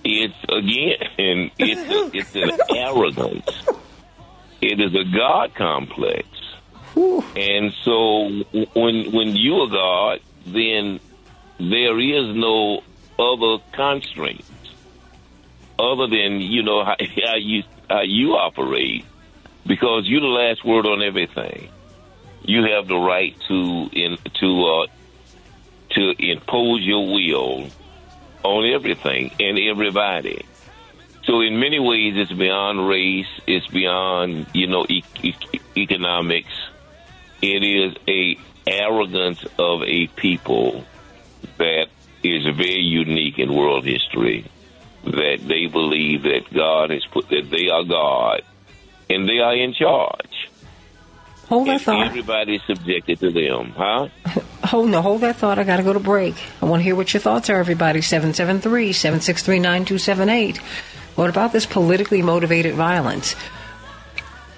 it's 0.02 0.34
again 0.48 0.96
and 1.18 1.50
it's 1.58 1.90
a, 1.90 2.10
it's 2.16 2.34
an 2.34 2.76
arrogance. 2.76 3.50
It 4.60 4.80
is 4.80 4.94
a 4.94 5.04
god 5.16 5.54
complex, 5.54 6.26
and 6.96 7.72
so 7.84 8.28
when 8.74 9.12
when 9.12 9.36
you 9.36 9.54
are 9.56 9.68
God, 9.68 10.20
then 10.46 11.00
there 11.58 11.98
is 12.00 12.34
no 12.34 12.80
other 13.18 13.62
constraint 13.72 14.44
other 15.78 16.06
than 16.06 16.40
you 16.40 16.62
know 16.62 16.84
how, 16.84 16.96
how 16.98 17.36
you 17.36 17.62
how 17.88 18.02
you 18.02 18.32
operate, 18.32 19.04
because 19.66 20.04
you're 20.06 20.20
the 20.20 20.26
last 20.26 20.64
word 20.64 20.86
on 20.86 21.02
everything. 21.02 21.68
You 22.42 22.64
have 22.74 22.88
the 22.88 22.96
right 22.96 23.36
to 23.48 23.88
in 23.92 24.18
to 24.40 24.64
uh, 24.64 24.86
to 25.92 26.14
impose 26.18 26.80
your 26.82 27.06
will 27.06 27.70
on 28.42 28.64
everything 28.72 29.30
and 29.38 29.58
everybody. 29.58 30.46
So 31.24 31.42
in 31.42 31.60
many 31.60 31.78
ways, 31.78 32.14
it's 32.16 32.32
beyond 32.32 32.88
race. 32.88 33.26
It's 33.46 33.66
beyond 33.68 34.46
you 34.54 34.66
know 34.66 34.86
e- 34.88 35.04
e- 35.22 35.60
economics. 35.76 36.52
It 37.42 37.64
is 37.64 37.96
a 38.06 38.38
arrogance 38.66 39.44
of 39.58 39.82
a 39.82 40.06
people 40.08 40.84
that 41.58 41.86
is 42.22 42.44
very 42.44 42.82
unique 42.82 43.38
in 43.38 43.54
world 43.54 43.84
history. 43.84 44.44
That 45.04 45.38
they 45.42 45.66
believe 45.66 46.22
that 46.24 46.52
God 46.52 46.90
has 46.90 47.04
put 47.06 47.30
that 47.30 47.48
they 47.50 47.70
are 47.70 47.84
God 47.84 48.42
and 49.08 49.26
they 49.28 49.38
are 49.38 49.56
in 49.56 49.72
charge. 49.72 50.50
Hold 51.48 51.68
that 51.68 51.80
thought. 51.80 52.06
everybody's 52.06 52.62
subjected 52.62 53.18
to 53.20 53.30
them, 53.32 53.72
huh? 53.76 54.08
Hold 54.64 54.90
no, 54.90 55.02
hold 55.02 55.22
that 55.22 55.36
thought. 55.36 55.58
I 55.58 55.64
got 55.64 55.78
to 55.78 55.82
go 55.82 55.92
to 55.92 55.98
break. 55.98 56.36
I 56.62 56.66
want 56.66 56.78
to 56.80 56.84
hear 56.84 56.94
what 56.94 57.12
your 57.12 57.20
thoughts 57.20 57.50
are, 57.50 57.56
everybody. 57.56 57.98
773-763-9278. 58.00 60.58
What 61.16 61.28
about 61.28 61.52
this 61.52 61.66
politically 61.66 62.22
motivated 62.22 62.74
violence? 62.74 63.34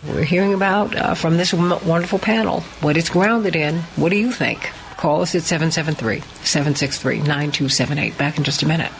We're 0.04 0.24
hearing 0.24 0.52
about 0.52 0.94
uh, 0.96 1.14
from 1.14 1.36
this 1.36 1.52
wonderful 1.52 2.18
panel 2.18 2.60
what 2.80 2.96
it's 2.96 3.08
grounded 3.08 3.54
in. 3.54 3.78
What 3.96 4.10
do 4.10 4.16
you 4.16 4.32
think? 4.32 4.70
Call 4.96 5.22
us 5.22 5.34
at 5.34 5.42
773 5.42 6.20
763 6.44 7.18
9278. 7.18 8.18
Back 8.18 8.36
in 8.36 8.44
just 8.44 8.62
a 8.62 8.66
minute. 8.66 8.90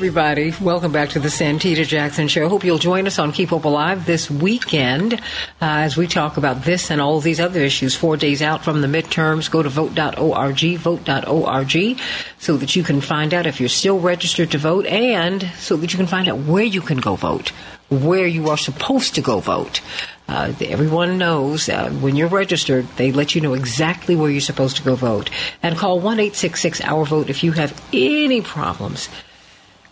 everybody. 0.00 0.54
Welcome 0.62 0.92
back 0.92 1.10
to 1.10 1.20
the 1.20 1.28
Santita 1.28 1.86
Jackson 1.86 2.26
Show. 2.26 2.48
Hope 2.48 2.64
you'll 2.64 2.78
join 2.78 3.06
us 3.06 3.18
on 3.18 3.32
Keep 3.32 3.50
Hope 3.50 3.66
Alive 3.66 4.06
this 4.06 4.30
weekend 4.30 5.12
uh, 5.12 5.20
as 5.60 5.94
we 5.94 6.06
talk 6.06 6.38
about 6.38 6.64
this 6.64 6.90
and 6.90 7.02
all 7.02 7.20
these 7.20 7.38
other 7.38 7.60
issues. 7.60 7.94
Four 7.94 8.16
days 8.16 8.40
out 8.40 8.64
from 8.64 8.80
the 8.80 8.86
midterms, 8.86 9.50
go 9.50 9.62
to 9.62 9.68
vote.org, 9.68 10.78
vote.org, 10.78 12.00
so 12.38 12.56
that 12.56 12.74
you 12.74 12.82
can 12.82 13.02
find 13.02 13.34
out 13.34 13.44
if 13.44 13.60
you're 13.60 13.68
still 13.68 14.00
registered 14.00 14.50
to 14.52 14.56
vote 14.56 14.86
and 14.86 15.42
so 15.58 15.76
that 15.76 15.92
you 15.92 15.98
can 15.98 16.06
find 16.06 16.30
out 16.30 16.38
where 16.38 16.64
you 16.64 16.80
can 16.80 16.96
go 16.96 17.14
vote, 17.14 17.50
where 17.90 18.26
you 18.26 18.48
are 18.48 18.56
supposed 18.56 19.14
to 19.16 19.20
go 19.20 19.38
vote. 19.40 19.82
Uh, 20.26 20.54
everyone 20.62 21.18
knows 21.18 21.68
uh, 21.68 21.90
when 21.90 22.16
you're 22.16 22.28
registered, 22.28 22.86
they 22.96 23.12
let 23.12 23.34
you 23.34 23.42
know 23.42 23.52
exactly 23.52 24.16
where 24.16 24.30
you're 24.30 24.40
supposed 24.40 24.78
to 24.78 24.82
go 24.82 24.94
vote. 24.94 25.28
And 25.62 25.76
call 25.76 26.00
1 26.00 26.20
866 26.20 26.80
Our 26.80 27.04
Vote 27.04 27.28
if 27.28 27.44
you 27.44 27.52
have 27.52 27.78
any 27.92 28.40
problems 28.40 29.10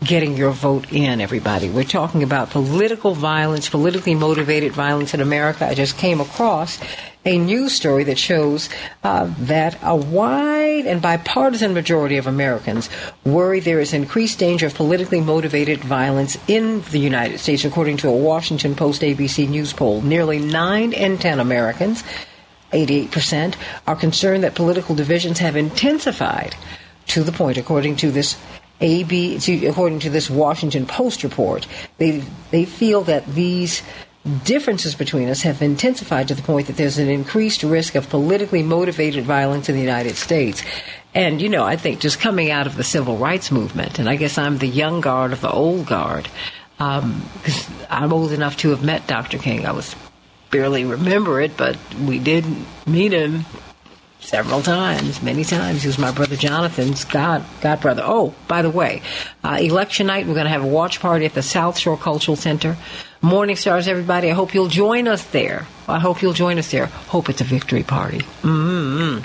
getting 0.03 0.37
your 0.37 0.53
vote 0.53 0.93
in, 0.93 1.21
everybody. 1.21 1.69
We're 1.69 1.85
talking 1.85 2.23
about 2.23 2.51
political 2.51 3.15
violence, 3.15 3.69
politically 3.69 4.15
motivated 4.15 4.73
violence 4.73 5.13
in 5.13 5.21
America. 5.21 5.67
I 5.67 5.75
just 5.75 5.99
came 5.99 6.21
across 6.21 6.79
a 7.25 7.37
news 7.37 7.73
story 7.73 8.05
that 8.05 8.19
shows 8.19 8.69
uh, 9.03 9.31
that 9.41 9.77
a 9.83 9.97
wide 9.97 10.87
and 10.87 11.03
bipartisan 11.03 11.75
majority 11.75 12.17
of 12.17 12.27
Americans 12.27 12.89
worry 13.25 13.61
there 13.61 13.81
is 13.81 13.93
increased 13.93 14.39
danger 14.39 14.67
of 14.67 14.75
politically 14.75 15.21
motivated 15.21 15.81
violence 15.81 16.39
in 16.47 16.81
the 16.93 16.99
United 16.99 17.39
States, 17.39 17.65
according 17.65 17.97
to 17.97 18.09
a 18.09 18.17
Washington 18.17 18.75
Post 18.75 19.03
ABC 19.03 19.49
News 19.49 19.73
poll. 19.73 20.01
Nearly 20.01 20.39
9 20.39 20.93
in 20.93 21.19
10 21.19 21.41
Americans 21.41 22.05
88% 22.73 23.57
are 23.87 23.97
concerned 23.97 24.45
that 24.45 24.55
political 24.55 24.95
divisions 24.95 25.39
have 25.39 25.57
intensified 25.57 26.55
to 27.09 27.23
the 27.23 27.33
point, 27.33 27.57
according 27.57 27.97
to 27.97 28.11
this 28.11 28.37
AB, 28.81 29.67
according 29.67 30.01
to 30.01 30.11
this 30.11 30.31
Washington 30.31 30.87
Post 30.87 31.23
report, 31.25 31.67
they 31.99 32.23
they 32.51 32.65
feel 32.65 33.03
that 33.03 33.27
these 33.27 33.83
differences 34.45 34.95
between 34.95 35.29
us 35.29 35.43
have 35.43 35.63
intensified 35.63 36.29
to 36.29 36.35
the 36.35 36.43
point 36.43 36.67
that 36.67 36.77
there's 36.77 36.99
an 36.99 37.09
increased 37.09 37.63
risk 37.63 37.95
of 37.95 38.09
politically 38.09 38.63
motivated 38.63 39.25
violence 39.25 39.69
in 39.69 39.75
the 39.75 39.81
United 39.81 40.17
States. 40.17 40.63
And 41.15 41.41
you 41.41 41.49
know, 41.49 41.65
I 41.65 41.77
think 41.77 42.01
just 42.01 42.21
coming 42.21 42.51
out 42.51 42.67
of 42.67 42.77
the 42.77 42.85
civil 42.85 43.17
rights 43.17 43.51
movement, 43.51 43.99
and 43.99 44.09
I 44.09 44.17
guess 44.17 44.39
I'm 44.39 44.59
the 44.59 44.69
young 44.69 45.01
guard 45.01 45.33
of 45.33 45.41
the 45.41 45.51
old 45.51 45.87
guard, 45.87 46.29
um, 46.79 47.23
because 47.35 47.69
I'm 47.91 48.13
old 48.13 48.33
enough 48.33 48.57
to 48.59 48.71
have 48.71 48.85
met 48.85 49.07
Dr. 49.07 49.39
King. 49.39 49.67
I 49.67 49.73
was 49.73 49.97
barely 50.51 50.85
remember 50.85 51.41
it, 51.41 51.57
but 51.57 51.77
we 51.95 52.19
did 52.19 52.45
meet 52.87 53.13
him 53.13 53.45
several 54.29 54.61
times, 54.61 55.23
many 55.23 55.43
times. 55.43 55.83
He 55.83 55.89
was 55.89 55.99
my 55.99 56.13
brother 56.13 56.37
Jonathan's 56.37 57.05
god 57.05 57.45
god 57.63 57.81
brother. 57.81 58.03
Oh, 58.05 58.35
by 58.47 58.61
the 58.61 58.71
way, 58.71 59.01
uh, 59.43 59.59
election 59.61 60.07
night 60.07 60.27
we're 60.27 60.35
going 60.35 60.45
to 60.45 60.51
have 60.51 60.65
a 60.65 60.67
watch 60.67 61.01
party 61.01 61.25
at 61.25 61.33
the 61.33 61.43
South 61.43 61.79
Shore 61.79 61.97
Cultural 61.97 62.37
Center. 62.37 62.77
Morning 63.23 63.57
stars, 63.57 63.89
everybody. 63.89 64.31
I 64.31 64.35
hope 64.35 64.53
you'll 64.53 64.69
join 64.69 65.09
us 65.09 65.25
there. 65.25 65.67
I 65.89 65.99
hope 65.99 66.21
you'll 66.21 66.35
join 66.35 66.59
us 66.59 66.71
there. 66.71 66.87
Hope 66.87 67.31
it's 67.31 67.41
a 67.41 67.45
victory 67.45 67.83
party. 67.83 68.19
Mm-hmm. 68.43 69.25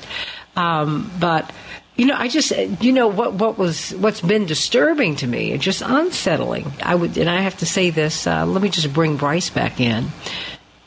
Um, 0.58 1.12
but 1.20 1.52
you 1.98 2.06
know, 2.06 2.16
I 2.16 2.30
just 2.30 2.52
you 2.82 2.94
know 2.94 3.10
what 3.10 3.34
what 3.34 3.58
was 3.58 3.92
what's 3.92 4.22
been 4.22 4.46
disturbing 4.46 5.18
to 5.18 5.28
me 5.28 5.58
just 5.58 5.82
unsettling. 5.82 6.72
I 6.82 6.96
would, 6.96 7.18
and 7.18 7.30
I 7.30 7.42
have 7.42 7.58
to 7.58 7.66
say 7.66 7.90
this. 7.90 8.26
Uh, 8.26 8.46
let 8.46 8.62
me 8.62 8.70
just 8.70 8.94
bring 8.94 9.18
Bryce 9.18 9.50
back 9.50 9.82
in. 9.82 10.08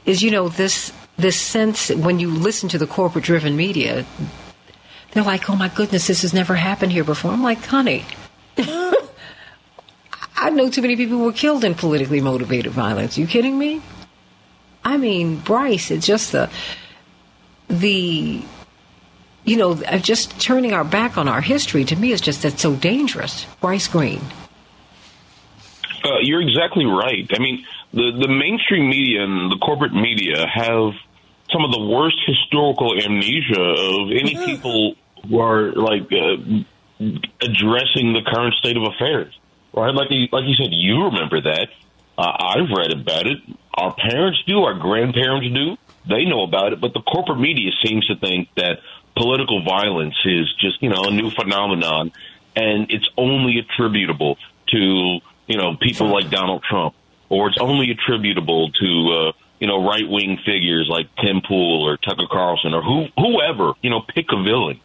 Is 0.06 0.22
you 0.22 0.30
know 0.30 0.48
this 0.48 0.90
this 1.16 1.40
sense 1.40 1.90
when 1.90 2.18
you 2.18 2.30
listen 2.30 2.68
to 2.70 2.78
the 2.78 2.86
corporate 2.86 3.24
driven 3.24 3.56
media, 3.56 4.04
they're 5.12 5.24
like, 5.24 5.48
oh 5.48 5.56
my 5.56 5.68
goodness, 5.68 6.06
this 6.06 6.22
has 6.22 6.34
never 6.34 6.54
happened 6.54 6.92
here 6.92 7.04
before. 7.04 7.30
I'm 7.32 7.42
like, 7.42 7.64
honey, 7.64 8.04
I 10.36 10.50
know 10.50 10.68
too 10.68 10.82
many 10.82 10.96
people 10.96 11.18
were 11.18 11.32
killed 11.32 11.64
in 11.64 11.74
politically 11.74 12.20
motivated 12.20 12.72
violence. 12.72 13.16
You 13.16 13.26
kidding 13.26 13.58
me? 13.58 13.80
I 14.84 14.98
mean, 14.98 15.38
Bryce, 15.38 15.90
it's 15.90 16.06
just 16.06 16.32
the, 16.32 16.50
the, 17.68 18.42
you 19.44 19.56
know, 19.56 19.74
just 19.74 20.38
turning 20.38 20.74
our 20.74 20.84
back 20.84 21.16
on 21.16 21.28
our 21.28 21.40
history 21.40 21.84
to 21.86 21.96
me 21.96 22.12
is 22.12 22.20
just 22.20 22.42
that's 22.42 22.62
so 22.62 22.76
dangerous. 22.76 23.46
Bryce 23.60 23.88
Greene. 23.88 24.20
Uh, 26.06 26.18
you're 26.22 26.40
exactly 26.40 26.84
right. 26.84 27.28
I 27.34 27.40
mean, 27.40 27.66
the 27.92 28.12
the 28.20 28.28
mainstream 28.28 28.88
media 28.88 29.24
and 29.24 29.50
the 29.50 29.58
corporate 29.58 29.92
media 29.92 30.46
have 30.46 30.92
some 31.50 31.64
of 31.64 31.72
the 31.72 31.80
worst 31.80 32.16
historical 32.26 32.94
amnesia 32.94 33.60
of 33.60 34.10
any 34.10 34.36
people 34.36 34.94
who 35.28 35.40
are 35.40 35.72
like 35.72 36.06
uh, 36.12 36.36
addressing 37.42 38.12
the 38.12 38.22
current 38.24 38.54
state 38.54 38.76
of 38.76 38.84
affairs. 38.84 39.36
Right, 39.72 39.92
like 39.94 40.08
you, 40.10 40.28
like 40.32 40.44
you 40.46 40.54
said, 40.54 40.70
you 40.70 41.04
remember 41.04 41.40
that. 41.42 41.68
Uh, 42.16 42.54
I've 42.54 42.70
read 42.70 42.92
about 42.92 43.26
it. 43.26 43.38
Our 43.74 43.94
parents 43.94 44.42
do. 44.46 44.62
Our 44.62 44.78
grandparents 44.78 45.52
do. 45.52 45.76
They 46.08 46.24
know 46.24 46.44
about 46.44 46.72
it, 46.72 46.80
but 46.80 46.94
the 46.94 47.02
corporate 47.02 47.40
media 47.40 47.72
seems 47.84 48.06
to 48.06 48.16
think 48.16 48.48
that 48.54 48.78
political 49.16 49.64
violence 49.64 50.16
is 50.24 50.46
just 50.60 50.82
you 50.82 50.88
know 50.88 51.02
a 51.04 51.10
new 51.10 51.30
phenomenon, 51.30 52.12
and 52.54 52.90
it's 52.90 53.08
only 53.18 53.58
attributable 53.58 54.38
to 54.68 55.18
you 55.46 55.56
know 55.56 55.76
people 55.76 56.12
like 56.12 56.30
Donald 56.30 56.62
Trump, 56.68 56.94
or 57.28 57.48
it's 57.48 57.58
only 57.58 57.90
attributable 57.90 58.70
to 58.72 59.12
uh, 59.12 59.32
you 59.58 59.66
know 59.66 59.86
right 59.86 60.08
wing 60.08 60.38
figures 60.44 60.88
like 60.90 61.08
Tim 61.16 61.40
Pool 61.46 61.86
or 61.86 61.96
Tucker 61.96 62.26
Carlson 62.30 62.74
or 62.74 62.82
who 62.82 63.06
whoever 63.16 63.72
you 63.82 63.90
know 63.90 64.02
pick 64.14 64.26
a 64.32 64.42
villain. 64.42 64.80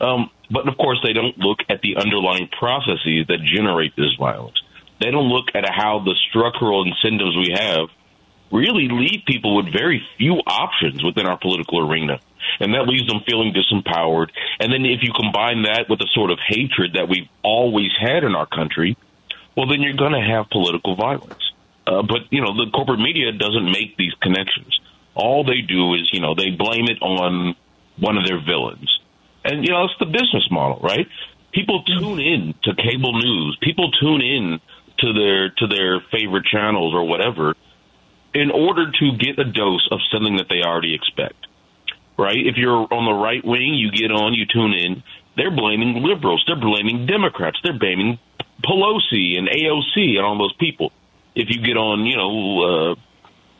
Um, 0.00 0.30
but 0.50 0.68
of 0.68 0.76
course, 0.76 0.98
they 1.02 1.12
don't 1.12 1.38
look 1.38 1.58
at 1.68 1.80
the 1.80 1.96
underlying 1.96 2.48
processes 2.48 3.26
that 3.28 3.38
generate 3.44 3.94
this 3.96 4.12
violence. 4.18 4.60
They 5.00 5.10
don't 5.10 5.28
look 5.28 5.46
at 5.54 5.64
how 5.68 6.00
the 6.04 6.14
structural 6.28 6.84
incentives 6.84 7.36
we 7.36 7.54
have 7.56 7.88
really 8.52 8.88
leave 8.88 9.22
people 9.26 9.56
with 9.56 9.72
very 9.72 10.02
few 10.18 10.34
options 10.46 11.02
within 11.02 11.26
our 11.26 11.38
political 11.38 11.90
arena. 11.90 12.20
And 12.60 12.74
that 12.74 12.86
leaves 12.86 13.06
them 13.06 13.22
feeling 13.26 13.54
disempowered. 13.54 14.28
And 14.60 14.72
then 14.72 14.84
if 14.84 15.02
you 15.02 15.12
combine 15.12 15.62
that 15.62 15.86
with 15.88 15.98
the 16.00 16.08
sort 16.12 16.30
of 16.30 16.38
hatred 16.46 16.94
that 16.94 17.08
we've 17.08 17.28
always 17.42 17.90
had 17.98 18.24
in 18.24 18.34
our 18.34 18.46
country, 18.46 18.96
well, 19.56 19.66
then 19.66 19.82
you're 19.82 19.96
going 19.96 20.12
to 20.12 20.20
have 20.20 20.48
political 20.50 20.96
violence. 20.96 21.42
Uh, 21.86 22.02
but, 22.02 22.30
you 22.30 22.40
know, 22.40 22.54
the 22.54 22.70
corporate 22.70 23.00
media 23.00 23.32
doesn't 23.32 23.66
make 23.66 23.96
these 23.96 24.14
connections. 24.22 24.78
All 25.14 25.44
they 25.44 25.60
do 25.60 25.94
is, 25.94 26.08
you 26.12 26.20
know, 26.20 26.34
they 26.34 26.50
blame 26.50 26.86
it 26.86 27.02
on 27.02 27.54
one 27.98 28.16
of 28.16 28.26
their 28.26 28.40
villains. 28.40 28.88
And, 29.44 29.64
you 29.64 29.72
know, 29.72 29.84
it's 29.84 29.98
the 29.98 30.06
business 30.06 30.46
model, 30.50 30.78
right? 30.82 31.06
People 31.52 31.82
tune 31.82 32.20
in 32.20 32.54
to 32.64 32.74
cable 32.74 33.18
news. 33.18 33.58
People 33.60 33.90
tune 34.00 34.22
in 34.22 34.60
to 34.98 35.12
their, 35.12 35.50
to 35.50 35.66
their 35.66 36.00
favorite 36.12 36.46
channels 36.46 36.94
or 36.94 37.04
whatever 37.04 37.54
in 38.34 38.50
order 38.50 38.90
to 38.90 39.16
get 39.18 39.38
a 39.38 39.44
dose 39.44 39.86
of 39.90 39.98
something 40.10 40.36
that 40.36 40.46
they 40.48 40.62
already 40.64 40.94
expect. 40.94 41.46
Right? 42.16 42.46
If 42.46 42.56
you're 42.56 42.86
on 42.92 43.04
the 43.04 43.12
right 43.12 43.44
wing, 43.44 43.74
you 43.74 43.90
get 43.90 44.12
on, 44.12 44.34
you 44.34 44.46
tune 44.46 44.72
in. 44.72 45.02
They're 45.36 45.50
blaming 45.50 46.02
liberals. 46.02 46.44
They're 46.46 46.60
blaming 46.60 47.06
Democrats. 47.06 47.58
They're 47.64 47.78
blaming 47.78 48.18
Pelosi 48.62 49.38
and 49.38 49.48
AOC 49.48 50.16
and 50.16 50.20
all 50.20 50.38
those 50.38 50.54
people. 50.54 50.92
If 51.34 51.48
you 51.50 51.62
get 51.62 51.76
on, 51.76 52.04
you 52.06 52.16
know, 52.16 52.62
uh, 52.62 52.94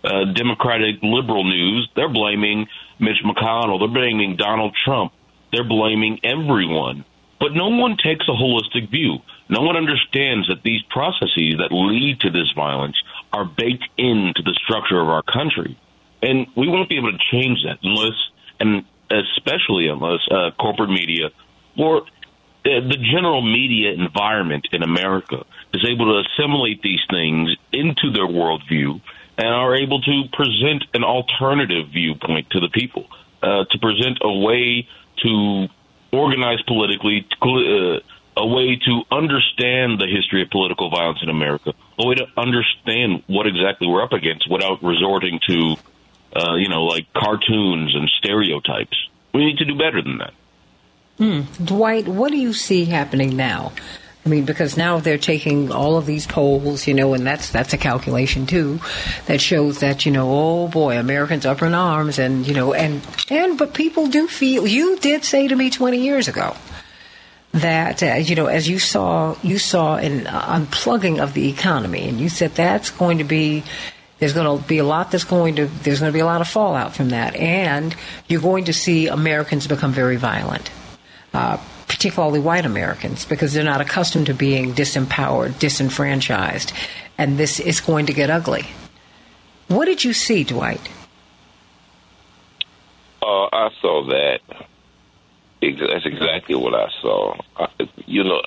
uh, 0.04 0.32
Democratic 0.32 0.96
liberal 1.02 1.44
news, 1.44 1.88
they're 1.94 2.08
blaming 2.08 2.66
Mitch 2.98 3.22
McConnell. 3.24 3.78
They're 3.78 3.88
blaming 3.88 4.36
Donald 4.36 4.76
Trump. 4.84 5.12
They're 5.52 5.68
blaming 5.68 6.20
everyone. 6.24 7.04
But 7.40 7.54
no 7.54 7.68
one 7.68 7.96
takes 7.96 8.26
a 8.28 8.32
holistic 8.32 8.90
view. 8.90 9.18
No 9.48 9.62
one 9.62 9.76
understands 9.76 10.48
that 10.48 10.62
these 10.62 10.82
processes 10.90 11.56
that 11.58 11.72
lead 11.72 12.20
to 12.20 12.30
this 12.30 12.50
violence 12.54 12.96
are 13.32 13.44
baked 13.44 13.88
into 13.98 14.42
the 14.42 14.54
structure 14.64 15.00
of 15.00 15.08
our 15.08 15.22
country. 15.22 15.78
And 16.22 16.46
we 16.56 16.68
won't 16.68 16.88
be 16.88 16.98
able 16.98 17.12
to 17.12 17.18
change 17.32 17.64
that 17.64 17.78
unless, 17.82 18.14
and 18.60 18.84
especially 19.10 19.88
unless 19.88 20.20
uh, 20.30 20.50
corporate 20.58 20.90
media 20.90 21.30
or 21.76 22.02
the 22.64 22.98
general 23.12 23.42
media 23.42 23.92
environment 23.92 24.68
in 24.72 24.82
America 24.82 25.44
is 25.74 25.84
able 25.88 26.06
to 26.06 26.22
assimilate 26.28 26.82
these 26.82 27.00
things 27.10 27.50
into 27.72 28.12
their 28.12 28.26
worldview 28.26 29.00
and 29.38 29.48
are 29.48 29.74
able 29.74 30.00
to 30.00 30.24
present 30.32 30.84
an 30.94 31.04
alternative 31.04 31.88
viewpoint 31.92 32.50
to 32.50 32.60
the 32.60 32.68
people, 32.68 33.06
uh, 33.42 33.64
to 33.70 33.78
present 33.78 34.18
a 34.22 34.32
way 34.32 34.86
to 35.22 35.68
organize 36.12 36.60
politically, 36.62 37.26
uh, 37.40 37.98
a 38.36 38.46
way 38.46 38.76
to 38.76 39.02
understand 39.10 39.98
the 39.98 40.06
history 40.06 40.42
of 40.42 40.50
political 40.50 40.90
violence 40.90 41.20
in 41.22 41.28
America, 41.28 41.72
a 41.98 42.06
way 42.06 42.14
to 42.14 42.26
understand 42.36 43.22
what 43.26 43.46
exactly 43.46 43.88
we're 43.88 44.02
up 44.02 44.12
against 44.12 44.50
without 44.50 44.82
resorting 44.82 45.40
to, 45.48 45.76
uh, 46.36 46.54
you 46.54 46.68
know, 46.68 46.84
like 46.84 47.06
cartoons 47.12 47.94
and 47.94 48.08
stereotypes. 48.18 48.96
We 49.34 49.46
need 49.46 49.58
to 49.58 49.64
do 49.64 49.76
better 49.76 50.02
than 50.02 50.18
that. 50.18 50.34
Hmm. 51.18 51.42
Dwight, 51.62 52.08
what 52.08 52.30
do 52.30 52.38
you 52.38 52.52
see 52.52 52.84
happening 52.84 53.36
now? 53.36 53.72
I 54.24 54.28
mean, 54.28 54.44
because 54.44 54.76
now 54.76 55.00
they're 55.00 55.18
taking 55.18 55.72
all 55.72 55.96
of 55.96 56.06
these 56.06 56.26
polls, 56.26 56.86
you 56.86 56.94
know, 56.94 57.12
and 57.12 57.26
that's 57.26 57.50
that's 57.50 57.72
a 57.72 57.78
calculation 57.78 58.46
too, 58.46 58.78
that 59.26 59.40
shows 59.40 59.80
that 59.80 60.06
you 60.06 60.12
know, 60.12 60.28
oh 60.30 60.68
boy, 60.68 60.96
Americans 60.96 61.44
up 61.44 61.60
in 61.60 61.74
arms, 61.74 62.20
and 62.20 62.46
you 62.46 62.54
know, 62.54 62.72
and 62.72 63.04
and 63.30 63.58
but 63.58 63.74
people 63.74 64.06
do 64.06 64.28
feel. 64.28 64.66
You 64.66 64.96
did 64.98 65.24
say 65.24 65.48
to 65.48 65.56
me 65.56 65.70
20 65.70 65.98
years 65.98 66.28
ago 66.28 66.54
that 67.52 68.02
uh, 68.02 68.14
you 68.14 68.36
know, 68.36 68.46
as 68.46 68.68
you 68.68 68.78
saw, 68.78 69.36
you 69.42 69.58
saw 69.58 69.96
an 69.96 70.26
unplugging 70.26 71.20
of 71.20 71.34
the 71.34 71.48
economy, 71.50 72.08
and 72.08 72.20
you 72.20 72.28
said 72.28 72.54
that's 72.54 72.90
going 72.90 73.18
to 73.18 73.24
be. 73.24 73.64
There's 74.20 74.34
going 74.34 74.62
to 74.62 74.68
be 74.68 74.78
a 74.78 74.84
lot 74.84 75.10
that's 75.10 75.24
going 75.24 75.56
to. 75.56 75.66
There's 75.66 75.98
going 75.98 76.12
to 76.12 76.16
be 76.16 76.20
a 76.20 76.24
lot 76.24 76.40
of 76.40 76.46
fallout 76.46 76.94
from 76.94 77.08
that, 77.08 77.34
and 77.34 77.96
you're 78.28 78.40
going 78.40 78.66
to 78.66 78.72
see 78.72 79.08
Americans 79.08 79.66
become 79.66 79.90
very 79.90 80.14
violent. 80.14 80.70
Uh, 81.34 81.56
particularly 81.88 82.40
white 82.40 82.66
Americans, 82.66 83.24
because 83.24 83.52
they're 83.52 83.64
not 83.64 83.80
accustomed 83.80 84.26
to 84.26 84.34
being 84.34 84.74
disempowered, 84.74 85.58
disenfranchised, 85.58 86.72
and 87.16 87.38
this 87.38 87.60
is 87.60 87.80
going 87.80 88.06
to 88.06 88.12
get 88.12 88.28
ugly. 88.28 88.66
What 89.68 89.86
did 89.86 90.02
you 90.04 90.12
see, 90.12 90.42
Dwight? 90.44 90.90
Uh, 93.22 93.44
I 93.52 93.70
saw 93.80 94.06
that. 94.08 94.40
That's 95.62 96.06
exactly 96.06 96.56
what 96.56 96.74
I 96.74 96.88
saw. 97.00 97.36
I, 97.56 97.68
you 98.06 98.24
know, 98.24 98.42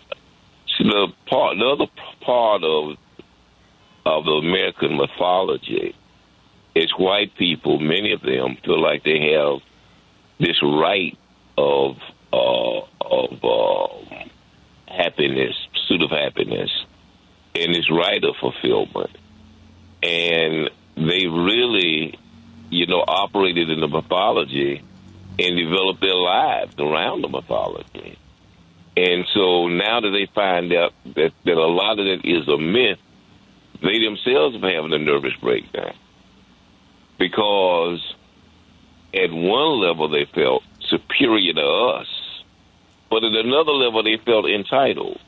the 0.77 1.07
part, 1.27 1.57
the 1.57 1.65
other 1.65 1.87
part 2.21 2.63
of 2.63 2.97
of 4.05 4.25
the 4.25 4.31
American 4.31 4.97
mythology 4.97 5.95
is 6.75 6.91
white 6.97 7.35
people. 7.35 7.79
Many 7.79 8.11
of 8.11 8.21
them 8.21 8.57
feel 8.63 8.79
like 8.79 9.03
they 9.03 9.31
have 9.33 9.61
this 10.39 10.61
right 10.61 11.17
of 11.57 11.97
uh, 12.35 12.85
of 13.01 13.43
uh, 13.43 14.25
happiness, 14.87 15.55
pursuit 15.73 16.03
of 16.03 16.11
happiness, 16.11 16.69
and 17.53 17.75
it's 17.75 17.89
right 17.89 18.23
of 18.23 18.35
fulfillment. 18.39 19.15
And 20.03 20.69
they 20.95 21.27
really, 21.27 22.17
you 22.69 22.87
know, 22.87 23.03
operated 23.07 23.69
in 23.69 23.79
the 23.79 23.87
mythology 23.87 24.81
and 25.39 25.57
developed 25.57 26.01
their 26.01 26.15
lives 26.15 26.75
around 26.79 27.21
the 27.21 27.29
mythology. 27.29 28.17
And 28.97 29.25
so 29.33 29.67
now 29.67 29.99
that 30.01 30.11
they 30.11 30.31
find 30.33 30.71
out 30.73 30.93
that, 31.15 31.31
that 31.43 31.57
a 31.57 31.67
lot 31.67 31.99
of 31.99 32.05
that 32.05 32.21
is 32.23 32.47
a 32.47 32.57
myth, 32.57 32.99
they 33.81 33.99
themselves 33.99 34.55
are 34.55 34.71
having 34.71 34.93
a 34.93 34.97
nervous 34.97 35.33
breakdown. 35.41 35.95
Because 37.19 38.15
at 39.13 39.31
one 39.31 39.81
level 39.81 40.09
they 40.09 40.25
felt 40.33 40.63
superior 40.79 41.53
to 41.53 41.61
us 41.61 42.07
but 43.09 43.23
at 43.23 43.33
another 43.33 43.71
level, 43.71 44.03
they 44.03 44.17
felt 44.23 44.45
entitled 44.45 45.19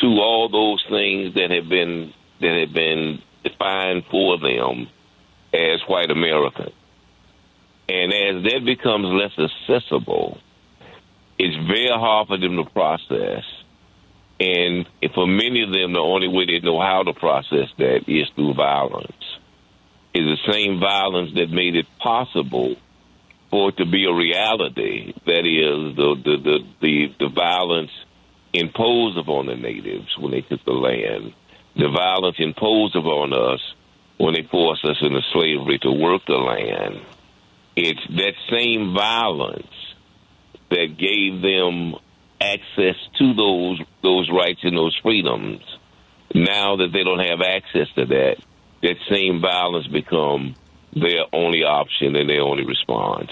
to 0.00 0.06
all 0.06 0.48
those 0.48 0.84
things 0.88 1.34
that 1.34 1.50
have 1.50 1.68
been 1.68 2.12
that 2.40 2.58
have 2.66 2.74
been 2.74 3.22
defined 3.42 4.04
for 4.10 4.38
them 4.38 4.88
as 5.52 5.80
white 5.86 6.10
American. 6.10 6.72
And 7.88 8.12
as 8.12 8.42
that 8.44 8.64
becomes 8.64 9.06
less 9.06 9.32
accessible, 9.38 10.38
it's 11.38 11.56
very 11.66 11.88
hard 11.90 12.28
for 12.28 12.38
them 12.38 12.56
to 12.56 12.64
process. 12.70 13.44
And 14.40 14.86
for 15.14 15.26
many 15.26 15.62
of 15.62 15.72
them, 15.72 15.92
the 15.92 16.00
only 16.00 16.28
way 16.28 16.46
they 16.46 16.60
know 16.60 16.80
how 16.80 17.02
to 17.02 17.12
process 17.12 17.68
that 17.78 18.08
is 18.08 18.28
through 18.34 18.54
violence. 18.54 19.12
Is 20.14 20.24
the 20.24 20.52
same 20.52 20.80
violence 20.80 21.32
that 21.34 21.50
made 21.50 21.76
it 21.76 21.86
possible 21.98 22.76
for 23.54 23.68
it 23.68 23.76
to 23.76 23.86
be 23.86 24.04
a 24.04 24.12
reality. 24.12 25.14
That 25.26 25.46
is 25.46 25.94
the 25.94 26.16
the 26.24 26.36
the 26.42 26.58
the, 26.82 27.06
the 27.20 27.28
violence 27.28 27.92
imposed 28.52 29.16
upon 29.16 29.46
the 29.46 29.54
natives 29.54 30.08
when 30.18 30.32
they 30.32 30.40
took 30.40 30.64
the 30.64 30.72
land, 30.72 31.32
the 31.76 31.88
violence 31.88 32.34
imposed 32.40 32.96
upon 32.96 33.32
us 33.32 33.60
when 34.18 34.34
they 34.34 34.42
forced 34.50 34.84
us 34.84 34.96
into 35.00 35.20
slavery 35.32 35.78
to 35.82 35.92
work 35.92 36.22
the 36.26 36.34
land. 36.34 37.00
It's 37.76 38.04
that 38.16 38.34
same 38.50 38.92
violence 38.92 39.76
that 40.70 40.98
gave 40.98 41.40
them 41.40 41.94
access 42.40 42.96
to 43.20 43.34
those 43.34 43.78
those 44.02 44.28
rights 44.34 44.64
and 44.64 44.76
those 44.76 44.98
freedoms. 45.00 45.62
Now 46.34 46.74
that 46.74 46.90
they 46.92 47.04
don't 47.04 47.20
have 47.20 47.40
access 47.40 47.86
to 47.94 48.06
that, 48.06 48.36
that 48.82 48.96
same 49.08 49.40
violence 49.40 49.86
become 49.86 50.56
their 50.92 51.26
only 51.32 51.62
option 51.62 52.16
and 52.16 52.28
their 52.28 52.42
only 52.42 52.64
response. 52.64 53.30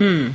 Hmm. 0.00 0.30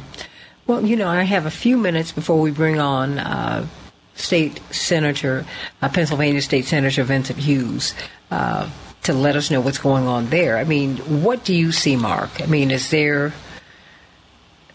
Well, 0.68 0.86
you 0.86 0.96
know, 0.96 1.08
I 1.08 1.24
have 1.24 1.48
a 1.48 1.52
few 1.52 1.76
minutes 1.76 2.12
before 2.12 2.40
we 2.40 2.52
bring 2.52 2.80
on 2.80 3.18
uh, 3.18 3.68
State 4.14 4.62
Senator, 4.70 5.44
uh, 5.82 5.90
Pennsylvania 5.90 6.42
State 6.42 6.66
Senator 6.66 7.04
Vincent 7.04 7.40
Hughes. 7.40 7.96
Uh, 8.30 8.70
to 9.04 9.14
let 9.14 9.36
us 9.36 9.52
know 9.52 9.62
what's 9.62 9.78
going 9.78 10.08
on 10.08 10.32
there. 10.32 10.58
I 10.58 10.64
mean, 10.64 10.98
what 11.22 11.46
do 11.46 11.54
you 11.54 11.72
see, 11.72 11.96
Mark? 11.96 12.42
I 12.42 12.48
mean, 12.48 12.72
is 12.72 12.90
there 12.90 13.34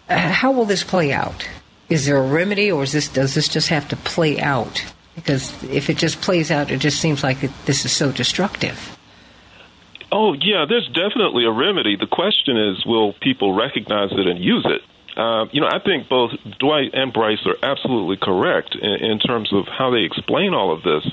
uh, 0.08 0.18
how 0.18 0.50
will 0.50 0.64
this 0.64 0.82
play 0.82 1.12
out? 1.12 1.48
Is 1.88 2.06
there 2.06 2.16
a 2.16 2.22
remedy, 2.22 2.70
or 2.70 2.82
is 2.82 2.92
this 2.92 3.08
does 3.08 3.34
this 3.34 3.48
just 3.48 3.68
have 3.68 3.88
to 3.88 3.96
play 3.96 4.40
out? 4.40 4.84
Because 5.14 5.62
if 5.64 5.88
it 5.88 5.96
just 5.96 6.20
plays 6.20 6.50
out, 6.50 6.70
it 6.70 6.78
just 6.78 7.00
seems 7.00 7.22
like 7.22 7.44
it, 7.44 7.50
this 7.66 7.84
is 7.84 7.92
so 7.92 8.10
destructive. 8.10 8.96
Oh, 10.12 10.32
yeah, 10.32 10.64
there's 10.68 10.88
definitely 10.88 11.44
a 11.44 11.52
remedy. 11.52 11.96
The 11.96 12.06
question 12.06 12.56
is, 12.56 12.84
will 12.84 13.12
people 13.12 13.54
recognize 13.54 14.10
it 14.10 14.26
and 14.26 14.42
use 14.42 14.66
it? 14.66 14.82
Uh, 15.16 15.46
you 15.52 15.60
know, 15.60 15.68
I 15.68 15.78
think 15.78 16.08
both 16.08 16.30
Dwight 16.58 16.90
and 16.94 17.12
Bryce 17.12 17.44
are 17.46 17.56
absolutely 17.62 18.16
correct 18.16 18.74
in, 18.74 19.10
in, 19.10 19.18
terms 19.18 19.52
of 19.52 19.66
how 19.66 19.90
they 19.90 20.02
explain 20.02 20.54
all 20.54 20.72
of 20.72 20.82
this. 20.82 21.06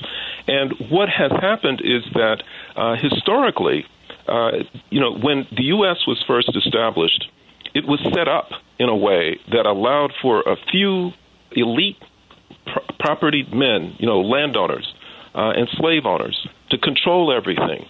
And 0.46 0.72
what 0.90 1.08
has 1.08 1.30
happened 1.32 1.82
is 1.84 2.02
that 2.14 2.42
uh, 2.76 2.96
historically, 2.96 3.84
uh, 4.26 4.50
you 4.90 5.00
know, 5.00 5.12
when 5.12 5.46
the 5.50 5.64
U.S. 5.64 5.98
was 6.06 6.22
first 6.26 6.50
established, 6.56 7.28
it 7.74 7.86
was 7.86 8.00
set 8.14 8.28
up 8.28 8.50
in 8.78 8.88
a 8.88 8.96
way 8.96 9.38
that 9.50 9.66
allowed 9.66 10.12
for 10.22 10.40
a 10.42 10.56
few 10.70 11.10
elite 11.52 11.98
pr- 12.66 12.92
propertied 13.00 13.52
men, 13.52 13.94
you 13.98 14.06
know, 14.06 14.20
landowners 14.20 14.92
uh, 15.34 15.50
and 15.50 15.68
slave 15.72 16.06
owners, 16.06 16.46
to 16.70 16.78
control 16.78 17.32
everything 17.32 17.88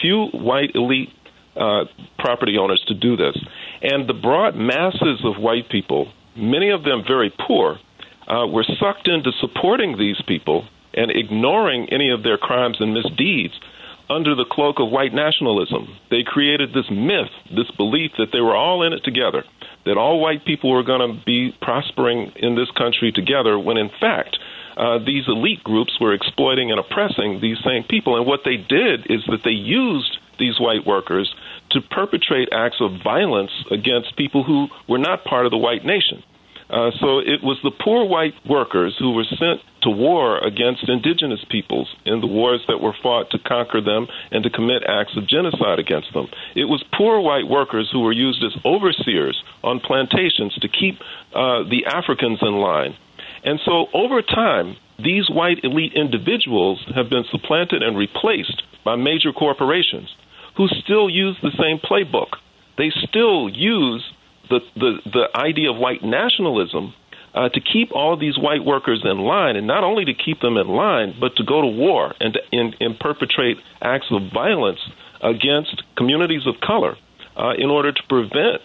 few 0.00 0.26
white 0.32 0.74
elite 0.74 1.10
uh, 1.56 1.84
property 2.18 2.56
owners 2.58 2.82
to 2.88 2.94
do 2.94 3.16
this. 3.16 3.36
And 3.82 4.08
the 4.08 4.14
broad 4.14 4.54
masses 4.56 5.24
of 5.24 5.42
white 5.42 5.68
people, 5.68 6.12
many 6.36 6.70
of 6.70 6.84
them 6.84 7.02
very 7.06 7.32
poor, 7.46 7.78
uh, 8.28 8.46
were 8.46 8.64
sucked 8.78 9.08
into 9.08 9.32
supporting 9.40 9.98
these 9.98 10.20
people 10.26 10.66
and 10.94 11.10
ignoring 11.10 11.88
any 11.90 12.10
of 12.10 12.22
their 12.22 12.38
crimes 12.38 12.76
and 12.80 12.94
misdeeds 12.94 13.54
under 14.08 14.34
the 14.34 14.44
cloak 14.44 14.76
of 14.80 14.90
white 14.90 15.14
nationalism. 15.14 15.88
They 16.10 16.22
created 16.24 16.70
this 16.70 16.90
myth, 16.90 17.30
this 17.50 17.70
belief 17.76 18.12
that 18.18 18.28
they 18.32 18.40
were 18.40 18.56
all 18.56 18.82
in 18.82 18.92
it 18.92 19.04
together, 19.04 19.44
that 19.86 19.96
all 19.96 20.20
white 20.20 20.44
people 20.44 20.70
were 20.70 20.82
going 20.82 21.00
to 21.00 21.24
be 21.24 21.54
prospering 21.62 22.32
in 22.36 22.56
this 22.56 22.70
country 22.76 23.12
together, 23.12 23.58
when 23.58 23.76
in 23.76 23.90
fact, 24.00 24.36
uh, 24.80 24.98
these 25.04 25.24
elite 25.28 25.62
groups 25.62 26.00
were 26.00 26.14
exploiting 26.14 26.70
and 26.70 26.80
oppressing 26.80 27.38
these 27.40 27.58
same 27.62 27.84
people. 27.84 28.16
And 28.16 28.26
what 28.26 28.40
they 28.46 28.56
did 28.56 29.10
is 29.10 29.20
that 29.26 29.44
they 29.44 29.50
used 29.50 30.16
these 30.38 30.58
white 30.58 30.86
workers 30.86 31.34
to 31.72 31.82
perpetrate 31.82 32.48
acts 32.50 32.78
of 32.80 33.02
violence 33.04 33.50
against 33.70 34.16
people 34.16 34.42
who 34.42 34.68
were 34.88 34.98
not 34.98 35.24
part 35.24 35.44
of 35.44 35.50
the 35.50 35.58
white 35.58 35.84
nation. 35.84 36.22
Uh, 36.70 36.90
so 36.98 37.18
it 37.18 37.42
was 37.42 37.58
the 37.62 37.70
poor 37.70 38.06
white 38.06 38.32
workers 38.48 38.96
who 38.98 39.12
were 39.12 39.24
sent 39.24 39.60
to 39.82 39.90
war 39.90 40.38
against 40.38 40.88
indigenous 40.88 41.44
peoples 41.50 41.88
in 42.06 42.20
the 42.20 42.26
wars 42.26 42.62
that 42.68 42.80
were 42.80 42.94
fought 43.02 43.28
to 43.30 43.38
conquer 43.40 43.80
them 43.80 44.06
and 44.30 44.44
to 44.44 44.50
commit 44.50 44.82
acts 44.86 45.16
of 45.16 45.26
genocide 45.26 45.78
against 45.78 46.12
them. 46.14 46.28
It 46.54 46.66
was 46.66 46.82
poor 46.96 47.20
white 47.20 47.48
workers 47.48 47.90
who 47.92 48.00
were 48.00 48.12
used 48.12 48.42
as 48.44 48.56
overseers 48.64 49.42
on 49.64 49.80
plantations 49.80 50.54
to 50.62 50.68
keep 50.68 51.00
uh, 51.34 51.64
the 51.68 51.86
Africans 51.86 52.38
in 52.40 52.54
line. 52.54 52.96
And 53.44 53.58
so 53.64 53.86
over 53.94 54.22
time, 54.22 54.76
these 54.98 55.30
white 55.30 55.64
elite 55.64 55.92
individuals 55.94 56.84
have 56.94 57.08
been 57.08 57.24
supplanted 57.30 57.82
and 57.82 57.96
replaced 57.96 58.62
by 58.84 58.96
major 58.96 59.32
corporations 59.32 60.08
who 60.56 60.68
still 60.82 61.08
use 61.08 61.36
the 61.42 61.52
same 61.58 61.78
playbook. 61.78 62.36
They 62.76 62.90
still 63.08 63.48
use 63.48 64.04
the, 64.48 64.60
the, 64.76 64.98
the 65.04 65.38
idea 65.38 65.70
of 65.70 65.78
white 65.78 66.02
nationalism 66.02 66.94
uh, 67.34 67.48
to 67.48 67.60
keep 67.60 67.92
all 67.92 68.18
these 68.18 68.36
white 68.36 68.64
workers 68.64 69.02
in 69.04 69.18
line, 69.18 69.56
and 69.56 69.66
not 69.66 69.84
only 69.84 70.04
to 70.04 70.14
keep 70.14 70.40
them 70.40 70.56
in 70.56 70.68
line, 70.68 71.14
but 71.20 71.36
to 71.36 71.44
go 71.44 71.60
to 71.60 71.68
war 71.68 72.12
and, 72.18 72.34
to, 72.34 72.40
and, 72.52 72.76
and 72.80 72.98
perpetrate 72.98 73.56
acts 73.80 74.06
of 74.10 74.32
violence 74.34 74.80
against 75.22 75.82
communities 75.96 76.42
of 76.46 76.54
color 76.60 76.96
uh, 77.36 77.52
in 77.56 77.70
order 77.70 77.92
to 77.92 78.02
prevent 78.08 78.62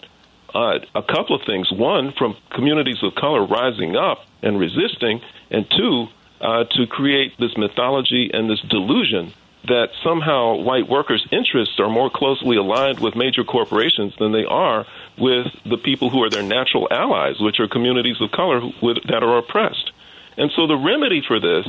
uh, 0.56 0.78
a 0.94 1.02
couple 1.02 1.36
of 1.36 1.42
things. 1.44 1.70
One, 1.70 2.12
from 2.16 2.34
communities 2.50 3.02
of 3.02 3.14
color 3.14 3.44
rising 3.44 3.94
up 3.94 4.24
and 4.42 4.58
resisting, 4.58 5.20
and 5.50 5.66
two, 5.70 6.06
uh, 6.40 6.64
to 6.64 6.86
create 6.86 7.32
this 7.38 7.56
mythology 7.56 8.30
and 8.32 8.48
this 8.48 8.60
delusion 8.62 9.34
that 9.68 9.88
somehow 10.02 10.54
white 10.54 10.88
workers' 10.88 11.26
interests 11.30 11.78
are 11.78 11.90
more 11.90 12.08
closely 12.08 12.56
aligned 12.56 13.00
with 13.00 13.16
major 13.16 13.44
corporations 13.44 14.14
than 14.18 14.32
they 14.32 14.44
are 14.44 14.86
with 15.18 15.46
the 15.64 15.76
people 15.76 16.08
who 16.08 16.22
are 16.22 16.30
their 16.30 16.42
natural 16.42 16.86
allies, 16.90 17.34
which 17.40 17.58
are 17.58 17.68
communities 17.68 18.16
of 18.20 18.30
color 18.30 18.60
who, 18.60 18.94
that 18.94 19.22
are 19.22 19.38
oppressed. 19.38 19.90
And 20.38 20.50
so 20.54 20.66
the 20.66 20.76
remedy 20.76 21.22
for 21.26 21.40
this 21.40 21.66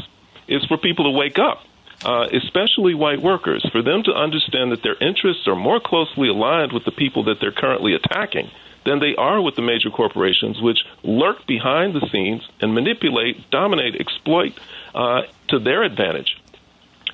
is 0.47 0.64
for 0.65 0.77
people 0.77 1.11
to 1.11 1.18
wake 1.18 1.39
up 1.39 1.59
uh, 2.05 2.27
especially 2.31 2.93
white 2.93 3.19
workers, 3.23 3.68
for 3.72 3.81
them 3.81 4.03
to 4.03 4.11
understand 4.11 4.72
that 4.72 4.84
their 4.84 4.95
interests 5.01 5.47
are 5.47 5.55
more 5.55 5.80
closely 5.80 6.30
aligned 6.30 6.72
with 6.72 6.85
the 6.85 6.91
people 6.91 7.23
that 7.23 7.39
they're 7.41 7.51
currently 7.51 7.95
attacking 7.95 8.51
than 8.88 8.99
they 8.99 9.15
are 9.18 9.41
with 9.41 9.55
the 9.55 9.61
major 9.61 9.89
corporations, 9.89 10.61
which 10.61 10.80
lurk 11.03 11.45
behind 11.45 11.93
the 11.93 12.07
scenes 12.09 12.41
and 12.61 12.73
manipulate, 12.73 13.49
dominate, 13.51 13.95
exploit 13.99 14.57
uh, 14.95 15.23
to 15.49 15.59
their 15.59 15.84
advantage. 15.84 16.41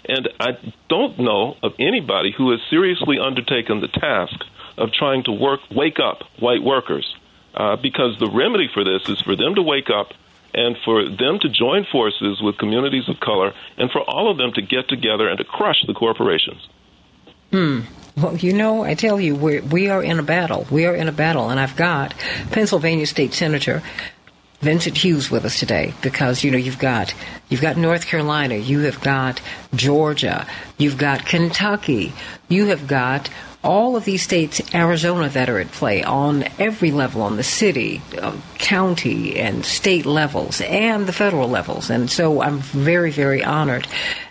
And 0.05 0.29
I 0.39 0.57
don't 0.89 1.17
know 1.17 1.57
of 1.63 1.73
anybody 1.79 2.31
who 2.37 2.51
has 2.51 2.59
seriously 2.69 3.17
undertaken 3.19 3.81
the 3.81 3.87
task 3.87 4.35
of 4.77 4.91
trying 4.91 5.23
to 5.23 5.31
work, 5.31 5.61
wake 5.71 5.99
up 5.99 6.23
white 6.39 6.61
workers, 6.61 7.15
uh, 7.55 7.75
because 7.77 8.19
the 8.19 8.29
remedy 8.29 8.69
for 8.73 8.83
this 8.83 9.07
is 9.09 9.19
for 9.21 9.35
them 9.35 9.55
to 9.55 9.61
wake 9.61 9.89
up 9.89 10.13
and 10.53 10.77
for 10.85 11.09
them 11.09 11.39
to 11.39 11.49
join 11.49 11.85
forces 11.91 12.41
with 12.41 12.57
communities 12.57 13.09
of 13.09 13.19
color 13.19 13.53
and 13.77 13.89
for 13.89 14.01
all 14.01 14.29
of 14.29 14.37
them 14.37 14.51
to 14.53 14.61
get 14.61 14.87
together 14.87 15.27
and 15.27 15.39
to 15.39 15.43
crush 15.43 15.83
the 15.87 15.93
corporations. 15.93 16.67
Hmm. 17.51 17.81
Well, 18.15 18.37
you 18.37 18.53
know, 18.53 18.83
I 18.83 18.93
tell 18.93 19.19
you, 19.19 19.35
we're, 19.35 19.63
we 19.63 19.89
are 19.89 20.03
in 20.03 20.19
a 20.19 20.23
battle. 20.23 20.67
We 20.69 20.85
are 20.85 20.95
in 20.95 21.07
a 21.07 21.11
battle, 21.11 21.49
and 21.49 21.59
I've 21.59 21.75
got 21.75 22.13
Pennsylvania 22.51 23.07
State 23.07 23.33
Senator 23.33 23.81
Vincent 24.61 24.97
Hughes 24.97 25.29
with 25.29 25.43
us 25.43 25.59
today 25.59 25.93
because 26.01 26.43
you 26.43 26.49
know 26.49 26.57
you've 26.57 26.79
got 26.79 27.13
you've 27.49 27.59
got 27.59 27.75
North 27.75 28.05
Carolina, 28.05 28.55
you 28.55 28.79
have 28.81 29.01
got 29.01 29.41
Georgia, 29.75 30.47
you've 30.77 30.97
got 30.97 31.25
Kentucky, 31.25 32.13
you 32.47 32.67
have 32.67 32.87
got 32.87 33.29
all 33.63 33.95
of 33.95 34.05
these 34.05 34.21
states, 34.21 34.61
Arizona, 34.73 35.29
that 35.29 35.49
are 35.49 35.59
at 35.59 35.71
play 35.71 36.03
on 36.03 36.43
every 36.59 36.91
level, 36.91 37.21
on 37.21 37.37
the 37.37 37.43
city, 37.43 38.01
uh, 38.21 38.35
county, 38.57 39.39
and 39.39 39.65
state 39.65 40.05
levels, 40.05 40.61
and 40.61 41.07
the 41.07 41.13
federal 41.13 41.47
levels. 41.47 41.89
And 41.89 42.09
so 42.11 42.41
I'm 42.41 42.59
very, 42.59 43.11
very 43.11 43.43
honored 43.43 43.87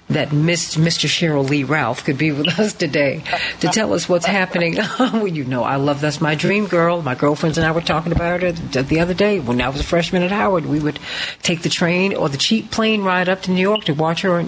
that 0.09 0.29
Mr. 0.29 1.07
Sheryl 1.09 1.49
Lee 1.49 1.65
Ralph 1.65 2.05
could 2.05 2.19
be 2.19 2.33
with 2.33 2.49
us 2.59 2.73
today 2.73 3.23
to 3.61 3.69
tell 3.69 3.93
us 3.93 4.09
what's 4.09 4.27
happening. 4.27 4.77
well, 4.99 5.27
you 5.27 5.45
know, 5.45 5.62
I 5.62 5.77
love 5.77 6.01
that's 6.01 6.20
my 6.20 6.35
dream 6.35 6.66
girl. 6.66 7.03
My 7.03 7.15
girlfriends 7.15 7.59
and 7.59 7.66
I 7.66 7.73
were 7.73 7.81
talking 7.81 8.12
about 8.12 8.43
it 8.43 8.57
the 8.73 9.01
other 9.01 9.15
day 9.15 9.41
when 9.41 9.61
I 9.61 9.69
was 9.69 9.81
a 9.81 9.85
freshman 9.85 10.23
at 10.23 10.31
Howard. 10.31 10.66
We 10.66 10.81
would 10.81 10.99
take 11.43 11.62
the 11.62 11.69
train 11.69 12.15
or 12.15 12.29
the 12.29 12.39
cheap 12.39 12.70
plane 12.70 13.03
ride 13.03 13.29
up 13.29 13.43
to 13.43 13.51
New 13.51 13.61
York 13.61 13.85
to 13.85 13.95
watch 13.95 14.23
her. 14.23 14.45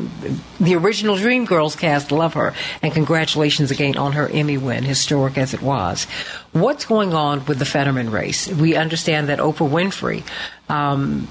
The 0.61 0.75
original 0.75 1.17
Dream 1.17 1.45
Girls 1.45 1.77
cast 1.77 2.13
love 2.13 2.35
her, 2.35 2.55
and 2.83 2.93
congratulations 2.93 3.71
again 3.71 3.97
on 3.97 4.13
her 4.13 4.29
Emmy 4.29 4.59
win, 4.59 4.85
historic 4.85 5.39
as 5.39 5.55
it 5.55 5.63
was. 5.63 6.05
What's 6.53 6.85
going 6.85 7.15
on 7.15 7.45
with 7.47 7.59
the 7.59 7.65
Fetterman 7.65 8.11
race? 8.11 8.49
We 8.49 8.77
understand 8.77 9.29
that 9.29 9.39
Oprah 9.39 9.69
Winfrey. 9.69 10.23
Um, 10.69 11.29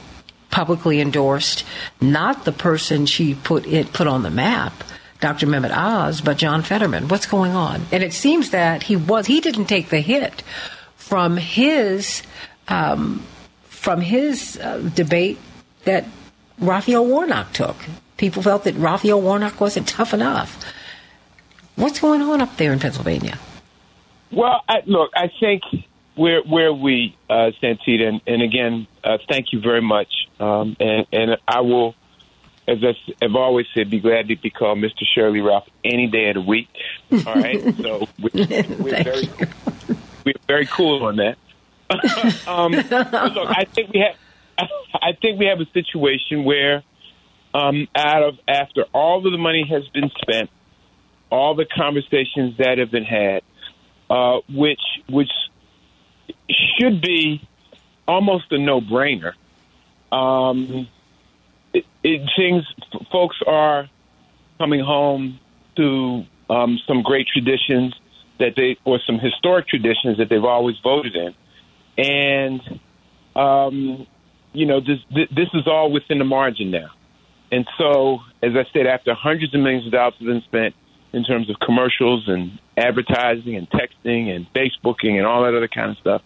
publicly 0.54 1.02
endorsed 1.02 1.66
not 2.00 2.46
the 2.46 2.52
person 2.52 3.08
she 3.08 3.34
put 3.34 3.66
it 3.66 3.92
put 3.92 4.06
on 4.06 4.22
the 4.22 4.30
map, 4.30 4.72
Dr. 5.20 5.48
Mehmet 5.48 5.76
Oz, 5.76 6.22
but 6.22 6.38
John 6.38 6.62
Fetterman. 6.62 7.08
What's 7.08 7.26
going 7.26 7.54
on? 7.54 7.82
And 7.92 8.04
it 8.04 8.14
seems 8.14 8.52
that 8.52 8.84
he 8.84 8.96
was 8.96 9.26
he 9.26 9.42
didn't 9.42 9.66
take 9.66 9.90
the 9.90 10.00
hit 10.00 10.44
from 10.96 11.38
his 11.38 12.22
um, 12.68 13.24
from 13.64 14.00
his 14.00 14.60
uh, 14.60 14.78
debate 14.94 15.40
that 15.86 16.06
Raphael 16.60 17.06
Warnock 17.06 17.52
took. 17.52 17.76
People 18.18 18.44
felt 18.44 18.66
that 18.66 18.76
Raphael 18.76 19.20
Warnock 19.20 19.60
wasn't 19.60 19.88
tough 19.88 20.14
enough. 20.14 20.64
What's 21.76 22.00
going 22.00 22.22
on 22.22 22.42
up 22.42 22.58
there 22.58 22.72
in 22.72 22.80
Pennsylvania? 22.80 23.40
Well, 24.32 24.62
I, 24.70 24.84
look, 24.86 25.10
I 25.16 25.32
think 25.40 25.64
where 26.16 26.42
where 26.44 26.74
we 26.74 27.18
uh, 27.30 27.52
Santita, 27.62 28.08
and, 28.08 28.22
and 28.28 28.42
again, 28.42 28.88
uh, 29.04 29.18
thank 29.30 29.54
you 29.54 29.60
very 29.62 29.82
much. 29.82 30.12
Um, 30.40 30.76
and 30.80 31.06
and 31.12 31.38
I 31.48 31.62
will, 31.62 31.96
as 32.68 32.80
I, 32.84 32.96
have 33.22 33.36
always 33.36 33.66
said, 33.74 33.90
be 33.90 34.00
glad 34.00 34.28
to 34.28 34.36
be 34.36 34.50
called 34.50 34.78
Mr. 34.80 35.04
Sheryl 35.16 35.46
Ralph 35.46 35.68
any 35.84 36.08
day 36.08 36.30
of 36.30 36.36
the 36.36 36.42
week. 36.42 36.70
All 37.26 37.36
right, 37.36 37.62
so 37.82 38.08
we, 38.22 38.30
we're 38.34 39.04
very 39.04 39.30
we're 40.26 40.34
very 40.48 40.66
cool 40.66 41.06
on 41.06 41.18
that. 41.18 41.38
um, 42.48 42.72
look, 42.72 43.50
I 43.50 43.66
think 43.66 43.92
we 43.94 44.00
have 44.00 44.18
I 44.94 45.14
think 45.22 45.40
we 45.40 45.46
have 45.48 45.60
a 45.60 45.70
situation 45.74 46.44
where, 46.44 46.84
um, 47.54 47.88
out 47.96 48.24
of 48.24 48.36
after 48.48 48.86
all 48.94 49.26
of 49.26 49.32
the 49.32 49.38
money 49.38 49.66
has 49.70 49.88
been 49.90 50.12
spent, 50.22 50.50
all 51.30 51.56
the 51.56 51.66
conversations 51.66 52.58
that 52.58 52.78
have 52.78 52.92
been 52.92 53.06
had, 53.06 53.42
uh, 54.10 54.40
which 54.50 54.82
which 55.10 55.32
should 56.78 57.02
be 57.02 57.48
almost 58.08 58.52
a 58.52 58.58
no-brainer. 58.58 59.34
Um, 60.12 60.88
it, 61.74 61.86
it 62.04 62.30
seems 62.38 62.64
folks 63.12 63.38
are 63.48 63.90
coming 64.58 64.82
home 64.82 65.40
to 65.76 66.26
um, 66.50 66.80
some 66.88 67.02
great 67.02 67.28
traditions 67.28 67.96
that 68.40 68.54
they, 68.56 68.78
or 68.86 69.00
some 69.06 69.20
historic 69.20 69.68
traditions 69.68 70.18
that 70.18 70.30
they've 70.30 70.44
always 70.44 70.76
voted 70.84 71.16
in, 71.16 71.36
and 71.98 72.80
um, 73.36 74.08
you 74.52 74.66
know 74.66 74.80
this 74.80 75.00
this 75.12 75.50
is 75.54 75.68
all 75.68 75.92
within 75.92 76.20
the 76.20 76.26
margin 76.26 76.72
now. 76.72 76.92
And 77.52 77.68
so, 77.78 78.20
as 78.42 78.54
I 78.56 78.66
said, 78.74 78.88
after 78.88 79.14
hundreds 79.14 79.54
of 79.54 79.62
millions 79.62 79.86
of 79.86 79.92
dollars 79.92 80.16
have 80.18 80.28
been 80.28 80.42
spent 80.42 80.76
in 81.14 81.24
terms 81.24 81.50
of 81.52 81.58
commercials 81.60 82.28
and 82.28 82.58
advertising 82.76 83.56
and 83.56 83.70
texting 83.70 84.36
and 84.36 84.52
Facebooking 84.54 85.18
and 85.18 85.26
all 85.26 85.44
that 85.44 85.54
other 85.56 85.68
kind 85.68 85.92
of 85.92 85.98
stuff, 85.98 86.24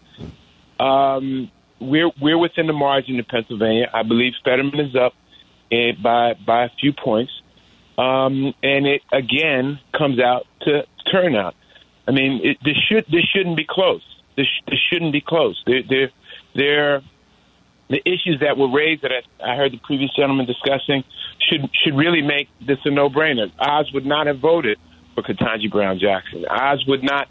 um, 0.79 1.51
we're 1.79 2.11
we're 2.21 2.37
within 2.37 2.67
the 2.67 2.73
margin 2.73 3.15
in 3.15 3.25
Pennsylvania. 3.25 3.89
I 3.93 4.03
believe 4.03 4.33
Fetterman 4.43 4.79
is 4.79 4.95
up 4.95 5.13
eh, 5.71 5.91
by 6.01 6.33
by 6.45 6.65
a 6.65 6.69
few 6.79 6.93
points, 6.93 7.31
um, 7.97 8.53
and 8.63 8.87
it 8.87 9.01
again 9.11 9.79
comes 9.97 10.19
out 10.19 10.47
to 10.61 10.83
turnout. 11.11 11.55
I 12.07 12.11
mean, 12.11 12.41
it, 12.43 12.57
this 12.63 12.77
should 12.89 13.05
this 13.11 13.23
shouldn't 13.23 13.57
be 13.57 13.65
close. 13.67 14.03
This 14.35 14.47
this 14.67 14.79
shouldn't 14.91 15.13
be 15.13 15.21
close. 15.21 15.61
They're 15.65 15.83
they're, 15.87 16.11
they're 16.55 17.01
the 17.89 18.01
issues 18.05 18.39
that 18.41 18.57
were 18.57 18.69
raised 18.71 19.03
that 19.03 19.11
I, 19.11 19.53
I 19.53 19.55
heard 19.55 19.71
the 19.71 19.79
previous 19.83 20.13
gentleman 20.15 20.45
discussing 20.45 21.03
should 21.39 21.69
should 21.83 21.95
really 21.95 22.21
make 22.21 22.49
this 22.65 22.79
a 22.85 22.91
no 22.91 23.09
brainer. 23.09 23.51
Oz 23.59 23.91
would 23.93 24.05
not 24.05 24.27
have 24.27 24.39
voted 24.39 24.77
for 25.15 25.23
Ketanji 25.23 25.71
Brown 25.71 25.99
Jackson. 25.99 26.45
Oz 26.49 26.83
would 26.87 27.03
not 27.03 27.27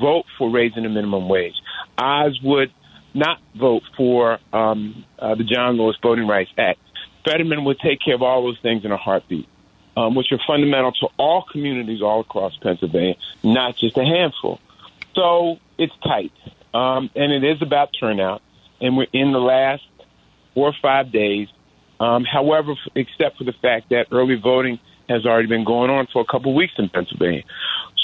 vote 0.00 0.24
for 0.36 0.50
raising 0.50 0.84
the 0.84 0.88
minimum 0.88 1.28
wage. 1.28 1.54
Oz 1.98 2.38
would 2.42 2.72
not 3.18 3.38
vote 3.54 3.82
for 3.96 4.38
um, 4.52 5.04
uh, 5.18 5.34
the 5.34 5.44
John 5.44 5.76
Lewis 5.76 5.96
Voting 6.02 6.26
Rights 6.26 6.50
Act. 6.56 6.78
Fetterman 7.24 7.64
would 7.64 7.78
take 7.80 8.00
care 8.00 8.14
of 8.14 8.22
all 8.22 8.42
those 8.44 8.58
things 8.60 8.84
in 8.84 8.92
a 8.92 8.96
heartbeat, 8.96 9.48
um, 9.96 10.14
which 10.14 10.32
are 10.32 10.38
fundamental 10.46 10.92
to 10.92 11.08
all 11.18 11.44
communities 11.50 12.00
all 12.00 12.20
across 12.20 12.56
Pennsylvania, 12.62 13.16
not 13.42 13.76
just 13.76 13.96
a 13.98 14.04
handful. 14.04 14.60
So 15.14 15.58
it's 15.76 15.92
tight, 16.02 16.32
um, 16.72 17.10
and 17.14 17.32
it 17.32 17.44
is 17.44 17.60
about 17.60 17.90
turnout. 17.98 18.40
And 18.80 18.96
we're 18.96 19.08
in 19.12 19.32
the 19.32 19.40
last 19.40 19.82
four 20.54 20.68
or 20.68 20.74
five 20.80 21.10
days. 21.10 21.48
Um, 22.00 22.24
however, 22.24 22.74
except 22.94 23.38
for 23.38 23.44
the 23.44 23.52
fact 23.52 23.90
that 23.90 24.06
early 24.12 24.36
voting 24.36 24.78
has 25.08 25.26
already 25.26 25.48
been 25.48 25.64
going 25.64 25.90
on 25.90 26.06
for 26.12 26.22
a 26.22 26.24
couple 26.24 26.54
weeks 26.54 26.74
in 26.78 26.88
Pennsylvania. 26.88 27.42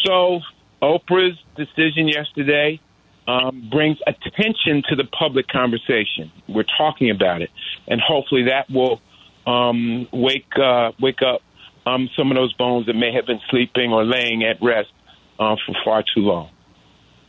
So 0.05 0.41
Oprah's 0.83 1.39
decision 1.57 2.09
yesterday 2.09 2.81
um, 3.27 3.69
brings 3.71 3.99
attention 4.07 4.83
to 4.89 4.97
the 4.97 5.05
public 5.05 5.49
conversation. 5.49 6.31
We're 6.49 6.67
talking 6.77 7.11
about 7.11 7.43
it, 7.43 7.51
and 7.89 8.01
hopefully 8.01 8.45
that 8.45 8.71
will 8.71 9.01
um, 9.47 10.09
wake 10.13 10.47
uh, 10.57 10.93
wake 11.01 11.23
up 11.23 11.43
um, 11.87 12.09
some 12.17 12.31
of 12.31 12.37
those 12.37 12.53
bones 12.55 12.87
that 12.87 12.95
may 12.95 13.13
have 13.13 13.27
been 13.27 13.41
sleeping 13.51 13.93
or 13.93 14.05
laying 14.05 14.45
at 14.45 14.63
rest 14.63 14.91
uh, 15.39 15.57
for 15.67 15.75
far 15.85 16.03
too 16.03 16.21
long. 16.21 16.51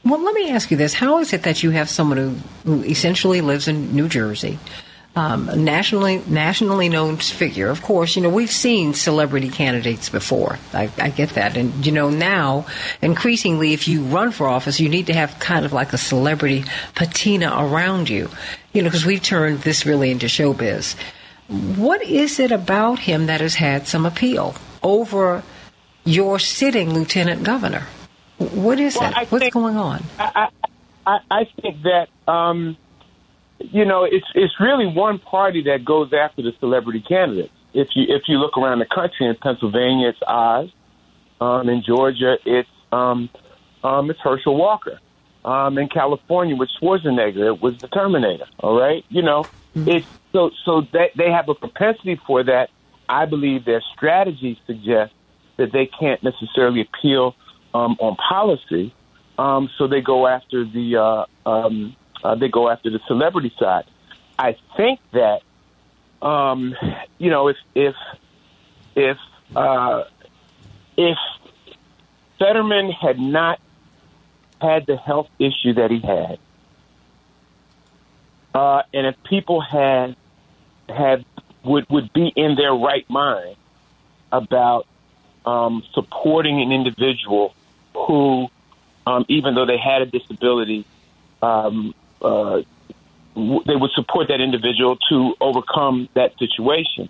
Well, 0.03 0.23
let 0.23 0.33
me 0.35 0.51
ask 0.51 0.69
you 0.69 0.77
this: 0.77 0.93
How 0.93 1.19
is 1.19 1.33
it 1.33 1.43
that 1.43 1.63
you 1.63 1.71
have 1.71 1.89
someone 1.89 2.17
who, 2.17 2.29
who 2.63 2.83
essentially 2.83 3.41
lives 3.41 3.67
in 3.67 3.95
New 3.95 4.07
Jersey? 4.07 4.59
Um, 5.15 5.63
nationally 5.63 6.21
nationally 6.27 6.89
known 6.89 7.17
figure. 7.17 7.69
Of 7.69 7.81
course, 7.81 8.15
you 8.15 8.21
know 8.21 8.29
we've 8.29 8.51
seen 8.51 8.93
celebrity 8.93 9.49
candidates 9.49 10.09
before. 10.09 10.59
I, 10.73 10.89
I, 10.97 11.09
get 11.09 11.29
that, 11.31 11.55
and 11.55 11.85
you 11.85 11.91
know 11.91 12.09
now 12.09 12.65
increasingly, 13.01 13.73
if 13.73 13.87
you 13.87 14.03
run 14.03 14.31
for 14.31 14.47
office, 14.47 14.79
you 14.79 14.89
need 14.89 15.07
to 15.07 15.13
have 15.13 15.39
kind 15.39 15.65
of 15.65 15.73
like 15.73 15.93
a 15.93 15.97
celebrity 15.97 16.65
patina 16.95 17.53
around 17.57 18.09
you. 18.09 18.29
You 18.73 18.81
know, 18.81 18.89
because 18.89 19.05
we've 19.05 19.23
turned 19.23 19.59
this 19.59 19.85
really 19.85 20.11
into 20.11 20.25
showbiz. 20.25 20.95
What 21.47 22.01
is 22.03 22.39
it 22.39 22.51
about 22.51 22.99
him 22.99 23.27
that 23.27 23.39
has 23.39 23.55
had 23.55 23.87
some 23.87 24.05
appeal 24.05 24.55
over 24.83 25.43
your 26.03 26.39
sitting 26.39 26.93
lieutenant 26.93 27.43
governor? 27.43 27.87
What 28.37 28.79
is 28.79 28.97
well, 28.97 29.11
it? 29.11 29.31
What's 29.31 29.43
think, 29.43 29.53
going 29.53 29.77
on? 29.77 30.03
I, 30.19 30.49
I, 31.05 31.19
I 31.31 31.43
think 31.61 31.83
that 31.83 32.09
um, 32.31 32.75
you 33.59 33.85
know 33.85 34.03
it's 34.03 34.25
it's 34.35 34.53
really 34.59 34.87
one 34.87 35.19
party 35.19 35.63
that 35.63 35.85
goes 35.85 36.11
after 36.13 36.41
the 36.41 36.51
celebrity 36.59 37.03
candidates. 37.07 37.53
If 37.73 37.89
you 37.95 38.05
if 38.09 38.23
you 38.27 38.37
look 38.37 38.57
around 38.57 38.79
the 38.79 38.85
country 38.85 39.27
in 39.27 39.35
Pennsylvania, 39.35 40.09
it's 40.09 40.19
Oz. 40.27 40.69
Um, 41.41 41.67
in 41.67 41.83
Georgia, 41.85 42.37
it's 42.45 42.69
um, 42.91 43.29
um, 43.83 44.09
it's 44.09 44.19
Herschel 44.21 44.55
Walker. 44.55 44.99
Um, 45.43 45.77
in 45.77 45.89
California, 45.89 46.55
with 46.55 46.69
Schwarzenegger, 46.81 47.53
it 47.53 47.61
was 47.61 47.77
the 47.79 47.87
Terminator. 47.87 48.45
All 48.59 48.79
right, 48.79 49.05
you 49.09 49.21
know, 49.21 49.45
it's 49.75 50.07
so 50.31 50.49
so 50.65 50.81
that 50.93 51.11
they 51.17 51.29
have 51.29 51.49
a 51.49 51.53
propensity 51.53 52.19
for 52.25 52.43
that. 52.43 52.69
I 53.07 53.25
believe 53.25 53.65
their 53.65 53.83
strategy 53.95 54.59
suggests 54.65 55.13
that 55.57 55.71
they 55.71 55.85
can't 55.99 56.23
necessarily 56.23 56.81
appeal 56.81 57.35
um, 57.73 57.95
on 57.99 58.15
policy, 58.15 58.93
um, 59.37 59.69
so 59.77 59.87
they 59.87 60.01
go 60.01 60.25
after 60.27 60.65
the 60.65 60.97
uh, 60.97 61.49
um, 61.49 61.95
uh, 62.25 62.33
they 62.33 62.47
go 62.47 62.69
after 62.69 62.89
the 62.89 62.99
celebrity 63.07 63.53
side. 63.59 63.85
I 64.37 64.57
think 64.75 64.99
that 65.11 65.41
um, 66.25 66.75
you 67.19 67.29
know 67.29 67.49
if 67.49 67.57
if 67.75 67.95
if 68.95 69.17
uh, 69.55 70.05
if 70.97 71.17
Fetterman 72.39 72.91
had 72.91 73.19
not 73.19 73.59
had 74.59 74.87
the 74.87 74.97
health 74.97 75.29
issue 75.37 75.73
that 75.75 75.91
he 75.91 75.99
had, 75.99 76.39
uh, 78.55 78.81
and 78.91 79.05
if 79.05 79.15
people 79.23 79.61
had 79.61 80.15
had 80.89 81.25
would 81.63 81.85
would 81.91 82.11
be 82.11 82.33
in 82.35 82.55
their 82.55 82.73
right 82.73 83.07
mind 83.07 83.55
about 84.31 84.87
um, 85.45 85.83
supporting 85.93 86.59
an 86.59 86.71
individual 86.71 87.53
who, 87.93 88.47
um, 89.05 89.25
even 89.29 89.53
though 89.53 89.67
they 89.67 89.77
had 89.77 90.01
a 90.01 90.07
disability, 90.07 90.85
um, 91.43 91.93
uh, 92.25 92.61
they 93.35 93.75
would 93.75 93.91
support 93.95 94.29
that 94.29 94.41
individual 94.41 94.97
to 95.09 95.35
overcome 95.41 96.09
that 96.15 96.31
situation. 96.39 97.09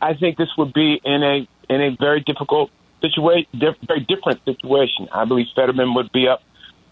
I 0.00 0.14
think 0.14 0.36
this 0.36 0.48
would 0.58 0.72
be 0.72 1.00
in 1.04 1.22
a 1.22 1.48
in 1.72 1.80
a 1.80 1.96
very 1.98 2.20
difficult 2.20 2.70
situation, 3.00 3.48
diff- 3.58 3.76
very 3.86 4.00
different 4.00 4.44
situation. 4.44 5.08
I 5.12 5.24
believe 5.24 5.46
Fetterman 5.54 5.94
would 5.94 6.10
be 6.12 6.28
up 6.28 6.42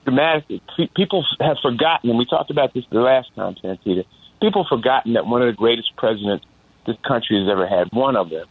dramatically. 0.04 0.62
Pe- 0.76 0.88
People 0.94 1.24
have 1.40 1.58
forgotten, 1.60 2.10
and 2.10 2.18
we 2.18 2.26
talked 2.26 2.50
about 2.50 2.72
this 2.72 2.84
the 2.90 3.00
last 3.00 3.34
time, 3.34 3.56
Santita. 3.62 4.04
People 4.40 4.64
have 4.64 4.68
forgotten 4.78 5.14
that 5.14 5.26
one 5.26 5.42
of 5.42 5.48
the 5.48 5.52
greatest 5.52 5.94
presidents 5.96 6.44
this 6.86 6.96
country 7.06 7.38
has 7.40 7.48
ever 7.50 7.66
had, 7.66 7.88
one 7.92 8.16
of 8.16 8.30
them, 8.30 8.46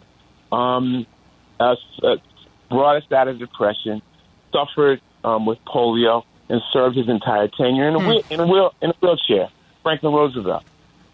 um, 0.51 1.07
uh, 1.59 1.75
uh, 2.03 2.17
brought 2.69 2.97
us 2.97 3.11
out 3.11 3.27
of 3.27 3.39
depression, 3.39 4.01
suffered 4.51 5.01
um, 5.23 5.45
with 5.45 5.57
polio, 5.65 6.23
and 6.49 6.61
served 6.73 6.97
his 6.97 7.07
entire 7.07 7.47
tenure 7.47 7.87
in 7.87 7.95
a, 7.95 7.99
wheel, 7.99 8.23
in 8.29 8.39
a, 8.39 8.47
wheel, 8.47 8.73
in 8.81 8.89
a 8.89 8.93
wheelchair. 9.01 9.49
Franklin 9.83 10.13
Roosevelt. 10.13 10.63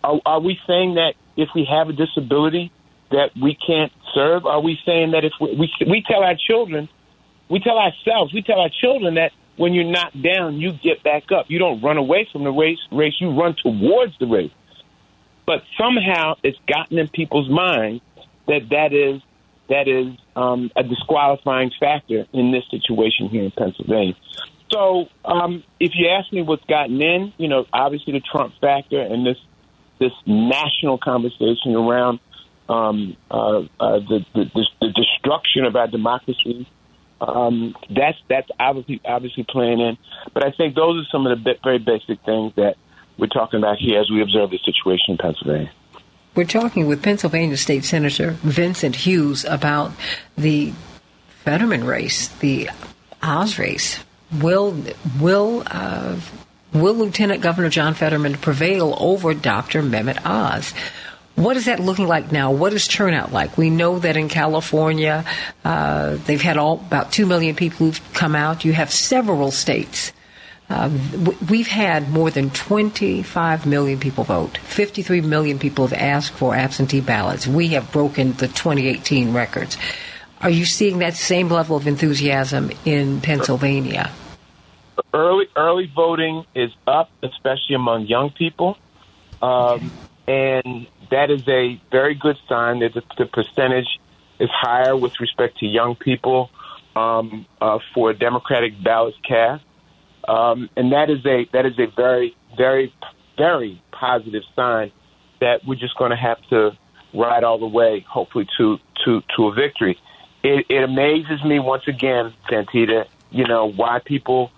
Are, 0.04 0.20
are 0.26 0.40
we 0.40 0.60
saying 0.66 0.96
that 0.96 1.14
if 1.36 1.50
we 1.54 1.66
have 1.70 1.90
a 1.90 1.94
disability 1.94 2.72
that 3.12 3.32
we 3.40 3.56
can't 3.56 3.92
serve? 4.14 4.46
Are 4.46 4.62
we 4.62 4.80
saying 4.86 5.12
that 5.12 5.24
if 5.24 5.34
we, 5.40 5.56
we 5.56 5.72
we 5.88 6.04
tell 6.08 6.24
our 6.24 6.36
children, 6.36 6.90
we 7.50 7.60
tell 7.60 7.78
ourselves, 7.78 8.34
we 8.34 8.42
tell 8.42 8.60
our 8.60 8.70
children 8.70 9.16
that 9.16 9.32
when 9.58 9.74
you're 9.74 9.86
knocked 9.86 10.22
down, 10.22 10.60
you 10.60 10.74
get 10.74 11.04
back 11.04 11.32
up. 11.32 11.46
You 11.50 11.60
don't 11.60 11.82
run 11.82 11.98
away 11.98 12.28
from 12.32 12.44
the 12.44 12.52
race. 12.52 12.80
Race, 12.92 13.14
you 13.20 13.40
run 13.40 13.56
towards 13.62 14.18
the 14.20 14.28
race. 14.28 14.52
But 15.46 15.64
somehow 15.78 16.36
it's 16.44 16.58
gotten 16.68 16.98
in 16.98 17.08
people's 17.08 17.50
minds 17.50 18.04
that 18.48 18.70
that 18.70 18.94
is 18.94 19.22
that 19.70 19.88
is 19.88 20.18
um, 20.36 20.72
a 20.76 20.84
disqualifying 20.84 21.72
factor 21.80 22.26
in 22.34 22.52
this 22.52 22.64
situation 22.70 23.30
here 23.30 23.44
in 23.44 23.52
Pennsylvania. 23.52 24.16
So, 24.76 25.08
um, 25.24 25.64
if 25.80 25.94
you 25.96 26.10
ask 26.10 26.34
me 26.34 26.42
what's 26.42 26.66
gotten 26.66 27.02
in, 27.02 27.32
you 27.38 27.48
know, 27.48 27.66
obviously 27.72 28.12
the 28.12 28.20
Trump 28.20 28.56
factor 28.60 29.00
and 29.00 29.26
this 29.26 29.38
this 30.00 30.12
national 30.26 30.98
conversation 30.98 31.76
around 31.76 32.20
um, 32.68 33.16
uh, 33.32 33.60
uh, 33.80 34.00
the, 34.00 34.26
the, 34.34 34.66
the 34.82 34.90
destruction 34.90 35.64
of 35.64 35.78
our 35.78 35.88
democracy. 35.88 36.68
Um, 37.22 37.74
that's 37.90 38.18
that's 38.28 38.50
obviously 38.60 39.00
obviously 39.06 39.46
playing 39.48 39.80
in, 39.80 39.98
but 40.34 40.46
I 40.46 40.52
think 40.52 40.76
those 40.76 41.02
are 41.02 41.08
some 41.10 41.26
of 41.26 41.42
the 41.42 41.56
very 41.64 41.80
basic 41.80 42.22
things 42.26 42.52
that 42.58 42.76
we're 43.18 43.28
talking 43.28 43.60
about 43.60 43.78
here 43.78 44.02
as 44.02 44.12
we 44.12 44.22
observe 44.22 44.50
the 44.50 44.60
situation 44.66 45.12
in 45.12 45.18
Pennsylvania. 45.18 45.72
We're 46.36 46.44
talking 46.44 46.86
with 46.86 47.02
Pennsylvania 47.02 47.56
State 47.56 47.86
Senator 47.86 48.32
Vincent 48.44 48.98
Hughes 48.98 49.46
about 49.46 49.94
the 50.38 50.74
Fetterman 51.46 51.86
race, 51.86 52.28
the 52.28 52.70
Oz 53.24 53.58
race. 53.58 54.04
Will 54.42 54.76
will 55.20 55.64
uh, 55.66 56.20
will 56.74 56.94
Lieutenant 56.96 57.42
Governor 57.42 57.70
John 57.70 57.94
Fetterman 57.94 58.36
prevail 58.36 58.96
over 59.00 59.34
Dr. 59.34 59.82
Mehmet 59.82 60.26
Oz? 60.26 60.74
What 61.36 61.58
is 61.58 61.66
that 61.66 61.82
looking 61.82 62.08
like 62.08 62.32
now? 62.32 62.52
What 62.52 62.72
is 62.74 62.88
turnout 62.88 63.34
like? 63.34 63.58
We 63.58 63.70
know 63.70 64.00
that 64.00 64.16
in 64.16 64.30
California, 64.30 65.26
uh, 65.66 66.16
they've 66.26 66.42
had 66.42 66.58
all 66.58 66.76
about 66.76 67.12
two 67.12 67.26
million 67.26 67.56
people 67.56 67.86
who've 67.86 68.14
come 68.14 68.36
out. 68.36 68.64
You 68.64 68.72
have 68.72 68.92
several 68.92 69.52
states. 69.52 70.14
Uh, 70.70 70.90
we've 71.50 71.68
had 71.68 72.10
more 72.10 72.32
than 72.32 72.50
25 72.50 73.66
million 73.66 74.00
people 74.00 74.24
vote. 74.24 74.58
53 74.58 75.22
million 75.22 75.60
people 75.60 75.86
have 75.88 76.00
asked 76.00 76.34
for 76.34 76.56
absentee 76.56 77.02
ballots. 77.02 77.46
We 77.46 77.68
have 77.70 77.92
broken 77.92 78.32
the 78.34 78.48
2018 78.48 79.34
records. 79.34 79.78
Are 80.42 80.50
you 80.50 80.66
seeing 80.66 81.00
that 81.00 81.16
same 81.16 81.50
level 81.50 81.76
of 81.76 81.86
enthusiasm 81.86 82.72
in 82.86 83.22
Pennsylvania? 83.22 84.12
Early 85.14 85.46
early 85.56 85.92
voting 85.94 86.46
is 86.56 86.72
up, 86.88 87.10
especially 87.24 87.76
among 87.76 88.08
young 88.08 88.32
people, 88.32 88.78
um, 89.42 89.92
and 90.28 90.88
that 91.12 91.30
is 91.30 91.48
a 91.48 91.80
very 91.92 92.16
good 92.16 92.38
sign 92.48 92.80
that 92.80 92.94
the, 92.94 93.04
the 93.18 93.26
percentage 93.26 94.00
is 94.40 94.50
higher 94.52 94.96
with 94.96 95.20
respect 95.20 95.60
to 95.60 95.66
young 95.66 95.96
people 95.96 96.50
um, 96.96 97.46
uh, 97.62 97.80
for 97.94 98.14
Democratic 98.14 98.82
ballots 98.84 99.18
cast, 99.28 99.64
um, 100.28 100.70
and 100.76 100.92
that 100.92 101.10
is 101.10 101.26
a 101.26 101.48
that 101.54 101.66
is 101.66 101.78
a 101.80 101.88
very 101.96 102.36
very 102.58 102.94
very 103.38 103.82
positive 103.92 104.44
sign 104.56 104.92
that 105.42 105.66
we're 105.66 105.76
just 105.76 105.98
going 105.98 106.12
to 106.12 106.18
have 106.18 106.42
to 106.50 106.72
ride 107.14 107.44
all 107.44 107.60
the 107.60 107.68
way, 107.68 108.06
hopefully 108.08 108.48
to 108.58 108.78
to 109.04 109.22
to 109.36 109.48
a 109.48 109.54
victory. 109.54 109.98
It, 110.44 110.66
it 110.70 110.84
amazes 110.84 111.44
me 111.44 111.60
once 111.60 111.88
again, 111.88 112.34
Santita, 112.50 113.06
you 113.32 113.48
know 113.48 113.66
why 113.72 114.00
people 114.04 114.52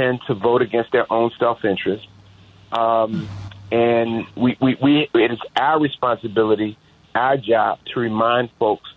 tend 0.00 0.20
to 0.26 0.34
vote 0.34 0.62
against 0.62 0.92
their 0.92 1.10
own 1.12 1.30
self 1.38 1.64
interest. 1.64 2.06
Um, 2.72 3.28
and 3.70 4.24
we, 4.36 4.56
we, 4.60 4.76
we, 4.82 5.08
it 5.14 5.32
is 5.32 5.38
our 5.56 5.80
responsibility, 5.80 6.78
our 7.14 7.36
job 7.36 7.78
to 7.92 8.00
remind 8.00 8.50
folks 8.58 8.88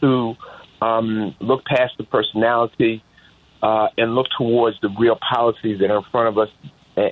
to 0.00 0.34
um, 0.80 1.34
look 1.40 1.64
past 1.64 1.94
the 1.98 2.04
personality 2.04 3.02
uh, 3.62 3.88
and 3.98 4.14
look 4.14 4.26
towards 4.36 4.80
the 4.80 4.88
real 4.98 5.18
policies 5.28 5.80
that 5.80 5.90
are 5.90 5.98
in 5.98 6.04
front 6.10 6.28
of 6.28 6.38
us, 6.38 6.48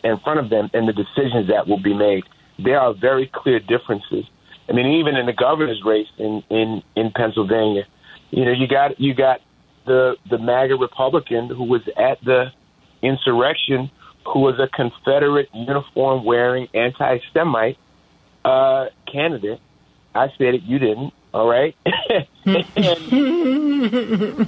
in 0.05 0.19
front 0.23 0.39
of 0.39 0.51
them, 0.51 0.70
and 0.73 0.89
the 0.89 0.93
decisions 0.93 1.48
that 1.48 1.66
will 1.66 1.82
be 1.82 1.94
made. 1.94 2.24
There 2.62 2.78
are 2.78 2.94
very 2.94 3.31
clear 3.32 3.59
differences. 3.59 4.24
I 4.69 4.73
mean, 4.73 4.86
even 5.01 5.16
in 5.16 5.27
the 5.27 5.32
governor's 5.32 5.82
race 5.85 6.06
in, 6.19 6.43
in, 6.51 6.82
in 6.94 7.10
Pennsylvania, 7.14 7.85
you 8.31 8.44
know, 8.44 8.52
you 8.52 8.69
got 8.69 8.98
you 8.98 9.14
got 9.14 9.40
the 9.85 10.14
the 10.31 10.39
MAGA 10.39 10.77
Republican 10.77 11.48
who 11.48 11.64
was 11.64 11.82
at 11.98 12.23
the 12.24 12.52
insurrection 13.02 13.90
who 14.26 14.40
was 14.40 14.58
a 14.58 14.68
Confederate 14.68 15.48
uniform 15.52 16.24
wearing 16.24 16.68
anti 16.74 17.18
Semite 17.32 17.78
uh, 18.44 18.86
candidate. 19.10 19.60
I 20.14 20.28
said 20.38 20.54
it, 20.54 20.62
you 20.62 20.78
didn't. 20.78 21.12
All 21.34 21.48
right. 21.48 21.74
and, 21.86 22.66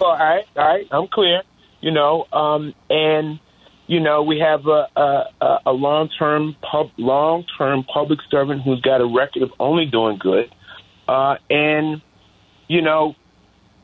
all 0.00 0.16
right, 0.16 0.44
all 0.56 0.68
right. 0.68 0.88
I'm 0.90 1.06
clear. 1.08 1.42
You 1.80 1.92
know, 1.92 2.26
um, 2.32 2.74
and 2.90 3.38
you 3.86 4.00
know 4.00 4.22
we 4.22 4.40
have 4.40 4.66
a, 4.66 4.88
a, 4.96 5.58
a 5.66 5.72
long 5.72 6.08
term 6.18 6.56
pub, 6.60 6.90
long 6.98 7.44
term 7.56 7.84
public 7.84 8.18
servant 8.30 8.62
who's 8.62 8.80
got 8.80 9.00
a 9.00 9.06
record 9.06 9.42
of 9.42 9.52
only 9.58 9.86
doing 9.86 10.18
good, 10.18 10.52
uh, 11.08 11.36
and 11.48 12.02
you 12.68 12.82
know 12.82 13.14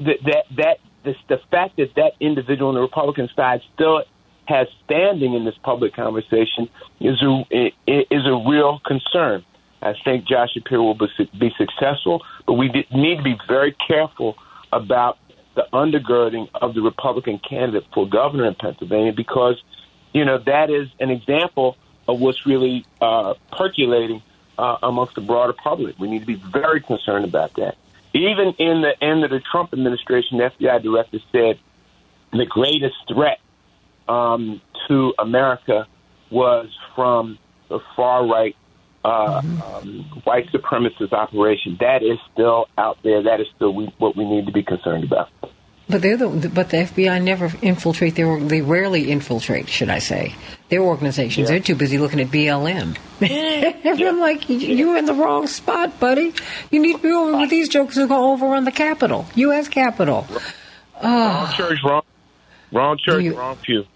that 0.00 0.18
that 0.24 0.44
that 0.56 0.78
the, 1.06 1.16
the 1.28 1.40
fact 1.50 1.76
that 1.76 1.94
that 1.94 2.12
individual 2.20 2.68
on 2.68 2.74
the 2.74 2.80
Republican 2.80 3.28
side 3.34 3.62
still 3.74 4.02
has 4.46 4.68
standing 4.84 5.34
in 5.34 5.44
this 5.44 5.56
public 5.62 5.94
conversation 5.94 6.68
is 7.00 7.20
a 7.22 7.72
is 7.86 8.26
a 8.26 8.44
real 8.48 8.80
concern. 8.84 9.44
I 9.82 9.94
think 10.04 10.26
Josh 10.26 10.52
Shapiro 10.54 10.82
will 10.82 10.94
be, 10.94 11.30
be 11.38 11.54
successful, 11.56 12.22
but 12.46 12.54
we 12.54 12.68
need 12.90 13.16
to 13.18 13.22
be 13.22 13.38
very 13.46 13.72
careful 13.86 14.36
about 14.72 15.18
the 15.54 15.66
undergirding 15.72 16.48
of 16.54 16.74
the 16.74 16.82
Republican 16.82 17.38
candidate 17.38 17.84
for 17.92 18.08
governor 18.08 18.46
in 18.46 18.54
Pennsylvania 18.54 19.12
because, 19.12 19.62
you 20.12 20.24
know, 20.24 20.38
that 20.38 20.70
is 20.70 20.88
an 20.98 21.10
example 21.10 21.76
of 22.08 22.20
what's 22.20 22.46
really 22.46 22.84
uh, 23.00 23.34
percolating 23.52 24.22
uh, 24.58 24.78
amongst 24.82 25.14
the 25.14 25.20
broader 25.20 25.52
public. 25.52 25.98
We 25.98 26.08
need 26.08 26.20
to 26.20 26.26
be 26.26 26.34
very 26.34 26.80
concerned 26.80 27.24
about 27.24 27.54
that. 27.54 27.76
Even 28.16 28.54
in 28.58 28.80
the 28.80 28.92
end 29.02 29.24
of 29.24 29.30
the 29.30 29.40
Trump 29.52 29.72
administration, 29.72 30.38
the 30.38 30.50
FBI 30.58 30.82
director 30.82 31.18
said 31.32 31.58
the 32.32 32.46
greatest 32.46 32.96
threat 33.12 33.38
um, 34.08 34.60
to 34.88 35.12
America 35.18 35.86
was 36.30 36.68
from 36.94 37.38
the 37.68 37.78
far 37.94 38.26
right 38.26 38.56
uh, 39.04 39.40
um, 39.40 40.22
white 40.24 40.46
supremacist 40.50 41.12
operation. 41.12 41.76
That 41.78 42.02
is 42.02 42.18
still 42.32 42.66
out 42.78 42.98
there. 43.04 43.22
That 43.22 43.40
is 43.40 43.46
still 43.54 43.74
we, 43.74 43.92
what 43.98 44.16
we 44.16 44.24
need 44.24 44.46
to 44.46 44.52
be 44.52 44.62
concerned 44.62 45.04
about. 45.04 45.28
But 45.88 46.02
they're 46.02 46.16
the 46.16 46.50
but 46.52 46.70
the 46.70 46.78
FBI 46.78 47.22
never 47.22 47.52
infiltrate. 47.62 48.16
They 48.16 48.24
they 48.40 48.62
rarely 48.62 49.10
infiltrate, 49.10 49.68
should 49.68 49.90
I 49.90 50.00
say? 50.00 50.34
Their 50.68 50.80
organizations. 50.82 51.48
Yeah. 51.48 51.54
They're 51.54 51.62
too 51.64 51.76
busy 51.76 51.96
looking 51.98 52.20
at 52.20 52.26
BLM. 52.28 52.96
I'm 54.08 54.18
like, 54.20 54.48
"You- 54.48 54.56
you're 54.58 54.96
in 54.96 55.04
the 55.06 55.14
wrong 55.14 55.46
spot, 55.46 56.00
buddy. 56.00 56.34
You 56.70 56.80
need 56.80 56.96
to 56.96 57.02
be 57.02 57.10
over 57.12 57.38
with 57.38 57.50
these 57.50 57.68
jokers 57.68 57.94
who 57.94 58.08
go 58.08 58.32
over 58.32 58.46
on 58.46 58.64
the 58.64 58.72
Capitol, 58.72 59.26
U.S. 59.36 59.68
Capitol. 59.68 60.26
Wrong 61.02 61.52
church, 61.52 61.78
wrong, 61.84 62.02
wrong 62.72 62.98
church, 62.98 63.22
you- 63.22 63.36
wrong 63.38 63.56
pew. 63.62 63.86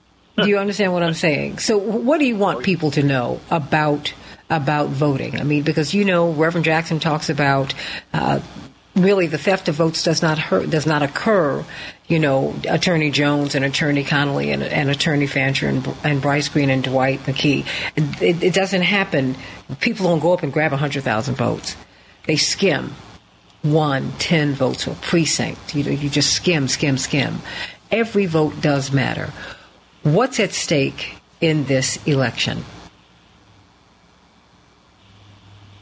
Do 0.40 0.48
you 0.48 0.58
understand 0.58 0.92
what 0.94 1.02
I'm 1.02 1.12
saying? 1.14 1.58
So, 1.58 1.76
what 1.76 2.18
do 2.18 2.24
you 2.26 2.36
want 2.36 2.62
people 2.64 2.90
to 2.92 3.02
know 3.02 3.40
about 3.50 4.14
about 4.48 4.88
voting? 4.88 5.38
I 5.38 5.42
mean, 5.42 5.64
because 5.64 5.92
you 5.92 6.04
know, 6.04 6.30
Reverend 6.32 6.64
Jackson 6.64 6.98
talks 6.98 7.28
about 7.28 7.74
uh, 8.14 8.40
really 8.96 9.26
the 9.26 9.36
theft 9.38 9.68
of 9.68 9.74
votes 9.74 10.02
does 10.02 10.22
not 10.22 10.38
hurt, 10.38 10.70
does 10.70 10.86
not 10.86 11.02
occur. 11.02 11.62
You 12.10 12.18
know, 12.18 12.54
Attorney 12.68 13.10
Jones 13.10 13.54
and 13.54 13.64
Attorney 13.64 14.04
Connolly 14.04 14.50
and, 14.50 14.62
and 14.64 14.90
Attorney 14.90 15.28
Fancher 15.28 15.68
and, 15.68 15.88
and 16.02 16.20
Bryce 16.20 16.48
Greene 16.48 16.68
and 16.68 16.82
Dwight 16.82 17.20
McKee. 17.20 17.64
It, 17.96 18.42
it 18.42 18.52
doesn't 18.52 18.82
happen. 18.82 19.36
People 19.78 20.06
don't 20.06 20.18
go 20.18 20.34
up 20.34 20.42
and 20.42 20.52
grab 20.52 20.72
hundred 20.72 21.04
thousand 21.04 21.36
votes. 21.36 21.76
They 22.26 22.36
skim 22.36 22.94
one, 23.62 24.12
ten 24.18 24.54
votes 24.54 24.86
per 24.86 24.94
precinct. 24.94 25.74
You 25.74 25.84
know, 25.84 25.90
you 25.92 26.10
just 26.10 26.32
skim, 26.32 26.68
skim, 26.68 26.98
skim. 26.98 27.38
Every 27.92 28.26
vote 28.26 28.60
does 28.60 28.92
matter. 28.92 29.32
What's 30.02 30.40
at 30.40 30.52
stake 30.52 31.14
in 31.40 31.64
this 31.64 32.04
election? 32.06 32.64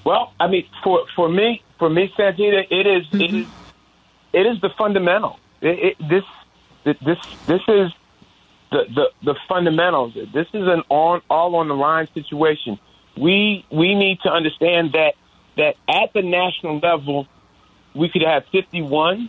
Well, 0.04 0.32
I 0.40 0.48
mean, 0.48 0.66
for 0.82 1.06
for 1.14 1.28
me, 1.28 1.62
for 1.78 1.88
me, 1.88 2.12
Santita, 2.18 2.66
it 2.70 2.86
is 2.86 3.06
it 3.12 3.16
mm-hmm. 3.16 3.36
is 3.36 3.46
it 4.32 4.46
is 4.46 4.60
the 4.60 4.70
fundamental. 4.76 5.38
It, 5.60 5.96
it, 5.98 6.08
this 6.08 6.24
this 6.84 7.18
this 7.46 7.60
is 7.68 7.92
the, 8.70 8.84
the 8.94 9.10
the 9.24 9.34
fundamentals. 9.48 10.14
This 10.14 10.46
is 10.52 10.66
an 10.66 10.82
on 10.88 11.22
all 11.28 11.56
on 11.56 11.68
the 11.68 11.74
line 11.74 12.08
situation. 12.14 12.78
We 13.16 13.64
we 13.70 13.94
need 13.94 14.20
to 14.22 14.30
understand 14.30 14.92
that 14.92 15.14
that 15.56 15.74
at 15.88 16.12
the 16.12 16.22
national 16.22 16.78
level, 16.78 17.26
we 17.94 18.08
could 18.08 18.22
have 18.22 18.44
51, 18.52 19.28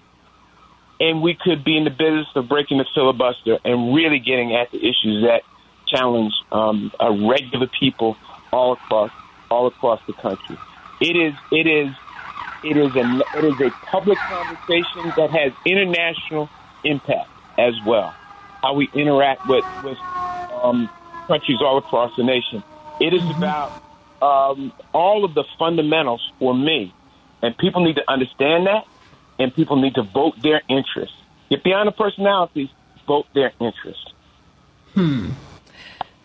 and 1.00 1.22
we 1.22 1.34
could 1.34 1.64
be 1.64 1.78
in 1.78 1.86
the 1.86 1.90
business 1.90 2.28
of 2.36 2.48
breaking 2.48 2.78
the 2.78 2.86
filibuster 2.94 3.58
and 3.66 3.96
really 3.96 4.20
getting 4.20 4.56
at 4.56 4.72
the 4.72 4.78
issues 4.78 5.24
that 5.24 5.42
challenge 5.88 6.34
um, 6.52 6.92
regular 7.28 7.68
people 7.80 8.16
all 8.52 8.74
across 8.74 9.12
all 9.50 9.68
across 9.68 10.00
the 10.06 10.14
country. 10.14 10.58
It 11.02 11.16
is 11.16 11.34
it 11.52 11.66
is 11.66 11.96
it 12.64 12.77
is 12.77 12.95
a 12.95 13.22
it 13.38 13.45
is 13.45 13.61
a 13.61 13.69
public 13.86 14.18
conversation 14.18 15.14
that 15.18 15.30
has 15.31 15.53
international 15.65 16.49
impact 16.84 17.30
as 17.57 17.73
well. 17.86 18.14
How 18.61 18.73
we 18.73 18.90
interact 18.94 19.48
with 19.48 19.65
with 19.84 19.98
um, 20.64 20.90
countries 21.27 21.60
all 21.61 21.77
across 21.77 22.15
the 22.18 22.23
nation. 22.23 22.64
It 22.99 23.14
is 23.14 23.23
about 23.38 23.81
um, 24.22 24.73
all 24.94 25.23
of 25.23 25.34
the 25.34 25.45
fundamentals 25.57 26.22
for 26.40 26.53
me, 26.53 26.94
and 27.41 27.57
people 27.57 27.84
need 27.84 27.95
to 27.95 28.11
understand 28.11 28.68
that, 28.68 28.86
and 29.38 29.53
people 29.53 29.81
need 29.81 29.95
to 29.95 30.03
vote 30.03 30.36
their 30.41 30.61
interests. 30.68 31.15
Get 31.49 31.64
beyond 31.64 31.88
the 31.88 31.91
personalities, 31.91 32.69
vote 33.07 33.26
their 33.34 33.53
interests. 33.60 34.14
Hmm. 34.94 35.31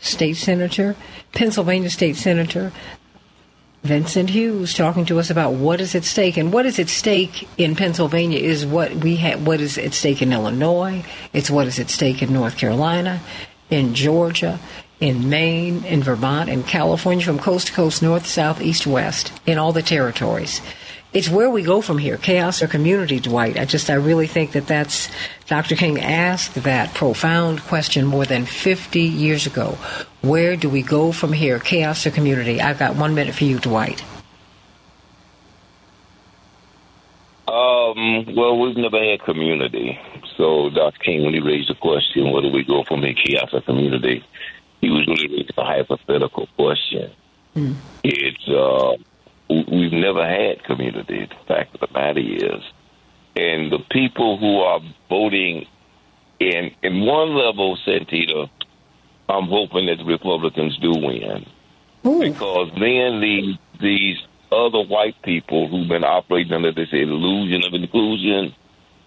State 0.00 0.34
Senator, 0.34 0.96
Pennsylvania 1.32 1.88
State 1.88 2.16
Senator 2.16 2.72
Vincent 3.84 4.30
Hughes 4.30 4.72
talking 4.72 5.04
to 5.04 5.18
us 5.18 5.28
about 5.28 5.52
what 5.52 5.78
is 5.78 5.94
at 5.94 6.04
stake. 6.04 6.38
And 6.38 6.50
what 6.50 6.64
is 6.64 6.78
at 6.78 6.88
stake 6.88 7.46
in 7.58 7.76
Pennsylvania 7.76 8.38
is 8.38 8.64
what 8.64 8.94
we 8.94 9.16
have, 9.16 9.46
what 9.46 9.60
is 9.60 9.76
at 9.76 9.92
stake 9.92 10.22
in 10.22 10.32
Illinois. 10.32 11.04
It's 11.34 11.50
what 11.50 11.66
is 11.66 11.78
at 11.78 11.90
stake 11.90 12.22
in 12.22 12.32
North 12.32 12.56
Carolina, 12.56 13.20
in 13.68 13.94
Georgia, 13.94 14.58
in 15.00 15.28
Maine, 15.28 15.84
in 15.84 16.02
Vermont, 16.02 16.48
in 16.48 16.62
California, 16.62 17.26
from 17.26 17.38
coast 17.38 17.66
to 17.66 17.72
coast, 17.74 18.02
north, 18.02 18.26
south, 18.26 18.62
east, 18.62 18.86
west, 18.86 19.38
in 19.44 19.58
all 19.58 19.72
the 19.72 19.82
territories. 19.82 20.62
It's 21.14 21.30
where 21.30 21.48
we 21.48 21.62
go 21.62 21.80
from 21.80 21.98
here, 21.98 22.16
chaos 22.16 22.60
or 22.60 22.66
community, 22.66 23.20
Dwight. 23.20 23.56
I 23.56 23.66
just, 23.66 23.88
I 23.88 23.94
really 23.94 24.26
think 24.26 24.50
that 24.52 24.66
that's, 24.66 25.08
Dr. 25.46 25.76
King 25.76 26.00
asked 26.00 26.54
that 26.64 26.92
profound 26.92 27.60
question 27.62 28.04
more 28.04 28.24
than 28.24 28.44
50 28.46 29.00
years 29.00 29.46
ago. 29.46 29.78
Where 30.22 30.56
do 30.56 30.68
we 30.68 30.82
go 30.82 31.12
from 31.12 31.32
here, 31.32 31.60
chaos 31.60 32.04
or 32.04 32.10
community? 32.10 32.60
I've 32.60 32.80
got 32.80 32.96
one 32.96 33.14
minute 33.14 33.36
for 33.36 33.44
you, 33.44 33.60
Dwight. 33.60 34.02
Um, 37.46 38.34
well, 38.34 38.58
we've 38.58 38.76
never 38.76 38.98
had 38.98 39.22
community. 39.22 39.96
So, 40.36 40.68
Dr. 40.70 40.98
King, 40.98 41.24
when 41.24 41.34
he 41.34 41.38
raised 41.38 41.70
the 41.70 41.76
question, 41.76 42.32
where 42.32 42.42
do 42.42 42.50
we 42.50 42.64
go 42.64 42.82
from 42.82 43.02
here, 43.02 43.14
chaos 43.14 43.50
or 43.52 43.60
community? 43.60 44.24
He 44.80 44.90
was 44.90 45.06
really 45.06 45.28
raising 45.28 45.54
a 45.56 45.64
hypothetical 45.64 46.48
question. 46.56 47.12
It's, 48.02 48.48
uh, 48.48 48.96
we've 49.48 49.92
never 49.92 50.26
had 50.26 50.64
community. 50.64 51.26
The 51.26 51.46
fact 51.46 51.74
of 51.74 51.80
the 51.80 51.92
matter 51.92 52.20
is, 52.20 52.62
and 53.36 53.70
the 53.70 53.80
people 53.90 54.38
who 54.38 54.60
are 54.60 54.80
voting 55.08 55.66
in 56.40 56.70
in 56.82 57.04
one 57.04 57.34
level, 57.34 57.76
Santita, 57.86 58.48
I'm 59.28 59.48
hoping 59.48 59.86
that 59.86 59.98
the 59.98 60.04
Republicans 60.04 60.76
do 60.78 60.90
win. 60.90 61.46
Because 62.02 62.70
then 62.78 63.20
the 63.20 63.58
these 63.80 64.18
other 64.52 64.82
white 64.82 65.20
people 65.22 65.68
who've 65.68 65.88
been 65.88 66.04
operating 66.04 66.52
under 66.52 66.72
this 66.72 66.92
illusion 66.92 67.64
of 67.64 67.74
inclusion 67.74 68.54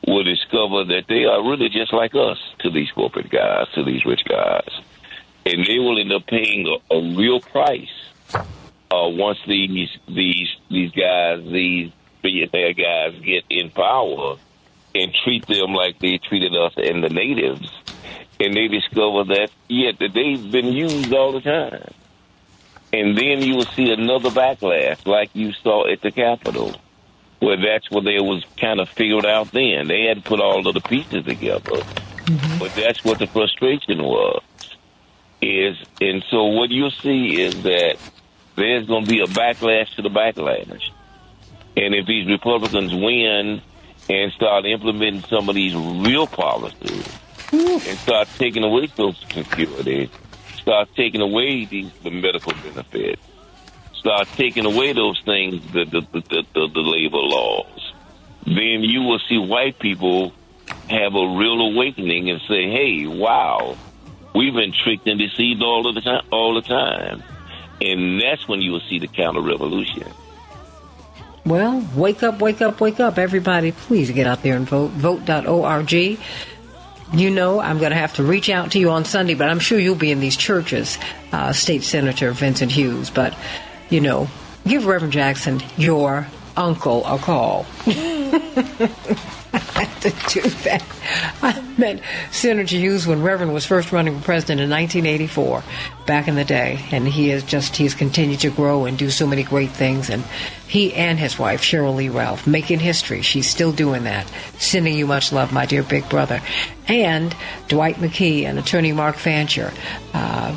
will 0.06 0.24
discover 0.24 0.84
that 0.86 1.06
they 1.08 1.26
are 1.26 1.42
really 1.48 1.70
just 1.70 1.94
like 1.94 2.16
us 2.16 2.38
to 2.60 2.70
these 2.70 2.90
corporate 2.92 3.30
guys, 3.30 3.68
to 3.76 3.84
these 3.84 4.06
rich 4.06 4.24
guys, 4.28 4.70
and 5.46 5.66
they 5.66 5.80
will 5.80 6.00
end 6.00 6.12
up 6.12 6.26
paying 6.28 6.68
a, 6.68 6.96
a 6.96 7.16
real 7.16 7.40
price 7.40 7.90
uh, 8.92 9.08
once 9.10 9.40
these 9.48 9.90
these 10.08 10.50
these 10.70 10.92
guys, 10.92 11.44
these 11.44 11.92
billionaire 12.22 12.74
guys, 12.74 13.20
get 13.22 13.44
in 13.50 13.70
power 13.70 14.38
and 14.96 15.14
treat 15.24 15.46
them 15.48 15.74
like 15.74 16.00
they 16.00 16.18
treated 16.18 16.56
us 16.56 16.74
and 16.78 17.04
the 17.04 17.10
natives, 17.10 17.70
and 18.40 18.56
they 18.56 18.68
discover 18.68 19.26
that 19.26 19.50
yet 19.68 20.00
that 20.00 20.14
they've 20.14 20.52
been 20.52 20.68
used 20.68 21.14
all 21.14 21.34
the 21.34 21.42
time, 21.42 21.94
and 22.94 23.18
then 23.18 23.42
you 23.42 23.56
will 23.56 23.66
see 23.66 23.92
another 23.92 24.30
backlash 24.30 25.06
like 25.06 25.30
you 25.34 25.52
saw 25.54 25.92
at 25.92 26.02
the 26.02 26.12
Capitol. 26.12 26.76
Where 27.40 27.58
that's 27.58 27.92
what 27.92 28.04
they 28.04 28.20
was 28.20 28.44
kind 28.60 28.80
of 28.80 28.90
figured 28.90 29.26
out 29.28 29.52
then. 29.52 29.88
They 29.88 30.06
had 30.06 30.24
to 30.24 30.24
put 30.24 30.40
all 30.40 30.68
of 30.68 30.74
the 30.74 30.82
pieces 30.82 31.24
together, 31.24 31.84
but 32.58 32.74
that's 32.74 33.04
what 33.04 33.20
the 33.20 33.28
frustration 33.28 34.02
was. 34.02 34.42
Is 35.40 35.78
and 36.02 36.24
so 36.32 36.46
what 36.46 36.72
you'll 36.72 36.90
see 36.90 37.40
is 37.40 37.62
that 37.62 37.98
there's 38.58 38.88
going 38.88 39.06
to 39.06 39.10
be 39.10 39.22
a 39.22 39.28
backlash 39.28 39.96
to 39.96 40.02
the 40.02 40.10
backlash. 40.10 40.90
And 41.78 41.94
if 41.94 42.08
these 42.08 42.28
Republicans 42.28 42.94
win 42.94 43.62
and 44.10 44.32
start 44.34 44.66
implementing 44.66 45.22
some 45.24 45.48
of 45.48 45.56
these 45.56 45.76
real 45.76 46.26
policies 46.26 47.08
and 47.52 47.98
start 48.00 48.28
taking 48.38 48.64
away 48.64 48.88
Social 48.88 49.14
Security, 49.14 50.10
start 50.56 50.90
taking 50.96 51.22
away 51.22 51.66
these 51.66 51.92
the 52.04 52.10
medical 52.10 52.52
benefits, 52.54 53.22
start 53.94 54.28
taking 54.36 54.66
away 54.66 54.92
those 54.92 55.22
things, 55.24 55.62
the 55.72 55.86
the, 55.86 56.02
the, 56.12 56.22
the, 56.22 56.44
the, 56.54 56.68
the 56.74 56.82
labor 56.82 57.18
laws, 57.18 57.94
then 58.46 58.82
you 58.82 59.04
will 59.04 59.20
see 59.30 59.38
white 59.38 59.78
people 59.78 60.34
have 60.90 61.14
a 61.14 61.38
real 61.38 61.62
awakening 61.62 62.32
and 62.32 62.42
say, 62.48 62.72
"Hey, 62.72 63.06
wow, 63.06 63.78
we've 64.34 64.56
been 64.56 64.74
tricked 64.74 65.08
and 65.08 65.20
deceived 65.20 65.62
all 65.62 65.88
of 65.88 65.94
the 65.94 66.02
time, 66.02 66.26
all 66.32 66.56
the 66.56 66.62
time." 66.62 67.22
And 67.82 68.22
that's 68.22 68.48
when 68.48 68.62
you 68.62 68.72
will 68.72 68.82
see 68.82 69.00
the 69.00 69.08
counter 69.08 69.42
revolution. 69.42 70.12
Well, 71.46 71.88
wake 71.96 72.24
up, 72.24 72.42
wake 72.42 72.62
up, 72.62 72.82
wake 72.82 73.00
up. 73.00 73.18
Everybody, 73.18 73.72
please 73.72 74.12
get 74.12 74.28
out 74.28 74.44
there 74.44 74.56
and 74.56 74.68
vote. 74.68 74.92
Vote.org. 74.92 75.94
You 77.14 77.30
know, 77.30 77.62
I'm 77.62 77.78
going 77.78 77.92
to 77.92 77.98
have 77.98 78.16
to 78.16 78.24
reach 78.24 78.50
out 78.50 78.72
to 78.72 78.80
you 78.80 78.90
on 78.90 79.06
Sunday, 79.06 79.34
but 79.34 79.50
I'm 79.50 79.60
sure 79.60 79.80
you'll 79.80 79.96
be 79.96 80.12
in 80.12 80.20
these 80.20 80.36
churches, 80.36 80.98
uh, 81.32 81.54
State 81.54 81.84
Senator 81.84 82.32
Vincent 82.34 82.70
Hughes. 82.70 83.10
But, 83.10 83.34
you 83.90 84.02
know, 84.02 84.28
give 84.68 84.86
Reverend 84.86 85.14
Jackson, 85.14 85.62
your 85.78 86.28
uncle, 86.58 87.06
a 87.06 87.18
call. 87.18 87.66
To 90.02 90.10
do 90.30 90.42
that. 90.42 90.84
I 91.42 91.60
met 91.78 92.02
Senator 92.32 92.76
Hughes 92.76 93.08
when 93.08 93.24
Reverend 93.24 93.52
was 93.54 93.66
first 93.66 93.92
running 93.92 94.20
for 94.20 94.24
president 94.24 94.62
in 94.62 94.70
1984, 94.70 95.64
back 96.06 96.28
in 96.28 96.36
the 96.36 96.46
day, 96.46 96.86
and 96.92 97.08
he 97.08 97.30
has 97.30 97.44
just 97.44 97.76
he's 97.76 97.96
continued 97.96 98.42
to 98.42 98.52
grow 98.52 98.86
and 98.86 98.96
do 98.96 99.10
so 99.10 99.26
many 99.26 99.42
great 99.42 99.72
things. 99.72 100.12
And 100.12 100.24
he 100.68 100.94
and 100.94 101.18
his 101.18 101.40
wife 101.40 101.62
Sheryl 101.62 101.96
Lee 101.96 102.10
Ralph 102.10 102.46
making 102.46 102.80
history. 102.80 103.24
She's 103.24 103.50
still 103.50 103.72
doing 103.72 104.04
that. 104.04 104.32
Sending 104.60 104.96
you 104.96 105.08
much 105.08 105.32
love, 105.32 105.52
my 105.52 105.66
dear 105.66 105.82
big 105.82 106.08
brother, 106.10 106.42
and 106.88 107.36
Dwight 107.68 107.96
McKee 107.96 108.44
and 108.44 108.60
Attorney 108.60 108.92
Mark 108.92 109.16
Fancher. 109.16 109.74
Uh, 110.14 110.56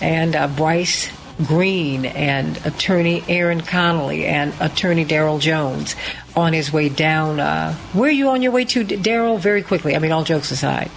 and 0.00 0.34
uh, 0.34 0.48
Bryce 0.48 1.08
Greene 1.38 2.04
and 2.04 2.58
attorney 2.66 3.24
Aaron 3.28 3.60
Connolly 3.60 4.26
and 4.26 4.52
attorney 4.60 5.04
Daryl 5.04 5.40
Jones 5.40 5.96
on 6.36 6.52
his 6.52 6.72
way 6.72 6.88
down. 6.88 7.40
Uh, 7.40 7.74
where 7.92 8.08
are 8.08 8.12
you 8.12 8.30
on 8.30 8.42
your 8.42 8.52
way 8.52 8.64
to, 8.66 8.84
Daryl? 8.84 9.38
Very 9.38 9.62
quickly. 9.62 9.94
I 9.94 9.98
mean, 9.98 10.12
all 10.12 10.24
jokes 10.24 10.50
aside. 10.50 10.90